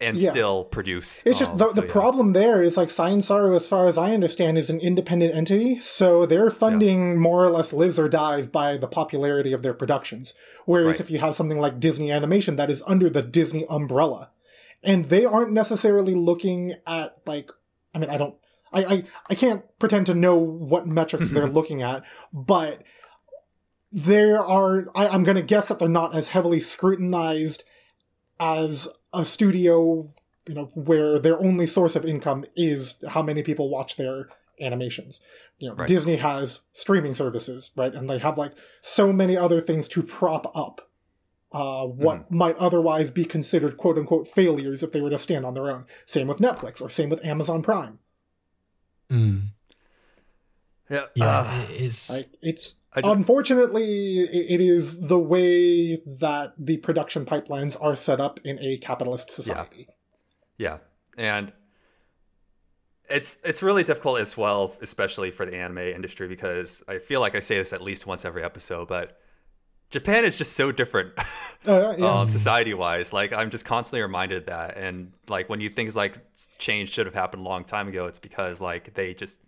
and 0.00 0.18
Yeah. 0.18 0.30
still 0.30 0.64
produce. 0.64 1.22
It's 1.26 1.38
just 1.38 1.50
Um, 1.52 1.58
the, 1.58 1.68
so 1.68 1.74
the 1.74 1.86
yeah. 1.86 1.92
problem 1.92 2.32
there 2.32 2.62
is 2.62 2.76
like 2.76 2.90
Science 2.90 3.26
Saru, 3.26 3.54
as 3.54 3.66
far 3.66 3.86
as 3.86 3.98
I 3.98 4.12
understand, 4.12 4.56
is 4.58 4.70
an 4.70 4.80
independent 4.80 5.34
entity, 5.34 5.78
so 5.80 6.24
their 6.26 6.50
funding 6.50 7.18
more 7.18 7.44
or 7.44 7.50
less 7.50 7.72
lives 7.72 7.98
or 7.98 8.08
dies 8.08 8.46
by 8.46 8.76
the 8.76 8.88
popularity 8.88 9.52
of 9.52 9.62
their 9.62 9.74
productions. 9.74 10.32
Whereas 10.64 10.86
Right. 10.94 11.00
if 11.00 11.10
you 11.10 11.18
have 11.18 11.34
something 11.34 11.58
like 11.58 11.80
Disney 11.80 12.10
Animation 12.10 12.56
that 12.56 12.70
is 12.70 12.82
under 12.86 13.10
the 13.10 13.22
Disney 13.22 13.66
umbrella, 13.68 14.30
and 14.82 15.04
they 15.06 15.24
aren't 15.26 15.52
necessarily 15.52 16.14
looking 16.14 16.74
at 16.86 17.16
like, 17.26 17.50
I 17.94 17.98
mean, 17.98 18.08
I 18.10 18.16
don't, 18.16 18.36
I, 18.72 18.84
I, 18.84 19.04
I 19.28 19.34
can't 19.34 19.62
pretend 19.78 20.06
to 20.06 20.14
know 20.14 20.36
what 20.38 20.86
metrics 20.86 21.30
they're 21.30 21.46
looking 21.58 21.82
at, 21.82 22.04
but 22.32 22.82
there 23.92 24.40
are, 24.42 24.86
I, 24.94 25.08
I'm 25.08 25.24
going 25.24 25.36
to 25.36 25.42
guess 25.42 25.68
that 25.68 25.78
they're 25.78 25.88
not 25.88 26.14
as 26.14 26.28
heavily 26.28 26.60
scrutinized 26.60 27.64
as 28.38 28.88
a 29.12 29.24
studio 29.24 30.12
you 30.46 30.54
know 30.54 30.70
where 30.74 31.18
their 31.18 31.38
only 31.38 31.66
source 31.66 31.94
of 31.96 32.04
income 32.04 32.44
is 32.56 32.96
how 33.08 33.22
many 33.22 33.42
people 33.42 33.68
watch 33.70 33.96
their 33.96 34.28
animations. 34.60 35.20
You 35.58 35.68
know 35.68 35.74
Right. 35.74 35.88
disney 35.88 36.16
has 36.16 36.60
streaming 36.72 37.14
services 37.14 37.70
right? 37.76 37.94
And 37.94 38.08
they 38.08 38.18
have 38.18 38.36
like 38.38 38.52
so 38.80 39.12
many 39.12 39.36
other 39.36 39.60
things 39.60 39.88
to 39.88 40.02
prop 40.02 40.50
up 40.56 40.88
uh, 41.52 41.84
what 41.84 42.30
might 42.30 42.56
otherwise 42.56 43.10
be 43.10 43.24
considered 43.24 43.76
quote 43.76 43.98
unquote 43.98 44.28
failures 44.28 44.82
if 44.82 44.92
they 44.92 45.00
were 45.00 45.10
to 45.10 45.18
stand 45.18 45.44
on 45.44 45.54
their 45.54 45.70
own. 45.70 45.84
Same 46.06 46.28
with 46.28 46.38
netflix 46.38 46.80
or 46.80 46.88
same 46.88 47.08
with 47.10 47.24
amazon 47.24 47.62
prime. 47.62 47.98
Mm. 49.10 49.48
Yeah, 50.90 51.06
Yeah, 51.14 51.38
uh, 51.40 51.62
it 51.70 51.80
is. 51.80 52.10
like 52.10 52.30
it's 52.42 52.76
I 52.92 53.02
just- 53.02 53.16
unfortunately 53.16 54.18
it 54.20 54.60
is 54.60 55.00
the 55.00 55.18
way 55.18 55.96
that 56.06 56.54
the 56.58 56.78
production 56.78 57.24
pipelines 57.24 57.76
are 57.80 57.94
set 57.94 58.20
up 58.20 58.40
in 58.44 58.58
a 58.60 58.76
capitalist 58.78 59.30
society 59.30 59.86
Yeah, 60.58 60.78
and 61.16 61.52
it's 63.08 63.38
it's 63.44 63.62
really 63.62 63.82
difficult 63.82 64.20
as 64.20 64.36
well, 64.36 64.76
especially 64.82 65.30
for 65.30 65.44
the 65.46 65.56
anime 65.56 65.78
industry, 65.78 66.28
because 66.28 66.82
I 66.88 66.98
feel 66.98 67.20
like 67.20 67.34
I 67.34 67.40
say 67.40 67.58
this 67.58 67.72
at 67.72 67.82
least 67.82 68.06
once 68.06 68.24
every 68.24 68.44
episode, 68.44 68.88
but 68.88 69.18
Japan 69.90 70.24
is 70.24 70.36
just 70.36 70.52
so 70.52 70.70
different, 70.70 71.12
Uh, 71.66 71.94
yeah. 71.98 72.20
um, 72.20 72.28
society 72.28 72.72
wise. 72.74 73.12
Like 73.12 73.32
I'm 73.32 73.50
just 73.50 73.64
constantly 73.64 74.02
reminded 74.02 74.46
that, 74.46 74.76
and 74.76 75.12
like 75.28 75.48
when 75.48 75.60
you 75.60 75.70
things 75.70 75.96
like 75.96 76.18
change 76.58 76.92
should 76.92 77.06
have 77.06 77.14
happened 77.14 77.44
a 77.44 77.48
long 77.48 77.64
time 77.64 77.88
ago, 77.88 78.06
it's 78.06 78.18
because 78.20 78.60
like 78.60 78.94
they 78.94 79.14
just. 79.14 79.40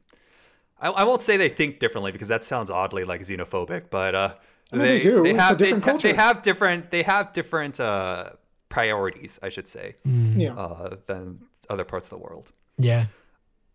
I, 0.82 0.90
I 0.90 1.04
won't 1.04 1.22
say 1.22 1.36
they 1.36 1.48
think 1.48 1.78
differently 1.78 2.12
because 2.12 2.28
that 2.28 2.44
sounds 2.44 2.70
oddly 2.70 3.04
like 3.04 3.20
xenophobic, 3.22 3.84
but 3.88 4.14
uh, 4.14 4.34
mean, 4.72 4.82
they 4.82 5.00
do. 5.00 5.24
It's 5.24 5.38
a 5.38 5.40
have 5.40 5.56
different 5.56 5.84
they, 5.84 5.90
culture. 5.90 6.08
they 6.08 6.14
have 6.14 6.42
different 6.42 6.90
they 6.90 7.02
have 7.04 7.32
different 7.32 7.80
uh, 7.80 8.30
priorities, 8.68 9.38
I 9.42 9.48
should 9.48 9.68
say, 9.68 9.96
yeah 10.04 10.54
uh, 10.54 10.96
than 11.06 11.40
other 11.70 11.84
parts 11.84 12.06
of 12.06 12.10
the 12.10 12.18
world. 12.18 12.52
yeah. 12.76 13.06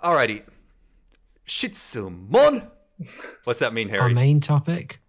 Alrighty. 0.04 0.44
Shitsumon. 1.48 2.68
What's 3.46 3.60
that 3.60 3.74
mean, 3.74 3.90
Harry? 3.90 4.02
Our 4.02 4.10
main 4.10 4.40
topic, 4.40 5.02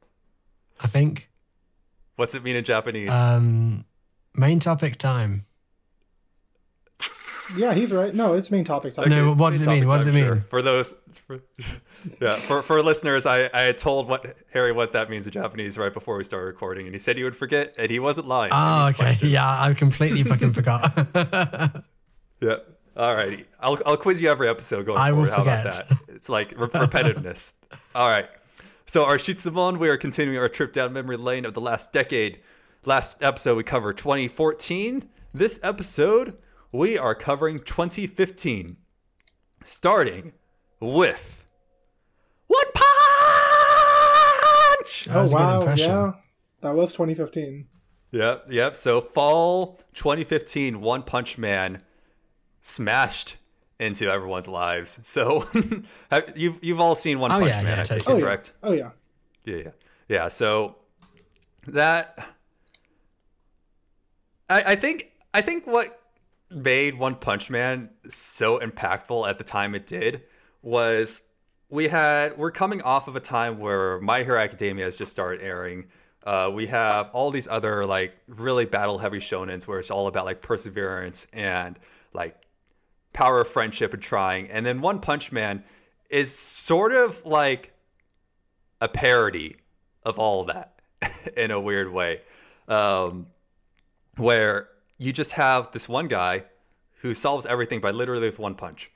I 0.80 0.86
think. 0.86 1.28
What's 2.16 2.34
it 2.34 2.42
mean 2.42 2.56
in 2.56 2.64
Japanese? 2.64 3.10
Um, 3.10 3.84
main 4.34 4.60
topic 4.60 4.96
time. 4.96 5.44
Yeah, 7.56 7.74
he's 7.74 7.92
right. 7.92 8.14
No, 8.14 8.34
it's 8.34 8.50
main 8.50 8.64
topic 8.64 8.94
time. 8.94 9.08
No, 9.08 9.34
what 9.34 9.52
does 9.52 9.62
it 9.62 9.66
Topic 9.66 9.80
mean? 9.80 9.88
What 9.88 9.98
does 9.98 10.06
time, 10.06 10.16
it 10.16 10.24
sure. 10.24 10.34
mean? 10.36 10.44
For 10.50 10.62
those, 10.62 10.94
for, 11.26 11.40
yeah, 12.20 12.36
for, 12.36 12.62
for 12.62 12.82
listeners, 12.82 13.26
I, 13.26 13.48
I 13.52 13.72
told 13.72 14.08
what 14.08 14.36
Harry 14.52 14.72
what 14.72 14.92
that 14.92 15.10
means 15.10 15.26
in 15.26 15.32
Japanese 15.32 15.78
right 15.78 15.92
before 15.92 16.16
we 16.16 16.24
started 16.24 16.46
recording, 16.46 16.86
and 16.86 16.94
he 16.94 16.98
said 16.98 17.16
he 17.16 17.24
would 17.24 17.36
forget, 17.36 17.74
and 17.78 17.90
he 17.90 17.98
wasn't 17.98 18.28
lying. 18.28 18.50
Oh, 18.54 18.88
okay. 18.88 18.96
question. 18.96 19.28
Yeah, 19.28 19.60
I 19.60 19.72
completely 19.74 20.22
fucking 20.22 20.52
forgot. 20.54 21.84
Yeah. 22.40 22.58
Alrighty. 22.96 23.46
I'll, 23.60 23.78
I'll 23.84 23.96
quiz 23.96 24.22
you 24.22 24.30
every 24.30 24.48
episode 24.48 24.86
going 24.86 24.98
I 24.98 25.10
will 25.12 25.26
forward. 25.26 25.36
How 25.36 25.42
about 25.42 25.74
forget. 25.74 25.88
that? 25.88 26.14
It's 26.14 26.28
like 26.28 26.52
re- 26.56 26.68
repetitiveness. 26.68 27.54
All 27.94 28.08
right. 28.08 28.28
So 28.86 29.04
our 29.04 29.18
Shitsumon, 29.18 29.78
we 29.78 29.88
are 29.88 29.96
continuing 29.96 30.38
our 30.38 30.48
trip 30.48 30.72
down 30.72 30.92
memory 30.92 31.16
lane 31.16 31.44
of 31.44 31.54
the 31.54 31.60
last 31.60 31.92
decade. 31.92 32.40
Last 32.84 33.22
episode 33.22 33.56
we 33.56 33.64
covered 33.64 33.98
2014. 33.98 35.08
This 35.32 35.60
episode 35.62 36.36
we 36.72 36.96
are 36.98 37.14
covering 37.14 37.58
2015. 37.58 38.76
Starting 39.64 40.32
with 40.80 41.46
One 42.46 42.64
Punch. 42.74 42.84
That 45.04 45.20
was 45.20 45.34
oh 45.34 45.36
a 45.36 45.38
good 45.40 45.44
oh, 45.44 45.48
wow, 45.48 45.58
impression. 45.60 45.90
yeah, 45.90 46.12
that 46.62 46.74
was 46.74 46.92
2015. 46.92 47.66
Yep, 48.12 48.46
yep. 48.48 48.76
So 48.76 49.00
fall 49.02 49.78
2015, 49.94 50.80
One 50.80 51.02
Punch 51.02 51.36
Man 51.36 51.82
smashed 52.62 53.36
into 53.78 54.10
everyone's 54.10 54.48
lives. 54.48 54.98
So 55.02 55.40
have- 56.10 56.32
you've 56.36 56.58
you've 56.64 56.80
all 56.80 56.94
seen 56.94 57.18
One 57.18 57.30
Oh, 57.30 57.40
Punch 57.40 57.48
yeah, 57.50 57.62
Man, 57.62 57.76
yeah, 57.76 57.80
I 57.82 57.84
take 57.84 58.02
totally. 58.02 58.16
it, 58.16 58.16
Oh 58.16 58.18
yeah, 58.18 58.24
correct? 58.24 58.52
oh 58.62 58.72
yeah. 58.72 58.90
Yeah, 59.44 59.56
yeah, 59.56 59.70
yeah. 60.08 60.28
So 60.28 60.76
that 61.66 62.18
I, 64.48 64.62
I 64.72 64.74
think 64.76 65.10
I 65.34 65.42
think 65.42 65.66
what 65.66 65.97
made 66.50 66.94
One 66.98 67.14
Punch 67.14 67.50
Man 67.50 67.90
so 68.08 68.58
impactful 68.58 69.28
at 69.28 69.38
the 69.38 69.44
time 69.44 69.74
it 69.74 69.86
did 69.86 70.22
was 70.62 71.22
we 71.68 71.88
had 71.88 72.38
we're 72.38 72.50
coming 72.50 72.80
off 72.82 73.08
of 73.08 73.16
a 73.16 73.20
time 73.20 73.58
where 73.58 74.00
My 74.00 74.22
Hero 74.22 74.40
Academia 74.40 74.84
has 74.84 74.96
just 74.96 75.12
started 75.12 75.42
airing. 75.44 75.86
Uh, 76.24 76.50
we 76.52 76.66
have 76.66 77.10
all 77.12 77.30
these 77.30 77.48
other 77.48 77.86
like 77.86 78.16
really 78.26 78.64
battle 78.64 78.98
heavy 78.98 79.18
shonens 79.18 79.66
where 79.66 79.78
it's 79.78 79.90
all 79.90 80.06
about 80.06 80.24
like 80.24 80.40
perseverance 80.40 81.26
and 81.32 81.78
like 82.12 82.36
power 83.12 83.40
of 83.40 83.48
friendship 83.48 83.92
and 83.92 84.02
trying, 84.02 84.50
and 84.50 84.64
then 84.64 84.80
One 84.80 85.00
Punch 85.00 85.30
Man 85.32 85.64
is 86.10 86.34
sort 86.34 86.92
of 86.92 87.24
like 87.24 87.72
a 88.80 88.88
parody 88.88 89.56
of 90.04 90.18
all 90.18 90.40
of 90.40 90.46
that 90.46 90.80
in 91.36 91.50
a 91.50 91.60
weird 91.60 91.92
way, 91.92 92.22
um, 92.66 93.26
where 94.16 94.68
you 94.98 95.12
just 95.12 95.32
have 95.32 95.72
this 95.72 95.88
one 95.88 96.08
guy 96.08 96.44
who 97.02 97.14
solves 97.14 97.46
everything 97.46 97.80
by 97.80 97.90
literally 97.90 98.28
with 98.28 98.38
one 98.38 98.54
punch, 98.54 98.90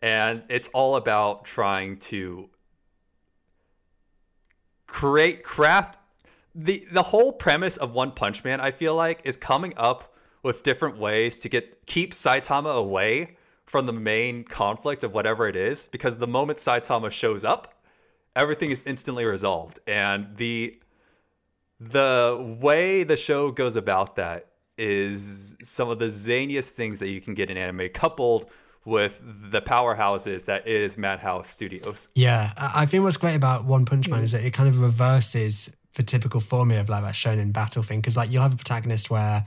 and 0.00 0.42
it's 0.48 0.68
all 0.68 0.96
about 0.96 1.44
trying 1.44 1.98
to 1.98 2.50
create 4.86 5.42
craft 5.42 5.98
the 6.56 6.86
the 6.90 7.02
whole 7.02 7.32
premise 7.32 7.76
of 7.76 7.92
One 7.92 8.12
Punch 8.12 8.42
Man, 8.42 8.60
I 8.60 8.70
feel 8.70 8.94
like, 8.94 9.20
is 9.24 9.36
coming 9.36 9.74
up 9.76 10.14
with 10.42 10.62
different 10.62 10.96
ways 10.96 11.38
to 11.40 11.48
get 11.48 11.86
keep 11.86 12.12
Saitama 12.12 12.74
away 12.74 13.36
from 13.64 13.86
the 13.86 13.92
main 13.92 14.44
conflict 14.44 15.04
of 15.04 15.12
whatever 15.12 15.48
it 15.48 15.56
is, 15.56 15.88
because 15.88 16.16
the 16.16 16.26
moment 16.26 16.58
Saitama 16.58 17.10
shows 17.10 17.44
up, 17.44 17.74
everything 18.34 18.70
is 18.70 18.82
instantly 18.86 19.24
resolved. 19.24 19.80
And 19.86 20.36
the 20.36 20.80
the 21.78 22.56
way 22.60 23.02
the 23.02 23.18
show 23.18 23.50
goes 23.50 23.76
about 23.76 24.16
that 24.16 24.46
is 24.78 25.56
some 25.62 25.88
of 25.88 25.98
the 25.98 26.06
zaniest 26.06 26.70
things 26.70 26.98
that 27.00 27.08
you 27.08 27.20
can 27.20 27.34
get 27.34 27.50
in 27.50 27.56
anime, 27.56 27.88
coupled 27.90 28.50
with 28.84 29.20
the 29.50 29.60
powerhouses 29.60 30.44
that 30.44 30.66
is 30.66 30.96
Madhouse 30.96 31.50
Studios. 31.50 32.08
Yeah, 32.14 32.52
I 32.56 32.86
think 32.86 33.02
what's 33.02 33.16
great 33.16 33.34
about 33.34 33.64
One 33.64 33.84
Punch 33.84 34.08
Man 34.08 34.20
hmm. 34.20 34.24
is 34.24 34.32
that 34.32 34.44
it 34.44 34.52
kind 34.52 34.68
of 34.68 34.80
reverses 34.80 35.74
the 35.94 36.02
typical 36.02 36.40
formula 36.40 36.80
of 36.80 36.88
like 36.88 37.02
that 37.02 37.14
shonen 37.14 37.52
battle 37.52 37.82
thing. 37.82 38.00
Because 38.00 38.16
like 38.16 38.30
you'll 38.30 38.42
have 38.42 38.52
a 38.52 38.56
protagonist 38.56 39.10
where 39.10 39.46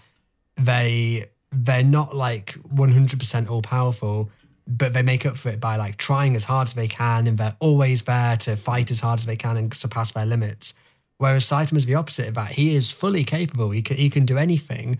they 0.56 1.26
they're 1.52 1.84
not 1.84 2.16
like 2.16 2.54
100% 2.76 3.50
all 3.50 3.62
powerful, 3.62 4.30
but 4.68 4.94
they 4.94 5.02
make 5.02 5.26
up 5.26 5.36
for 5.36 5.50
it 5.50 5.60
by 5.60 5.78
like 5.78 5.98
trying 5.98 6.36
as 6.36 6.44
hard 6.44 6.68
as 6.68 6.74
they 6.74 6.88
can, 6.88 7.26
and 7.26 7.38
they're 7.38 7.56
always 7.60 8.04
there 8.04 8.38
to 8.38 8.56
fight 8.56 8.92
as 8.92 9.00
hard 9.00 9.20
as 9.20 9.26
they 9.26 9.36
can 9.36 9.58
and 9.58 9.74
surpass 9.74 10.12
their 10.12 10.26
limits. 10.26 10.74
Whereas 11.18 11.46
Saitama 11.46 11.78
is 11.78 11.86
the 11.86 11.96
opposite 11.96 12.28
of 12.30 12.36
that. 12.36 12.52
He 12.52 12.76
is 12.76 12.92
fully 12.92 13.24
capable. 13.24 13.72
He 13.72 13.82
can, 13.82 13.98
he 13.98 14.10
can 14.10 14.26
do 14.26 14.38
anything, 14.38 15.00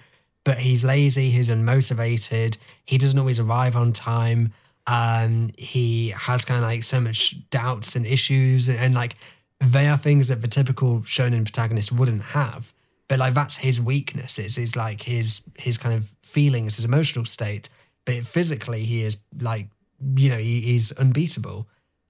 but 0.50 0.58
he's 0.58 0.84
lazy. 0.84 1.30
He's 1.30 1.52
unmotivated. 1.52 2.58
He 2.84 2.98
doesn't 2.98 3.20
always 3.20 3.40
arrive 3.40 3.76
on 3.76 3.94
time. 3.94 4.52
Um, 4.88 5.52
he 5.60 6.10
has 6.18 6.44
kind 6.44 6.58
of 6.58 6.64
like 6.64 6.82
so 6.82 7.00
much 7.00 7.36
doubts 7.52 7.96
and 7.96 8.04
issues, 8.04 8.68
and, 8.68 8.80
and 8.80 8.96
like 8.96 9.16
they 9.60 9.88
are 9.88 9.96
things 9.96 10.30
that 10.30 10.42
the 10.42 10.48
typical 10.48 11.02
shonen 11.02 11.46
protagonist 11.46 11.92
wouldn't 11.92 12.24
have. 12.24 12.74
But 13.08 13.20
like 13.20 13.36
that's 13.36 13.58
his 13.58 13.80
weakness. 13.80 14.40
It's, 14.40 14.58
it's 14.58 14.76
like 14.76 15.04
his 15.04 15.44
his 15.56 15.78
kind 15.78 15.94
of 15.94 16.12
feelings, 16.24 16.78
his 16.78 16.86
emotional 16.86 17.26
state. 17.26 17.70
But 18.06 18.26
physically, 18.26 18.86
he 18.86 19.04
is 19.04 19.18
like 19.40 19.68
you 20.16 20.32
know 20.32 20.38
he, 20.38 20.62
he's 20.62 20.92
unbeatable. 20.94 21.68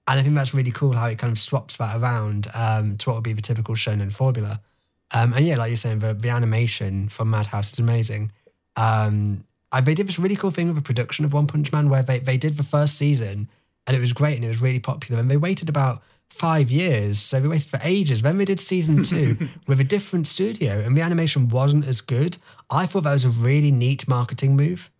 And 0.08 0.18
I 0.18 0.22
think 0.22 0.34
that's 0.34 0.54
really 0.54 0.72
cool 0.72 0.92
how 0.92 1.08
it 1.08 1.18
kind 1.18 1.30
of 1.30 1.38
swaps 1.38 1.76
that 1.76 1.94
around 2.00 2.48
um, 2.54 2.96
to 2.96 3.10
what 3.10 3.16
would 3.16 3.24
be 3.24 3.34
the 3.34 3.42
typical 3.42 3.74
shonen 3.74 4.10
formula. 4.10 4.62
Um, 5.12 5.32
and 5.32 5.44
yeah, 5.44 5.56
like 5.56 5.70
you're 5.70 5.76
saying, 5.76 6.00
the, 6.00 6.14
the 6.14 6.28
animation 6.28 7.08
from 7.08 7.30
Madhouse 7.30 7.72
is 7.72 7.78
amazing. 7.78 8.32
Um, 8.76 9.44
I, 9.72 9.80
they 9.80 9.94
did 9.94 10.06
this 10.06 10.18
really 10.18 10.36
cool 10.36 10.50
thing 10.50 10.68
with 10.68 10.76
the 10.76 10.82
production 10.82 11.24
of 11.24 11.32
One 11.32 11.46
Punch 11.46 11.72
Man 11.72 11.88
where 11.88 12.02
they, 12.02 12.18
they 12.18 12.36
did 12.36 12.56
the 12.56 12.62
first 12.62 12.96
season 12.96 13.48
and 13.86 13.96
it 13.96 14.00
was 14.00 14.12
great 14.12 14.36
and 14.36 14.44
it 14.44 14.48
was 14.48 14.62
really 14.62 14.80
popular. 14.80 15.20
And 15.20 15.30
they 15.30 15.36
waited 15.36 15.68
about 15.68 16.02
five 16.28 16.70
years. 16.70 17.18
So 17.18 17.40
they 17.40 17.48
waited 17.48 17.68
for 17.68 17.80
ages. 17.82 18.22
Then 18.22 18.38
they 18.38 18.44
did 18.44 18.60
season 18.60 19.02
two 19.04 19.48
with 19.66 19.80
a 19.80 19.84
different 19.84 20.26
studio 20.26 20.78
and 20.80 20.96
the 20.96 21.02
animation 21.02 21.48
wasn't 21.48 21.86
as 21.86 22.00
good. 22.00 22.38
I 22.70 22.86
thought 22.86 23.04
that 23.04 23.12
was 23.12 23.24
a 23.24 23.30
really 23.30 23.72
neat 23.72 24.08
marketing 24.08 24.56
move. 24.56 24.90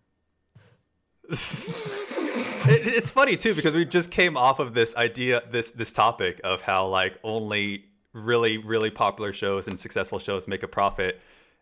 It, 2.63 2.85
it's 2.85 3.09
funny 3.09 3.37
too 3.37 3.55
because 3.55 3.73
we 3.73 3.85
just 3.85 4.11
came 4.11 4.37
off 4.37 4.59
of 4.59 4.75
this 4.75 4.95
idea, 4.95 5.41
this 5.49 5.71
this 5.71 5.91
topic 5.91 6.39
of 6.43 6.61
how 6.61 6.85
like 6.85 7.17
only 7.23 7.85
really 8.13 8.57
really 8.57 8.89
popular 8.89 9.33
shows 9.33 9.67
and 9.67 9.79
successful 9.79 10.19
shows 10.19 10.47
make 10.47 10.63
a 10.63 10.67
profit, 10.67 11.19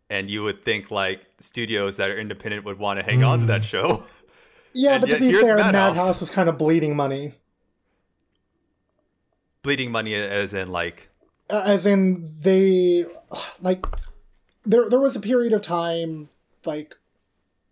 and 0.09 0.29
you 0.29 0.43
would 0.43 0.63
think 0.63 0.91
like 0.91 1.25
studios 1.39 1.97
that 1.97 2.09
are 2.09 2.17
independent 2.17 2.65
would 2.65 2.79
want 2.79 2.99
to 2.99 3.05
hang 3.05 3.23
on 3.23 3.39
to 3.39 3.45
that 3.45 3.63
show. 3.65 4.03
Yeah, 4.71 4.93
And 4.93 5.01
but 5.01 5.09
to 5.09 5.19
be 5.19 5.31
fair, 5.31 5.57
Madhouse. 5.57 5.95
Madhouse. 5.95 6.19
was 6.21 6.29
kind 6.29 6.47
of 6.47 6.59
bleeding 6.59 6.95
money. 6.95 7.33
Bleeding 9.63 9.91
money 9.91 10.13
as 10.13 10.53
in 10.53 10.71
like 10.71 11.09
Uh, 11.49 11.63
as 11.65 11.85
in 11.87 12.31
they 12.41 13.05
like 13.61 13.83
there 14.65 14.87
there 14.87 14.99
was 14.99 15.15
a 15.15 15.19
period 15.19 15.53
of 15.53 15.61
time 15.63 16.29
like 16.65 16.95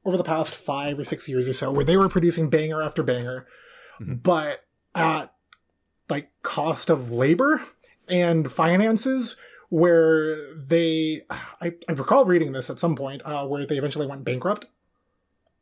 over 0.06 0.18
the 0.18 0.24
past 0.24 0.56
five 0.56 0.98
or 0.98 1.04
six 1.04 1.30
years 1.30 1.48
or 1.48 1.54
so 1.54 1.72
where 1.72 1.86
they 1.86 1.98
were 1.98 2.10
producing 2.10 2.50
banger 2.50 2.82
after 2.82 3.04
banger 3.04 3.46
but 4.00 4.64
at 4.96 5.34
like 6.10 6.30
cost 6.42 6.90
of 6.90 7.12
labor 7.12 7.62
and 8.08 8.52
finances 8.52 9.36
where 9.70 10.54
they 10.56 11.22
I, 11.30 11.74
I 11.90 11.92
recall 11.94 12.26
reading 12.26 12.52
this 12.54 12.70
at 12.70 12.80
some 12.80 12.96
point 12.96 13.22
uh, 13.26 13.46
where 13.46 13.66
they 13.66 13.78
eventually 13.78 14.08
went 14.08 14.24
bankrupt 14.24 14.66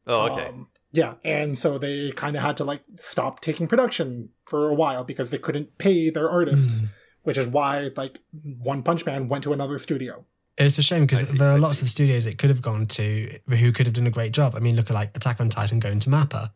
oh 0.08 0.32
okay 0.32 0.48
um, 0.48 0.68
yeah, 0.96 1.16
and 1.26 1.58
so 1.58 1.78
they 1.78 2.12
kind 2.12 2.38
of 2.38 2.42
had 2.42 2.56
to 2.58 2.64
like 2.64 2.82
stop 2.98 3.42
taking 3.42 3.68
production 3.68 4.30
for 4.46 4.70
a 4.70 4.74
while 4.74 5.04
because 5.04 5.30
they 5.30 5.38
couldn't 5.38 5.78
pay 5.78 6.10
their 6.10 6.30
artists, 6.30 6.82
which 7.24 7.38
is 7.38 7.48
why 7.48 7.92
like 7.98 8.20
One 8.60 8.82
Punch 8.82 9.06
Man 9.06 9.28
went 9.28 9.44
to 9.44 9.52
another 9.52 9.78
studio. 9.78 10.26
It's 10.58 10.78
a 10.78 10.82
shame 10.82 11.02
because 11.02 11.28
see, 11.28 11.38
there 11.38 11.52
I 11.52 11.56
are 11.56 11.60
lots 11.60 11.80
see. 11.80 11.86
of 11.86 11.90
studios 11.90 12.26
it 12.26 12.38
could 12.38 12.50
have 12.50 12.62
gone 12.62 12.86
to 12.88 13.40
who 13.50 13.74
could 13.74 13.88
have 13.88 13.94
done 13.94 14.08
a 14.08 14.12
great 14.12 14.32
job. 14.32 14.56
I 14.56 14.60
mean, 14.60 14.78
look 14.78 14.90
at 14.90 14.94
like 14.94 15.16
Attack 15.18 15.42
on 15.42 15.50
Titan 15.50 15.80
going 15.80 16.00
to 16.00 16.10
Mappa. 16.10 16.52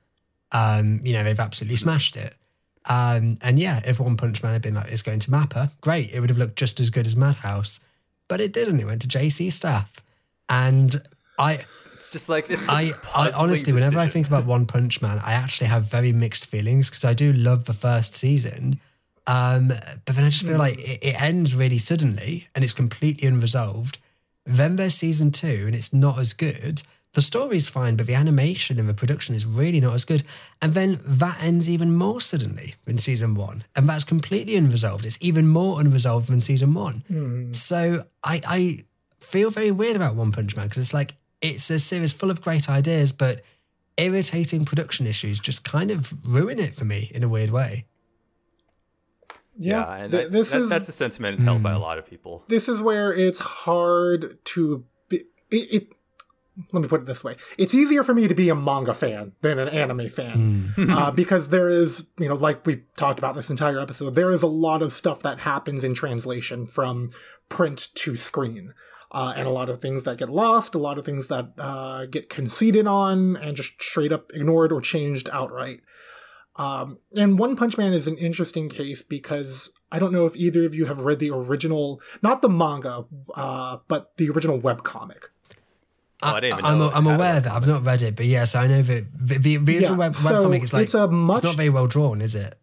Um, 0.53 1.01
you 1.03 1.11
know, 1.11 1.23
they've 1.23 1.39
absolutely 1.39 1.75
smashed 1.75 2.15
it. 2.15 2.33
Um, 2.87 3.37
and 3.41 3.59
yeah, 3.59 3.81
if 3.85 3.99
One 3.99 4.17
Punch 4.17 4.41
Man 4.41 4.53
had 4.53 4.61
been 4.61 4.75
like, 4.75 4.91
it's 4.91 5.01
going 5.01 5.19
to 5.19 5.31
Mappa, 5.31 5.71
great. 5.81 6.11
It 6.13 6.19
would 6.19 6.29
have 6.29 6.37
looked 6.37 6.55
just 6.55 6.79
as 6.79 6.89
good 6.89 7.05
as 7.05 7.15
Madhouse. 7.15 7.79
But 8.27 8.41
it 8.41 8.53
didn't. 8.53 8.79
It 8.79 8.85
went 8.85 9.01
to 9.01 9.07
JC 9.07 9.51
staff. 9.51 9.91
And 10.47 11.01
I, 11.37 11.59
it's 11.95 12.09
just 12.09 12.29
like 12.29 12.49
it's 12.49 12.69
I, 12.69 12.91
puzzling 13.03 13.35
honestly, 13.35 13.73
whenever 13.73 13.99
I 13.99 14.07
think 14.07 14.27
about 14.27 14.45
One 14.45 14.65
Punch 14.65 15.01
Man, 15.01 15.19
I 15.23 15.33
actually 15.33 15.67
have 15.67 15.83
very 15.83 16.13
mixed 16.13 16.45
feelings 16.45 16.89
because 16.89 17.05
I 17.05 17.13
do 17.13 17.33
love 17.33 17.65
the 17.65 17.73
first 17.73 18.15
season. 18.15 18.79
Um, 19.27 19.67
but 19.67 20.15
then 20.15 20.25
I 20.25 20.29
just 20.29 20.45
feel 20.45 20.57
like 20.57 20.79
it, 20.79 20.99
it 21.03 21.21
ends 21.21 21.55
really 21.55 21.77
suddenly 21.77 22.47
and 22.55 22.63
it's 22.63 22.73
completely 22.73 23.27
unresolved. 23.27 23.99
Then 24.45 24.75
there's 24.75 24.95
season 24.95 25.31
two 25.31 25.65
and 25.67 25.75
it's 25.75 25.93
not 25.93 26.17
as 26.17 26.33
good. 26.33 26.81
The 27.13 27.21
story's 27.23 27.69
fine, 27.69 27.95
but 27.95 28.05
the 28.05 28.13
animation 28.13 28.79
and 28.79 28.87
the 28.87 28.93
production 28.93 29.33
is 29.33 29.45
really 29.45 29.79
not 29.79 29.95
as 29.95 30.05
good. 30.05 30.23
And 30.61 30.75
then 30.75 30.99
that 31.03 31.41
ends 31.43 31.67
even 31.67 31.95
more 31.95 32.21
suddenly 32.21 32.75
in 32.85 32.99
season 32.99 33.33
one. 33.33 33.63
And 33.75 33.89
that's 33.89 34.03
completely 34.03 34.55
unresolved. 34.55 35.05
It's 35.05 35.17
even 35.19 35.47
more 35.47 35.79
unresolved 35.81 36.27
than 36.29 36.39
season 36.39 36.75
one. 36.75 37.03
Hmm. 37.07 37.51
So 37.51 38.05
I, 38.23 38.41
I 38.45 38.85
feel 39.19 39.49
very 39.49 39.71
weird 39.71 39.95
about 39.95 40.15
One 40.15 40.31
Punch 40.31 40.55
Man 40.55 40.67
because 40.67 40.77
it's 40.77 40.93
like 40.93 41.15
it's 41.41 41.69
a 41.71 41.79
series 41.79 42.13
full 42.13 42.29
of 42.29 42.41
great 42.41 42.69
ideas, 42.69 43.11
but 43.11 43.41
irritating 43.97 44.63
production 44.65 45.07
issues 45.07 45.39
just 45.39 45.63
kind 45.63 45.89
of 45.91 46.13
ruin 46.25 46.59
it 46.59 46.75
for 46.75 46.85
me 46.85 47.11
in 47.13 47.23
a 47.23 47.27
weird 47.27 47.49
way. 47.49 47.85
yeah, 49.57 49.95
and 49.95 50.11
th- 50.11 50.23
that- 50.25 50.31
this 50.31 50.51
that- 50.51 50.61
is 50.61 50.69
that's 50.69 50.89
a 50.89 50.91
sentiment 50.91 51.39
held 51.39 51.63
by 51.63 51.71
a 51.71 51.75
hmm. 51.75 51.81
lot 51.81 51.97
of 51.97 52.05
people. 52.05 52.43
this 52.47 52.69
is 52.69 52.81
where 52.81 53.11
it's 53.13 53.39
hard 53.39 54.37
to 54.45 54.85
be. 55.09 55.23
It, 55.49 55.73
it 55.73 55.87
let 56.71 56.81
me 56.81 56.87
put 56.87 57.01
it 57.01 57.05
this 57.05 57.23
way: 57.23 57.35
it's 57.57 57.73
easier 57.73 58.03
for 58.03 58.13
me 58.13 58.27
to 58.27 58.35
be 58.35 58.49
a 58.49 58.55
manga 58.55 58.93
fan 58.93 59.33
than 59.41 59.59
an 59.59 59.69
anime 59.69 60.09
fan 60.09 60.73
uh, 60.77 61.11
because 61.11 61.49
there 61.49 61.69
is, 61.69 62.05
you 62.17 62.27
know, 62.27 62.35
like 62.35 62.65
we've 62.65 62.83
talked 62.95 63.19
about 63.19 63.35
this 63.35 63.49
entire 63.49 63.79
episode, 63.79 64.15
there 64.15 64.31
is 64.31 64.43
a 64.43 64.47
lot 64.47 64.81
of 64.81 64.93
stuff 64.93 65.21
that 65.21 65.39
happens 65.39 65.83
in 65.83 65.93
translation 65.93 66.65
from 66.65 67.11
print 67.49 67.89
to 67.95 68.15
screen. 68.15 68.73
Uh, 69.11 69.33
and 69.35 69.47
a 69.47 69.51
lot 69.51 69.69
of 69.69 69.81
things 69.81 70.03
that 70.03 70.19
get 70.19 70.29
lost, 70.29 70.75
a 70.75 70.77
lot 70.77 70.99
of 70.99 71.03
things 71.03 71.29
that 71.29 71.53
uh, 71.57 72.05
get 72.05 72.29
conceded 72.29 72.85
on 72.85 73.35
and 73.37 73.57
just 73.57 73.81
straight 73.81 74.11
up 74.11 74.29
ignored 74.35 74.71
or 74.71 74.81
changed 74.81 75.27
outright. 75.33 75.79
Um, 76.57 76.99
and 77.15 77.39
One 77.39 77.55
Punch 77.55 77.75
Man 77.75 77.93
is 77.93 78.05
an 78.05 78.17
interesting 78.17 78.69
case 78.69 79.01
because 79.01 79.71
I 79.91 79.97
don't 79.97 80.11
know 80.11 80.25
if 80.25 80.35
either 80.35 80.65
of 80.65 80.75
you 80.75 80.85
have 80.85 80.99
read 80.99 81.19
the 81.19 81.31
original, 81.31 82.01
not 82.21 82.41
the 82.41 82.49
manga, 82.49 83.05
uh, 83.33 83.77
but 83.87 84.15
the 84.17 84.29
original 84.29 84.59
webcomic. 84.59 85.23
Oh, 86.21 86.35
I 86.35 86.39
didn't 86.41 86.59
even 86.59 86.65
I'm, 86.65 86.79
know 86.79 86.89
I'm 86.89 87.07
it 87.07 87.09
had 87.09 87.11
a 87.11 87.15
aware 87.15 87.37
of 87.37 87.45
it. 87.45 87.51
I've 87.51 87.67
not 87.67 87.83
read 87.83 88.01
it, 88.01 88.15
but 88.15 88.25
yes, 88.25 88.53
I 88.55 88.67
know 88.67 88.81
that 88.81 89.05
the, 89.17 89.37
the, 89.37 89.57
the 89.57 89.73
original 89.75 89.91
Yeah, 89.93 89.97
web, 89.97 90.15
so 90.15 90.29
webcomic 90.31 90.63
is 90.63 90.73
like 90.73 90.83
it's 90.83 90.93
a 90.93 91.07
much- 91.07 91.37
it's 91.37 91.43
not 91.43 91.55
very 91.55 91.69
well 91.69 91.87
drawn, 91.87 92.21
is 92.21 92.35
it? 92.35 92.55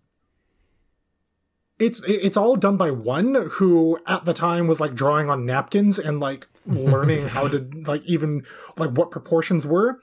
It's 1.79 2.01
it's 2.07 2.37
all 2.39 2.57
done 2.57 2.77
by 2.79 2.91
one 2.91 3.35
who 3.53 3.99
at 4.07 4.25
the 4.25 4.33
time 4.33 4.67
was 4.67 4.81
like 4.81 4.95
drawing 4.95 5.29
on 5.29 5.45
napkins 5.45 5.99
and 5.99 6.21
like 6.21 6.47
learning 6.65 7.21
how 7.35 7.49
to 7.49 7.69
like 7.87 8.03
even 8.05 8.45
like 8.79 8.91
what 8.91 9.11
proportions 9.11 9.67
were. 9.67 10.01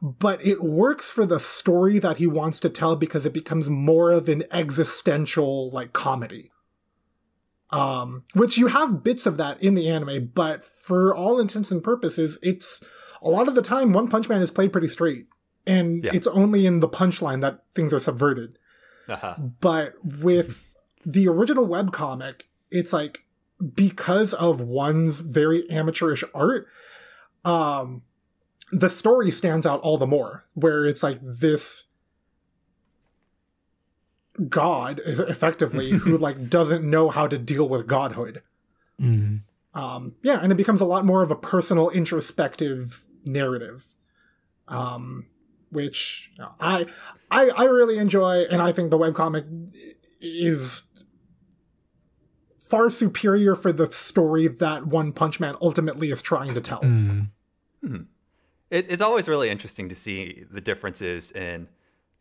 But 0.00 0.44
it 0.44 0.62
works 0.62 1.10
for 1.10 1.26
the 1.26 1.40
story 1.40 1.98
that 1.98 2.18
he 2.18 2.26
wants 2.26 2.60
to 2.60 2.68
tell 2.68 2.96
because 2.96 3.26
it 3.26 3.32
becomes 3.32 3.68
more 3.70 4.12
of 4.12 4.28
an 4.28 4.44
existential 4.52 5.70
like 5.70 5.92
comedy. 5.92 6.52
Um, 7.70 8.22
which 8.34 8.56
you 8.56 8.68
have 8.68 9.02
bits 9.02 9.26
of 9.26 9.36
that 9.38 9.60
in 9.62 9.74
the 9.74 9.88
anime, 9.88 10.30
but 10.34 10.64
for 10.64 11.14
all 11.14 11.40
intents 11.40 11.70
and 11.72 11.82
purposes, 11.82 12.38
it's 12.42 12.82
a 13.20 13.28
lot 13.28 13.48
of 13.48 13.54
the 13.56 13.62
time 13.62 13.92
One 13.92 14.08
Punch 14.08 14.28
Man 14.28 14.40
is 14.42 14.50
played 14.52 14.72
pretty 14.72 14.88
straight. 14.88 15.26
and 15.68 16.04
Yeah. 16.04 16.12
it's 16.14 16.28
only 16.28 16.64
in 16.64 16.78
the 16.78 16.88
punchline 16.88 17.40
that 17.40 17.64
things 17.74 17.92
are 17.92 17.98
subverted. 17.98 18.56
Uh-huh. 19.08 19.34
But 19.60 19.94
with 20.04 20.72
the 21.04 21.26
original 21.26 21.66
webcomic, 21.66 22.42
it's 22.70 22.92
like 22.92 23.24
because 23.74 24.32
of 24.34 24.60
one's 24.60 25.18
very 25.18 25.68
amateurish 25.68 26.22
art, 26.32 26.68
um, 27.44 28.02
the 28.70 28.88
story 28.88 29.32
stands 29.32 29.66
out 29.66 29.80
all 29.80 29.98
the 29.98 30.06
more. 30.06 30.46
Where 30.54 30.84
it's 30.84 31.02
like 31.02 31.18
this 31.20 31.84
god, 34.48 35.00
effectively, 35.04 35.90
who 35.90 36.16
like 36.18 36.48
doesn't 36.48 36.88
know 36.88 37.10
how 37.10 37.26
to 37.26 37.38
deal 37.38 37.68
with 37.68 37.86
godhood. 37.86 38.42
Mm. 39.00 39.42
Um, 39.74 40.14
yeah, 40.22 40.40
and 40.42 40.50
it 40.50 40.56
becomes 40.56 40.80
a 40.80 40.86
lot 40.86 41.04
more 41.04 41.22
of 41.22 41.30
a 41.30 41.36
personal, 41.36 41.90
introspective 41.90 43.06
narrative, 43.24 43.86
um, 44.68 45.26
which 45.70 46.30
you 46.36 46.44
know, 46.44 46.52
I, 46.60 46.86
I 47.30 47.50
I 47.50 47.64
really 47.64 47.98
enjoy, 47.98 48.44
and 48.50 48.62
I 48.62 48.72
think 48.72 48.90
the 48.90 48.98
webcomic 48.98 49.44
is 50.20 50.82
far 52.58 52.90
superior 52.90 53.54
for 53.54 53.72
the 53.72 53.90
story 53.90 54.48
that 54.48 54.86
One 54.86 55.12
Punch 55.12 55.38
Man 55.38 55.56
ultimately 55.60 56.10
is 56.10 56.22
trying 56.22 56.54
to 56.54 56.60
tell. 56.60 56.80
Mm. 56.80 57.30
It, 58.70 58.86
it's 58.88 59.02
always 59.02 59.28
really 59.28 59.48
interesting 59.48 59.88
to 59.88 59.94
see 59.94 60.44
the 60.50 60.60
differences 60.60 61.30
in 61.32 61.68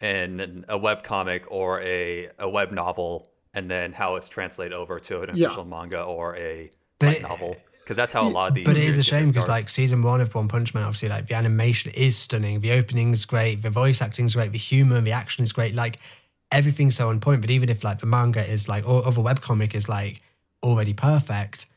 in 0.02 0.66
a 0.70 0.78
web 0.78 1.04
comic 1.04 1.46
or 1.50 1.82
a, 1.82 2.30
a 2.40 2.50
web 2.50 2.72
novel, 2.72 3.30
and 3.54 3.70
then 3.72 3.94
how 3.94 4.16
it's 4.16 4.28
translated 4.30 4.74
over 4.74 5.00
to 5.00 5.22
an 5.22 5.32
Yeah. 5.36 5.48
official 5.48 5.66
manga 5.66 6.02
or 6.04 6.36
a 6.36 6.72
But 7.00 7.08
light 7.08 7.18
it- 7.18 7.22
novel. 7.24 7.56
Because 7.84 7.98
that's 7.98 8.14
how 8.14 8.28
a 8.28 8.30
lot 8.30 8.48
of 8.50 8.56
these. 8.56 8.66
But 8.66 8.78
it 8.78 8.84
is 8.84 8.98
a 8.98 9.04
shame 9.04 9.28
because 9.28 9.48
like 9.48 9.70
season 9.70 10.02
one 10.02 10.20
of 10.20 10.34
One 10.34 10.48
Punch 10.48 10.74
Man, 10.74 10.84
obviously 10.86 11.08
like 11.08 11.28
the 11.28 11.36
animation 11.36 11.92
is 11.92 12.18
stunning, 12.18 12.60
the 12.60 12.72
opening's 12.72 13.26
great, 13.26 13.62
the 13.62 13.70
voice 13.70 14.02
acting's 14.02 14.34
great, 14.34 14.52
the 14.52 14.58
humor, 14.58 15.00
the 15.02 15.12
action 15.12 15.44
is 15.44 15.54
great, 15.54 15.76
like 15.76 16.00
everything's 16.52 16.96
so 16.96 17.10
on 17.10 17.20
point. 17.20 17.42
But 17.42 17.52
even 17.52 17.70
if 17.70 17.84
like 17.84 18.00
the 18.00 18.08
manga 18.08 18.44
is 18.44 18.68
like 18.68 18.90
or 18.90 19.06
other 19.06 19.22
webcomic 19.22 19.76
is 19.76 19.88
like 19.88 20.22
already 20.64 20.94
perfect, 20.94 21.68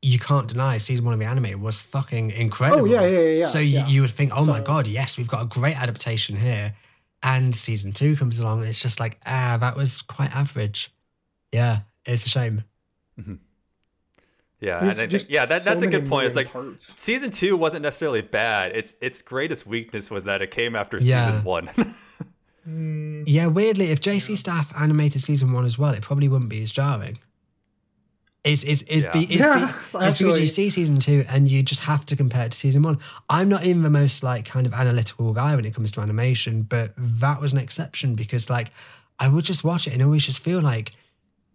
you 0.00 0.18
can't 0.18 0.48
deny 0.48 0.78
season 0.78 1.04
one 1.04 1.12
of 1.12 1.20
the 1.20 1.26
anime 1.26 1.60
was 1.60 1.82
fucking 1.82 2.30
incredible. 2.30 2.80
Oh, 2.82 2.84
yeah, 2.86 3.02
yeah, 3.02 3.18
yeah, 3.20 3.28
yeah, 3.40 3.42
So 3.44 3.58
yeah. 3.58 3.86
You, 3.86 3.94
you 3.96 4.00
would 4.00 4.10
think, 4.10 4.32
oh 4.34 4.46
my 4.46 4.60
god, 4.60 4.86
yes, 4.86 5.18
we've 5.18 5.28
got 5.28 5.42
a 5.42 5.46
great 5.46 5.78
adaptation 5.78 6.36
here. 6.36 6.72
And 7.22 7.54
season 7.54 7.92
two 7.92 8.16
comes 8.16 8.40
along 8.40 8.60
and 8.60 8.68
it's 8.68 8.80
just 8.82 8.98
like, 8.98 9.20
ah, 9.26 9.58
that 9.60 9.76
was 9.76 10.00
quite 10.02 10.34
average. 10.34 10.90
Yeah, 11.52 11.80
it's 12.06 12.24
a 12.24 12.28
shame. 12.30 12.64
yeah, 14.60 14.80
and 14.80 14.90
I 14.90 15.06
think, 15.06 15.26
yeah, 15.28 15.44
that, 15.46 15.62
so 15.62 15.70
that's 15.70 15.82
a 15.82 15.86
good 15.86 16.06
point. 16.08 16.26
It's 16.26 16.36
like 16.36 16.50
parts. 16.52 16.94
season 17.02 17.30
two 17.30 17.56
wasn't 17.56 17.82
necessarily 17.82 18.22
bad. 18.22 18.74
Its 18.74 18.94
its 19.02 19.20
greatest 19.22 19.66
weakness 19.66 20.10
was 20.10 20.24
that 20.24 20.40
it 20.42 20.50
came 20.50 20.74
after 20.76 20.98
Yeah. 20.98 21.26
season 21.26 21.44
one. 21.44 21.70
Yeah, 22.66 23.46
weirdly, 23.46 23.86
if 23.86 24.00
JC 24.00 24.36
Staff 24.36 24.72
animated 24.78 25.22
season 25.22 25.52
one 25.52 25.64
as 25.64 25.78
well, 25.78 25.92
it 25.92 26.02
probably 26.02 26.28
wouldn't 26.28 26.50
be 26.50 26.62
as 26.62 26.70
jarring. 26.70 27.18
It's 28.42 28.62
it's 28.62 28.82
it's, 28.82 29.04
Yeah. 29.04 29.12
be, 29.12 29.24
it's, 29.24 29.36
Yeah, 29.36 29.66
be, 29.92 29.98
it's 30.06 30.18
because 30.18 30.40
you 30.40 30.46
see 30.46 30.70
season 30.70 30.98
two 30.98 31.24
and 31.28 31.48
you 31.48 31.62
just 31.62 31.82
have 31.82 32.06
to 32.06 32.16
compare 32.16 32.46
it 32.46 32.52
to 32.52 32.58
season 32.58 32.82
one. 32.82 32.98
I'm 33.28 33.48
not 33.48 33.64
even 33.64 33.82
the 33.82 33.90
most 33.90 34.22
like 34.22 34.46
kind 34.46 34.66
of 34.66 34.72
analytical 34.72 35.32
guy 35.32 35.54
when 35.56 35.64
it 35.64 35.74
comes 35.74 35.92
to 35.92 36.00
animation, 36.00 36.62
but 36.62 36.92
that 36.96 37.40
was 37.40 37.52
an 37.52 37.58
exception 37.58 38.14
because 38.14 38.48
like 38.48 38.70
I 39.18 39.28
would 39.28 39.44
just 39.44 39.62
watch 39.62 39.86
it 39.86 39.92
and 39.92 40.02
always 40.02 40.24
just 40.24 40.42
feel 40.42 40.60
like 40.60 40.92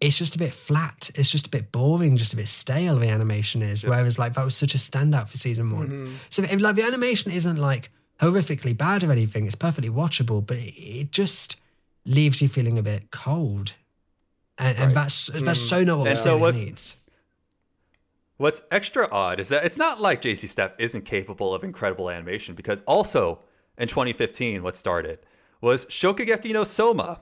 it's 0.02 0.18
just 0.18 0.36
a 0.36 0.40
bit 0.40 0.54
flat. 0.54 1.10
It's 1.16 1.32
just 1.32 1.48
a 1.48 1.50
bit 1.50 1.72
boring, 1.72 2.18
just 2.18 2.34
a 2.34 2.36
bit 2.36 2.48
stale. 2.48 2.98
The 2.98 3.10
animation 3.10 3.62
is, 3.62 3.84
whereas 3.84 4.20
like 4.20 4.34
that 4.34 4.46
was 4.46 4.56
such 4.56 4.76
a 4.76 4.78
standout 4.78 5.30
for 5.30 5.38
season 5.38 5.76
one. 5.76 5.88
Mm-hmm. 5.90 6.14
So 6.30 6.44
if, 6.44 6.62
like 6.62 6.76
the 6.76 6.84
animation 6.84 7.32
isn't 7.32 7.58
like 7.58 7.90
horrifically 8.22 8.78
bad 8.78 9.04
or 9.04 9.12
anything, 9.12 9.46
it's 9.46 9.56
perfectly 9.56 9.90
watchable, 9.90 10.46
but 10.46 10.58
it, 10.58 10.74
it 10.78 11.12
just 11.12 11.60
leaves 12.06 12.42
you 12.42 12.48
feeling 12.48 12.78
a 12.78 12.84
bit 12.84 13.10
cold, 13.10 13.74
and, 14.58 14.78
and 14.78 14.92
that's 14.94 15.28
that's 15.28 15.60
so 15.62 15.84
not 15.84 16.00
what 16.00 16.08
And 16.08 16.18
the 16.18 16.22
so 16.22 16.38
what's- 16.38 16.64
needs. 16.64 16.98
What's 18.38 18.62
extra 18.70 19.08
odd 19.12 19.40
is 19.40 19.48
that 19.48 19.64
it's 19.64 19.78
not 19.78 20.02
like 20.02 20.22
JC 20.22 20.50
Staff 20.50 20.74
isn't 20.78 21.06
capable 21.06 21.56
of 21.56 21.64
incredible 21.64 22.10
animation 22.10 22.54
because 22.54 22.82
also 22.82 23.40
in 23.78 23.88
2015, 23.88 24.62
what 24.62 24.76
started 24.76 25.20
was 25.62 25.86
Shokugeki 25.86 26.52
no 26.52 26.64
Soma. 26.66 27.22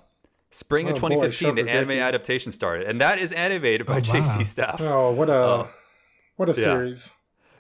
Spring 0.50 0.88
of 0.88 0.98
Oh, 0.98 1.02
boy, 1.02 1.10
2015, 1.16 1.56
the 1.66 1.72
anime 1.72 1.92
adaptation 1.92 2.52
started, 2.52 2.88
and 2.88 3.02
that 3.02 3.18
is 3.18 3.32
animated 3.32 3.88
by 3.88 3.94
Oh, 3.94 3.96
wow. 3.96 4.02
JC 4.02 4.46
Staff. 4.46 4.82
Oh, 4.82 5.12
what 5.12 5.28
a 5.30 5.68
what 6.36 6.48
a 6.50 6.52
yeah. 6.52 6.66
series! 6.66 7.12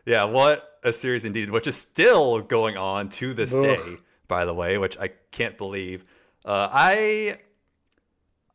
Yeah, 0.05 0.25
what 0.25 0.77
a 0.83 0.93
series 0.93 1.25
indeed, 1.25 1.49
which 1.49 1.65
is 1.65 1.75
still 1.75 2.41
going 2.41 2.77
on 2.77 3.09
to 3.09 3.33
this 3.33 3.53
Ugh. 3.55 3.61
day, 3.63 3.97
by 4.27 4.45
the 4.45 4.53
way, 4.53 4.77
which 4.77 4.95
I 4.99 5.09
can't 5.31 5.57
believe. 5.57 6.05
Uh, 6.45 6.69
I 6.71 7.39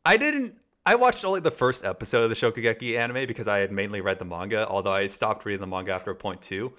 I 0.05 0.15
didn't 0.17 0.55
I 0.89 0.95
watched 0.95 1.23
only 1.23 1.39
the 1.39 1.51
first 1.51 1.85
episode 1.85 2.23
of 2.23 2.29
the 2.31 2.35
Shokugeki 2.35 2.97
anime 2.97 3.27
because 3.27 3.47
I 3.47 3.59
had 3.59 3.71
mainly 3.71 4.01
read 4.01 4.17
the 4.17 4.25
manga, 4.25 4.67
although 4.67 4.91
I 4.91 5.05
stopped 5.05 5.45
reading 5.45 5.61
the 5.61 5.67
manga 5.67 5.91
after 5.91 6.09
a 6.09 6.15
point 6.15 6.41
2 6.41 6.73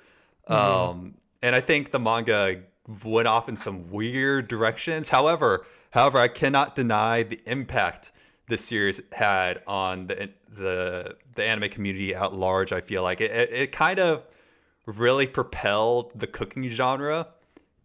Um, 0.49 1.15
and 1.43 1.55
I 1.55 1.61
think 1.61 1.93
the 1.93 2.01
manga 2.01 2.65
went 3.05 3.29
off 3.29 3.49
in 3.49 3.55
some 3.55 3.89
weird 3.89 4.49
directions. 4.49 5.11
However, 5.11 5.65
however, 5.93 6.19
I 6.19 6.27
cannot 6.27 6.75
deny 6.75 7.23
the 7.23 7.41
impact 7.47 8.11
this 8.49 8.65
series 8.65 9.01
had 9.13 9.63
on 9.69 10.09
the 10.09 10.31
the 10.49 11.15
the 11.37 11.45
anime 11.45 11.71
community 11.71 12.13
at 12.13 12.35
large. 12.35 12.73
I 12.73 12.81
feel 12.81 13.05
like 13.05 13.21
it 13.21 13.31
it, 13.31 13.53
it 13.53 13.71
kind 13.71 14.01
of 14.01 14.27
really 14.87 15.29
propelled 15.29 16.19
the 16.19 16.27
cooking 16.27 16.69
genre 16.69 17.29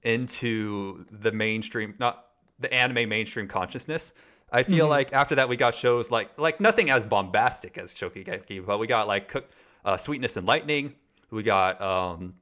into 0.01 1.05
the 1.11 1.31
mainstream, 1.31 1.93
not 1.99 2.25
the 2.57 2.73
anime 2.73 3.07
mainstream 3.09 3.47
consciousness. 3.47 4.11
I 4.51 4.63
feel 4.63 4.87
like 4.87 5.11
after 5.13 5.35
that 5.35 5.49
we 5.49 5.57
got 5.57 5.75
shows 5.75 6.11
like 6.11 6.37
like 6.37 6.59
nothing 6.59 6.89
as 6.89 7.05
bombastic 7.05 7.77
as 7.77 7.93
Shokugeki, 7.93 8.65
but 8.65 8.79
we 8.79 8.87
got 8.87 9.07
like 9.07 9.27
cook, 9.27 9.49
uh, 9.83 9.97
Sweetness 9.97 10.37
and 10.37 10.47
Lightning. 10.47 10.95
We 11.31 11.43
got 11.43 11.81
um, 11.81 12.35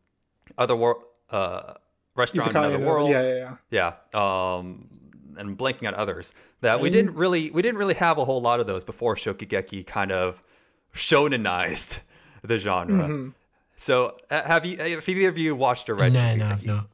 other 0.58 0.76
world 0.76 1.06
uh, 1.30 1.74
restaurant 2.16 2.50
in 2.50 2.56
Isekai 2.56 2.68
another 2.68 2.86
world. 2.86 3.10
Yeah, 3.10 3.22
yeah, 3.22 3.56
yeah. 3.72 3.94
Yeah. 4.14 4.56
Um, 4.58 4.90
and 5.38 5.50
I'm 5.50 5.58
blanking 5.58 5.88
on 5.88 5.96
others 5.96 6.34
that 6.62 6.80
we 6.80 6.90
didn't 6.90 7.16
really 7.16 7.50
we 7.52 7.62
didn't 7.62 7.78
really 7.78 7.96
have 7.96 8.18
a 8.18 8.26
whole 8.26 8.42
lot 8.42 8.60
of 8.60 8.68
those 8.68 8.84
before 8.84 9.16
Shokugeki 9.16 9.86
kind 9.86 10.12
of 10.12 10.42
shonenized 10.94 12.00
the 12.44 12.58
genre. 12.58 13.08
Mm-hmm. 13.08 13.30
So 13.76 14.18
uh, 14.30 14.44
have 14.44 14.66
you 14.66 14.78
have 14.78 15.08
either 15.10 15.30
of 15.30 15.38
you 15.38 15.56
watched 15.56 15.90
or 15.90 15.96
read? 15.96 16.14
No, 16.14 16.36
no, 16.36 16.46
Shokugeki? 16.46 16.52
I've 16.52 16.66
not. 16.66 16.90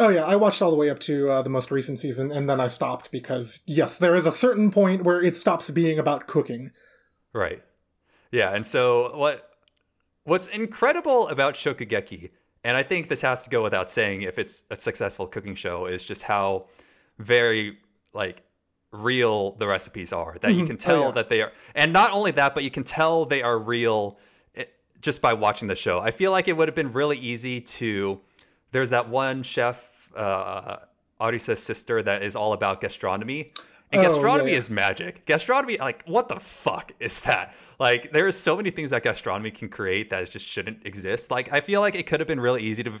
Oh 0.00 0.08
yeah, 0.08 0.24
I 0.24 0.36
watched 0.36 0.62
all 0.62 0.70
the 0.70 0.76
way 0.76 0.90
up 0.90 1.00
to 1.00 1.28
uh, 1.28 1.42
the 1.42 1.50
most 1.50 1.70
recent 1.70 1.98
season, 1.98 2.30
and 2.30 2.48
then 2.48 2.60
I 2.60 2.68
stopped 2.68 3.10
because 3.10 3.60
yes, 3.66 3.98
there 3.98 4.14
is 4.14 4.26
a 4.26 4.32
certain 4.32 4.70
point 4.70 5.02
where 5.02 5.20
it 5.20 5.34
stops 5.34 5.70
being 5.70 5.98
about 5.98 6.28
cooking. 6.28 6.70
Right. 7.32 7.62
Yeah, 8.30 8.54
and 8.54 8.66
so 8.66 9.16
what 9.16 9.50
what's 10.22 10.46
incredible 10.46 11.26
about 11.28 11.54
Shokugeki, 11.54 12.30
and 12.62 12.76
I 12.76 12.84
think 12.84 13.08
this 13.08 13.22
has 13.22 13.42
to 13.44 13.50
go 13.50 13.62
without 13.62 13.90
saying 13.90 14.22
if 14.22 14.38
it's 14.38 14.62
a 14.70 14.76
successful 14.76 15.26
cooking 15.26 15.56
show, 15.56 15.86
is 15.86 16.04
just 16.04 16.22
how 16.22 16.66
very 17.18 17.78
like 18.12 18.42
real 18.92 19.52
the 19.52 19.66
recipes 19.66 20.12
are. 20.12 20.36
That 20.40 20.54
you 20.54 20.64
can 20.64 20.76
tell 20.76 21.06
yeah. 21.06 21.10
that 21.12 21.28
they 21.28 21.42
are 21.42 21.52
and 21.74 21.92
not 21.92 22.12
only 22.12 22.30
that, 22.32 22.54
but 22.54 22.62
you 22.62 22.70
can 22.70 22.84
tell 22.84 23.24
they 23.24 23.42
are 23.42 23.58
real 23.58 24.16
eh, 24.54 24.64
just 25.00 25.20
by 25.20 25.32
watching 25.32 25.66
the 25.66 25.76
show. 25.76 25.98
I 25.98 26.12
feel 26.12 26.30
like 26.30 26.46
it 26.46 26.56
would 26.56 26.68
have 26.68 26.76
been 26.76 26.92
really 26.92 27.18
easy 27.18 27.60
to 27.60 28.20
there's 28.72 28.90
that 28.90 29.08
one 29.08 29.42
chef 29.42 30.10
uh 30.14 30.76
Arisa's 31.20 31.62
sister 31.62 32.00
that 32.02 32.22
is 32.22 32.36
all 32.36 32.52
about 32.52 32.80
gastronomy. 32.80 33.52
And 33.90 34.00
Oh, 34.04 34.08
gastronomy 34.08 34.52
yeah. 34.52 34.58
is 34.58 34.68
magic. 34.70 35.24
Gastronomy, 35.24 35.78
like, 35.78 36.04
what 36.04 36.28
the 36.28 36.38
fuck 36.38 36.92
is 37.00 37.20
that? 37.22 37.54
Like, 37.80 38.12
there 38.12 38.26
is 38.26 38.36
so 38.38 38.54
many 38.56 38.70
things 38.70 38.90
that 38.90 39.02
gastronomy 39.02 39.50
can 39.50 39.68
create 39.70 40.10
that 40.10 40.28
just 40.30 40.46
shouldn't 40.46 40.84
exist. 40.86 41.30
Like, 41.30 41.50
I 41.52 41.60
feel 41.60 41.80
like 41.80 41.94
it 41.96 42.06
could 42.06 42.20
have 42.20 42.26
been 42.26 42.38
really 42.40 42.62
easy 42.62 42.82
to, 42.84 42.92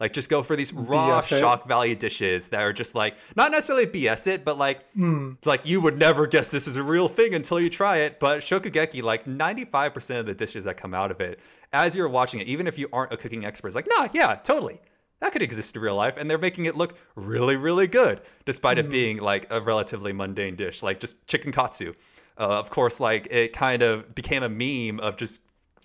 like, 0.00 0.12
just 0.12 0.28
go 0.28 0.42
for 0.42 0.56
these 0.56 0.72
raw 0.72 1.20
BS 1.22 1.36
it. 1.36 1.40
shock 1.40 1.68
value 1.68 1.94
dishes 1.94 2.48
that 2.48 2.60
are 2.60 2.72
just 2.72 2.94
like 2.96 3.14
not 3.36 3.52
necessarily 3.52 3.86
BS 3.86 4.26
it, 4.26 4.44
but 4.44 4.58
like, 4.58 4.84
Hmm. 4.94 5.34
like 5.44 5.64
you 5.64 5.80
would 5.80 5.96
never 5.96 6.26
guess 6.26 6.50
this 6.50 6.66
is 6.66 6.76
a 6.76 6.82
real 6.82 7.06
thing 7.08 7.34
until 7.34 7.60
you 7.60 7.70
try 7.70 7.98
it. 7.98 8.18
But 8.18 8.40
Shokugeki, 8.40 9.00
like, 9.02 9.26
ninety 9.28 9.64
five 9.64 9.94
percent 9.94 10.18
of 10.18 10.26
the 10.26 10.34
dishes 10.34 10.64
that 10.64 10.76
come 10.76 10.92
out 10.92 11.10
of 11.12 11.20
it, 11.20 11.38
as 11.72 11.94
you're 11.94 12.08
watching 12.08 12.40
it, 12.40 12.48
even 12.48 12.66
if 12.66 12.76
you 12.78 12.88
aren't 12.92 13.12
a 13.12 13.16
cooking 13.16 13.44
expert, 13.44 13.68
it's 13.68 13.76
like, 13.76 13.88
nah, 13.96 14.08
yeah, 14.12 14.34
totally 14.34 14.80
that 15.22 15.32
could 15.32 15.40
exist 15.40 15.76
in 15.76 15.80
real 15.80 15.94
life 15.94 16.16
and 16.16 16.28
they're 16.28 16.36
making 16.36 16.66
it 16.66 16.76
look 16.76 16.96
really 17.14 17.54
really 17.54 17.86
good 17.86 18.20
despite 18.44 18.76
it 18.76 18.90
being 18.90 19.18
like 19.18 19.46
a 19.50 19.60
relatively 19.60 20.12
mundane 20.12 20.56
dish 20.56 20.82
like 20.82 21.00
just 21.00 21.26
chicken 21.26 21.52
katsu. 21.52 21.94
Uh, 22.36 22.58
of 22.58 22.70
course 22.70 22.98
like 22.98 23.28
it 23.30 23.52
kind 23.52 23.82
of 23.82 24.14
became 24.14 24.42
a 24.42 24.48
meme 24.48 24.98
of 25.00 25.16
just 25.16 25.40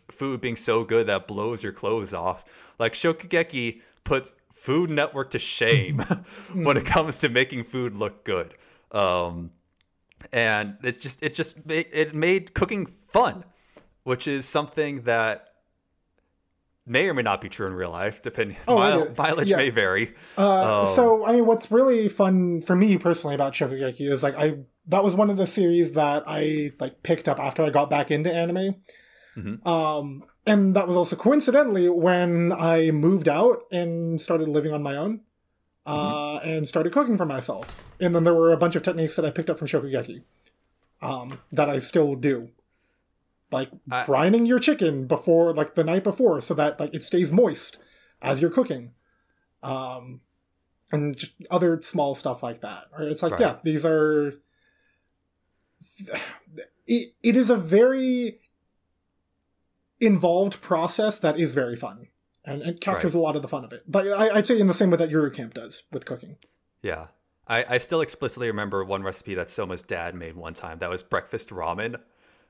food 0.10 0.42
being 0.42 0.56
so 0.56 0.84
good 0.84 1.06
that 1.08 1.28
blows 1.28 1.62
your 1.62 1.72
clothes 1.72 2.14
off. 2.14 2.44
Like 2.80 2.94
shokugeki 2.94 3.82
puts 4.04 4.34
food 4.52 4.90
network 4.90 5.30
to 5.30 5.40
shame 5.40 6.00
when 6.54 6.76
it 6.76 6.86
comes 6.86 7.20
to 7.20 7.30
making 7.30 7.64
food 7.64 7.96
look 7.96 8.24
good. 8.24 8.56
Um, 8.92 9.52
and 10.34 10.78
it's 10.82 10.98
just 10.98 11.22
it 11.22 11.36
just 11.36 11.60
it 11.70 12.16
made 12.16 12.56
cooking 12.56 12.88
fun 12.88 13.44
which 14.08 14.26
is 14.26 14.46
something 14.46 15.02
that 15.02 15.50
may 16.88 17.08
or 17.08 17.14
may 17.14 17.22
not 17.22 17.42
be 17.42 17.50
true 17.50 17.68
in 17.68 17.74
real 17.74 17.92
life, 17.92 18.22
depending. 18.22 18.58
Oh, 18.68 18.76
mile, 18.78 19.14
mileage 19.18 19.50
Yeah. 19.50 19.58
may 19.58 19.70
vary. 19.70 20.16
Uh, 20.38 20.84
Um, 20.88 20.96
so 20.96 21.26
I 21.26 21.34
mean, 21.34 21.46
what's 21.46 21.70
really 21.72 22.08
fun 22.08 22.62
for 22.62 22.76
me 22.76 22.98
personally 22.98 23.36
about 23.36 23.54
Shokugeki 23.54 24.10
is 24.12 24.24
like 24.24 24.36
I 24.38 24.60
that 24.88 25.04
was 25.04 25.16
one 25.16 25.30
of 25.30 25.38
the 25.38 25.46
series 25.48 25.92
that 25.94 26.24
I 26.26 26.72
like 26.80 27.04
picked 27.04 27.28
up 27.28 27.40
after 27.40 27.62
I 27.64 27.70
got 27.70 27.90
back 27.90 28.10
into 28.10 28.32
anime. 28.34 28.76
Mhm. 29.38 29.68
Um, 29.68 30.24
and 30.46 30.76
that 30.76 30.88
was 30.88 30.96
also 30.96 31.16
coincidentally 31.18 31.90
when 31.90 32.54
I 32.54 32.92
moved 32.92 33.28
out 33.28 33.64
and 33.72 34.20
started 34.22 34.48
living 34.48 34.72
on 34.74 34.82
my 34.82 34.96
own, 34.96 35.20
uh, 35.86 36.40
and 36.44 36.68
started 36.68 36.94
cooking 36.94 37.18
for 37.18 37.26
myself. 37.26 37.84
And 38.00 38.16
then 38.16 38.24
there 38.24 38.34
were 38.34 38.54
a 38.54 38.58
bunch 38.58 38.76
of 38.78 38.82
techniques 38.84 39.16
that 39.18 39.26
I 39.26 39.30
picked 39.32 39.50
up 39.50 39.58
from 39.60 39.68
Shokugeki, 39.68 40.22
um, 41.02 41.40
that 41.52 41.70
I 41.70 41.80
still 41.80 42.16
do. 42.16 42.50
Like 43.52 43.70
I- 43.92 44.04
brining 44.04 44.48
your 44.48 44.60
chicken 44.60 45.08
before, 45.08 45.54
like 45.54 45.76
the 45.76 45.84
night 45.84 46.04
before, 46.04 46.42
so 46.42 46.54
that 46.56 46.80
like 46.80 46.94
it 46.94 47.04
stays 47.04 47.32
moist 47.32 47.78
as 48.22 48.42
you're 48.42 48.52
cooking. 48.52 48.92
Um, 49.64 50.22
and 50.92 51.18
just 51.18 51.34
other 51.52 51.82
small 51.82 52.16
stuff 52.16 52.42
like 52.44 52.62
that. 52.62 52.86
Or 52.98 53.04
it's 53.04 53.22
like, 53.22 53.34
Right. 53.34 53.42
yeah, 53.42 53.56
these 53.64 53.86
are. 53.86 54.34
It, 56.86 57.14
it 57.22 57.36
is 57.36 57.50
a 57.50 57.58
very 57.58 58.40
involved 60.00 60.62
process 60.62 61.20
that 61.20 61.40
is 61.40 61.54
very 61.54 61.76
fun 61.76 62.08
and 62.46 62.62
it 62.62 62.80
captures 62.80 63.14
a 63.14 63.20
lot 63.20 63.36
of 63.36 63.42
the 63.42 63.48
fun 63.48 63.66
of 63.66 63.74
it. 63.74 63.84
But 63.88 64.08
I, 64.08 64.36
I'd 64.38 64.46
say 64.46 64.60
in 64.60 64.68
the 64.68 64.74
same 64.74 64.92
way 64.92 64.98
that 64.98 65.10
Yuru 65.10 65.34
Camp 65.34 65.54
does 65.54 65.84
with 65.92 66.06
cooking. 66.06 66.38
Yeah. 66.82 67.08
I, 67.48 67.66
I 67.68 67.78
still 67.80 68.02
explicitly 68.02 68.48
remember 68.48 68.84
one 68.86 69.04
recipe 69.04 69.36
that 69.36 69.50
Soma's 69.50 69.82
dad 69.84 70.16
made 70.16 70.36
one 70.36 70.54
time. 70.54 70.80
That 70.80 70.90
was 70.90 71.04
breakfast 71.04 71.50
ramen 71.50 71.98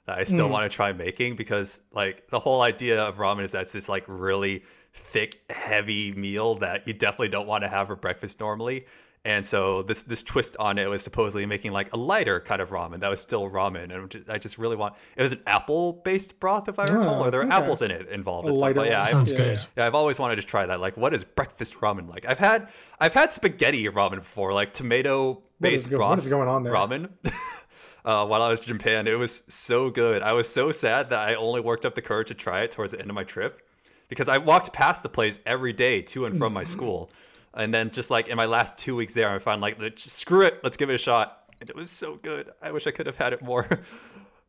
that 0.08 0.18
I 0.18 0.24
still 0.24 0.48
Mm. 0.48 0.52
want 0.52 0.72
to 0.72 0.76
try 0.76 0.92
making 0.94 1.36
because 1.36 1.82
like 1.92 2.28
the 2.30 2.40
whole 2.40 2.62
idea 2.62 3.02
of 3.04 3.18
ramen 3.18 3.44
is 3.44 3.52
that 3.52 3.64
it's 3.64 3.72
this 3.74 3.88
like 3.88 4.04
really 4.08 4.64
thick, 4.94 5.42
heavy 5.50 6.12
meal 6.14 6.56
that 6.56 6.88
you 6.88 6.94
definitely 6.94 7.30
don't 7.30 7.46
want 7.48 7.64
to 7.64 7.68
have 7.68 7.88
for 7.88 7.96
breakfast 7.96 8.40
normally. 8.40 8.86
And 9.26 9.46
so 9.46 9.82
this 9.82 10.04
this 10.04 10.24
twist 10.24 10.56
on 10.58 10.78
it 10.78 10.90
was 10.90 11.04
supposedly 11.04 11.46
making 11.46 11.74
like 11.74 11.92
a 11.92 11.98
lighter 11.98 12.40
kind 12.40 12.62
of 12.62 12.70
ramen 12.70 13.02
that 13.02 13.10
was 13.10 13.20
still 13.20 13.50
ramen, 13.50 13.94
and 13.94 14.24
I 14.30 14.38
just 14.38 14.58
really 14.58 14.78
want. 14.78 14.94
It 15.18 15.22
was 15.22 15.34
an 15.34 15.42
apple 15.46 15.94
based 16.06 16.40
broth, 16.40 16.70
if 16.70 16.80
I 16.80 16.84
recall, 16.86 17.22
Oh, 17.22 17.26
or 17.26 17.32
there 17.32 17.42
were 17.42 17.46
okay. 17.48 17.56
apples 17.56 17.82
in 17.82 17.92
it 17.92 18.08
involved. 18.08 18.48
A 18.48 18.54
lighter 18.54 18.86
yeah, 18.86 19.00
one. 19.00 19.08
I- 19.08 19.12
Sounds 19.12 19.34
good. 19.34 19.60
yeah, 19.76 19.86
I've 19.86 19.96
always 19.96 20.18
wanted 20.18 20.38
to 20.38 20.44
try 20.44 20.66
that. 20.68 20.80
Like, 20.80 20.96
what 20.96 21.14
is 21.14 21.26
breakfast 21.26 21.74
ramen 21.82 22.08
like? 22.08 22.26
I've 22.26 22.40
had 22.40 22.70
I've 23.02 23.14
had 23.16 23.34
spaghetti 23.34 23.84
ramen 23.90 24.16
before, 24.20 24.54
like 24.54 24.72
tomato 24.74 25.44
based 25.60 25.90
go- 25.90 25.98
broth 25.98 26.10
what 26.12 26.20
is 26.20 26.28
going 26.28 26.48
on 26.48 26.64
there? 26.64 26.72
ramen. 26.74 27.10
uh, 28.08 28.26
while 28.26 28.42
I 28.42 28.50
was 28.50 28.62
in 28.62 28.68
Japan, 28.68 29.06
it 29.06 29.20
was 29.20 29.44
so 29.50 29.90
good. 29.90 30.22
I 30.22 30.32
was 30.32 30.48
so 30.48 30.72
sad 30.72 31.10
that 31.10 31.20
I 31.20 31.36
only 31.36 31.60
worked 31.60 31.86
up 31.86 31.94
the 31.94 32.02
courage 32.02 32.30
to 32.30 32.34
try 32.34 32.62
it 32.62 32.72
towards 32.72 32.94
the 32.94 33.02
end 33.02 33.10
of 33.10 33.16
my 33.16 33.26
trip 33.26 33.68
because 34.08 34.30
I 34.30 34.38
walked 34.38 34.72
past 34.72 35.04
the 35.04 35.10
place 35.10 35.42
every 35.46 35.74
day 35.74 36.02
to 36.04 36.26
and 36.26 36.38
from 36.38 36.54
my 36.54 36.64
school, 36.64 37.12
and 37.54 37.74
then 37.74 37.92
just 37.92 38.10
like 38.10 38.30
in 38.30 38.38
my 38.38 38.46
last 38.46 38.78
two 38.78 38.96
weeks 38.96 39.14
there, 39.14 39.30
I 39.30 39.40
found 39.40 39.62
like 39.62 39.78
screw 39.98 40.44
it, 40.44 40.62
let's 40.64 40.78
give 40.78 40.90
it 40.90 40.96
a 40.96 40.98
shot. 40.98 41.52
And 41.60 41.70
it 41.70 41.76
was 41.76 41.92
so 41.92 42.16
good. 42.16 42.50
I 42.62 42.72
wish 42.72 42.88
I 42.88 42.92
could 42.92 43.08
have 43.08 43.18
had 43.18 43.34
it 43.34 43.42
more. 43.42 43.68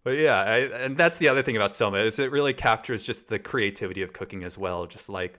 But 0.05 0.21
yeah, 0.21 0.41
I, 0.41 0.59
and 0.59 0.97
that's 0.97 1.19
the 1.19 1.29
other 1.29 1.43
thing 1.43 1.57
about 1.57 1.75
Soma 1.75 1.99
is 1.99 2.19
it 2.19 2.31
really 2.31 2.55
captures 2.55 3.03
just 3.03 3.29
the 3.29 3.39
creativity 3.39 4.01
of 4.01 4.13
cooking 4.13 4.43
as 4.45 4.57
well. 4.57 4.87
Just 4.87 5.11
like, 5.11 5.39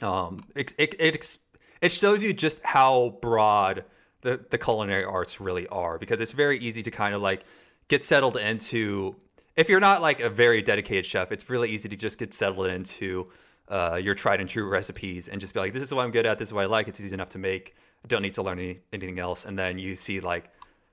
um, 0.00 0.44
it 0.54 0.72
it 0.78 0.94
it, 0.98 1.38
it 1.82 1.92
shows 1.92 2.22
you 2.22 2.32
just 2.32 2.64
how 2.64 3.18
broad 3.20 3.84
the 4.24 4.40
the 4.50 4.58
culinary 4.58 5.04
arts 5.04 5.40
really 5.40 5.68
are 5.68 5.98
because 5.98 6.20
it's 6.20 6.32
very 6.32 6.58
easy 6.58 6.82
to 6.82 6.90
kind 6.90 7.14
of 7.14 7.22
like 7.22 7.44
get 7.88 8.02
settled 8.02 8.36
into. 8.36 9.14
If 9.54 9.68
you're 9.68 9.80
not 9.80 10.02
like 10.02 10.18
a 10.18 10.28
very 10.28 10.62
dedicated 10.62 11.06
chef, 11.06 11.30
it's 11.30 11.48
really 11.48 11.70
easy 11.70 11.88
to 11.88 11.96
just 11.96 12.18
get 12.18 12.34
settled 12.34 12.66
into 12.66 13.28
uh, 13.68 14.00
your 14.02 14.16
tried 14.16 14.40
and 14.40 14.50
true 14.50 14.68
recipes 14.68 15.28
and 15.28 15.40
just 15.40 15.54
be 15.54 15.60
like, 15.60 15.72
this 15.72 15.82
is 15.82 15.94
what 15.94 16.04
I'm 16.04 16.10
good 16.10 16.26
at. 16.26 16.40
This 16.40 16.48
is 16.48 16.52
what 16.52 16.64
I 16.64 16.66
like. 16.66 16.88
It's 16.88 17.00
easy 17.00 17.14
enough 17.14 17.28
to 17.30 17.38
make. 17.38 17.76
I 18.04 18.08
don't 18.08 18.22
need 18.22 18.34
to 18.34 18.42
learn 18.42 18.58
any, 18.58 18.80
anything 18.92 19.20
else. 19.20 19.44
And 19.44 19.56
then 19.56 19.78
you 19.78 19.94
see 19.94 20.18
like 20.18 20.50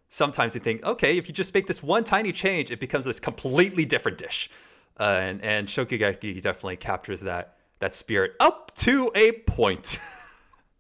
sometimes 0.10 0.54
you 0.54 0.62
think, 0.62 0.84
okay, 0.84 1.18
if 1.18 1.28
you 1.28 1.34
just 1.34 1.56
make 1.56 1.66
this 1.66 1.82
one 1.82 2.04
tiny 2.04 2.32
change, 2.32 2.70
it 2.70 2.80
becomes 2.80 3.06
this 3.06 3.20
completely 3.20 3.86
different 3.86 4.20
dish. 4.20 4.50
Uh, 5.00 5.04
and 5.04 5.42
and 5.42 5.68
Shokugeki 5.68 6.40
definitely 6.42 6.76
captures 6.76 7.22
that 7.22 7.56
that 7.80 7.96
spirit 7.96 8.34
up 8.40 8.76
to 8.76 9.10
a 9.16 9.32
point. 9.32 9.98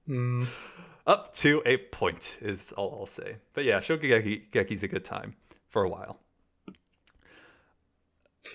Mm. 0.09 0.47
Up 1.07 1.33
to 1.35 1.61
a 1.65 1.77
point 1.77 2.37
is 2.41 2.71
all 2.73 2.97
I'll 2.99 3.05
say. 3.07 3.37
But 3.53 3.63
yeah, 3.65 3.79
Shokugeki 3.79 4.51
Geki's 4.51 4.83
a 4.83 4.87
good 4.87 5.05
time 5.05 5.35
for 5.69 5.83
a 5.83 5.89
while. 5.89 6.19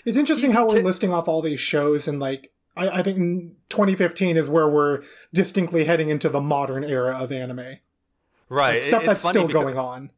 It's 0.05 0.17
interesting 0.17 0.53
how 0.53 0.67
we're 0.67 0.77
can- 0.77 0.85
listing 0.85 1.13
off 1.13 1.29
all 1.29 1.43
these 1.43 1.61
shows 1.61 2.09
and 2.09 2.19
like 2.21 2.53
I, 2.77 2.89
I 2.99 3.03
think 3.03 3.55
2015 3.71 4.37
is 4.37 4.49
where 4.49 4.69
we're 4.69 5.03
distinctly 5.33 5.85
heading 5.85 6.11
into 6.11 6.29
the 6.29 6.41
modern 6.41 6.85
era 6.85 7.17
of 7.17 7.33
anime. 7.33 7.79
Right. 8.49 8.75
Like, 8.75 8.77
it- 8.77 8.85
stuff 8.85 9.03
it's 9.05 9.07
that's 9.23 9.29
still 9.29 9.47
because- 9.47 9.53
going 9.63 9.79
on. 9.79 10.11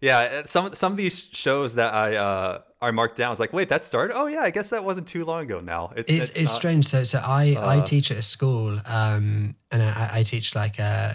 Yeah, 0.00 0.18
uh, 0.18 0.44
some 0.44 0.74
some 0.74 0.92
of 0.92 0.98
these 0.98 1.30
shows 1.32 1.76
that 1.76 1.94
I 1.94 2.16
uh, 2.16 2.60
are 2.82 2.92
marked 2.92 3.16
down. 3.16 3.28
I 3.28 3.30
was 3.30 3.40
like, 3.40 3.54
wait, 3.54 3.70
that 3.70 3.84
started? 3.86 4.14
Oh 4.14 4.26
yeah, 4.26 4.40
I 4.40 4.50
guess 4.50 4.68
that 4.68 4.84
wasn't 4.84 5.08
too 5.08 5.24
long 5.24 5.44
ago. 5.44 5.60
Now 5.60 5.92
it's 5.96 6.10
It's 6.10 6.28
it's, 6.30 6.44
not- 6.44 6.54
strange. 6.54 6.84
So 6.86 7.04
so 7.04 7.20
I 7.24 7.54
I 7.58 7.78
uh, 7.78 7.82
teach 7.82 8.10
at 8.10 8.18
a 8.18 8.22
school, 8.22 8.78
um, 8.84 9.54
and 9.70 9.82
I, 9.82 10.10
I 10.16 10.22
teach 10.22 10.54
like 10.54 10.78
uh, 10.78 11.14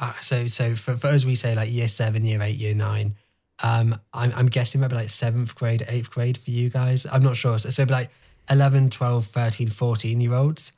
uh, 0.00 0.12
so 0.20 0.46
so 0.46 0.74
for, 0.74 0.96
for 0.96 1.08
us 1.08 1.24
we 1.24 1.34
say 1.34 1.54
like 1.54 1.70
year 1.70 1.88
seven, 1.88 2.24
year 2.24 2.42
eight, 2.42 2.56
year 2.56 2.74
nine. 2.74 3.14
Um, 3.62 3.98
I'm 4.12 4.32
I'm 4.34 4.46
guessing 4.46 4.80
maybe 4.80 4.94
like 4.94 5.10
seventh 5.10 5.54
grade, 5.54 5.84
eighth 5.88 6.10
grade 6.10 6.38
for 6.38 6.50
you 6.50 6.70
guys. 6.70 7.06
I'm 7.06 7.22
not 7.22 7.36
sure. 7.36 7.58
So, 7.58 7.70
so 7.70 7.82
it'd 7.82 7.88
be 7.88 7.94
like 7.94 8.10
11, 8.50 8.90
12, 8.90 9.26
13, 9.26 9.68
14 9.68 10.20
year 10.20 10.34
olds. 10.34 10.72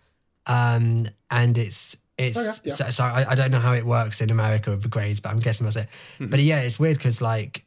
Um, 0.47 1.07
and 1.31 1.57
it's 1.57 1.97
it's 2.19 2.61
Okay, 2.61 2.69
yeah. 2.69 2.75
so, 2.75 2.91
so 2.91 3.05
I, 3.05 3.31
I 3.31 3.35
don't 3.35 3.51
know 3.51 3.61
how 3.61 3.73
it 3.73 3.87
works 3.87 4.21
in 4.21 4.31
America 4.31 4.71
with 4.71 4.83
the 4.83 4.89
grades, 4.89 5.21
but 5.21 5.31
I'm 5.31 5.39
guessing 5.39 5.65
that's 5.65 5.77
it. 5.77 5.89
Mm-hmm. 6.15 6.27
But 6.27 6.41
yeah, 6.41 6.61
it's 6.61 6.79
weird 6.79 6.99
because 6.99 7.23
like 7.23 7.65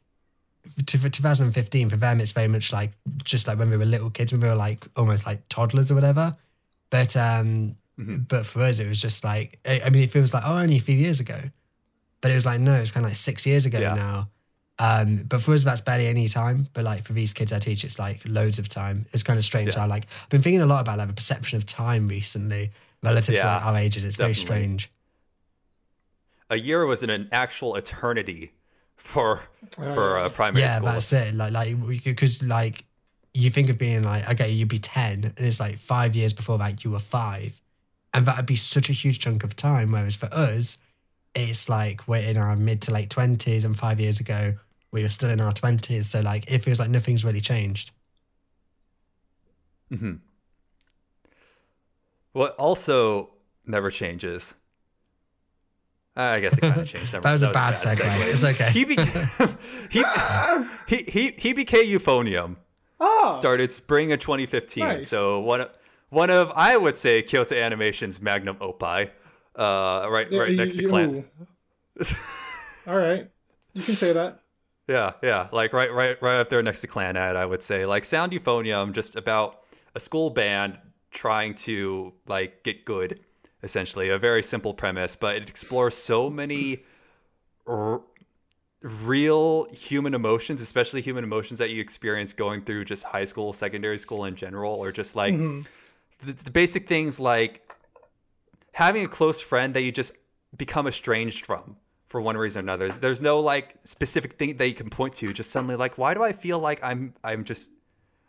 to, 0.86 0.98
for 0.98 1.08
2015 1.08 1.88
for 1.88 1.96
them 1.96 2.20
it's 2.20 2.32
very 2.32 2.48
much 2.48 2.72
like 2.72 2.92
just 3.24 3.46
like 3.46 3.58
when 3.58 3.70
we 3.70 3.76
were 3.76 3.86
little 3.86 4.10
kids 4.10 4.32
when 4.32 4.40
we 4.40 4.48
were 4.48 4.54
like 4.54 4.84
almost 4.96 5.26
like 5.26 5.48
toddlers 5.48 5.90
or 5.90 5.94
whatever 5.94 6.36
but 6.90 7.16
um 7.16 7.76
Mhm. 7.98 8.28
but 8.28 8.44
for 8.44 8.62
us 8.62 8.78
it 8.78 8.86
was 8.88 9.00
just 9.00 9.24
like 9.24 9.58
I, 9.66 9.80
I 9.86 9.90
mean 9.90 10.02
it 10.02 10.10
feels 10.10 10.34
like 10.34 10.42
oh 10.46 10.58
only 10.58 10.76
a 10.76 10.80
few 10.80 10.94
years 10.96 11.18
ago 11.20 11.40
but 12.20 12.30
it 12.30 12.34
was 12.34 12.44
like 12.44 12.60
no 12.60 12.74
it's 12.74 12.90
kind 12.90 13.06
of 13.06 13.10
like 13.10 13.16
six 13.16 13.46
years 13.46 13.64
ago 13.64 13.78
Yeah. 13.78 13.94
now 13.94 14.28
um 14.78 15.24
but 15.26 15.40
for 15.42 15.54
us 15.54 15.64
that's 15.64 15.80
barely 15.80 16.06
any 16.06 16.28
time 16.28 16.68
but 16.74 16.84
like 16.84 17.04
for 17.04 17.14
these 17.14 17.32
kids 17.32 17.52
I 17.54 17.58
teach 17.58 17.84
it's 17.84 17.98
like 17.98 18.20
loads 18.26 18.58
of 18.58 18.68
time 18.68 19.06
it's 19.12 19.22
kind 19.22 19.38
of 19.38 19.44
strange 19.46 19.74
Yeah. 19.74 19.80
how 19.82 19.86
like 19.88 20.06
I've 20.24 20.28
been 20.28 20.42
thinking 20.42 20.60
a 20.60 20.66
lot 20.66 20.80
about 20.82 20.98
like 20.98 21.08
the 21.08 21.14
perception 21.14 21.56
of 21.56 21.64
time 21.64 22.06
recently 22.06 22.70
relative 23.02 23.36
to 23.36 23.44
like 23.46 23.64
our 23.64 23.76
ages 23.78 24.04
it's 24.04 24.16
very 24.16 24.34
strange 24.34 24.90
a 26.50 26.58
year 26.58 26.84
was 26.86 27.02
an, 27.02 27.10
an 27.10 27.28
actual 27.32 27.74
eternity 27.76 28.52
for 28.96 29.40
Oh, 29.78 29.94
for 29.94 30.16
yeah. 30.18 30.24
uh, 30.24 30.28
primary 30.28 30.62
yeah, 30.62 30.76
school. 30.76 30.88
that's 30.88 31.12
it. 31.12 31.34
Like, 31.34 31.52
like 31.52 31.76
because 32.04 32.42
like 32.42 32.84
you 33.34 33.50
think 33.50 33.68
of 33.68 33.78
being 33.78 34.02
like, 34.04 34.28
okay, 34.30 34.50
you'd 34.50 34.68
be 34.68 34.78
ten, 34.78 35.24
and 35.24 35.34
it's 35.46 35.58
like 35.60 35.76
five 35.76 36.14
years 36.14 36.32
before 36.32 36.56
that 36.58 36.84
you 36.84 36.90
were 36.92 37.00
five, 37.00 37.60
and 38.16 38.24
that 38.24 38.36
would 38.38 38.46
be 38.46 38.56
such 38.56 38.88
a 38.88 38.94
huge 38.94 39.18
chunk 39.18 39.44
of 39.44 39.54
time. 39.54 39.92
Whereas 39.92 40.16
for 40.16 40.32
us, 40.32 40.78
it's 41.34 41.68
like 41.68 42.08
we're 42.08 42.16
in 42.28 42.38
our 42.38 42.56
mid 42.56 42.80
to 42.82 42.90
late 42.90 43.10
twenties, 43.10 43.66
and 43.66 43.76
five 43.76 44.00
years 44.00 44.20
ago 44.20 44.54
we 44.90 45.02
were 45.02 45.10
still 45.10 45.28
in 45.28 45.40
our 45.40 45.52
twenties. 45.52 46.08
So 46.08 46.20
like 46.20 46.50
it 46.50 46.60
feels 46.60 46.80
like 46.80 46.88
nothing's 46.88 47.24
really 47.26 47.42
changed. 47.42 47.90
hmm 49.90 50.14
What 52.32 52.52
also 52.56 53.34
never 53.66 53.90
changes. 53.90 54.54
I 56.18 56.40
guess 56.40 56.56
it 56.56 56.62
kind 56.62 56.80
of 56.80 56.88
changed. 56.88 57.12
Never, 57.12 57.24
That 57.24 57.32
was 57.32 57.42
a 57.42 57.50
bad 57.52 57.74
segue. 57.74 58.32
It's 58.32 58.42
okay. 58.42 58.70
He 58.70 58.86
became 58.86 59.08
he, 59.90 60.02
he 60.88 61.32
he 61.36 61.52
Hibike 61.52 61.84
Euphonium. 61.84 62.56
Oh. 62.98 63.36
Started 63.38 63.70
spring 63.70 64.10
of 64.12 64.20
2015. 64.20 64.82
Nice. 64.82 65.08
So 65.08 65.40
one 65.40 65.60
of 65.60 65.75
one 66.10 66.30
of 66.30 66.52
I 66.54 66.76
would 66.76 66.96
say 66.96 67.22
Kyoto 67.22 67.54
Animation's 67.54 68.20
magnum 68.20 68.56
opus. 68.60 69.08
Uh, 69.54 70.06
right 70.10 70.30
right 70.30 70.52
next 70.52 70.76
to 70.76 70.88
Clan. 70.88 71.24
All 72.86 72.96
right, 72.98 73.28
you 73.72 73.82
can 73.82 73.96
say 73.96 74.12
that. 74.12 74.40
Yeah, 74.88 75.14
yeah, 75.22 75.48
like 75.50 75.72
right, 75.72 75.92
right, 75.92 76.20
right 76.22 76.38
up 76.38 76.48
there 76.48 76.62
next 76.62 76.80
to 76.82 76.86
Clannad, 76.86 77.34
I 77.34 77.44
would 77.44 77.62
say. 77.62 77.86
Like 77.86 78.04
Sound 78.04 78.32
Euphonium, 78.32 78.92
just 78.92 79.16
about 79.16 79.62
a 79.94 80.00
school 80.00 80.30
band 80.30 80.78
trying 81.10 81.54
to 81.54 82.12
like 82.28 82.62
get 82.62 82.84
good, 82.84 83.20
essentially. 83.62 84.10
A 84.10 84.18
very 84.18 84.42
simple 84.42 84.74
premise, 84.74 85.16
but 85.16 85.36
it 85.36 85.48
explores 85.48 85.96
so 85.96 86.30
many 86.30 86.84
r- 87.66 88.02
real 88.80 89.64
human 89.72 90.14
emotions, 90.14 90.60
especially 90.60 91.00
human 91.00 91.24
emotions 91.24 91.58
that 91.58 91.70
you 91.70 91.80
experience 91.80 92.32
going 92.32 92.62
through 92.62 92.84
just 92.84 93.02
high 93.02 93.24
school, 93.24 93.52
secondary 93.52 93.98
school 93.98 94.24
in 94.24 94.36
general, 94.36 94.74
or 94.74 94.92
just 94.92 95.16
like 95.16 95.34
the, 96.24 96.32
the 96.32 96.50
basic 96.50 96.88
things 96.88 97.20
like 97.20 97.68
having 98.72 99.04
a 99.04 99.08
close 99.08 99.40
friend 99.40 99.74
that 99.74 99.82
you 99.82 99.92
just 99.92 100.12
become 100.56 100.86
estranged 100.86 101.46
from 101.46 101.76
for 102.08 102.20
one 102.20 102.36
reason 102.36 102.60
or 102.60 102.62
another. 102.62 102.88
There's, 102.88 103.22
no 103.22 103.40
like 103.40 103.76
specific 103.84 104.34
thing 104.34 104.56
that 104.56 104.68
you 104.68 104.74
can 104.74 104.90
point 104.90 105.14
to. 105.16 105.32
Just 105.32 105.50
suddenly 105.50 105.76
like, 105.76 105.98
why 105.98 106.14
do 106.14 106.22
I 106.22 106.32
feel 106.32 106.58
like 106.58 106.82
I'm 106.82 107.14
I'm 107.24 107.44
just 107.44 107.70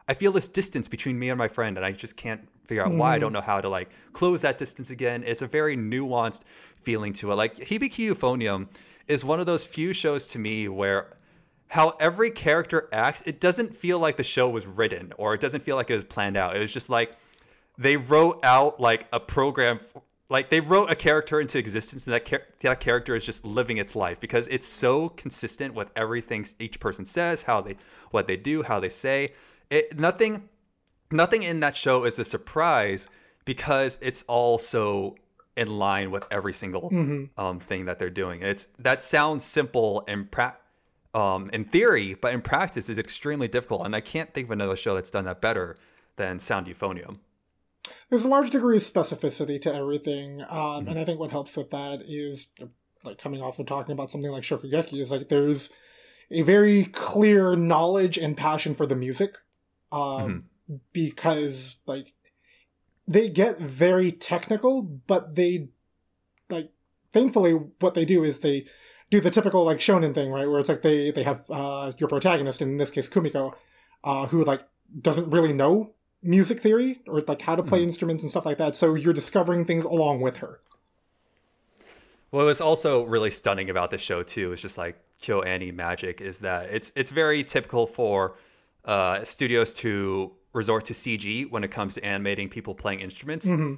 I 0.08 0.14
feel 0.14 0.32
this 0.32 0.48
distance 0.48 0.88
between 0.88 1.20
me 1.20 1.30
and 1.30 1.38
my 1.38 1.48
friend, 1.48 1.78
and 1.78 1.86
I 1.86 1.92
just 1.92 2.16
can't 2.16 2.48
figure 2.66 2.86
out 2.86 2.92
why. 2.92 3.16
I 3.16 3.20
don't 3.20 3.30
mm-hmm. 3.30 3.36
know 3.36 3.42
how 3.42 3.62
to 3.62 3.70
like 3.70 3.90
close 4.14 4.42
that 4.42 4.58
distance 4.58 4.90
again. 4.90 5.24
It's 5.26 5.42
a 5.42 5.48
very 5.48 5.78
nuanced 5.78 6.44
feeling 6.76 7.14
to 7.14 7.32
it. 7.32 7.36
Like 7.36 7.58
Hibike 7.58 7.96
Euphonium 7.96 8.68
is 9.08 9.24
one 9.24 9.40
of 9.40 9.46
those 9.46 9.66
few 9.66 9.94
shows 9.94 10.28
to 10.30 10.40
me 10.40 10.68
where 10.68 11.18
how 11.70 11.92
every 12.00 12.32
character 12.32 12.88
acts, 12.94 13.22
it 13.26 13.42
doesn't 13.42 13.76
feel 13.76 14.00
like 14.00 14.16
the 14.18 14.24
show 14.24 14.50
was 14.50 14.66
written 14.66 15.12
or 15.18 15.34
it 15.34 15.42
doesn't 15.42 15.62
feel 15.62 15.76
like 15.76 15.90
it 15.90 15.96
was 15.96 16.06
planned 16.06 16.38
out. 16.38 16.56
It 16.56 16.60
was 16.60 16.72
just 16.72 16.90
like 16.90 17.16
they 17.78 17.98
wrote 17.98 18.40
out 18.44 18.80
like 18.80 19.08
a 19.14 19.20
program 19.20 19.80
like 20.30 20.50
they 20.50 20.60
wrote 20.60 20.92
a 20.92 20.96
character 20.96 21.40
into 21.40 21.58
existence 21.58 22.06
and 22.06 22.14
that 22.14 22.26
char- 22.26 22.44
that 22.60 22.80
character 22.80 23.16
is 23.16 23.26
just 23.26 23.46
living 23.46 23.78
its 23.78 23.96
life 23.96 24.20
because 24.20 24.48
it's 24.50 24.68
so 24.68 25.10
consistent 25.10 25.74
with 25.74 25.90
everything 25.96 26.46
each 26.60 26.80
person 26.80 27.06
says, 27.06 27.44
how 27.44 27.62
they 27.62 27.78
what 28.12 28.28
they 28.28 28.36
do, 28.38 28.64
how 28.64 28.80
they 28.80 28.90
say. 28.90 29.34
It 29.70 29.98
nothing 29.98 30.50
nothing 31.12 31.44
in 31.44 31.62
that 31.62 31.78
show 31.78 32.04
is 32.04 32.20
a 32.20 32.26
surprise 32.26 33.08
because 33.46 33.98
it's 34.02 34.24
all 34.28 34.58
so 34.58 35.16
in 35.56 35.80
line 35.80 36.12
with 36.12 36.26
every 36.30 36.54
single 36.54 36.90
um, 37.38 37.60
thing 37.60 37.86
that 37.86 37.98
they're 37.98 38.10
doing. 38.10 38.42
It's 38.42 38.68
that 38.80 39.02
sounds 39.02 39.44
simple 39.44 40.04
and 40.08 40.30
pra- 40.30 40.58
um, 41.14 41.50
in 41.52 41.64
theory, 41.66 42.14
but 42.14 42.34
in 42.34 42.42
practice 42.42 42.90
is 42.90 42.98
extremely 43.00 43.48
difficult. 43.48 43.86
And 43.86 43.96
I 43.96 44.02
can't 44.02 44.32
think 44.34 44.48
of 44.48 44.52
another 44.52 44.76
show 44.76 44.94
that's 44.96 45.10
done 45.10 45.26
that 45.26 45.42
better 45.42 45.78
than 46.18 46.40
Sound 46.40 46.68
Euphonium. 46.68 47.20
There's 48.10 48.26
a 48.26 48.30
large 48.30 48.52
degree 48.52 48.78
of 48.78 48.84
specificity 48.84 49.60
to 49.62 49.74
everything, 49.74 50.44
um, 50.50 50.88
and 50.88 50.98
I 51.00 51.06
think 51.06 51.20
what 51.20 51.32
helps 51.32 51.58
with 51.58 51.70
that 51.72 52.02
is 52.08 52.48
like 53.04 53.18
coming 53.18 53.42
off 53.42 53.60
of 53.60 53.66
talking 53.66 53.94
about 53.94 54.12
something 54.12 54.32
like 54.32 54.44
Shokugeki 54.44 55.02
is 55.02 55.12
like 55.12 55.30
there's 55.30 55.70
a 56.30 56.42
very 56.42 56.86
clear 56.86 57.56
knowledge 57.56 58.18
and 58.18 58.36
passion 58.36 58.76
for 58.76 58.86
the 58.86 58.96
music, 58.96 59.38
um, 59.92 60.46
because 60.94 61.78
like 61.86 62.14
they 63.08 63.30
get 63.30 63.60
very 63.60 64.12
technical, 64.12 64.82
but 64.82 65.36
they 65.36 65.70
like 66.50 66.72
thankfully 67.14 67.54
what 67.80 67.94
they 67.94 68.06
do 68.06 68.24
is 68.24 68.40
they 68.40 68.66
do 69.10 69.22
the 69.22 69.32
typical 69.32 69.64
like 69.64 69.80
shonen 69.80 70.14
thing, 70.14 70.32
right? 70.32 70.50
Where 70.50 70.60
it's 70.60 70.70
like 70.70 70.82
they 70.82 71.12
they 71.12 71.24
have 71.24 71.44
uh, 71.50 71.92
your 71.98 72.10
protagonist, 72.10 72.62
in 72.62 72.78
this 72.78 72.92
case 72.92 73.08
Kumiko, 73.08 73.54
uh, 74.04 74.28
who 74.28 74.44
like 74.44 74.62
doesn't 75.02 75.30
really 75.30 75.54
know 75.54 75.94
music 76.24 76.60
theory 76.60 77.00
or 77.08 77.22
like 77.22 77.42
how 77.42 77.56
to 77.56 77.64
play 77.64 77.84
instruments 77.84 78.24
and 78.24 78.30
stuff 78.30 78.46
like 78.46 78.58
that. 78.58 78.76
So 78.76 78.96
you're 78.96 79.14
discovering 79.14 79.66
things 79.66 79.86
along 79.86 80.22
with 80.22 80.38
her. 80.38 80.60
What 82.30 82.46
was 82.46 82.60
also 82.60 83.04
really 83.04 83.32
stunning 83.32 83.70
about 83.70 83.92
this 83.92 84.02
show 84.02 84.24
too 84.24 84.52
is 84.52 84.62
just 84.62 84.78
like 84.78 85.00
KyoAni 85.22 85.74
magic 85.74 86.22
is 86.22 86.40
that 86.40 86.70
it's 86.70 86.92
it's 86.96 87.10
very 87.10 87.44
typical 87.44 87.88
for 87.88 88.36
uh, 88.86 89.24
studios 89.24 89.74
to 89.74 90.36
resort 90.54 90.86
to 90.86 90.94
CG 90.94 91.50
when 91.50 91.64
it 91.64 91.70
comes 91.70 91.96
to 91.96 92.04
animating 92.04 92.50
people 92.50 92.76
playing 92.76 93.00
instruments. 93.00 93.46
Mm-hmm. 93.46 93.76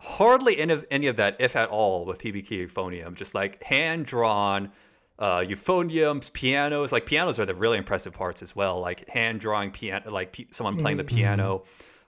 Hardly 0.00 0.58
any 0.58 0.72
of, 0.72 0.86
any 0.90 1.06
of 1.08 1.16
that, 1.16 1.36
if 1.40 1.56
at 1.56 1.70
all, 1.70 2.04
with 2.04 2.20
Hibike 2.20 2.48
Euphonium. 2.48 3.14
Just 3.14 3.34
like 3.34 3.62
hand 3.62 4.06
drawn 4.06 4.70
uh, 5.18 5.38
euphoniums, 5.40 6.32
pianos. 6.32 6.92
Like 6.92 7.06
pianos 7.06 7.38
are 7.38 7.46
the 7.46 7.54
really 7.54 7.78
impressive 7.78 8.12
parts 8.12 8.42
as 8.42 8.54
well. 8.54 8.80
Like 8.80 9.08
hand 9.08 9.40
drawing 9.40 9.70
piano, 9.70 10.10
like 10.10 10.32
pe- 10.32 10.46
someone 10.50 10.76
playing 10.76 10.98
the 10.98 11.04
piano. 11.04 11.64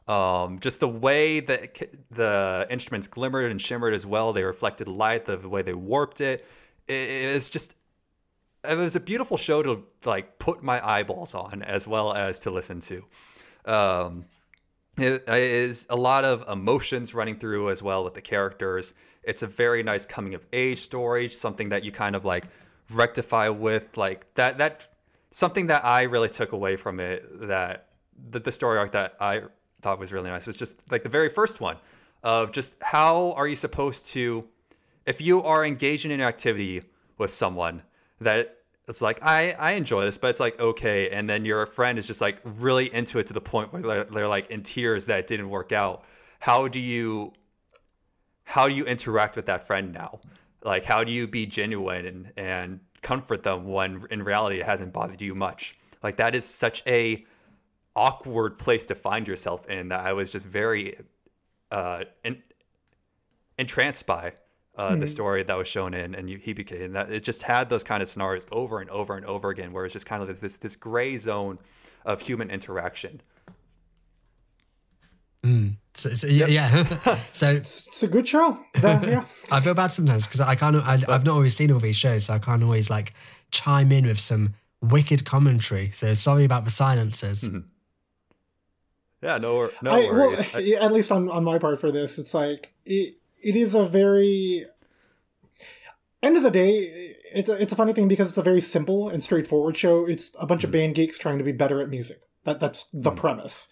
Um, 0.08 0.58
just 0.58 0.80
the 0.80 0.88
way 0.88 1.40
that 1.40 1.76
c- 1.76 1.86
the 2.10 2.66
instruments 2.70 3.06
glimmered 3.06 3.50
and 3.50 3.60
shimmered 3.60 3.94
as 3.94 4.04
well. 4.04 4.32
They 4.32 4.44
reflected 4.44 4.88
light, 4.88 5.26
the 5.26 5.38
way 5.48 5.62
they 5.62 5.74
warped 5.74 6.20
it. 6.20 6.46
It 6.88 7.10
is 7.10 7.48
just 7.48 7.76
it 8.68 8.76
was 8.76 8.96
a 8.96 9.00
beautiful 9.00 9.36
show 9.36 9.62
to 9.62 9.84
like 10.04 10.38
put 10.38 10.62
my 10.62 10.86
eyeballs 10.86 11.34
on 11.34 11.62
as 11.62 11.86
well 11.86 12.12
as 12.12 12.40
to 12.40 12.50
listen 12.50 12.80
to. 12.80 13.04
Um, 13.64 14.24
it 14.98 15.28
is 15.28 15.86
a 15.88 15.96
lot 15.96 16.24
of 16.24 16.48
emotions 16.48 17.14
running 17.14 17.38
through 17.38 17.70
as 17.70 17.82
well 17.82 18.04
with 18.04 18.14
the 18.14 18.20
characters. 18.20 18.92
It's 19.22 19.42
a 19.42 19.46
very 19.46 19.82
nice 19.82 20.06
coming 20.06 20.34
of 20.34 20.44
age 20.52 20.80
story, 20.80 21.28
something 21.28 21.70
that 21.70 21.84
you 21.84 21.92
kind 21.92 22.16
of 22.16 22.24
like 22.24 22.44
rectify 22.90 23.48
with 23.48 23.96
like 23.96 24.32
that 24.34 24.58
that 24.58 24.88
something 25.30 25.68
that 25.68 25.84
I 25.84 26.02
really 26.02 26.28
took 26.28 26.52
away 26.52 26.76
from 26.76 27.00
it 27.00 27.48
that 27.48 27.88
the, 28.30 28.40
the 28.40 28.52
story 28.52 28.78
arc 28.78 28.92
that 28.92 29.14
I 29.20 29.42
thought 29.82 29.98
was 29.98 30.12
really 30.12 30.30
nice 30.30 30.46
was 30.46 30.56
just 30.56 30.82
like 30.90 31.02
the 31.02 31.08
very 31.08 31.28
first 31.28 31.60
one 31.60 31.76
of 32.22 32.52
just 32.52 32.74
how 32.82 33.32
are 33.32 33.46
you 33.46 33.56
supposed 33.56 34.06
to 34.06 34.48
if 35.06 35.20
you 35.20 35.42
are 35.42 35.64
engaging 35.64 36.10
in 36.10 36.20
an 36.20 36.26
activity 36.26 36.82
with 37.16 37.32
someone 37.32 37.82
that 38.20 38.56
it's 38.88 39.00
like 39.00 39.22
I 39.22 39.52
I 39.52 39.72
enjoy 39.72 40.04
this, 40.04 40.18
but 40.18 40.28
it's 40.28 40.40
like 40.40 40.58
okay, 40.58 41.10
and 41.10 41.30
then 41.30 41.44
your 41.44 41.64
friend 41.66 41.98
is 41.98 42.06
just 42.06 42.20
like 42.20 42.38
really 42.44 42.92
into 42.92 43.18
it 43.20 43.26
to 43.28 43.32
the 43.32 43.40
point 43.40 43.72
where 43.72 43.82
they're, 43.82 44.04
they're 44.04 44.28
like 44.28 44.50
in 44.50 44.62
tears 44.62 45.06
that 45.06 45.20
it 45.20 45.26
didn't 45.28 45.48
work 45.48 45.70
out. 45.70 46.04
How 46.40 46.66
do 46.66 46.80
you 46.80 47.32
how 48.44 48.68
do 48.68 48.74
you 48.74 48.84
interact 48.84 49.36
with 49.36 49.46
that 49.46 49.66
friend 49.66 49.92
now? 49.92 50.18
Like 50.62 50.84
how 50.84 51.04
do 51.04 51.12
you 51.12 51.26
be 51.26 51.46
genuine 51.46 52.06
and 52.06 52.32
and 52.36 52.80
comfort 53.02 53.42
them 53.42 53.66
when 53.66 54.04
in 54.10 54.22
reality 54.22 54.60
it 54.60 54.66
hasn't 54.66 54.92
bothered 54.92 55.22
you 55.22 55.34
much? 55.34 55.76
Like 56.02 56.16
that 56.18 56.34
is 56.34 56.44
such 56.44 56.82
a 56.86 57.24
awkward 57.96 58.56
place 58.58 58.86
to 58.86 58.94
find 58.94 59.26
yourself 59.26 59.68
in 59.68 59.88
that 59.88 60.00
I 60.00 60.12
was 60.12 60.30
just 60.30 60.46
very 60.46 60.96
uh 61.70 62.04
en- 62.24 62.42
entranced 63.58 64.06
by 64.06 64.34
uh, 64.76 64.96
the 64.96 65.06
story 65.06 65.42
that 65.42 65.58
was 65.58 65.68
shown 65.68 65.92
in 65.92 66.14
and 66.14 66.28
Hibike, 66.28 66.84
and 66.84 66.96
that 66.96 67.12
it 67.12 67.22
just 67.22 67.42
had 67.42 67.68
those 67.68 67.84
kind 67.84 68.02
of 68.02 68.08
scenarios 68.08 68.46
over 68.50 68.80
and 68.80 68.88
over 68.88 69.14
and 69.14 69.26
over 69.26 69.50
again, 69.50 69.72
where 69.72 69.84
it's 69.84 69.92
just 69.92 70.06
kind 70.06 70.22
of 70.22 70.40
this 70.40 70.56
this 70.56 70.76
gray 70.76 71.18
zone 71.18 71.58
of 72.04 72.22
human 72.22 72.50
interaction. 72.50 73.20
So, 75.94 76.10
so 76.10 76.26
yeah, 76.26 76.46
yeah. 76.46 77.18
so 77.32 77.50
It's 77.50 78.02
a 78.02 78.08
good 78.08 78.26
show. 78.26 78.58
That- 78.74 79.06
yeah. 79.06 79.24
I 79.52 79.60
feel 79.60 79.74
bad 79.74 79.92
sometimes 79.92 80.26
because 80.26 80.40
I 80.40 80.54
can't. 80.54 80.76
I, 80.76 80.94
I've 81.08 81.24
not 81.24 81.34
always 81.34 81.56
seen 81.56 81.72
all 81.72 81.80
these 81.80 81.96
shows, 81.96 82.26
so 82.26 82.34
I 82.34 82.38
can't 82.38 82.62
always 82.62 82.90
like 82.90 83.12
chime 83.50 83.90
in 83.92 84.06
with 84.06 84.20
some 84.20 84.54
wicked 84.80 85.24
commentary. 85.24 85.90
So 85.90 86.14
sorry 86.14 86.44
about 86.44 86.64
the 86.64 86.70
silences. 86.70 87.48
Mm-hmm. 87.48 87.66
Yeah, 89.22 89.38
no, 89.38 89.70
no 89.82 89.90
I, 89.90 90.10
well, 90.10 90.30
worries. 90.30 90.54
I- 90.54 90.84
at 90.84 90.92
least 90.92 91.12
on, 91.12 91.28
on 91.28 91.44
my 91.44 91.58
part 91.58 91.80
for 91.80 91.90
this, 91.90 92.18
it's 92.18 92.34
like 92.34 92.72
it 92.84 93.16
it 93.42 93.56
is 93.56 93.74
a 93.74 93.84
very 93.84 94.66
end 96.22 96.36
of 96.36 96.42
the 96.42 96.50
day. 96.50 97.16
It's 97.32 97.48
a, 97.48 97.60
it's 97.60 97.72
a 97.72 97.76
funny 97.76 97.92
thing 97.92 98.08
because 98.08 98.28
it's 98.28 98.38
a 98.38 98.42
very 98.42 98.60
simple 98.60 99.08
and 99.08 99.22
straightforward 99.22 99.76
show. 99.76 100.06
It's 100.06 100.32
a 100.38 100.46
bunch 100.46 100.64
of 100.64 100.70
mm-hmm. 100.70 100.78
band 100.78 100.94
geeks 100.94 101.18
trying 101.18 101.38
to 101.38 101.44
be 101.44 101.52
better 101.52 101.80
at 101.80 101.88
music. 101.88 102.20
That 102.44 102.60
that's 102.60 102.86
the 102.92 103.10
mm-hmm. 103.10 103.18
premise. 103.18 103.68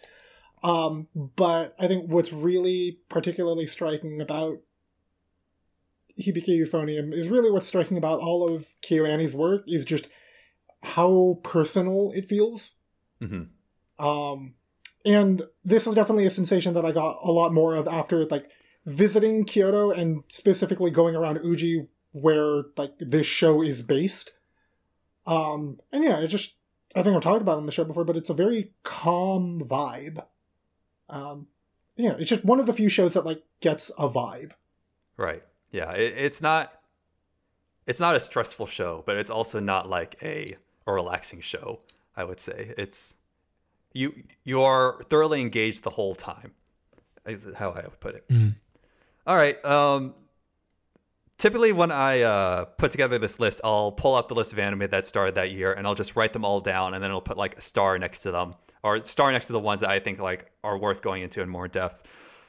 Um, 0.62 1.08
but 1.14 1.74
I 1.78 1.86
think 1.86 2.10
what's 2.10 2.32
really 2.32 2.98
particularly 3.08 3.66
striking 3.66 4.20
about 4.20 4.58
Hibike 6.20 6.48
Euphonium 6.48 7.12
is 7.12 7.28
really 7.28 7.50
what's 7.50 7.68
striking 7.68 7.96
about 7.96 8.20
all 8.20 8.48
of 8.52 8.74
KyoAni's 8.82 9.34
work 9.34 9.62
is 9.66 9.84
just 9.84 10.08
how 10.82 11.38
personal 11.42 12.10
it 12.14 12.28
feels. 12.28 12.72
Mhm. 13.20 13.48
Um, 13.98 14.54
and 15.04 15.42
this 15.64 15.86
is 15.86 15.94
definitely 15.94 16.26
a 16.26 16.30
sensation 16.30 16.74
that 16.74 16.84
I 16.84 16.92
got 16.92 17.18
a 17.22 17.32
lot 17.32 17.52
more 17.52 17.74
of 17.74 17.86
after 17.86 18.24
like 18.24 18.50
visiting 18.84 19.44
Kyoto 19.44 19.90
and 19.90 20.24
specifically 20.28 20.90
going 20.90 21.14
around 21.14 21.40
Uji 21.44 21.88
where 22.12 22.64
like 22.76 22.94
this 22.98 23.26
show 23.26 23.62
is 23.62 23.82
based. 23.82 24.32
Um, 25.26 25.78
and 25.92 26.02
yeah, 26.02 26.18
it 26.18 26.28
just 26.28 26.56
I 26.96 27.02
think 27.02 27.14
I've 27.14 27.22
talked 27.22 27.42
about 27.42 27.54
it 27.54 27.58
on 27.58 27.66
the 27.66 27.72
show 27.72 27.84
before, 27.84 28.04
but 28.04 28.16
it's 28.16 28.30
a 28.30 28.34
very 28.34 28.72
calm 28.82 29.62
vibe. 29.64 30.24
Um, 31.08 31.46
yeah, 31.96 32.14
it's 32.18 32.30
just 32.30 32.44
one 32.44 32.60
of 32.60 32.66
the 32.66 32.72
few 32.72 32.88
shows 32.88 33.14
that 33.14 33.24
like 33.24 33.42
gets 33.60 33.90
a 33.98 34.08
vibe. 34.08 34.52
Right. 35.16 35.42
Yeah. 35.70 35.92
It, 35.92 36.14
it's 36.16 36.40
not. 36.40 36.72
It's 37.86 38.00
not 38.00 38.14
a 38.14 38.20
stressful 38.20 38.66
show, 38.66 39.02
but 39.06 39.16
it's 39.16 39.30
also 39.30 39.60
not 39.60 39.88
like 39.88 40.16
a 40.22 40.56
a 40.86 40.92
relaxing 40.92 41.40
show. 41.40 41.80
I 42.16 42.24
would 42.24 42.40
say 42.40 42.74
it's 42.76 43.14
you 43.92 44.24
you 44.44 44.62
are 44.62 45.02
thoroughly 45.08 45.40
engaged 45.40 45.82
the 45.84 45.90
whole 45.90 46.14
time. 46.14 46.52
Is 47.26 47.46
how 47.56 47.70
I 47.70 47.82
would 47.82 48.00
put 48.00 48.14
it. 48.14 48.24
All 49.26 49.36
right. 49.36 49.62
Um, 49.64 50.14
typically, 51.36 51.72
when 51.72 51.90
I 51.90 52.22
uh, 52.22 52.64
put 52.64 52.90
together 52.90 53.18
this 53.18 53.38
list, 53.38 53.60
I'll 53.62 53.92
pull 53.92 54.14
up 54.14 54.28
the 54.28 54.34
list 54.34 54.52
of 54.52 54.58
anime 54.58 54.88
that 54.90 55.06
started 55.06 55.34
that 55.34 55.50
year, 55.50 55.72
and 55.72 55.86
I'll 55.86 55.94
just 55.94 56.16
write 56.16 56.32
them 56.32 56.44
all 56.44 56.60
down, 56.60 56.94
and 56.94 57.04
then 57.04 57.10
I'll 57.10 57.20
put 57.20 57.36
like 57.36 57.56
a 57.58 57.60
star 57.60 57.98
next 57.98 58.20
to 58.20 58.30
them, 58.30 58.54
or 58.82 59.00
star 59.04 59.30
next 59.32 59.46
to 59.48 59.52
the 59.52 59.60
ones 59.60 59.80
that 59.80 59.90
I 59.90 59.98
think 59.98 60.18
like 60.18 60.50
are 60.64 60.78
worth 60.78 61.02
going 61.02 61.22
into 61.22 61.42
in 61.42 61.48
more 61.48 61.68
depth. 61.68 62.02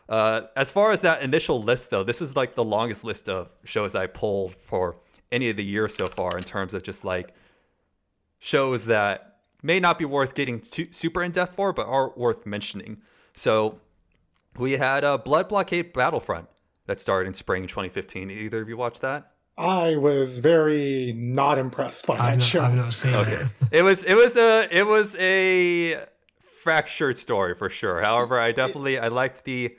Uh, 0.08 0.42
as 0.56 0.72
far 0.72 0.92
as 0.92 1.02
that 1.02 1.22
initial 1.22 1.62
list, 1.62 1.92
though, 1.92 2.04
this 2.04 2.20
was 2.20 2.36
like 2.36 2.56
the 2.56 2.64
longest 2.64 3.04
list 3.04 3.30
of 3.30 3.50
shows 3.64 3.94
I 3.96 4.08
pulled 4.08 4.56
for 4.56 4.96
any 5.32 5.50
of 5.50 5.58
the 5.58 5.64
year 5.64 5.88
so 5.88 6.08
far 6.08 6.38
in 6.38 6.44
terms 6.44 6.74
of 6.74 6.82
just 6.82 7.06
like 7.06 7.34
shows 8.40 8.86
that 8.86 9.38
may 9.62 9.80
not 9.80 10.00
be 10.00 10.06
worth 10.06 10.34
getting 10.34 10.60
too, 10.62 10.88
super 10.92 11.22
in 11.22 11.32
depth 11.32 11.56
for, 11.56 11.74
but 11.74 11.86
are 11.86 12.12
worth 12.16 12.46
mentioning. 12.46 12.98
So 13.34 13.80
we 14.58 14.74
had 14.74 15.04
a 15.04 15.18
Blood 15.18 15.50
Blockade 15.50 15.94
Battlefront 15.94 16.48
that 16.88 17.00
started 17.00 17.28
in 17.28 17.34
spring 17.34 17.68
2015. 17.68 18.32
Either 18.32 18.62
of 18.62 18.70
you 18.70 18.78
watched 18.78 19.02
that? 19.02 19.32
I 19.58 19.98
was 19.98 20.40
very 20.40 21.14
not 21.16 21.58
impressed 21.58 22.08
by 22.08 22.14
I've, 22.14 22.20
that 22.20 22.36
not, 22.38 22.44
show. 22.44 22.62
I've 22.62 22.76
not 22.76 22.94
seen 22.94 23.14
Okay. 23.14 23.34
it. 23.34 23.48
it 23.72 23.82
was 23.84 24.04
it 24.06 24.16
was 24.16 24.38
a 24.38 24.68
it 24.72 24.88
was 24.88 25.18
a 25.20 25.98
fractured 26.64 27.18
story 27.18 27.56
for 27.56 27.70
sure. 27.70 28.02
However, 28.02 28.40
I 28.40 28.52
definitely 28.52 29.00
I 29.00 29.08
liked 29.10 29.44
the 29.44 29.76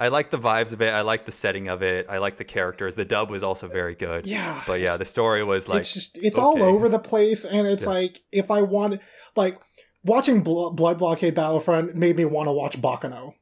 I 0.00 0.08
like 0.08 0.30
the 0.30 0.38
vibes 0.38 0.72
of 0.72 0.82
it. 0.82 0.90
I 0.92 1.02
like 1.02 1.26
the 1.26 1.32
setting 1.32 1.68
of 1.68 1.82
it. 1.82 2.06
I 2.08 2.18
like 2.18 2.36
the 2.36 2.44
characters. 2.44 2.96
The 2.96 3.04
dub 3.04 3.30
was 3.30 3.42
also 3.42 3.68
very 3.68 3.94
good. 3.94 4.26
Yeah. 4.26 4.62
But 4.66 4.80
yeah, 4.80 4.96
the 4.96 5.04
story 5.04 5.44
was 5.44 5.68
like 5.68 5.80
it's 5.82 5.94
just 5.94 6.18
it's 6.18 6.38
all 6.38 6.62
over 6.62 6.88
the 6.88 6.98
place, 6.98 7.44
and 7.44 7.66
it's 7.66 7.86
like 7.86 8.20
if 8.32 8.50
I 8.50 8.62
want 8.62 9.00
like 9.36 9.60
watching 10.04 10.42
Blood 10.42 10.98
Blockade 10.98 11.34
Battlefront 11.34 11.94
made 11.94 12.16
me 12.16 12.24
want 12.24 12.48
to 12.48 12.52
watch 12.52 12.80
Baccano. 12.80 13.34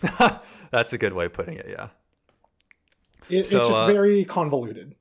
That's 0.70 0.92
a 0.92 0.98
good 0.98 1.12
way 1.12 1.26
of 1.26 1.32
putting 1.32 1.54
it. 1.54 1.66
Yeah. 1.68 1.88
It, 3.28 3.38
it's 3.38 3.50
So, 3.50 3.58
just 3.58 3.70
uh, 3.70 3.86
very 3.86 4.24
convoluted. 4.24 4.94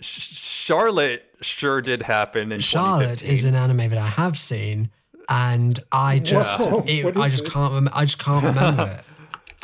Charlotte 0.00 1.24
sure 1.40 1.80
did 1.80 2.02
happen 2.02 2.52
in 2.52 2.60
Charlotte 2.60 3.22
is 3.22 3.44
an 3.44 3.54
anime 3.54 3.88
that 3.90 3.98
I 3.98 4.08
have 4.08 4.38
seen, 4.38 4.90
and 5.28 5.78
I 5.92 6.18
just 6.18 6.60
it, 6.86 7.16
I 7.16 7.28
just 7.28 7.44
this? 7.44 7.52
can't 7.52 7.72
rem- 7.74 7.88
I 7.92 8.04
just 8.04 8.18
can't 8.18 8.44
remember 8.44 8.98
it. 8.98 9.04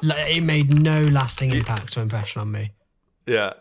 Like, 0.05 0.37
it 0.37 0.43
made 0.43 0.83
no 0.83 1.03
lasting 1.05 1.53
impact 1.53 1.97
or 1.97 2.03
impression 2.03 2.41
on 2.41 2.51
me. 2.51 2.73
Yeah. 3.25 3.53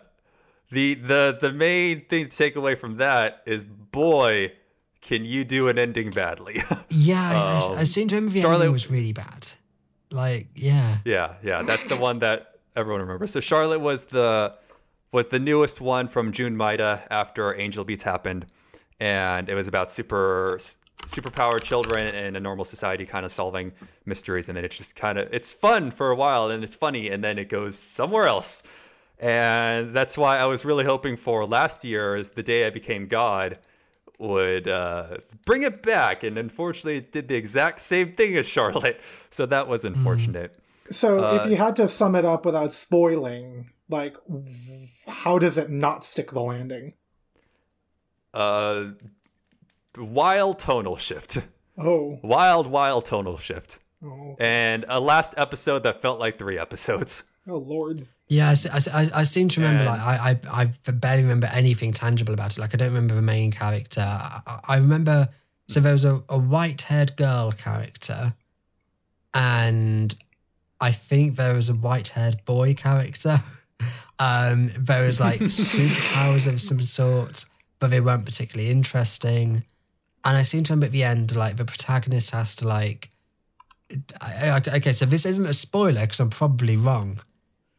The 0.72 0.96
the 0.96 1.38
the 1.40 1.54
main 1.54 2.06
thing 2.06 2.30
to 2.30 2.36
take 2.36 2.56
away 2.56 2.74
from 2.74 2.98
that 2.98 3.44
is 3.46 3.64
boy, 3.64 4.54
can 5.02 5.24
you 5.24 5.44
do 5.44 5.68
an 5.68 5.78
ending 5.78 6.10
badly? 6.10 6.64
Yeah, 6.90 7.22
I- 7.22 7.36
I, 7.36 7.76
I 7.76 7.80
Um, 7.82 7.86
seem 7.86 8.08
to 8.08 8.16
remember 8.16 8.34
the 8.34 8.42
Charlotte- 8.42 8.62
ending 8.62 8.74
was 8.74 8.90
really 8.90 9.14
bad. 9.14 9.50
Like, 10.10 10.48
yeah, 10.56 10.98
yeah, 11.06 11.36
yeah, 11.44 11.62
that's 11.62 11.86
the 11.86 11.96
one 11.96 12.20
that 12.20 12.56
everyone 12.76 13.02
remembers. 13.02 13.32
So 13.32 13.40
Charlotte 13.40 13.80
was 13.82 14.06
the 14.06 14.56
was 15.12 15.28
the 15.28 15.40
newest 15.40 15.80
one 15.80 16.08
from 16.08 16.32
Jun 16.32 16.56
Maeda 16.56 17.06
after 17.12 17.54
Angel 17.60 17.84
Beats 17.86 18.02
happened, 18.04 18.46
and 19.00 19.48
it 19.48 19.54
was 19.54 19.68
about 19.68 19.92
super 19.92 20.58
superpowered 21.08 21.64
children 21.64 22.14
in 22.14 22.36
a 22.36 22.40
normal 22.40 22.66
society 22.66 23.06
kind 23.06 23.26
of 23.26 23.32
solving 23.32 23.74
mysteries, 24.06 24.48
and 24.50 24.58
then 24.58 24.66
it's 24.66 24.78
just 24.78 24.96
kind 24.96 25.18
of 25.18 25.34
it's 25.34 25.52
fun 25.52 25.92
for 25.92 26.12
a 26.12 26.16
while 26.16 26.50
and 26.50 26.64
it's 26.64 26.76
funny, 26.76 27.10
and 27.10 27.24
then 27.24 27.38
it 27.38 27.50
goes 27.50 27.78
somewhere 27.78 28.28
else. 28.28 28.64
And 29.20 29.96
that's 29.96 30.18
why 30.18 30.40
I 30.40 30.46
was 30.46 30.66
really 30.66 30.84
hoping 30.84 31.16
for 31.16 31.46
last 31.46 31.84
year 31.84 32.16
is 32.16 32.32
The 32.32 32.42
Day 32.42 32.66
I 32.66 32.72
Became 32.72 33.08
God 33.08 33.60
would 34.18 34.68
uh, 34.68 35.18
bring 35.46 35.64
it 35.64 35.84
back. 35.84 36.24
And 36.24 36.38
unfortunately, 36.38 36.98
it 36.98 37.12
did 37.12 37.28
the 37.28 37.36
exact 37.36 37.82
same 37.82 38.14
thing 38.14 38.36
as 38.38 38.48
Charlotte. 38.48 39.00
So 39.34 39.46
that 39.46 39.70
was 39.70 39.86
unfortunate. 39.86 40.60
So 40.92 41.24
uh, 41.24 41.36
if 41.36 41.50
you 41.50 41.56
had 41.56 41.78
to 41.78 41.88
sum 41.88 42.16
it 42.16 42.26
up 42.26 42.46
without 42.46 42.74
spoiling, 42.74 43.72
like 43.88 44.18
how 45.08 45.40
does 45.40 45.58
it 45.58 45.70
not 45.70 46.04
stick 46.04 46.32
the 46.32 46.42
landing? 46.42 46.96
Uh, 48.34 48.88
wild 49.98 50.60
tonal 50.60 50.98
shift. 50.98 51.40
Oh, 51.78 52.20
Wild, 52.22 52.68
wild 52.68 53.06
tonal 53.06 53.38
shift. 53.38 53.80
oh, 54.04 54.36
And 54.40 54.86
a 54.88 55.00
last 55.00 55.34
episode 55.38 55.84
that 55.84 56.02
felt 56.02 56.20
like 56.20 56.38
three 56.38 56.60
episodes. 56.60 57.24
oh 57.48 57.58
Lord! 57.58 58.06
yeah. 58.28 58.50
I, 58.50 58.78
I, 58.78 59.02
I, 59.04 59.10
I 59.22 59.24
seem 59.24 59.48
to 59.50 59.62
remember 59.62 59.84
And- 59.84 59.90
like 59.90 60.02
I, 60.46 60.62
I 60.62 60.70
I 60.88 60.92
barely 60.92 61.24
remember 61.24 61.48
anything 61.52 61.92
tangible 61.94 62.34
about 62.34 62.56
it. 62.58 62.60
Like 62.60 62.74
I 62.74 62.78
don't 62.78 62.90
remember 62.90 63.16
the 63.16 63.22
main 63.22 63.52
character. 63.52 64.02
I, 64.02 64.42
I- 64.46 64.60
I 64.68 64.78
remember 64.78 65.30
so 65.68 65.80
there 65.80 65.94
was 65.94 66.06
a, 66.06 66.22
a 66.30 66.38
white 66.38 66.82
haired 66.82 67.16
girl 67.16 67.52
character, 67.54 68.34
and 69.34 70.14
I 70.80 70.92
think 70.92 71.36
there 71.36 71.54
was 71.54 71.70
a 71.70 71.74
white 71.74 72.10
haired 72.10 72.44
boy 72.46 72.74
character. 72.74 73.42
Um, 74.20 74.70
there 74.78 75.04
was 75.08 75.20
like 75.20 75.40
superpowers 75.40 76.46
of 76.46 76.62
some 76.62 76.80
sort, 76.80 77.46
but 77.80 77.90
they 77.90 78.00
weren't 78.00 78.24
particularly 78.24 78.70
interesting. 78.70 79.66
And 80.24 80.38
I 80.38 80.44
seem 80.44 80.64
to 80.66 80.72
remember 80.74 80.86
at 80.86 80.92
the 80.92 81.04
end, 81.04 81.36
like 81.36 81.58
the 81.58 81.66
protagonist 81.66 82.32
has 82.32 82.56
to 82.56 82.68
like. 82.68 83.10
I, 84.22 84.50
I- 84.52 84.76
okay, 84.78 84.94
so 84.94 85.06
this 85.06 85.26
isn't 85.26 85.46
a 85.46 85.54
spoiler 85.54 86.02
because 86.02 86.20
I'm 86.20 86.30
probably 86.30 86.78
wrong, 86.78 87.20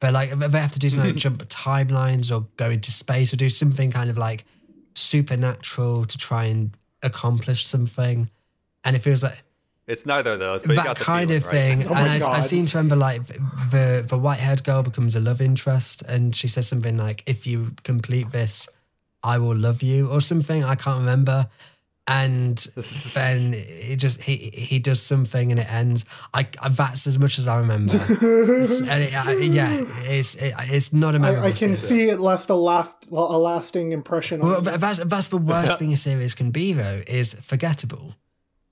but 0.01 0.13
like 0.13 0.31
they 0.39 0.59
have 0.61 0.73
to 0.73 0.79
do 0.79 0.91
something 0.91 1.11
like 1.11 1.17
jump 1.27 1.43
timelines 1.49 2.31
or 2.35 2.47
go 2.57 2.71
into 2.71 2.91
space 2.91 3.33
or 3.33 3.37
do 3.37 3.49
something 3.49 3.91
kind 3.91 4.11
of 4.11 4.19
like 4.19 4.45
supernatural 4.95 6.05
to 6.07 6.19
try 6.19 6.45
and 6.47 6.77
accomplish 7.03 7.65
something. 7.67 8.31
And 8.85 8.97
it 8.97 9.01
feels 9.01 9.23
like 9.23 9.43
It's 9.87 10.05
neither 10.07 10.33
of 10.33 10.41
those, 10.41 10.63
but 10.63 10.71
you 10.71 10.77
that 10.77 10.85
got 10.85 10.99
the 10.99 11.05
kind 11.05 11.29
feeling, 11.31 11.43
of 11.43 11.47
right? 11.47 11.53
thing. 11.53 11.87
Oh 11.91 11.95
and 11.95 12.23
I, 12.25 12.33
I 12.39 12.41
seem 12.41 12.67
to 12.67 12.79
remember 12.79 12.97
like 12.97 13.25
the 13.27 14.05
the 14.07 14.19
white 14.19 14.39
haired 14.41 14.65
girl 14.65 14.83
becomes 14.83 15.15
a 15.17 15.21
love 15.21 15.41
interest, 15.41 16.03
and 16.03 16.35
she 16.35 16.49
says 16.49 16.67
something 16.69 16.97
like, 16.97 17.23
"If 17.27 17.47
you 17.47 17.73
complete 17.85 18.31
this, 18.31 18.69
I 19.23 19.39
will 19.39 19.57
love 19.57 19.83
you," 19.83 20.09
or 20.11 20.21
something. 20.21 20.65
I 20.65 20.75
can't 20.75 20.99
remember. 20.99 21.49
And 22.09 22.59
then 23.15 23.55
it 23.55 23.97
just 23.97 24.23
he 24.23 24.35
he 24.53 24.81
does 24.81 25.01
something 25.01 25.53
and 25.53 25.61
it 25.61 25.73
ends. 25.73 26.05
I, 26.35 26.49
I 26.61 26.69
that's 26.69 27.07
as 27.07 27.17
much 27.17 27.39
as 27.39 27.47
I 27.47 27.59
remember. 27.59 27.95
It's- 28.23 28.81
and 28.81 28.91
it, 28.91 29.15
I, 29.15 29.33
yeah, 29.45 29.85
it's 30.11 30.35
it, 30.35 30.53
it's 30.59 30.93
not 30.93 31.15
a 31.15 31.21
memorable 31.21 31.45
I, 31.45 31.51
I 31.51 31.53
can 31.53 31.77
series. 31.77 31.81
see 31.89 32.09
it 32.09 32.19
left 32.19 32.51
a 32.51 32.55
laugh 32.57 32.93
a 33.11 33.15
lasting 33.39 33.93
impression. 33.93 34.41
Well, 34.41 34.57
on 34.59 34.65
that's 34.81 34.99
that's 35.05 35.29
the 35.29 35.37
worst 35.39 35.79
thing 35.79 35.93
a 35.93 35.97
series 35.97 36.35
can 36.35 36.51
be 36.51 36.73
though 36.73 37.03
is 37.07 37.35
forgettable. 37.35 38.17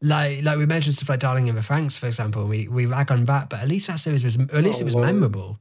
Like 0.02 0.42
like 0.42 0.58
we 0.58 0.66
mentioned 0.66 0.94
stuff 0.96 1.08
like 1.10 1.20
Darling 1.20 1.46
in 1.46 1.54
the 1.54 1.60
Franxx, 1.60 2.00
for 2.00 2.06
example. 2.08 2.46
We 2.46 2.66
we 2.66 2.86
rag 2.86 3.12
on 3.12 3.26
that, 3.26 3.48
but 3.48 3.60
at 3.60 3.68
least 3.68 3.86
that 3.86 4.00
series 4.00 4.24
was 4.24 4.38
at 4.40 4.64
least 4.64 4.80
Oh, 4.80 4.82
it 4.82 4.84
was 4.86 4.94
oh, 4.96 4.98
Lord. 4.98 5.14
memorable. 5.14 5.60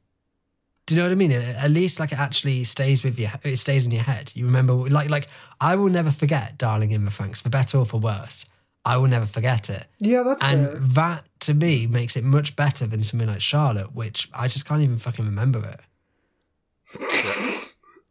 Do 0.89 0.95
you 0.95 1.01
know 1.01 1.05
what 1.05 1.11
I 1.11 1.15
mean? 1.15 1.31
At 1.31 1.65
at 1.65 1.71
least 1.71 1.99
like 1.99 2.11
it 2.11 2.19
actually 2.19 2.63
stays 2.63 3.03
with 3.03 3.19
you. 3.19 3.29
It 3.43 3.57
stays 3.57 3.85
in 3.85 3.91
your 3.91 4.03
head. 4.03 4.31
You 4.35 4.45
remember 4.45 4.73
like 4.73 5.09
like 5.09 5.27
I 5.61 5.75
will 5.75 5.89
never 5.89 6.11
forget 6.11 6.57
Darling 6.57 6.91
in 6.91 7.05
the 7.05 7.11
Franxx, 7.11 7.43
for 7.43 7.49
better 7.49 7.77
or 7.77 7.85
for 7.85 7.99
worse. 7.99 8.45
I 8.85 8.97
will 8.97 9.07
never 9.07 9.25
forget 9.25 9.69
it. 9.69 9.85
yeah, 9.99 10.23
that's 10.23 10.41
And 10.41 10.67
fair. 10.67 10.79
that 10.79 11.29
to 11.41 11.53
me 11.53 11.85
makes 11.85 12.15
it 12.15 12.23
much 12.23 12.55
better 12.55 12.87
than 12.87 13.03
something 13.03 13.27
like 13.27 13.41
Charlotte, 13.41 13.93
which 13.93 14.29
I 14.33 14.47
just 14.47 14.65
can't 14.67 14.81
even 14.81 14.95
fucking 14.95 15.25
remember 15.25 15.59
it. 15.59 15.81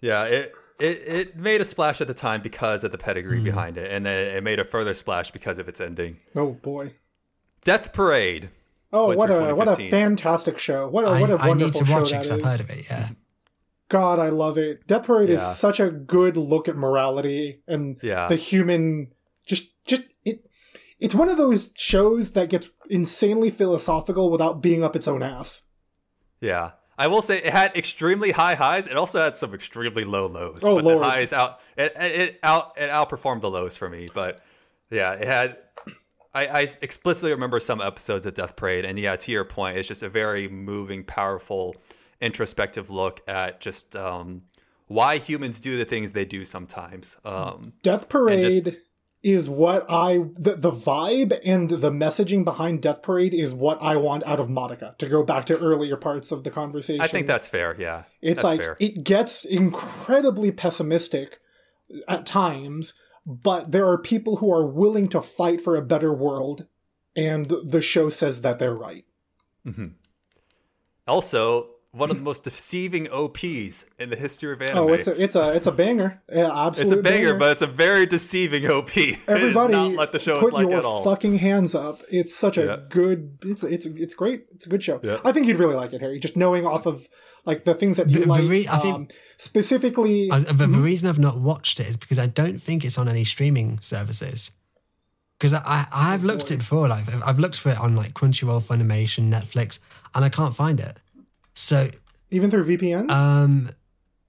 Yeah, 0.00 0.24
it, 0.24 0.55
it 0.78 1.02
it 1.06 1.36
made 1.36 1.60
a 1.60 1.64
splash 1.64 2.00
at 2.00 2.06
the 2.06 2.14
time 2.14 2.42
because 2.42 2.84
of 2.84 2.92
the 2.92 2.98
pedigree 2.98 3.38
hmm. 3.38 3.44
behind 3.44 3.76
it, 3.76 3.90
and 3.90 4.06
then 4.06 4.36
it 4.36 4.44
made 4.44 4.60
a 4.60 4.64
further 4.64 4.94
splash 4.94 5.32
because 5.32 5.59
of 5.59 5.68
its 5.68 5.80
ending. 5.80 6.16
Oh 6.36 6.52
boy. 6.52 6.92
Death 7.64 7.92
Parade. 7.92 8.50
Oh, 8.93 9.09
what 9.09 9.19
Winter 9.28 9.51
a 9.51 9.55
what 9.55 9.69
a 9.69 9.90
fantastic 9.90 10.59
show! 10.59 10.89
What 10.89 11.05
a 11.05 11.09
I, 11.09 11.20
what 11.20 11.31
a 11.31 11.35
I 11.35 11.47
need 11.52 11.62
wonderful 11.62 11.86
to 11.86 11.93
watch 11.93 12.10
it 12.10 12.15
because 12.15 12.31
I've 12.31 12.43
heard 12.43 12.60
of 12.60 12.70
it. 12.70 12.89
Yeah. 12.90 13.10
God, 13.89 14.19
I 14.19 14.28
love 14.28 14.59
it. 14.59 14.86
Death 14.86 15.05
Parade 15.06 15.31
Yeah. 15.31 15.51
is 15.51 15.59
such 15.59 15.81
a 15.81 15.90
good 15.90 16.36
look 16.36 16.69
at 16.69 16.77
morality 16.77 17.62
and 17.66 17.97
Yeah. 18.02 18.28
the 18.28 18.36
human. 18.36 19.12
Just, 19.47 19.70
just 19.86 20.02
it. 20.24 20.44
It's 21.01 21.15
one 21.15 21.28
of 21.28 21.36
those 21.36 21.70
shows 21.77 22.32
that 22.32 22.51
gets 22.51 22.70
insanely 22.90 23.51
philosophical 23.51 24.31
without 24.31 24.60
being 24.62 24.82
up 24.85 24.94
its 24.97 25.09
own 25.09 25.23
ass. 25.23 25.62
Yeah. 26.40 26.73
I 26.98 27.06
will 27.06 27.23
say 27.23 27.39
it 27.39 27.47
had 27.52 27.77
extremely 27.77 28.32
high 28.32 28.56
highs. 28.56 28.89
It 28.89 28.97
also 28.97 29.20
had 29.23 29.36
some 29.36 29.55
extremely 29.55 30.05
low 30.05 30.27
lows. 30.27 30.60
Oh, 30.65 30.74
but 30.77 30.85
Lord. 30.85 31.02
the 31.02 31.09
highs 31.09 31.32
out 31.32 31.60
it, 31.77 31.93
it 31.97 32.20
it 32.20 32.39
out 32.43 32.73
it 32.77 32.90
outperformed 32.90 33.40
the 33.40 33.51
lows 33.51 33.77
for 33.77 33.89
me. 33.89 34.09
But 34.12 34.40
yeah, 34.90 35.12
it 35.12 35.27
had 35.27 35.56
I, 36.39 36.60
I 36.60 36.69
explicitly 36.82 37.31
remember 37.32 37.60
some 37.60 37.81
episodes 37.81 38.27
of 38.27 38.35
Death 38.35 38.55
Parade, 38.56 38.85
and 38.85 38.98
yeah, 38.98 39.16
to 39.16 39.32
your 39.32 39.44
point, 39.44 39.77
it's 39.77 39.89
just 39.89 40.02
a 40.02 40.09
very 40.09 40.48
moving, 40.48 41.05
powerful, 41.05 41.77
introspective 42.20 42.90
look 42.90 43.20
at 43.28 43.60
just 43.60 43.94
um, 43.97 44.43
why 44.86 45.19
humans 45.19 45.60
do 45.60 45.77
the 45.77 45.85
things 45.85 46.12
they 46.12 46.24
do 46.24 46.44
sometimes. 46.44 47.16
Um, 47.24 47.73
Death 47.82 48.09
Parade 48.09 48.65
just- 48.65 48.77
is 49.20 49.51
what 49.51 49.85
I 49.90 50.19
the, 50.36 50.55
the 50.56 50.70
vibe 50.70 51.36
and 51.44 51.69
the 51.69 51.90
messaging 51.90 52.44
behind 52.44 52.82
Death 52.82 53.02
Parade 53.02 53.35
is 53.35 53.52
what 53.52 53.82
I 53.82 53.97
want 53.97 54.24
out 54.24 54.39
of 54.39 54.48
Monica. 54.48 54.94
To 54.98 55.09
go 55.09 55.24
back 55.24 55.44
to 55.47 55.59
earlier 55.59 55.97
parts 55.97 56.31
of 56.31 56.44
the 56.44 56.51
conversation, 56.51 57.01
I 57.01 57.09
think 57.09 57.27
that's 57.27 57.48
fair. 57.48 57.74
Yeah, 57.78 58.05
It's 58.23 58.44
like 58.44 58.60
fair. 58.60 58.77
it 58.78 59.02
gets 59.02 59.44
incredibly 59.44 60.52
pessimistic 60.52 61.40
at 62.06 62.27
times, 62.27 62.94
but 63.28 63.72
there 63.72 63.86
are 63.86 63.98
people 63.98 64.36
who 64.36 64.50
are 64.50 64.64
willing 64.64 65.06
to 65.09 65.20
fight 65.20 65.60
for 65.60 65.76
a 65.76 65.82
better 65.82 66.14
world, 66.14 66.64
and 67.14 67.44
the 67.44 67.82
show 67.82 68.09
says 68.09 68.40
that 68.40 68.59
they're 68.59 68.74
right. 68.74 69.05
Mm-hmm. 69.66 69.88
also, 71.06 71.68
one 71.93 72.10
of 72.10 72.19
the 72.19 72.23
most 72.23 72.44
deceiving 72.44 73.09
OPs 73.10 73.86
in 73.98 74.10
the 74.10 74.16
history 74.16 74.52
of 74.52 74.60
anime. 74.60 74.78
Oh, 74.78 74.93
it's 74.93 75.06
a 75.06 75.23
it's 75.23 75.35
a 75.35 75.52
it's 75.55 75.66
a 75.66 75.73
banger. 75.73 76.20
Yeah, 76.31 76.70
It's 76.77 76.90
a 76.90 76.97
banger, 76.98 77.35
but 77.35 77.52
it's 77.52 77.62
a 77.62 77.66
very 77.66 78.05
deceiving 78.06 78.66
OP. 78.66 78.90
everybody 78.97 79.24
it 79.28 79.48
is 79.48 79.55
not 79.55 79.97
what 79.97 80.12
the 80.12 80.19
show 80.19 80.39
put 80.39 80.48
is 80.48 80.52
like 80.52 80.69
your 80.69 80.78
at 80.78 80.85
all. 80.85 81.02
fucking 81.02 81.39
hands 81.39 81.74
up. 81.74 82.01
It's 82.10 82.35
such 82.36 82.59
a 82.59 82.65
Yeah. 82.65 82.77
good. 82.90 83.39
It's 83.43 83.62
it's 83.62 83.86
it's 83.86 84.15
great. 84.15 84.44
It's 84.55 84.66
a 84.66 84.69
good 84.69 84.85
show. 84.85 85.01
Yeah. 85.02 85.19
I 85.24 85.32
think 85.32 85.47
you'd 85.47 85.56
really 85.59 85.74
like 85.77 85.93
it, 85.94 86.01
Harry. 86.01 86.19
Just 86.19 86.36
knowing 86.36 86.66
off 86.66 86.85
of 86.86 87.09
like 87.47 87.65
the 87.65 87.74
things 87.74 87.97
that 87.97 88.09
you 88.10 88.15
The- 88.20 88.20
the 88.20 88.27
like. 88.27 88.48
re- 88.48 88.69
I 88.69 88.78
think- 88.78 88.94
um, 88.94 89.09
specifically, 89.39 90.31
I- 90.31 90.40
the, 90.40 90.66
the 90.66 90.78
reason 90.78 91.09
I've 91.09 91.19
not 91.19 91.39
watched 91.39 91.81
it 91.81 91.89
is 91.89 91.97
because 91.97 92.19
I 92.19 92.27
don't 92.27 92.59
think 92.60 92.85
it's 92.85 92.98
on 92.98 93.09
any 93.09 93.24
streaming 93.24 93.78
services. 93.81 94.52
Because 95.39 95.55
I, 95.55 95.62
I 95.65 95.86
I've 96.15 96.24
looked 96.24 96.51
it 96.51 96.59
before, 96.59 96.89
like 96.89 97.09
I've- 97.09 97.23
I've 97.24 97.39
looked 97.39 97.59
for 97.59 97.70
it 97.70 97.78
on 97.81 97.97
like 97.97 98.12
Crunchyroll, 98.12 98.62
Funimation, 98.62 99.32
Netflix, 99.32 99.78
and 100.15 100.24
I 100.24 100.28
can't 100.28 100.55
find 100.55 100.78
it. 100.81 100.98
So 101.59 101.90
even 102.30 102.51
through 102.51 102.64
VPN. 102.66 103.10
um, 103.10 103.68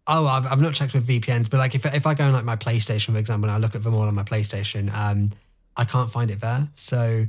oh, 0.08 0.26
I've, 0.26 0.52
I've 0.52 0.62
not 0.62 0.74
checked 0.74 0.96
with 0.96 1.08
VPNs, 1.08 1.48
but 1.50 1.58
like 1.58 1.76
if 1.76 1.86
if 1.94 2.08
I 2.08 2.16
go 2.16 2.24
on 2.26 2.34
like 2.34 2.44
my 2.44 2.56
PlayStation, 2.56 3.14
for 3.14 3.20
example, 3.20 3.50
and 3.50 3.56
I 3.56 3.60
look 3.60 3.76
at 3.76 3.84
them 3.84 3.94
all 3.94 4.02
on 4.02 4.16
my 4.16 4.24
PlayStation, 4.24 4.92
um, 4.94 5.32
I 5.78 5.86
can't 5.86 6.10
find 6.10 6.32
it 6.32 6.42
there. 6.42 6.68
So 6.74 7.26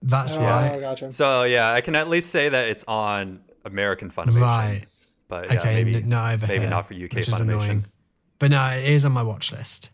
that's 0.00 0.36
oh, 0.36 0.42
why. 0.42 0.78
gotcha. 0.80 1.10
So 1.12 1.42
yeah, 1.42 1.72
I 1.72 1.80
can 1.80 1.96
at 1.96 2.08
least 2.08 2.30
say 2.30 2.50
that 2.50 2.68
it's 2.68 2.84
on 2.86 3.40
American 3.64 4.10
Funimation. 4.12 4.40
Right. 4.40 4.86
But 5.26 5.52
yeah, 5.52 5.58
Okay, 5.58 5.74
maybe 5.82 5.96
n- 5.96 6.08
not 6.08 6.34
over 6.34 6.46
maybe 6.46 6.60
here, 6.60 6.70
not 6.70 6.86
for 6.86 6.94
UK 6.94 7.14
which 7.14 7.28
is 7.28 7.34
Funimation. 7.34 7.42
annoying. 7.42 7.84
But 8.38 8.52
no, 8.52 8.64
it 8.70 8.84
is 8.84 9.04
on 9.04 9.10
my 9.12 9.24
watch 9.24 9.50
list. 9.50 9.90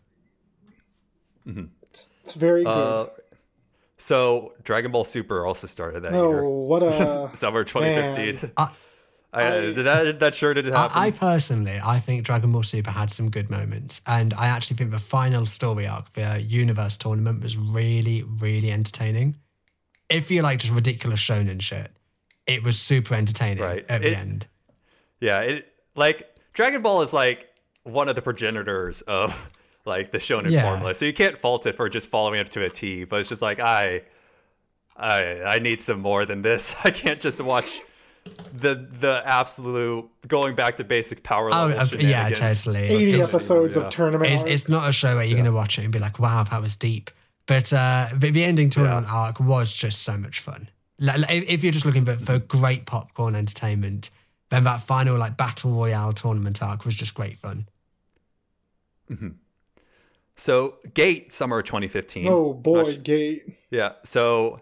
It's 1.47 2.33
very 2.35 2.63
good. 2.63 2.69
Uh, 2.69 3.07
so 3.97 4.53
Dragon 4.63 4.91
Ball 4.91 5.03
Super 5.05 5.43
also 5.43 5.65
started 5.65 6.01
that 6.01 6.13
oh, 6.13 6.29
year. 6.29 6.43
what 6.47 6.83
a 6.83 7.31
Summer 7.33 7.63
2015. 7.63 8.51
I- 8.57 8.69
I, 9.31 9.41
I- 9.43 9.47
uh, 9.47 9.83
that 9.83 10.19
that 10.19 10.35
sure 10.35 10.53
didn't 10.53 10.73
happen. 10.73 10.97
I, 10.97 11.05
I 11.07 11.11
personally, 11.11 11.77
I 11.85 11.99
think 11.99 12.23
Dragon 12.23 12.51
Ball 12.51 12.63
Super 12.63 12.91
had 12.91 13.11
some 13.11 13.29
good 13.29 13.49
moments, 13.49 14.01
and 14.07 14.33
I 14.33 14.47
actually 14.47 14.77
think 14.77 14.91
the 14.91 14.99
final 14.99 15.45
story 15.45 15.87
arc, 15.87 16.11
the 16.13 16.41
Universe 16.41 16.97
tournament, 16.97 17.43
was 17.43 17.55
really, 17.57 18.23
really 18.39 18.71
entertaining. 18.71 19.35
If 20.09 20.31
you 20.31 20.41
like 20.41 20.57
just 20.59 20.73
ridiculous 20.73 21.19
shonen 21.19 21.61
shit, 21.61 21.91
it 22.47 22.63
was 22.63 22.79
super 22.79 23.13
entertaining 23.13 23.63
Right. 23.63 23.85
at 23.87 24.01
the 24.01 24.15
end. 24.17 24.47
Yeah, 25.19 25.41
it 25.41 25.67
like 25.95 26.27
Dragon 26.53 26.81
Ball 26.81 27.03
is 27.03 27.13
like 27.13 27.47
one 27.83 28.09
of 28.09 28.15
the 28.15 28.21
progenitors 28.23 29.01
of 29.01 29.35
like 29.85 30.11
the 30.11 30.17
shonen 30.17 30.49
Yeah. 30.49 30.63
formula. 30.63 30.95
So 30.95 31.05
you 31.05 31.13
can't 31.13 31.39
fault 31.39 31.67
it 31.67 31.75
for 31.75 31.87
just 31.89 32.07
following 32.09 32.39
it 32.39 32.49
to 32.51 32.65
a 32.65 32.69
T, 32.69 33.03
but 33.03 33.19
it's 33.19 33.29
just 33.29 33.41
like 33.43 33.59
I 33.59 34.01
I 34.97 35.41
I 35.43 35.59
need 35.59 35.81
some 35.81 35.99
more 35.99 36.25
than 36.25 36.41
this. 36.41 36.75
I 36.83 36.89
can't 36.89 37.21
just 37.21 37.39
watch 37.41 37.79
the 38.53 38.75
the 38.99 39.21
absolute 39.25 40.09
going 40.27 40.55
back 40.55 40.77
to 40.77 40.83
basic 40.83 41.23
power 41.23 41.49
Oh, 41.51 41.67
level. 41.67 41.97
uh, 41.99 42.01
yeah, 42.01 42.29
totally. 42.29 42.79
80 42.79 43.11
It's, 43.19 43.33
episodes 43.33 43.75
yeah. 43.75 43.83
of 43.83 43.89
tournament. 43.89 44.29
it's, 44.31 44.43
it's 44.43 44.69
not 44.69 44.89
a 44.89 44.91
show 44.91 45.15
where 45.15 45.23
you're 45.23 45.35
going 45.37 45.45
to 45.45 45.51
watch 45.51 45.77
it 45.79 45.83
and 45.83 45.91
be 45.93 45.99
like, 45.99 46.19
wow, 46.19 46.43
that 46.43 46.61
was 46.61 46.75
deep. 46.75 47.11
But 47.45 47.71
uh, 47.73 48.07
the, 48.13 48.31
the 48.31 48.43
ending 48.43 48.69
tournament 48.69 49.07
arc 49.11 49.39
was 49.39 49.73
just 49.73 50.03
so 50.03 50.17
much 50.17 50.39
fun. 50.39 50.69
Like, 50.99 51.19
like, 51.19 51.31
if 51.31 51.49
if 51.49 51.63
you're 51.63 51.71
just 51.73 51.85
looking 51.85 52.05
for, 52.05 52.13
for 52.13 52.39
great 52.39 52.85
popcorn 52.85 53.33
entertainment, 53.35 54.11
then 54.49 54.63
that 54.65 54.81
final 54.81 55.17
like 55.17 55.37
battle 55.37 55.71
royale 55.71 56.13
tournament 56.13 56.61
arc 56.61 56.85
was 56.85 56.95
just 56.95 57.13
great 57.15 57.37
fun. 57.37 57.67
Hmm. 59.07 59.29
So 60.35 60.75
Gate 60.93 61.31
Summer 61.31 61.61
2015. 61.61 62.27
oh 62.27 62.53
boy, 62.53 62.83
Not 62.83 63.03
Gate. 63.03 63.43
Yeah. 63.71 63.93
So 64.05 64.59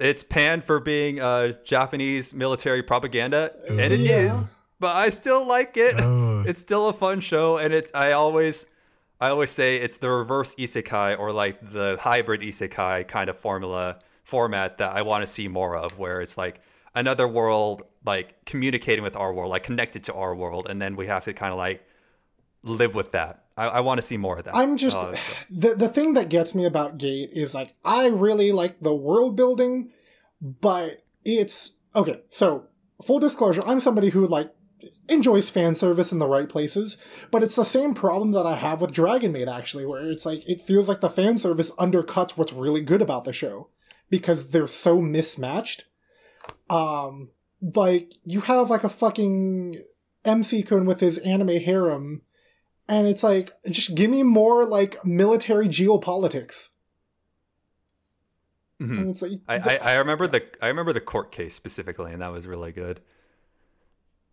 it's 0.00 0.24
panned 0.24 0.64
for 0.64 0.80
being 0.80 1.20
uh, 1.20 1.52
Japanese 1.64 2.32
military 2.34 2.82
propaganda, 2.82 3.52
and 3.68 3.80
it 3.80 3.92
is. 3.92 4.42
Yeah. 4.42 4.44
But 4.78 4.96
I 4.96 5.10
still 5.10 5.46
like 5.46 5.76
it. 5.76 5.94
Oh. 5.98 6.42
It's 6.46 6.60
still 6.60 6.88
a 6.88 6.92
fun 6.92 7.20
show, 7.20 7.58
and 7.58 7.74
it's. 7.74 7.92
I 7.94 8.12
always, 8.12 8.66
I 9.20 9.28
always 9.28 9.50
say 9.50 9.76
it's 9.76 9.98
the 9.98 10.10
reverse 10.10 10.54
isekai 10.54 11.18
or 11.18 11.32
like 11.32 11.70
the 11.70 11.98
hybrid 12.00 12.40
isekai 12.40 13.06
kind 13.06 13.28
of 13.28 13.38
formula 13.38 13.98
format 14.24 14.78
that 14.78 14.92
I 14.92 15.02
want 15.02 15.22
to 15.22 15.26
see 15.26 15.48
more 15.48 15.76
of, 15.76 15.98
where 15.98 16.22
it's 16.22 16.38
like 16.38 16.60
another 16.94 17.28
world, 17.28 17.82
like 18.06 18.44
communicating 18.46 19.02
with 19.02 19.16
our 19.16 19.34
world, 19.34 19.50
like 19.50 19.64
connected 19.64 20.04
to 20.04 20.14
our 20.14 20.34
world, 20.34 20.66
and 20.70 20.80
then 20.80 20.96
we 20.96 21.08
have 21.08 21.24
to 21.24 21.34
kind 21.34 21.52
of 21.52 21.58
like 21.58 21.86
live 22.62 22.94
with 22.94 23.12
that. 23.12 23.44
I, 23.60 23.66
I 23.78 23.80
want 23.80 23.98
to 23.98 24.02
see 24.06 24.16
more 24.16 24.38
of 24.38 24.44
that. 24.44 24.54
I'm 24.56 24.76
just 24.76 24.96
Uh, 24.96 25.14
so- 25.14 25.32
the 25.50 25.74
the 25.74 25.88
thing 25.88 26.14
that 26.14 26.28
gets 26.28 26.54
me 26.54 26.64
about 26.64 26.98
Gate 26.98 27.30
is 27.32 27.54
like 27.54 27.74
I 27.84 28.06
really 28.06 28.52
like 28.52 28.80
the 28.80 28.94
world 28.94 29.36
building, 29.36 29.90
but 30.40 31.04
it's 31.24 31.72
okay. 31.94 32.22
So 32.30 32.66
full 33.02 33.18
disclosure, 33.20 33.62
I'm 33.66 33.80
somebody 33.80 34.10
who 34.10 34.26
like 34.26 34.52
enjoys 35.08 35.50
fan 35.50 35.74
service 35.74 36.10
in 36.12 36.18
the 36.20 36.26
right 36.26 36.48
places, 36.48 36.96
but 37.30 37.42
it's 37.42 37.56
the 37.56 37.64
same 37.64 37.92
problem 37.92 38.32
that 38.32 38.46
I 38.46 38.56
have 38.56 38.80
with 38.80 38.92
Dragon 38.92 39.32
Maid 39.32 39.48
actually, 39.48 39.84
where 39.84 40.02
it's 40.02 40.24
like 40.24 40.48
it 40.48 40.62
feels 40.62 40.88
like 40.88 41.00
the 41.00 41.10
fan 41.10 41.36
service 41.36 41.70
undercuts 41.72 42.36
what's 42.38 42.52
really 42.52 42.80
good 42.80 43.02
about 43.02 43.24
the 43.24 43.32
show 43.32 43.68
because 44.08 44.48
they're 44.50 44.66
so 44.66 45.00
mismatched. 45.02 45.84
Um, 46.70 47.30
like 47.60 48.14
you 48.24 48.40
have 48.42 48.70
like 48.70 48.84
a 48.84 48.88
fucking 48.88 49.82
MC 50.24 50.62
Kun 50.62 50.86
with 50.86 51.00
his 51.00 51.18
anime 51.18 51.58
harem 51.60 52.22
and 52.90 53.06
it's 53.06 53.22
like 53.22 53.52
just 53.70 53.94
give 53.94 54.10
me 54.10 54.22
more 54.22 54.66
like 54.66 55.02
military 55.04 55.68
geopolitics 55.68 56.68
Mhm. 58.80 58.98
and 58.98 59.10
it's 59.10 59.20
like 59.22 59.32
I, 59.48 59.56
I, 59.56 59.76
I 59.76 59.94
remember 59.96 60.26
the 60.26 60.42
I 60.62 60.68
remember 60.68 60.92
the 60.94 61.00
court 61.02 61.32
case 61.32 61.54
specifically, 61.54 62.12
and 62.12 62.22
that 62.22 62.32
was 62.32 62.46
really 62.46 62.72
good. 62.72 63.00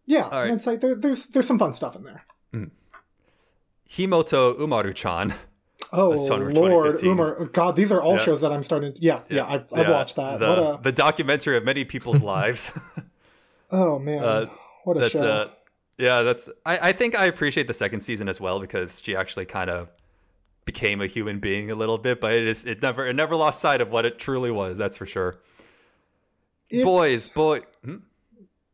yeah 0.06 0.30
right. 0.30 0.44
and 0.46 0.54
it's 0.54 0.66
like 0.66 0.80
there, 0.82 0.96
there's 0.96 1.26
there's 1.28 1.46
some 1.48 1.60
fun 1.60 1.74
stuff 1.74 1.96
in 1.96 2.04
there 2.04 2.24
Himouto 3.90 4.58
Umaru-chan. 4.58 5.34
oh 5.94 6.10
lord 6.10 6.98
2015. 6.98 7.10
umar 7.12 7.46
god 7.48 7.76
these 7.76 7.92
are 7.92 8.02
all 8.02 8.14
Yeah. 8.14 8.18
shows 8.26 8.42
that 8.42 8.52
i'm 8.52 8.64
starting 8.64 8.94
to 8.94 9.02
yeah 9.02 9.22
yeah, 9.30 9.46
I've, 9.46 9.72
I've 9.72 9.88
Yeah, 9.88 9.92
watched 9.92 10.16
that 10.18 10.40
The, 10.40 10.48
what 10.48 10.60
a 10.80 10.82
the 10.82 10.92
documentary 10.92 11.56
of 11.58 11.64
many 11.64 11.86
people's 11.86 12.22
lives. 12.24 12.72
oh 13.72 14.00
man 14.00 14.24
uh, 14.24 14.46
what 14.86 14.98
a 14.98 15.10
show 15.10 15.24
uh, 15.26 15.50
yeah. 15.98 16.22
That's 16.24 16.50
I, 16.66 16.90
I 16.90 16.92
think 16.94 17.16
I 17.18 17.26
appreciate 17.26 17.68
the 17.68 17.74
second 17.74 18.02
season 18.02 18.28
as 18.30 18.40
well 18.42 18.60
because 18.60 19.02
she 19.02 19.16
actually 19.16 19.46
kind 19.46 19.70
of 19.70 19.90
became 20.66 21.02
a 21.02 21.08
human 21.08 21.40
being 21.40 21.72
a 21.72 21.76
little 21.76 21.98
bit, 21.98 22.20
but 22.20 22.34
it 22.34 22.48
is 22.48 22.66
it 22.66 22.82
never 22.82 23.06
it 23.08 23.16
never 23.16 23.36
lost 23.36 23.60
sight 23.62 23.82
of 23.82 23.90
what 23.90 24.06
it 24.06 24.20
truly 24.20 24.52
was. 24.52 24.78
That's 24.78 24.98
for 24.98 25.06
sure. 25.06 25.40
It's- 26.70 26.84
Boys, 26.86 27.28
boy, 27.30 27.62
hmm? 27.84 27.98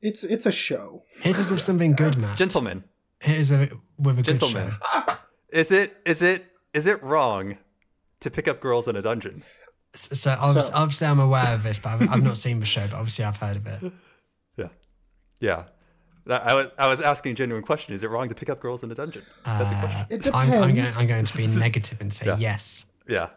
it's 0.01 0.23
it's 0.23 0.45
a 0.45 0.51
show 0.51 1.03
Hit 1.21 1.37
us 1.39 1.51
with 1.51 1.61
something 1.61 1.93
good, 1.93 2.17
man. 2.19 2.35
gentlemen, 2.35 2.83
Hit 3.21 3.39
us 3.39 3.49
with, 3.49 3.73
with 3.99 4.19
a 4.19 4.23
good 4.23 4.39
show. 4.39 4.71
Is 5.51 5.71
it 5.71 5.95
is 6.03 6.23
it 6.23 6.45
is 6.73 6.87
it 6.87 7.03
wrong 7.03 7.57
to 8.21 8.31
pick 8.31 8.47
up 8.47 8.59
girls 8.59 8.87
in 8.87 8.95
a 8.95 9.03
dungeon? 9.03 9.43
S- 9.93 10.19
So 10.19 10.35
obviously, 10.39 10.73
obviously 10.73 11.05
I'm 11.07 11.19
aware 11.19 11.53
of 11.53 11.61
this, 11.61 11.77
but 11.77 11.89
I've, 12.01 12.09
I've 12.09 12.23
not 12.23 12.39
seen 12.39 12.59
the 12.59 12.65
show. 12.65 12.87
But 12.87 12.95
obviously, 12.95 13.23
I've 13.25 13.37
heard 13.37 13.57
of 13.57 13.67
it. 13.67 13.91
Yeah, 14.57 14.69
yeah. 15.39 15.63
That- 16.25 16.47
I 16.47 16.53
was 16.53 16.67
I 16.77 16.87
was 16.87 17.01
asking 17.01 17.33
a 17.33 17.35
genuine 17.35 17.63
question. 17.63 17.93
Is 17.93 18.03
it 18.03 18.09
wrong 18.09 18.29
to 18.29 18.35
pick 18.35 18.49
up 18.49 18.59
girls 18.59 18.83
in 18.83 18.91
a 18.91 18.95
dungeon? 18.95 19.23
That's 19.43 19.71
a 19.71 19.75
question. 19.75 20.05
it 20.09 20.27
I'm, 20.33 20.51
I'm, 20.53 20.59
going, 20.59 20.75
depends 20.75 20.97
I'm 20.97 21.07
going 21.07 21.25
to 21.25 21.37
be 21.37 21.47
negative 21.59 21.99
and 22.01 22.13
say 22.13 22.35
yes. 22.39 22.85
Yeah. 23.07 23.29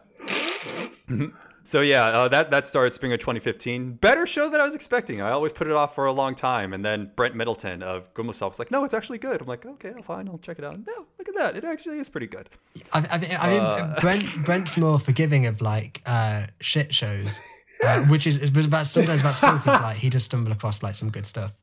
So 1.63 1.81
yeah, 1.81 2.05
uh, 2.05 2.27
that 2.29 2.49
that 2.51 2.65
started 2.65 2.93
spring 2.93 3.11
of 3.11 3.19
2015. 3.19 3.95
Better 3.95 4.25
show 4.25 4.49
than 4.49 4.61
I 4.61 4.63
was 4.63 4.73
expecting. 4.73 5.21
I 5.21 5.31
always 5.31 5.51
put 5.51 5.67
it 5.67 5.73
off 5.73 5.93
for 5.95 6.05
a 6.05 6.13
long 6.13 6.33
time, 6.33 6.71
and 6.71 6.85
then 6.85 7.11
Brent 7.17 7.35
Middleton 7.35 7.83
of 7.83 8.13
Goomba 8.13 8.33
Stomp 8.33 8.53
was 8.53 8.59
like, 8.59 8.71
"No, 8.71 8.85
it's 8.85 8.93
actually 8.93 9.17
good." 9.17 9.41
I'm 9.41 9.47
like, 9.47 9.65
"Okay, 9.65 9.91
fine, 10.01 10.29
I'll 10.29 10.37
check 10.37 10.59
it 10.59 10.63
out." 10.63 10.79
No, 10.87 11.05
look 11.19 11.27
at 11.27 11.35
that. 11.35 11.57
It 11.57 11.65
actually 11.65 11.99
is 11.99 12.07
pretty 12.07 12.27
good. 12.27 12.47
I, 12.93 12.99
I, 13.11 13.17
think- 13.17 13.43
I 13.43 13.49
think 13.89 13.99
Brent 13.99 14.45
Brent's 14.45 14.77
more 14.77 14.97
forgiving 14.97 15.45
of 15.45 15.59
like 15.59 16.01
uh, 16.05 16.43
shit 16.61 16.93
shows, 16.93 17.41
uh, 17.85 17.99
which 18.03 18.27
is, 18.27 18.37
is 18.37 18.49
but 18.49 18.69
that's 18.71 18.89
sometimes 18.89 19.21
that's 19.23 19.41
cool 19.41 19.57
because 19.57 19.81
like 19.81 19.97
he 19.97 20.09
just 20.09 20.27
stumble 20.27 20.53
across 20.53 20.81
like 20.81 20.95
some 20.95 21.09
good 21.09 21.25
stuff. 21.25 21.57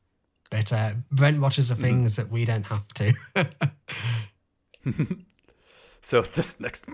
But 0.51 0.73
uh, 0.73 0.91
Brent 1.11 1.41
watches 1.41 1.69
the 1.71 1.75
things 1.75 2.16
that 2.16 2.31
we 2.31 2.45
don't 2.45 2.66
have 2.66 2.87
to. 2.95 3.12
So 6.01 6.21
this 6.21 6.61
next. 6.61 6.85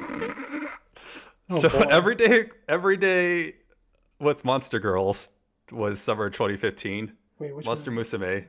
Oh, 1.50 1.58
so 1.60 1.68
boy. 1.68 1.84
every 1.90 2.14
day, 2.14 2.44
every 2.68 2.96
day 2.96 3.56
with 4.20 4.44
Monster 4.44 4.78
Girls 4.78 5.30
was 5.72 6.00
summer 6.00 6.30
2015. 6.30 7.12
wait 7.40 7.56
which 7.56 7.66
Monster 7.66 7.90
one? 7.90 7.98
Musume. 8.04 8.46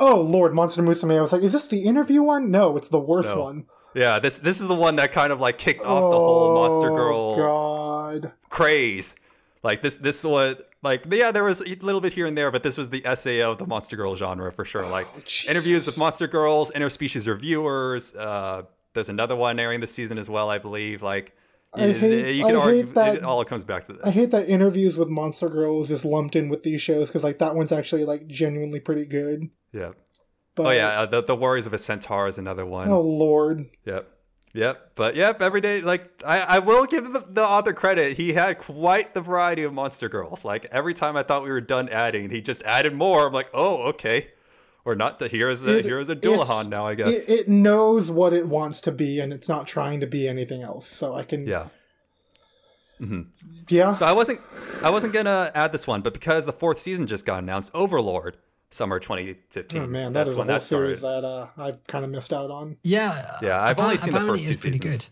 oh 0.00 0.20
lord 0.20 0.52
monster 0.54 0.82
musume 0.82 1.16
i 1.16 1.20
was 1.20 1.32
like 1.32 1.42
is 1.42 1.52
this 1.52 1.66
the 1.66 1.82
interview 1.84 2.22
one 2.22 2.50
no 2.50 2.76
it's 2.76 2.88
the 2.88 2.98
worst 3.00 3.30
No. 3.30 3.42
one. 3.42 3.66
Yeah, 3.94 4.18
this 4.20 4.38
this 4.38 4.60
is 4.60 4.66
the 4.68 4.74
one 4.74 4.96
that 4.96 5.12
kind 5.12 5.32
of 5.32 5.40
like 5.40 5.58
kicked 5.58 5.84
off 5.84 6.00
the 6.10 6.18
whole 6.18 6.54
Monster 6.54 6.90
Oh, 6.90 6.96
Girl 6.96 7.36
god 7.36 8.32
craze. 8.50 9.16
Like 9.62 9.82
this, 9.82 9.96
this 9.96 10.24
was 10.24 10.56
like 10.82 11.04
yeah, 11.10 11.30
there 11.30 11.44
was 11.44 11.60
a 11.60 11.76
little 11.82 12.00
bit 12.00 12.12
here 12.12 12.26
and 12.26 12.36
there, 12.36 12.50
but 12.50 12.62
this 12.64 12.76
was 12.76 12.90
the 12.90 13.02
SAO 13.14 13.52
of 13.52 13.58
the 13.58 13.66
Monster 13.66 13.96
Girl 13.96 14.16
genre 14.16 14.50
for 14.50 14.64
sure. 14.64 14.84
Like 14.86 15.06
Oh, 15.16 15.20
interviews 15.50 15.86
with 15.86 15.96
Monster 15.98 16.26
Girls, 16.26 16.70
interspecies 16.72 17.26
reviewers. 17.28 18.14
Uh, 18.16 18.62
there's 18.94 19.08
another 19.08 19.36
one 19.36 19.58
airing 19.60 19.80
this 19.80 19.92
season 19.92 20.18
as 20.18 20.28
well, 20.28 20.50
I 20.50 20.58
believe. 20.58 21.02
Like 21.02 21.36
I 21.74 21.86
you, 21.86 21.92
hate- 21.94 22.34
you 22.34 22.44
can 22.44 22.56
I 22.56 22.58
argue 22.58 22.84
hate 22.86 22.94
that- 22.94 23.16
it 23.16 23.22
all 23.24 23.44
comes 23.44 23.64
back 23.64 23.86
to 23.86 23.92
this. 23.92 24.02
I 24.04 24.10
hate 24.10 24.30
that 24.32 24.48
interviews 24.48 24.96
with 24.96 25.08
Monster 25.08 25.48
Girls 25.48 25.90
is 25.90 26.04
lumped 26.04 26.34
in 26.36 26.48
with 26.48 26.64
these 26.64 26.82
shows 26.82 27.08
because 27.08 27.22
like 27.22 27.38
that 27.38 27.54
one's 27.54 27.70
actually 27.72 28.04
like 28.04 28.26
genuinely 28.26 28.80
pretty 28.80 29.04
good. 29.06 29.48
yeah. 29.72 29.92
But 30.54 30.66
Oh 30.66 30.70
yeah, 30.70 30.88
uh, 31.00 31.06
the 31.06 31.22
the 31.22 31.34
Worries 31.36 31.66
of 31.66 31.72
a 31.72 31.78
Centaur 31.78 32.26
is 32.26 32.36
another 32.36 32.66
one. 32.66 32.88
oh 32.90 33.00
lord, 33.00 33.66
Yep. 33.86 34.06
Yep. 34.54 34.92
But 34.96 35.16
yep, 35.16 35.40
every 35.40 35.60
day 35.62 35.80
like 35.80 36.22
I, 36.26 36.40
I 36.40 36.58
will 36.58 36.84
give 36.86 37.12
the, 37.12 37.24
the 37.28 37.42
author 37.42 37.72
credit. 37.72 38.16
He 38.18 38.34
had 38.34 38.58
quite 38.58 39.14
the 39.14 39.20
variety 39.22 39.62
of 39.62 39.72
monster 39.72 40.08
girls. 40.08 40.44
Like 40.44 40.66
every 40.66 40.92
time 40.94 41.16
I 41.16 41.22
thought 41.22 41.42
we 41.42 41.50
were 41.50 41.60
done 41.62 41.88
adding, 41.88 42.30
he 42.30 42.40
just 42.42 42.62
added 42.64 42.94
more. 42.94 43.26
I'm 43.26 43.32
like, 43.32 43.48
oh, 43.54 43.82
okay. 43.88 44.28
Or 44.84 44.94
not 44.94 45.18
to 45.20 45.28
here's 45.28 45.64
a 45.64 45.78
It- 45.78 45.84
here's 45.86 46.08
a 46.10 46.16
Dullahan 46.16 46.68
now, 46.68 46.86
I 46.86 46.94
guess. 46.96 47.20
It, 47.20 47.28
it 47.30 47.48
knows 47.48 48.10
what 48.10 48.32
it 48.34 48.46
wants 48.46 48.80
to 48.82 48.92
be 48.92 49.20
and 49.20 49.32
it's 49.32 49.48
not 49.48 49.66
trying 49.66 50.00
to 50.00 50.06
be 50.06 50.28
anything 50.28 50.60
else. 50.62 50.86
So 50.86 51.14
I 51.14 51.22
can 51.24 51.46
yeah. 51.46 51.68
Mm-hmm. 53.00 53.22
yeah. 53.68 53.94
So 53.94 54.06
I 54.06 54.12
wasn't 54.12 54.40
I 54.82 54.90
wasn't 54.90 55.12
gonna 55.12 55.50
add 55.54 55.72
this 55.72 55.86
one, 55.86 56.02
but 56.02 56.12
because 56.12 56.46
the 56.46 56.52
fourth 56.52 56.78
season 56.78 57.06
just 57.06 57.24
got 57.26 57.42
announced, 57.42 57.70
Overlord, 57.74 58.36
summer 58.72 58.98
2015. 58.98 59.82
oh 59.82 59.86
man, 59.86 60.12
that 60.12 60.20
that's 60.20 60.30
is 60.32 60.36
a 60.36 60.38
when 60.38 60.48
whole 60.48 60.54
that 60.56 60.62
series 60.62 61.00
that 61.00 61.24
uh, 61.24 61.46
I've 61.56 61.86
kind 61.86 62.04
of 62.04 62.10
missed 62.10 62.32
out 62.32 62.50
on. 62.50 62.76
yeah, 62.82 63.36
Yeah, 63.42 63.62
I've 63.62 63.78
only 63.78 63.96
seen 63.98 64.12
the 64.14 64.20
first 64.20 64.46
it's 64.46 64.56
two 64.56 64.62
pretty 64.62 64.78
seasons. 64.78 65.10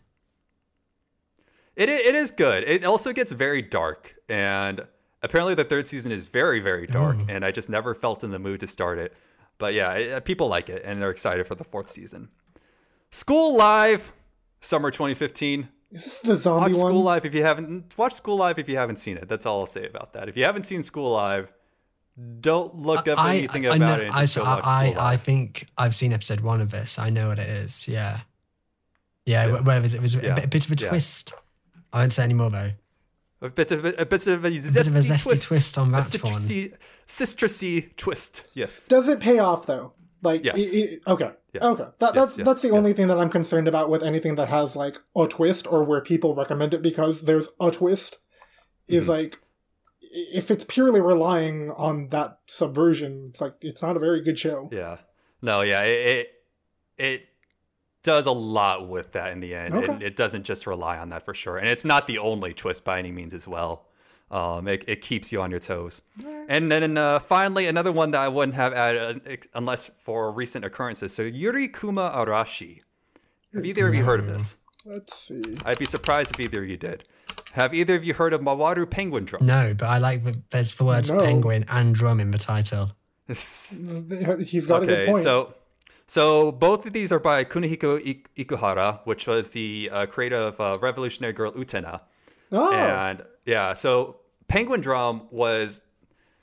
good. 1.77 1.83
It 1.83 1.89
it 1.89 2.15
is 2.15 2.31
good. 2.31 2.65
It 2.65 2.85
also 2.85 3.13
gets 3.13 3.33
very 3.33 3.63
dark, 3.63 4.15
and 4.29 4.87
apparently 5.23 5.55
the 5.55 5.65
third 5.65 5.87
season 5.89 6.13
is 6.13 6.27
very 6.27 6.61
very 6.61 6.87
dark, 6.87 7.17
Ooh. 7.17 7.27
and 7.29 7.45
I 7.45 7.53
just 7.53 7.69
never 7.71 7.95
felt 7.95 8.25
in 8.25 8.31
the 8.31 8.39
mood 8.39 8.61
to 8.61 8.67
start 8.67 8.99
it. 8.99 9.15
but 9.59 9.75
yeah, 9.75 9.93
it, 9.93 10.25
people 10.25 10.49
like 10.49 10.69
it 10.69 10.83
and 10.85 11.01
they're 11.01 11.11
excited 11.11 11.47
for 11.47 11.55
the 11.55 11.65
fourth 11.65 11.91
season. 11.91 12.29
School 13.11 13.57
Live, 13.57 14.13
summer 14.61 14.91
2015. 14.91 15.69
Is 15.93 16.05
this 16.05 16.21
the 16.21 16.37
zombie 16.37 16.73
Watch 16.73 16.83
one? 16.83 16.93
School 16.93 17.03
Live 17.03 17.25
if 17.25 17.35
you 17.35 17.43
haven't 17.43 17.97
watch 17.99 18.13
School 18.13 18.37
Live 18.37 18.59
if 18.59 18.69
you 18.69 18.77
haven't 18.77 18.97
seen 18.97 19.17
it. 19.17 19.29
That's 19.29 19.47
all 19.47 19.61
I'll 19.61 19.67
say 19.67 19.87
about 19.87 20.13
that. 20.13 20.29
If 20.29 20.37
you 20.37 20.45
haven't 20.45 20.65
seen 20.65 20.83
School 20.83 21.11
Live, 21.13 21.53
don't 22.41 22.75
look 22.77 23.07
up 23.09 23.19
I, 23.19 23.37
anything 23.37 23.67
I, 23.67 23.77
about 23.77 23.99
know- 24.01 24.07
it. 24.07 24.13
I, 24.15 24.21
Just 24.23 24.37
go 24.37 24.45
I, 24.45 24.95
I, 24.97 25.13
I 25.13 25.17
think 25.17 25.67
I've 25.79 25.95
seen 25.95 26.13
episode 26.13 26.41
one 26.41 26.61
of 26.61 26.71
this. 26.71 26.99
I 26.99 27.11
know 27.11 27.29
what 27.29 27.39
it 27.39 27.49
is. 27.49 27.87
Yeah. 27.89 28.21
Yeah, 29.27 29.47
Yeah. 29.47 29.61
where 29.61 29.81
was 29.81 29.95
it? 29.95 29.99
It 29.99 30.03
was 30.03 30.15
Yeah. 30.15 30.33
a, 30.33 30.35
bit, 30.35 30.45
a 30.45 30.49
bit 30.49 30.65
of 30.67 30.73
a 30.73 30.75
Yeah. 30.83 30.89
twist. 30.91 31.35
I 31.93 32.01
won't 32.01 32.13
say 32.13 32.25
any 32.25 32.35
more 32.35 32.51
though. 32.51 32.71
a 33.43 33.49
bit 33.51 33.71
of 33.71 33.85
a, 33.85 33.95
a 33.99 34.05
bit 34.07 34.27
of 34.27 34.45
a 34.45 34.51
zesty, 34.51 34.75
bit 34.75 34.87
of 34.87 34.95
a 34.95 34.99
zesty 34.99 35.29
twist, 35.29 35.45
twist 35.47 35.79
on 35.79 35.89
a 35.89 35.91
that 35.93 36.23
one. 36.23 36.33
citrusy, 36.35 36.75
citrusy 37.09 37.97
twist. 37.97 38.45
Yes. 38.55 38.87
Does 38.87 39.09
it 39.09 39.21
pay 39.21 39.39
off 39.39 39.67
though? 39.67 39.93
Like, 40.23 40.45
Yes. 40.45 40.75
i- 40.75 40.79
i- 40.79 41.13
okay, 41.13 41.31
Yes. 41.55 41.63
okay. 41.65 41.85
That, 41.99 42.15
Yes, 42.15 42.29
that's 42.29 42.39
yes, 42.39 42.45
that's 42.47 42.63
the 42.63 42.69
yes. 42.69 42.77
only 42.77 42.93
thing 42.93 43.09
that 43.09 43.19
I'm 43.19 43.31
concerned 43.31 43.67
about 43.69 43.89
with 43.91 44.03
anything 44.03 44.35
that 44.35 44.49
has 44.49 44.77
like 44.77 44.99
a 45.17 45.27
twist 45.27 45.67
or 45.67 45.83
where 45.85 46.01
people 46.03 46.35
recommend 46.35 46.75
it 46.75 46.83
because 46.83 47.23
there's 47.23 47.49
a 47.61 47.71
twist. 47.71 48.19
Is 48.89 49.05
Mm-hmm. 49.05 49.11
like, 49.11 49.35
i- 49.37 49.39
if 50.11 50.51
it's 50.51 50.65
purely 50.65 51.01
relying 51.01 51.71
on 51.73 52.09
that 52.09 52.41
subversion, 52.47 53.29
it's 53.31 53.41
like 53.41 53.55
it's 53.61 53.83
not 53.83 53.97
a 53.97 54.01
very 54.01 54.23
good 54.23 54.39
show. 54.39 54.69
Yeah. 54.73 54.99
No. 55.43 55.63
Yeah. 55.63 55.83
It 55.83 56.17
it, 56.19 56.29
it 56.99 57.29
does 58.03 58.27
a 58.27 58.33
lot 58.33 58.89
with 58.89 59.13
that 59.13 59.33
in 59.33 59.41
the 59.41 59.55
end. 59.55 59.75
Okay. 59.75 59.93
and 59.93 60.03
it 60.03 60.17
doesn't 60.17 60.45
just 60.45 60.67
rely 60.67 60.99
on 60.99 61.11
that 61.11 61.25
for 61.25 61.35
sure. 61.35 61.59
And 61.59 61.69
it's 61.69 61.85
not 61.85 62.07
the 62.07 62.19
only 62.19 62.55
twist 62.55 62.85
by 62.85 62.99
any 62.99 63.13
means 63.13 63.35
as 63.35 63.47
well. 63.47 63.87
Um, 64.31 64.69
it, 64.69 64.85
it 64.87 65.01
keeps 65.01 65.33
you 65.33 65.43
on 65.43 65.51
your 65.51 65.59
toes. 65.59 66.03
And 66.49 66.71
then 66.71 66.97
uh, 66.97 67.19
finally, 67.19 67.67
another 67.67 67.91
one 67.91 68.13
that 68.13 68.21
I 68.21 68.29
wouldn't 68.29 68.55
have 68.55 68.73
added 68.73 69.21
uh, 69.27 69.37
unless 69.55 69.91
for 70.05 70.31
recent 70.31 70.65
occurrences. 70.65 71.13
So 71.13 71.23
Yuri 71.23 71.69
Kuma 71.69 72.13
Arashi. 72.15 72.83
Have 73.53 73.67
either 73.67 73.89
of 73.89 73.95
you 73.95 74.05
heard 74.05 74.21
of 74.21 74.27
this? 74.27 74.57
Let's 74.85 75.17
see. 75.19 75.43
I'd 75.65 75.79
be 75.79 75.85
surprised 75.85 76.33
if 76.33 76.41
either 76.41 76.63
of 76.63 76.69
you 76.69 76.77
did. 76.77 77.05
Have 77.53 77.75
either 77.75 77.95
of 77.97 78.05
you 78.05 78.15
heard 78.15 78.33
of 78.33 78.41
Mawaru 78.41 78.89
Penguin 78.89 79.25
Drum? 79.25 79.45
No, 79.45 79.75
but 79.75 79.87
I 79.89 79.99
like 79.99 80.23
the, 80.25 80.41
there's 80.51 80.73
the 80.75 80.85
words 80.85 81.11
No. 81.11 81.19
penguin 81.21 81.65
and 81.69 81.95
drum 81.95 82.21
in 82.21 82.31
the 82.31 82.39
title. 82.39 82.93
He's 83.27 83.83
got 84.67 84.83
a 84.83 84.87
good 84.87 84.91
okay, 84.91 85.07
point. 85.07 85.23
so 85.23 85.55
so 86.07 86.51
both 86.53 86.87
of 86.87 86.93
these 86.93 87.13
are 87.13 87.21
by 87.21 87.45
Kunihiko 87.45 88.05
Ik- 88.05 88.35
Ikuhara, 88.35 89.01
which 89.05 89.27
was 89.29 89.51
the 89.51 89.89
uh, 89.93 90.07
creator 90.07 90.37
of 90.37 90.61
uh, 90.61 90.79
Revolutionary 90.81 91.33
Girl 91.33 91.53
Utena. 91.53 92.01
oh, 92.51 92.73
And 92.73 93.23
yeah, 93.47 93.75
so 93.75 94.17
Penguin 94.49 94.81
Drum 94.81 95.29
was 95.31 95.83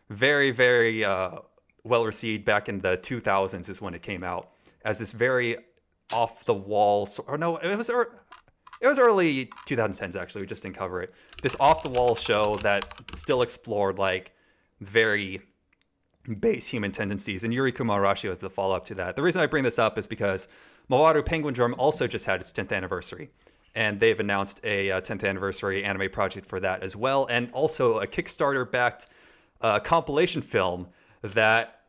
very, 0.10 0.52
very 0.52 1.04
uh, 1.04 1.40
well 1.84 2.06
received 2.06 2.46
back 2.46 2.70
in 2.70 2.80
the 2.80 2.98
2000s, 2.98 3.70
is 3.70 3.82
when 3.82 3.94
it 3.94 4.02
came 4.02 4.24
out 4.24 4.50
as 4.86 5.00
this 5.00 5.12
very 5.12 5.58
off 6.14 6.46
the 6.46 6.54
wall. 6.54 7.08
Or 7.28 7.38
no, 7.38 7.58
it 7.58 7.76
was 7.76 7.90
ear- 7.90 8.12
it 8.82 8.88
was 8.88 9.00
early 9.00 9.48
2010s 9.66 10.16
actually. 10.16 10.42
We 10.42 10.48
just 10.48 10.64
didn't 10.64 10.76
cover 10.76 11.02
it. 11.02 11.14
This 11.42 11.56
off 11.60 11.84
the 11.84 11.90
wall 11.90 12.16
show 12.16 12.56
that 12.58 12.94
still 13.14 13.42
explored 13.42 13.98
like 13.98 14.34
very 14.80 15.42
base 16.40 16.68
human 16.68 16.92
tendencies, 16.92 17.44
and 17.44 17.54
Yuri 17.54 17.72
Kuma 17.72 17.94
Arashi 17.94 18.30
was 18.30 18.40
the 18.40 18.50
follow 18.50 18.76
up 18.76 18.86
to 18.86 18.96
that. 18.96 19.16
The 19.16 19.22
reason 19.24 19.42
I 19.42 19.46
bring 19.46 19.64
this 19.64 19.80
up 19.80 19.98
is 19.98 20.08
because 20.08 20.48
Mawaru 20.90 21.26
Penguin 21.26 21.54
Drum 21.54 21.76
also 21.78 22.08
just 22.08 22.26
had 22.26 22.42
its 22.42 22.52
10th 22.52 22.72
anniversary, 22.72 23.30
and 23.76 24.00
they've 24.00 24.20
announced 24.20 24.60
a 24.64 24.92
uh, 24.92 25.02
10th 25.02 25.28
anniversary 25.28 25.84
anime 25.84 26.10
project 26.10 26.46
for 26.46 26.60
that 26.60 26.84
as 26.84 26.96
well, 26.96 27.28
and 27.30 27.50
also 27.52 28.00
a 28.00 28.08
Kickstarter 28.08 28.70
backed 28.70 29.08
uh, 29.62 29.80
compilation 29.80 30.42
film 30.42 30.88
that 31.22 31.82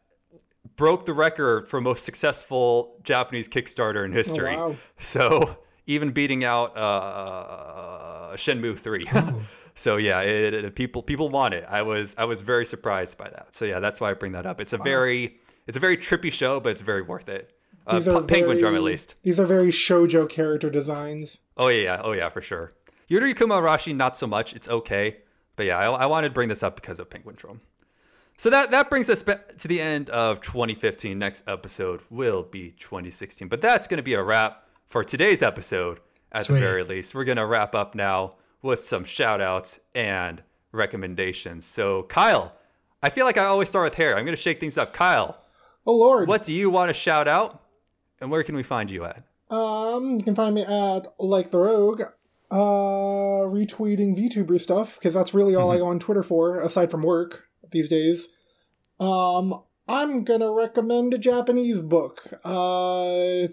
broke 0.76 1.06
the 1.06 1.12
record 1.12 1.68
for 1.68 1.80
most 1.80 2.04
successful 2.04 2.96
Japanese 3.02 3.48
Kickstarter 3.48 4.04
in 4.04 4.12
history. 4.12 4.56
wow. 4.56 4.76
So 4.98 5.58
even 5.88 6.12
beating 6.12 6.44
out 6.44 6.76
uh, 6.76 8.32
Shenmue 8.36 8.78
3. 8.78 9.04
so 9.74 9.96
yeah, 9.96 10.20
it, 10.20 10.54
it- 10.54 10.74
people 10.76 11.02
people 11.02 11.28
want 11.28 11.54
it. 11.54 11.64
I 11.68 11.82
was 11.82 12.14
I 12.16 12.24
was 12.24 12.40
very 12.40 12.64
surprised 12.64 13.18
by 13.18 13.28
that. 13.30 13.54
So 13.54 13.64
yeah, 13.64 13.80
that's 13.80 14.00
why 14.00 14.10
I 14.10 14.14
bring 14.14 14.32
that 14.32 14.46
up. 14.46 14.60
It's 14.60 14.72
a 14.72 14.78
very 14.78 15.38
it's 15.66 15.76
a 15.76 15.80
very 15.80 15.96
trippy 15.96 16.30
show, 16.30 16.60
but 16.60 16.70
it's 16.70 16.80
very 16.82 17.02
worth 17.02 17.28
it. 17.28 17.52
Uh, 17.86 18.00
Pe- 18.00 18.26
Penguin 18.26 18.58
Drum 18.58 18.74
at 18.74 18.78
very- 18.78 18.80
least. 18.80 19.14
These 19.22 19.40
are 19.40 19.46
very 19.46 19.70
shojo 19.70 20.28
character 20.28 20.70
designs. 20.70 21.38
Oh 21.56 21.68
yeah, 21.68 21.82
yeah, 21.82 22.00
oh 22.04 22.12
yeah, 22.12 22.28
for 22.28 22.42
sure. 22.42 22.72
Yuri 23.08 23.32
Kuma 23.34 23.54
Arashi, 23.56 23.96
not 23.96 24.16
so 24.18 24.26
much. 24.26 24.52
It's 24.54 24.68
okay, 24.68 25.16
but 25.56 25.64
yeah, 25.66 25.78
I, 25.78 26.02
I 26.02 26.06
wanted 26.06 26.28
to 26.28 26.34
bring 26.34 26.50
this 26.50 26.62
up 26.62 26.76
because 26.76 26.98
of 27.00 27.08
Penguin 27.08 27.36
Drum. 27.36 27.62
So 28.36 28.50
that 28.50 28.70
that 28.70 28.90
brings 28.90 29.08
us 29.10 29.22
to 29.22 29.66
the 29.68 29.80
end 29.80 30.10
of 30.10 30.40
2015. 30.42 31.18
Next 31.18 31.42
episode 31.48 32.02
will 32.10 32.42
be 32.44 32.72
2016, 32.78 33.48
but 33.48 33.60
that's 33.62 33.88
going 33.88 33.96
to 33.96 34.02
be 34.02 34.14
a 34.14 34.22
wrap 34.22 34.67
for 34.88 35.04
today's 35.04 35.42
episode. 35.42 36.00
At 36.32 36.42
Sweet. 36.42 36.56
the 36.56 36.60
very 36.60 36.84
least, 36.84 37.14
we're 37.14 37.24
going 37.24 37.38
to 37.38 37.46
wrap 37.46 37.74
up 37.74 37.94
now 37.94 38.34
with 38.60 38.80
some 38.80 39.02
shout 39.04 39.40
outs 39.40 39.80
and 39.94 40.42
recommendations. 40.72 41.64
So 41.64 42.02
Kyle, 42.02 42.52
I 43.02 43.08
feel 43.08 43.24
like 43.24 43.38
I 43.38 43.44
always 43.46 43.70
start 43.70 43.84
with 43.84 43.94
hair. 43.94 44.10
I'm 44.16 44.24
going 44.26 44.36
to 44.36 44.42
shake 44.42 44.60
things 44.60 44.76
up. 44.76 44.92
Kyle, 44.92 45.38
Oh 45.86 45.94
lord. 45.96 46.28
what 46.28 46.42
do 46.42 46.52
you 46.52 46.68
want 46.68 46.90
to 46.90 46.94
shout 46.94 47.26
out, 47.26 47.62
and 48.20 48.30
where 48.30 48.42
can 48.42 48.54
we 48.56 48.62
find 48.62 48.90
you 48.90 49.04
at? 49.06 49.22
Um, 49.50 50.16
you 50.16 50.22
can 50.22 50.34
find 50.34 50.54
me 50.54 50.62
at 50.64 51.06
like 51.18 51.50
the 51.50 51.58
rogue, 51.60 52.02
uh, 52.50 52.56
retweeting 53.48 54.14
VTuber 54.18 54.60
stuff 54.60 54.96
because 54.98 55.14
that's 55.14 55.32
really 55.32 55.54
all 55.54 55.70
I 55.70 55.78
go 55.78 55.86
on 55.86 55.98
Twitter 55.98 56.22
for, 56.22 56.60
aside 56.60 56.90
from 56.90 57.02
work 57.02 57.44
these 57.70 57.88
days. 57.88 58.28
Um, 59.00 59.62
I'm 59.88 60.24
gonna 60.24 60.52
recommend 60.52 61.14
a 61.14 61.18
Japanese 61.18 61.80
book. 61.80 62.20
Uh, 62.44 63.48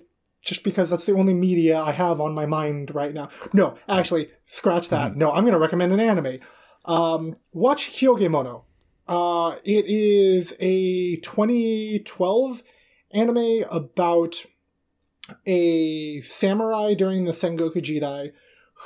just 0.45 0.63
because 0.63 0.91
that's 0.91 1.05
the 1.05 1.15
only 1.15 1.34
media 1.34 1.77
I 1.81 1.91
have 1.91 2.22
on 2.22 2.34
my 2.34 2.45
mind 2.45 2.93
right 2.93 3.13
now. 3.13 3.30
No, 3.51 3.76
actually, 3.89 4.30
scratch 4.45 4.88
that. 4.89 5.17
No, 5.17 5.31
I'm 5.31 5.43
gonna 5.43 5.59
recommend 5.59 5.91
an 5.91 5.99
anime. 5.99 6.39
Um, 6.85 7.35
watch 7.51 7.89
Hyouge 7.89 8.30
Mono. 8.30 8.63
Uh, 9.07 9.57
it 9.63 9.85
is 9.88 10.53
a 10.59 11.17
2012 11.17 12.63
anime 13.11 13.65
about 13.69 14.45
a 15.45 16.22
samurai 16.22 16.93
during 16.93 17.26
the 17.26 17.31
Sengoku 17.31 17.77
Jidai 17.77 18.31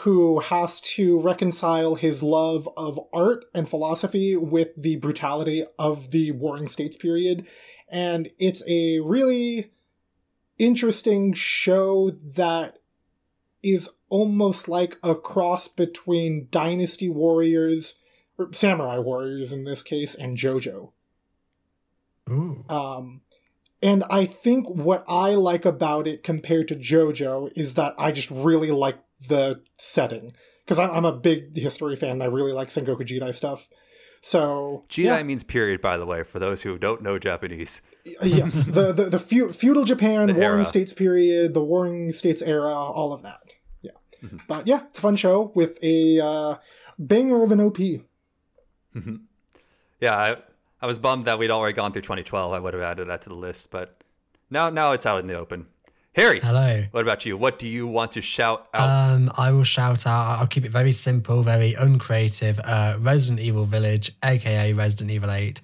who 0.03 0.39
has 0.39 0.79
to 0.79 1.19
reconcile 1.19 1.95
his 1.95 2.23
love 2.23 2.69
of 2.77 2.99
art 3.11 3.45
and 3.53 3.67
philosophy 3.67 4.35
with 4.35 4.69
the 4.77 4.95
brutality 4.97 5.65
of 5.77 6.11
the 6.11 6.31
Warring 6.31 6.67
States 6.67 6.95
period. 6.95 7.45
And 7.89 8.29
it's 8.37 8.61
a 8.67 8.99
really 8.99 9.71
interesting 10.59 11.33
show 11.33 12.11
that 12.11 12.77
is 13.63 13.89
almost 14.09 14.67
like 14.67 14.97
a 15.03 15.15
cross 15.15 15.67
between 15.67 16.47
Dynasty 16.51 17.09
Warriors, 17.09 17.95
or 18.37 18.53
Samurai 18.53 18.99
Warriors 18.99 19.51
in 19.51 19.63
this 19.63 19.81
case, 19.81 20.13
and 20.13 20.37
JoJo. 20.37 20.91
Ooh. 22.29 22.63
Um, 22.69 23.21
and 23.81 24.03
I 24.09 24.25
think 24.25 24.69
what 24.69 25.03
I 25.07 25.35
like 25.35 25.65
about 25.65 26.07
it 26.07 26.23
compared 26.23 26.67
to 26.67 26.75
JoJo 26.75 27.57
is 27.57 27.75
that 27.75 27.95
I 27.97 28.11
just 28.11 28.29
really 28.29 28.71
like 28.71 28.99
the 29.27 29.61
setting 29.77 30.33
because 30.65 30.79
I'm, 30.79 30.91
I'm 30.91 31.05
a 31.05 31.15
big 31.15 31.57
history 31.57 31.95
fan. 31.95 32.11
And 32.11 32.23
I 32.23 32.27
really 32.27 32.51
like 32.51 32.69
Sengoku 32.69 33.01
Jidai 33.01 33.33
stuff. 33.33 33.67
So 34.21 34.83
Jidai 34.89 35.03
yeah, 35.03 35.23
means 35.23 35.43
period, 35.43 35.79
by 35.81 35.97
the 35.97 36.05
way, 36.05 36.23
for 36.23 36.39
those 36.39 36.61
who 36.63 36.77
don't 36.77 37.01
know 37.01 37.17
Japanese. 37.17 37.81
yes, 38.21 38.65
the 38.77 38.91
the, 38.91 39.05
the 39.09 39.19
feu- 39.19 39.53
feudal 39.53 39.83
Japan, 39.85 40.27
The 40.27 40.33
Warring 40.33 40.59
era. 40.61 40.65
States 40.65 40.93
period, 40.93 41.53
the 41.53 41.63
Warring 41.63 42.11
States 42.11 42.41
era, 42.41 42.69
all 42.73 43.13
of 43.13 43.23
that. 43.23 43.53
Yeah, 43.81 43.91
Mm-hmm. 44.23 44.37
but 44.47 44.67
yeah, 44.67 44.83
it's 44.89 44.99
a 44.99 45.01
fun 45.01 45.15
show 45.15 45.51
with 45.55 45.77
a 45.81 46.19
uh, 46.19 46.55
banger 46.97 47.43
of 47.43 47.51
an 47.51 47.61
OP. 47.61 47.79
Yeah, 50.01 50.15
I, 50.15 50.37
I 50.81 50.85
was 50.87 50.97
bummed 50.99 51.25
that 51.25 51.39
we'd 51.39 51.51
already 51.51 51.73
gone 51.75 51.91
through 51.91 52.03
2012. 52.03 52.53
I 52.53 52.59
would 52.59 52.73
have 52.73 52.83
added 52.83 53.07
that 53.09 53.21
to 53.23 53.29
the 53.29 53.35
list, 53.35 53.71
but 53.71 54.01
now 54.49 54.69
now 54.69 54.91
it's 54.93 55.05
out 55.05 55.19
in 55.19 55.27
the 55.27 55.35
open. 55.37 55.67
Harry, 56.19 56.41
Hello. 56.41 56.83
what 56.91 57.01
about 57.01 57.25
you? 57.25 57.37
What 57.37 57.59
do 57.59 57.67
you 57.67 57.87
want 57.87 58.11
to 58.13 58.21
shout 58.21 58.67
out? 58.73 59.13
Um, 59.13 59.31
I 59.37 59.51
will 59.51 59.63
shout 59.63 60.05
out. 60.05 60.39
I'll 60.39 60.47
keep 60.47 60.65
it 60.65 60.71
very 60.71 60.91
simple, 60.91 61.43
very 61.43 61.75
uncreative. 61.75 62.59
Uh, 62.61 62.97
Resident 62.99 63.39
Evil 63.39 63.63
Village, 63.63 64.11
aka 64.23 64.73
Resident 64.73 65.11
Evil 65.11 65.31
8. 65.31 65.61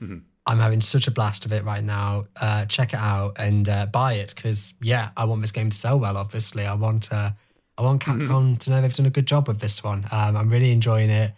I'm 0.47 0.59
having 0.59 0.79
such 0.79 1.07
a 1.07 1.11
blast 1.11 1.45
of 1.45 1.51
it 1.51 1.65
right 1.65 1.83
now. 1.83 2.27
Uh, 2.39 2.65
check 2.65 2.93
it 2.93 2.99
out 2.99 3.33
and 3.37 3.67
uh, 3.67 3.87
buy 3.87 4.13
it 4.13 4.33
because 4.33 4.75
yeah, 4.81 5.09
I 5.17 5.25
want 5.25 5.41
this 5.41 5.51
game 5.51 5.71
to 5.71 5.75
sell 5.75 5.99
well. 5.99 6.15
Obviously, 6.15 6.65
I 6.65 6.75
want 6.75 7.11
uh, 7.11 7.31
I 7.77 7.81
want 7.81 8.01
Capcom 8.01 8.57
to 8.59 8.69
know 8.69 8.81
they've 8.81 8.93
done 8.93 9.07
a 9.07 9.09
good 9.09 9.27
job 9.27 9.49
with 9.49 9.59
this 9.59 9.83
one. 9.83 10.05
Um, 10.11 10.37
I'm 10.37 10.47
really 10.47 10.71
enjoying 10.71 11.09
it. 11.09 11.33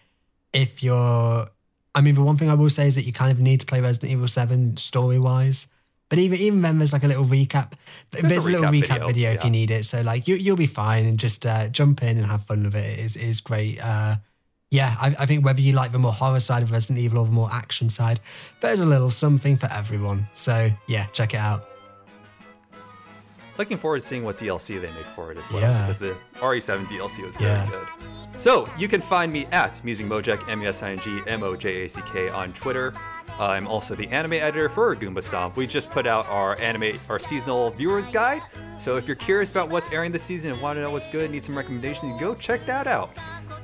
If 0.54 0.84
you're, 0.84 1.48
I 1.96 2.02
mean, 2.02 2.14
the 2.14 2.22
one 2.22 2.36
thing 2.36 2.52
I 2.52 2.54
will 2.54 2.70
say 2.70 2.86
is 2.88 2.96
that 2.96 3.04
you 3.04 3.14
kind 3.14 3.32
of 3.32 3.40
need 3.40 3.62
to 3.62 3.66
play 3.66 3.82
Resident 3.82 4.12
Evil 4.12 4.28
7 4.28 4.78
story 4.78 5.18
wise. 5.18 5.68
But 6.10 6.20
even 6.20 6.40
even 6.40 6.62
then, 6.62 6.78
there's 6.78 6.94
like 6.94 7.04
a 7.04 7.08
little 7.08 7.26
recap. 7.26 7.74
There's, 8.12 8.46
a 8.46 8.50
a, 8.50 8.52
little 8.52 8.68
recap 8.68 8.88
video, 8.88 9.08
video, 9.08 9.32
if 9.32 9.38
yeah. 9.40 9.44
you 9.44 9.50
need 9.50 9.72
it. 9.72 9.86
So 9.86 10.02
like 10.02 10.28
you 10.28 10.36
you'll 10.36 10.56
be 10.56 10.68
fine 10.68 11.06
and 11.06 11.20
just 11.20 11.46
uh, 11.46 11.68
jump 11.68 12.02
in 12.02 12.18
and 12.18 12.26
have 12.26 12.44
fun 12.44 12.64
with 12.64 12.76
it. 12.76 13.00
It 13.00 13.00
is 13.00 13.18
is 13.18 13.42
great. 13.42 13.80
Uh, 13.84 14.16
yeah, 14.70 14.96
I, 15.00 15.16
I 15.20 15.26
think 15.26 15.46
whether 15.46 15.62
you 15.62 15.72
like 15.74 15.92
the 15.92 16.00
more 16.00 16.12
horror 16.12 16.42
side 16.42 16.62
of 16.62 16.72
Resident 16.72 17.00
Evil 17.00 17.20
or 17.20 17.26
the 17.26 17.32
more 17.32 17.50
action 17.52 17.90
side, 17.90 18.20
there's 18.60 18.82
a 18.82 18.86
little 18.86 19.10
something 19.10 19.56
for 19.56 19.70
everyone. 19.72 20.28
So 20.34 20.70
yeah, 20.88 21.06
check 21.08 21.34
it 21.34 21.40
out. 21.40 21.70
looking 23.58 23.78
forward 23.78 24.02
to 24.02 24.06
seeing 24.06 24.24
what 24.24 24.38
DLC 24.38 24.80
they 24.80 24.92
make 24.92 25.06
for 25.16 25.32
it 25.32 25.38
as 25.38 25.50
well. 25.50 25.62
Yeah. 25.62 25.92
The 25.98 26.16
RE7 26.36 26.86
DLC 26.86 27.26
was 27.26 27.34
Yeah. 27.40 27.66
very 27.66 27.70
good. 27.80 27.88
So 28.40 28.70
you 28.78 28.88
can 28.88 29.02
find 29.02 29.34
me 29.34 29.48
at 29.52 29.84
Musing 29.84 30.08
Mojack, 30.08 30.48
M 30.48 30.62
U 30.62 30.70
S 30.70 30.84
I 30.84 30.92
N 30.92 31.00
G 31.00 31.22
M 31.26 31.42
O 31.44 31.56
J 31.56 31.86
A 31.86 31.90
C 31.90 32.02
K 32.14 32.30
on 32.30 32.54
Twitter. 32.54 32.94
I'm 33.40 33.68
also 33.68 33.94
the 33.94 34.08
anime 34.08 34.34
editor 34.34 34.68
for 34.68 34.96
Goomba 34.96 35.24
Stomp. 35.24 35.56
We 35.56 35.68
just 35.68 35.92
put 35.92 36.08
out 36.08 36.28
our 36.28 36.60
anime, 36.60 37.00
our 37.08 37.20
seasonal 37.20 37.70
viewers 37.72 38.08
guide. 38.08 38.42
So 38.80 38.98
if 38.98 39.08
you're 39.08 39.16
curious 39.16 39.52
about 39.52 39.70
what's 39.70 39.92
airing 39.92 40.12
this 40.12 40.24
season 40.24 40.52
and 40.52 40.62
want 40.62 40.78
to 40.78 40.82
know 40.82 40.92
what's 40.92 41.08
good, 41.08 41.30
need 41.30 41.44
some 41.44 41.56
recommendations, 41.56 42.20
go 42.20 42.34
check 42.34 42.66
that 42.66 42.88
out. 42.88 43.12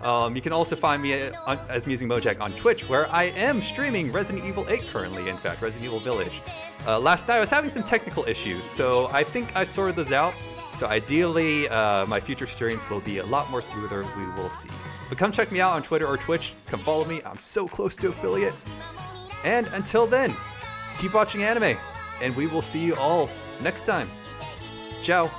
Um, 0.04 0.36
you 0.36 0.41
can 0.41 0.54
also 0.54 0.76
find 0.76 1.02
me 1.02 1.14
uh, 1.14 1.58
as 1.70 1.88
Musing 1.88 2.08
Mojack 2.08 2.40
on 2.40 2.52
Twitch, 2.54 2.88
where 2.90 3.10
I 3.12 3.26
am 3.26 3.62
streaming 3.62 4.12
Resident 4.12 4.45
Evil 4.45 4.66
8 4.68 4.82
currently, 4.91 5.30
in 5.30 5.38
fact, 5.38 5.62
Resident 5.62 5.86
Evil 5.86 6.00
Village. 6.00 6.41
Uh, 6.86 7.00
last 7.00 7.28
night 7.28 7.38
I 7.38 7.40
was 7.40 7.50
having 7.50 7.70
some 7.70 7.84
technical 7.84 8.26
issues, 8.26 8.66
so 8.66 9.08
I 9.12 9.24
think 9.24 9.56
I 9.56 9.64
sorted 9.64 9.95
those 9.95 10.12
out. 10.12 10.34
So 10.76 10.88
ideally, 10.88 11.70
uh, 11.70 12.06
my 12.08 12.20
future 12.20 12.48
streams 12.48 12.82
will 12.90 13.02
be 13.02 13.20
a 13.20 13.26
lot 13.26 13.50
more 13.50 13.62
smoother. 13.62 14.04
We 14.18 14.26
will 14.36 14.50
see. 14.50 14.70
But 15.08 15.18
come 15.18 15.32
check 15.32 15.52
me 15.52 15.62
out 15.62 15.74
on 15.74 15.84
Twitter 15.84 16.08
or 16.08 16.18
Twitch. 16.18 16.54
Come 16.66 16.80
follow 16.82 17.06
me. 17.06 17.22
I'm 17.26 17.38
so 17.38 17.68
close 17.68 17.95
to 17.98 18.10
affiliate. 18.10 18.54
And 19.44 19.68
until 19.74 20.07
then, 20.07 20.36
keep 20.99 21.14
watching 21.14 21.44
anime, 21.44 21.78
and 22.22 22.36
we 22.36 22.48
will 22.48 22.61
see 22.61 22.84
you 22.84 22.95
all 22.95 23.30
next 23.61 23.84
time. 23.86 24.10
Ciao. 25.02 25.30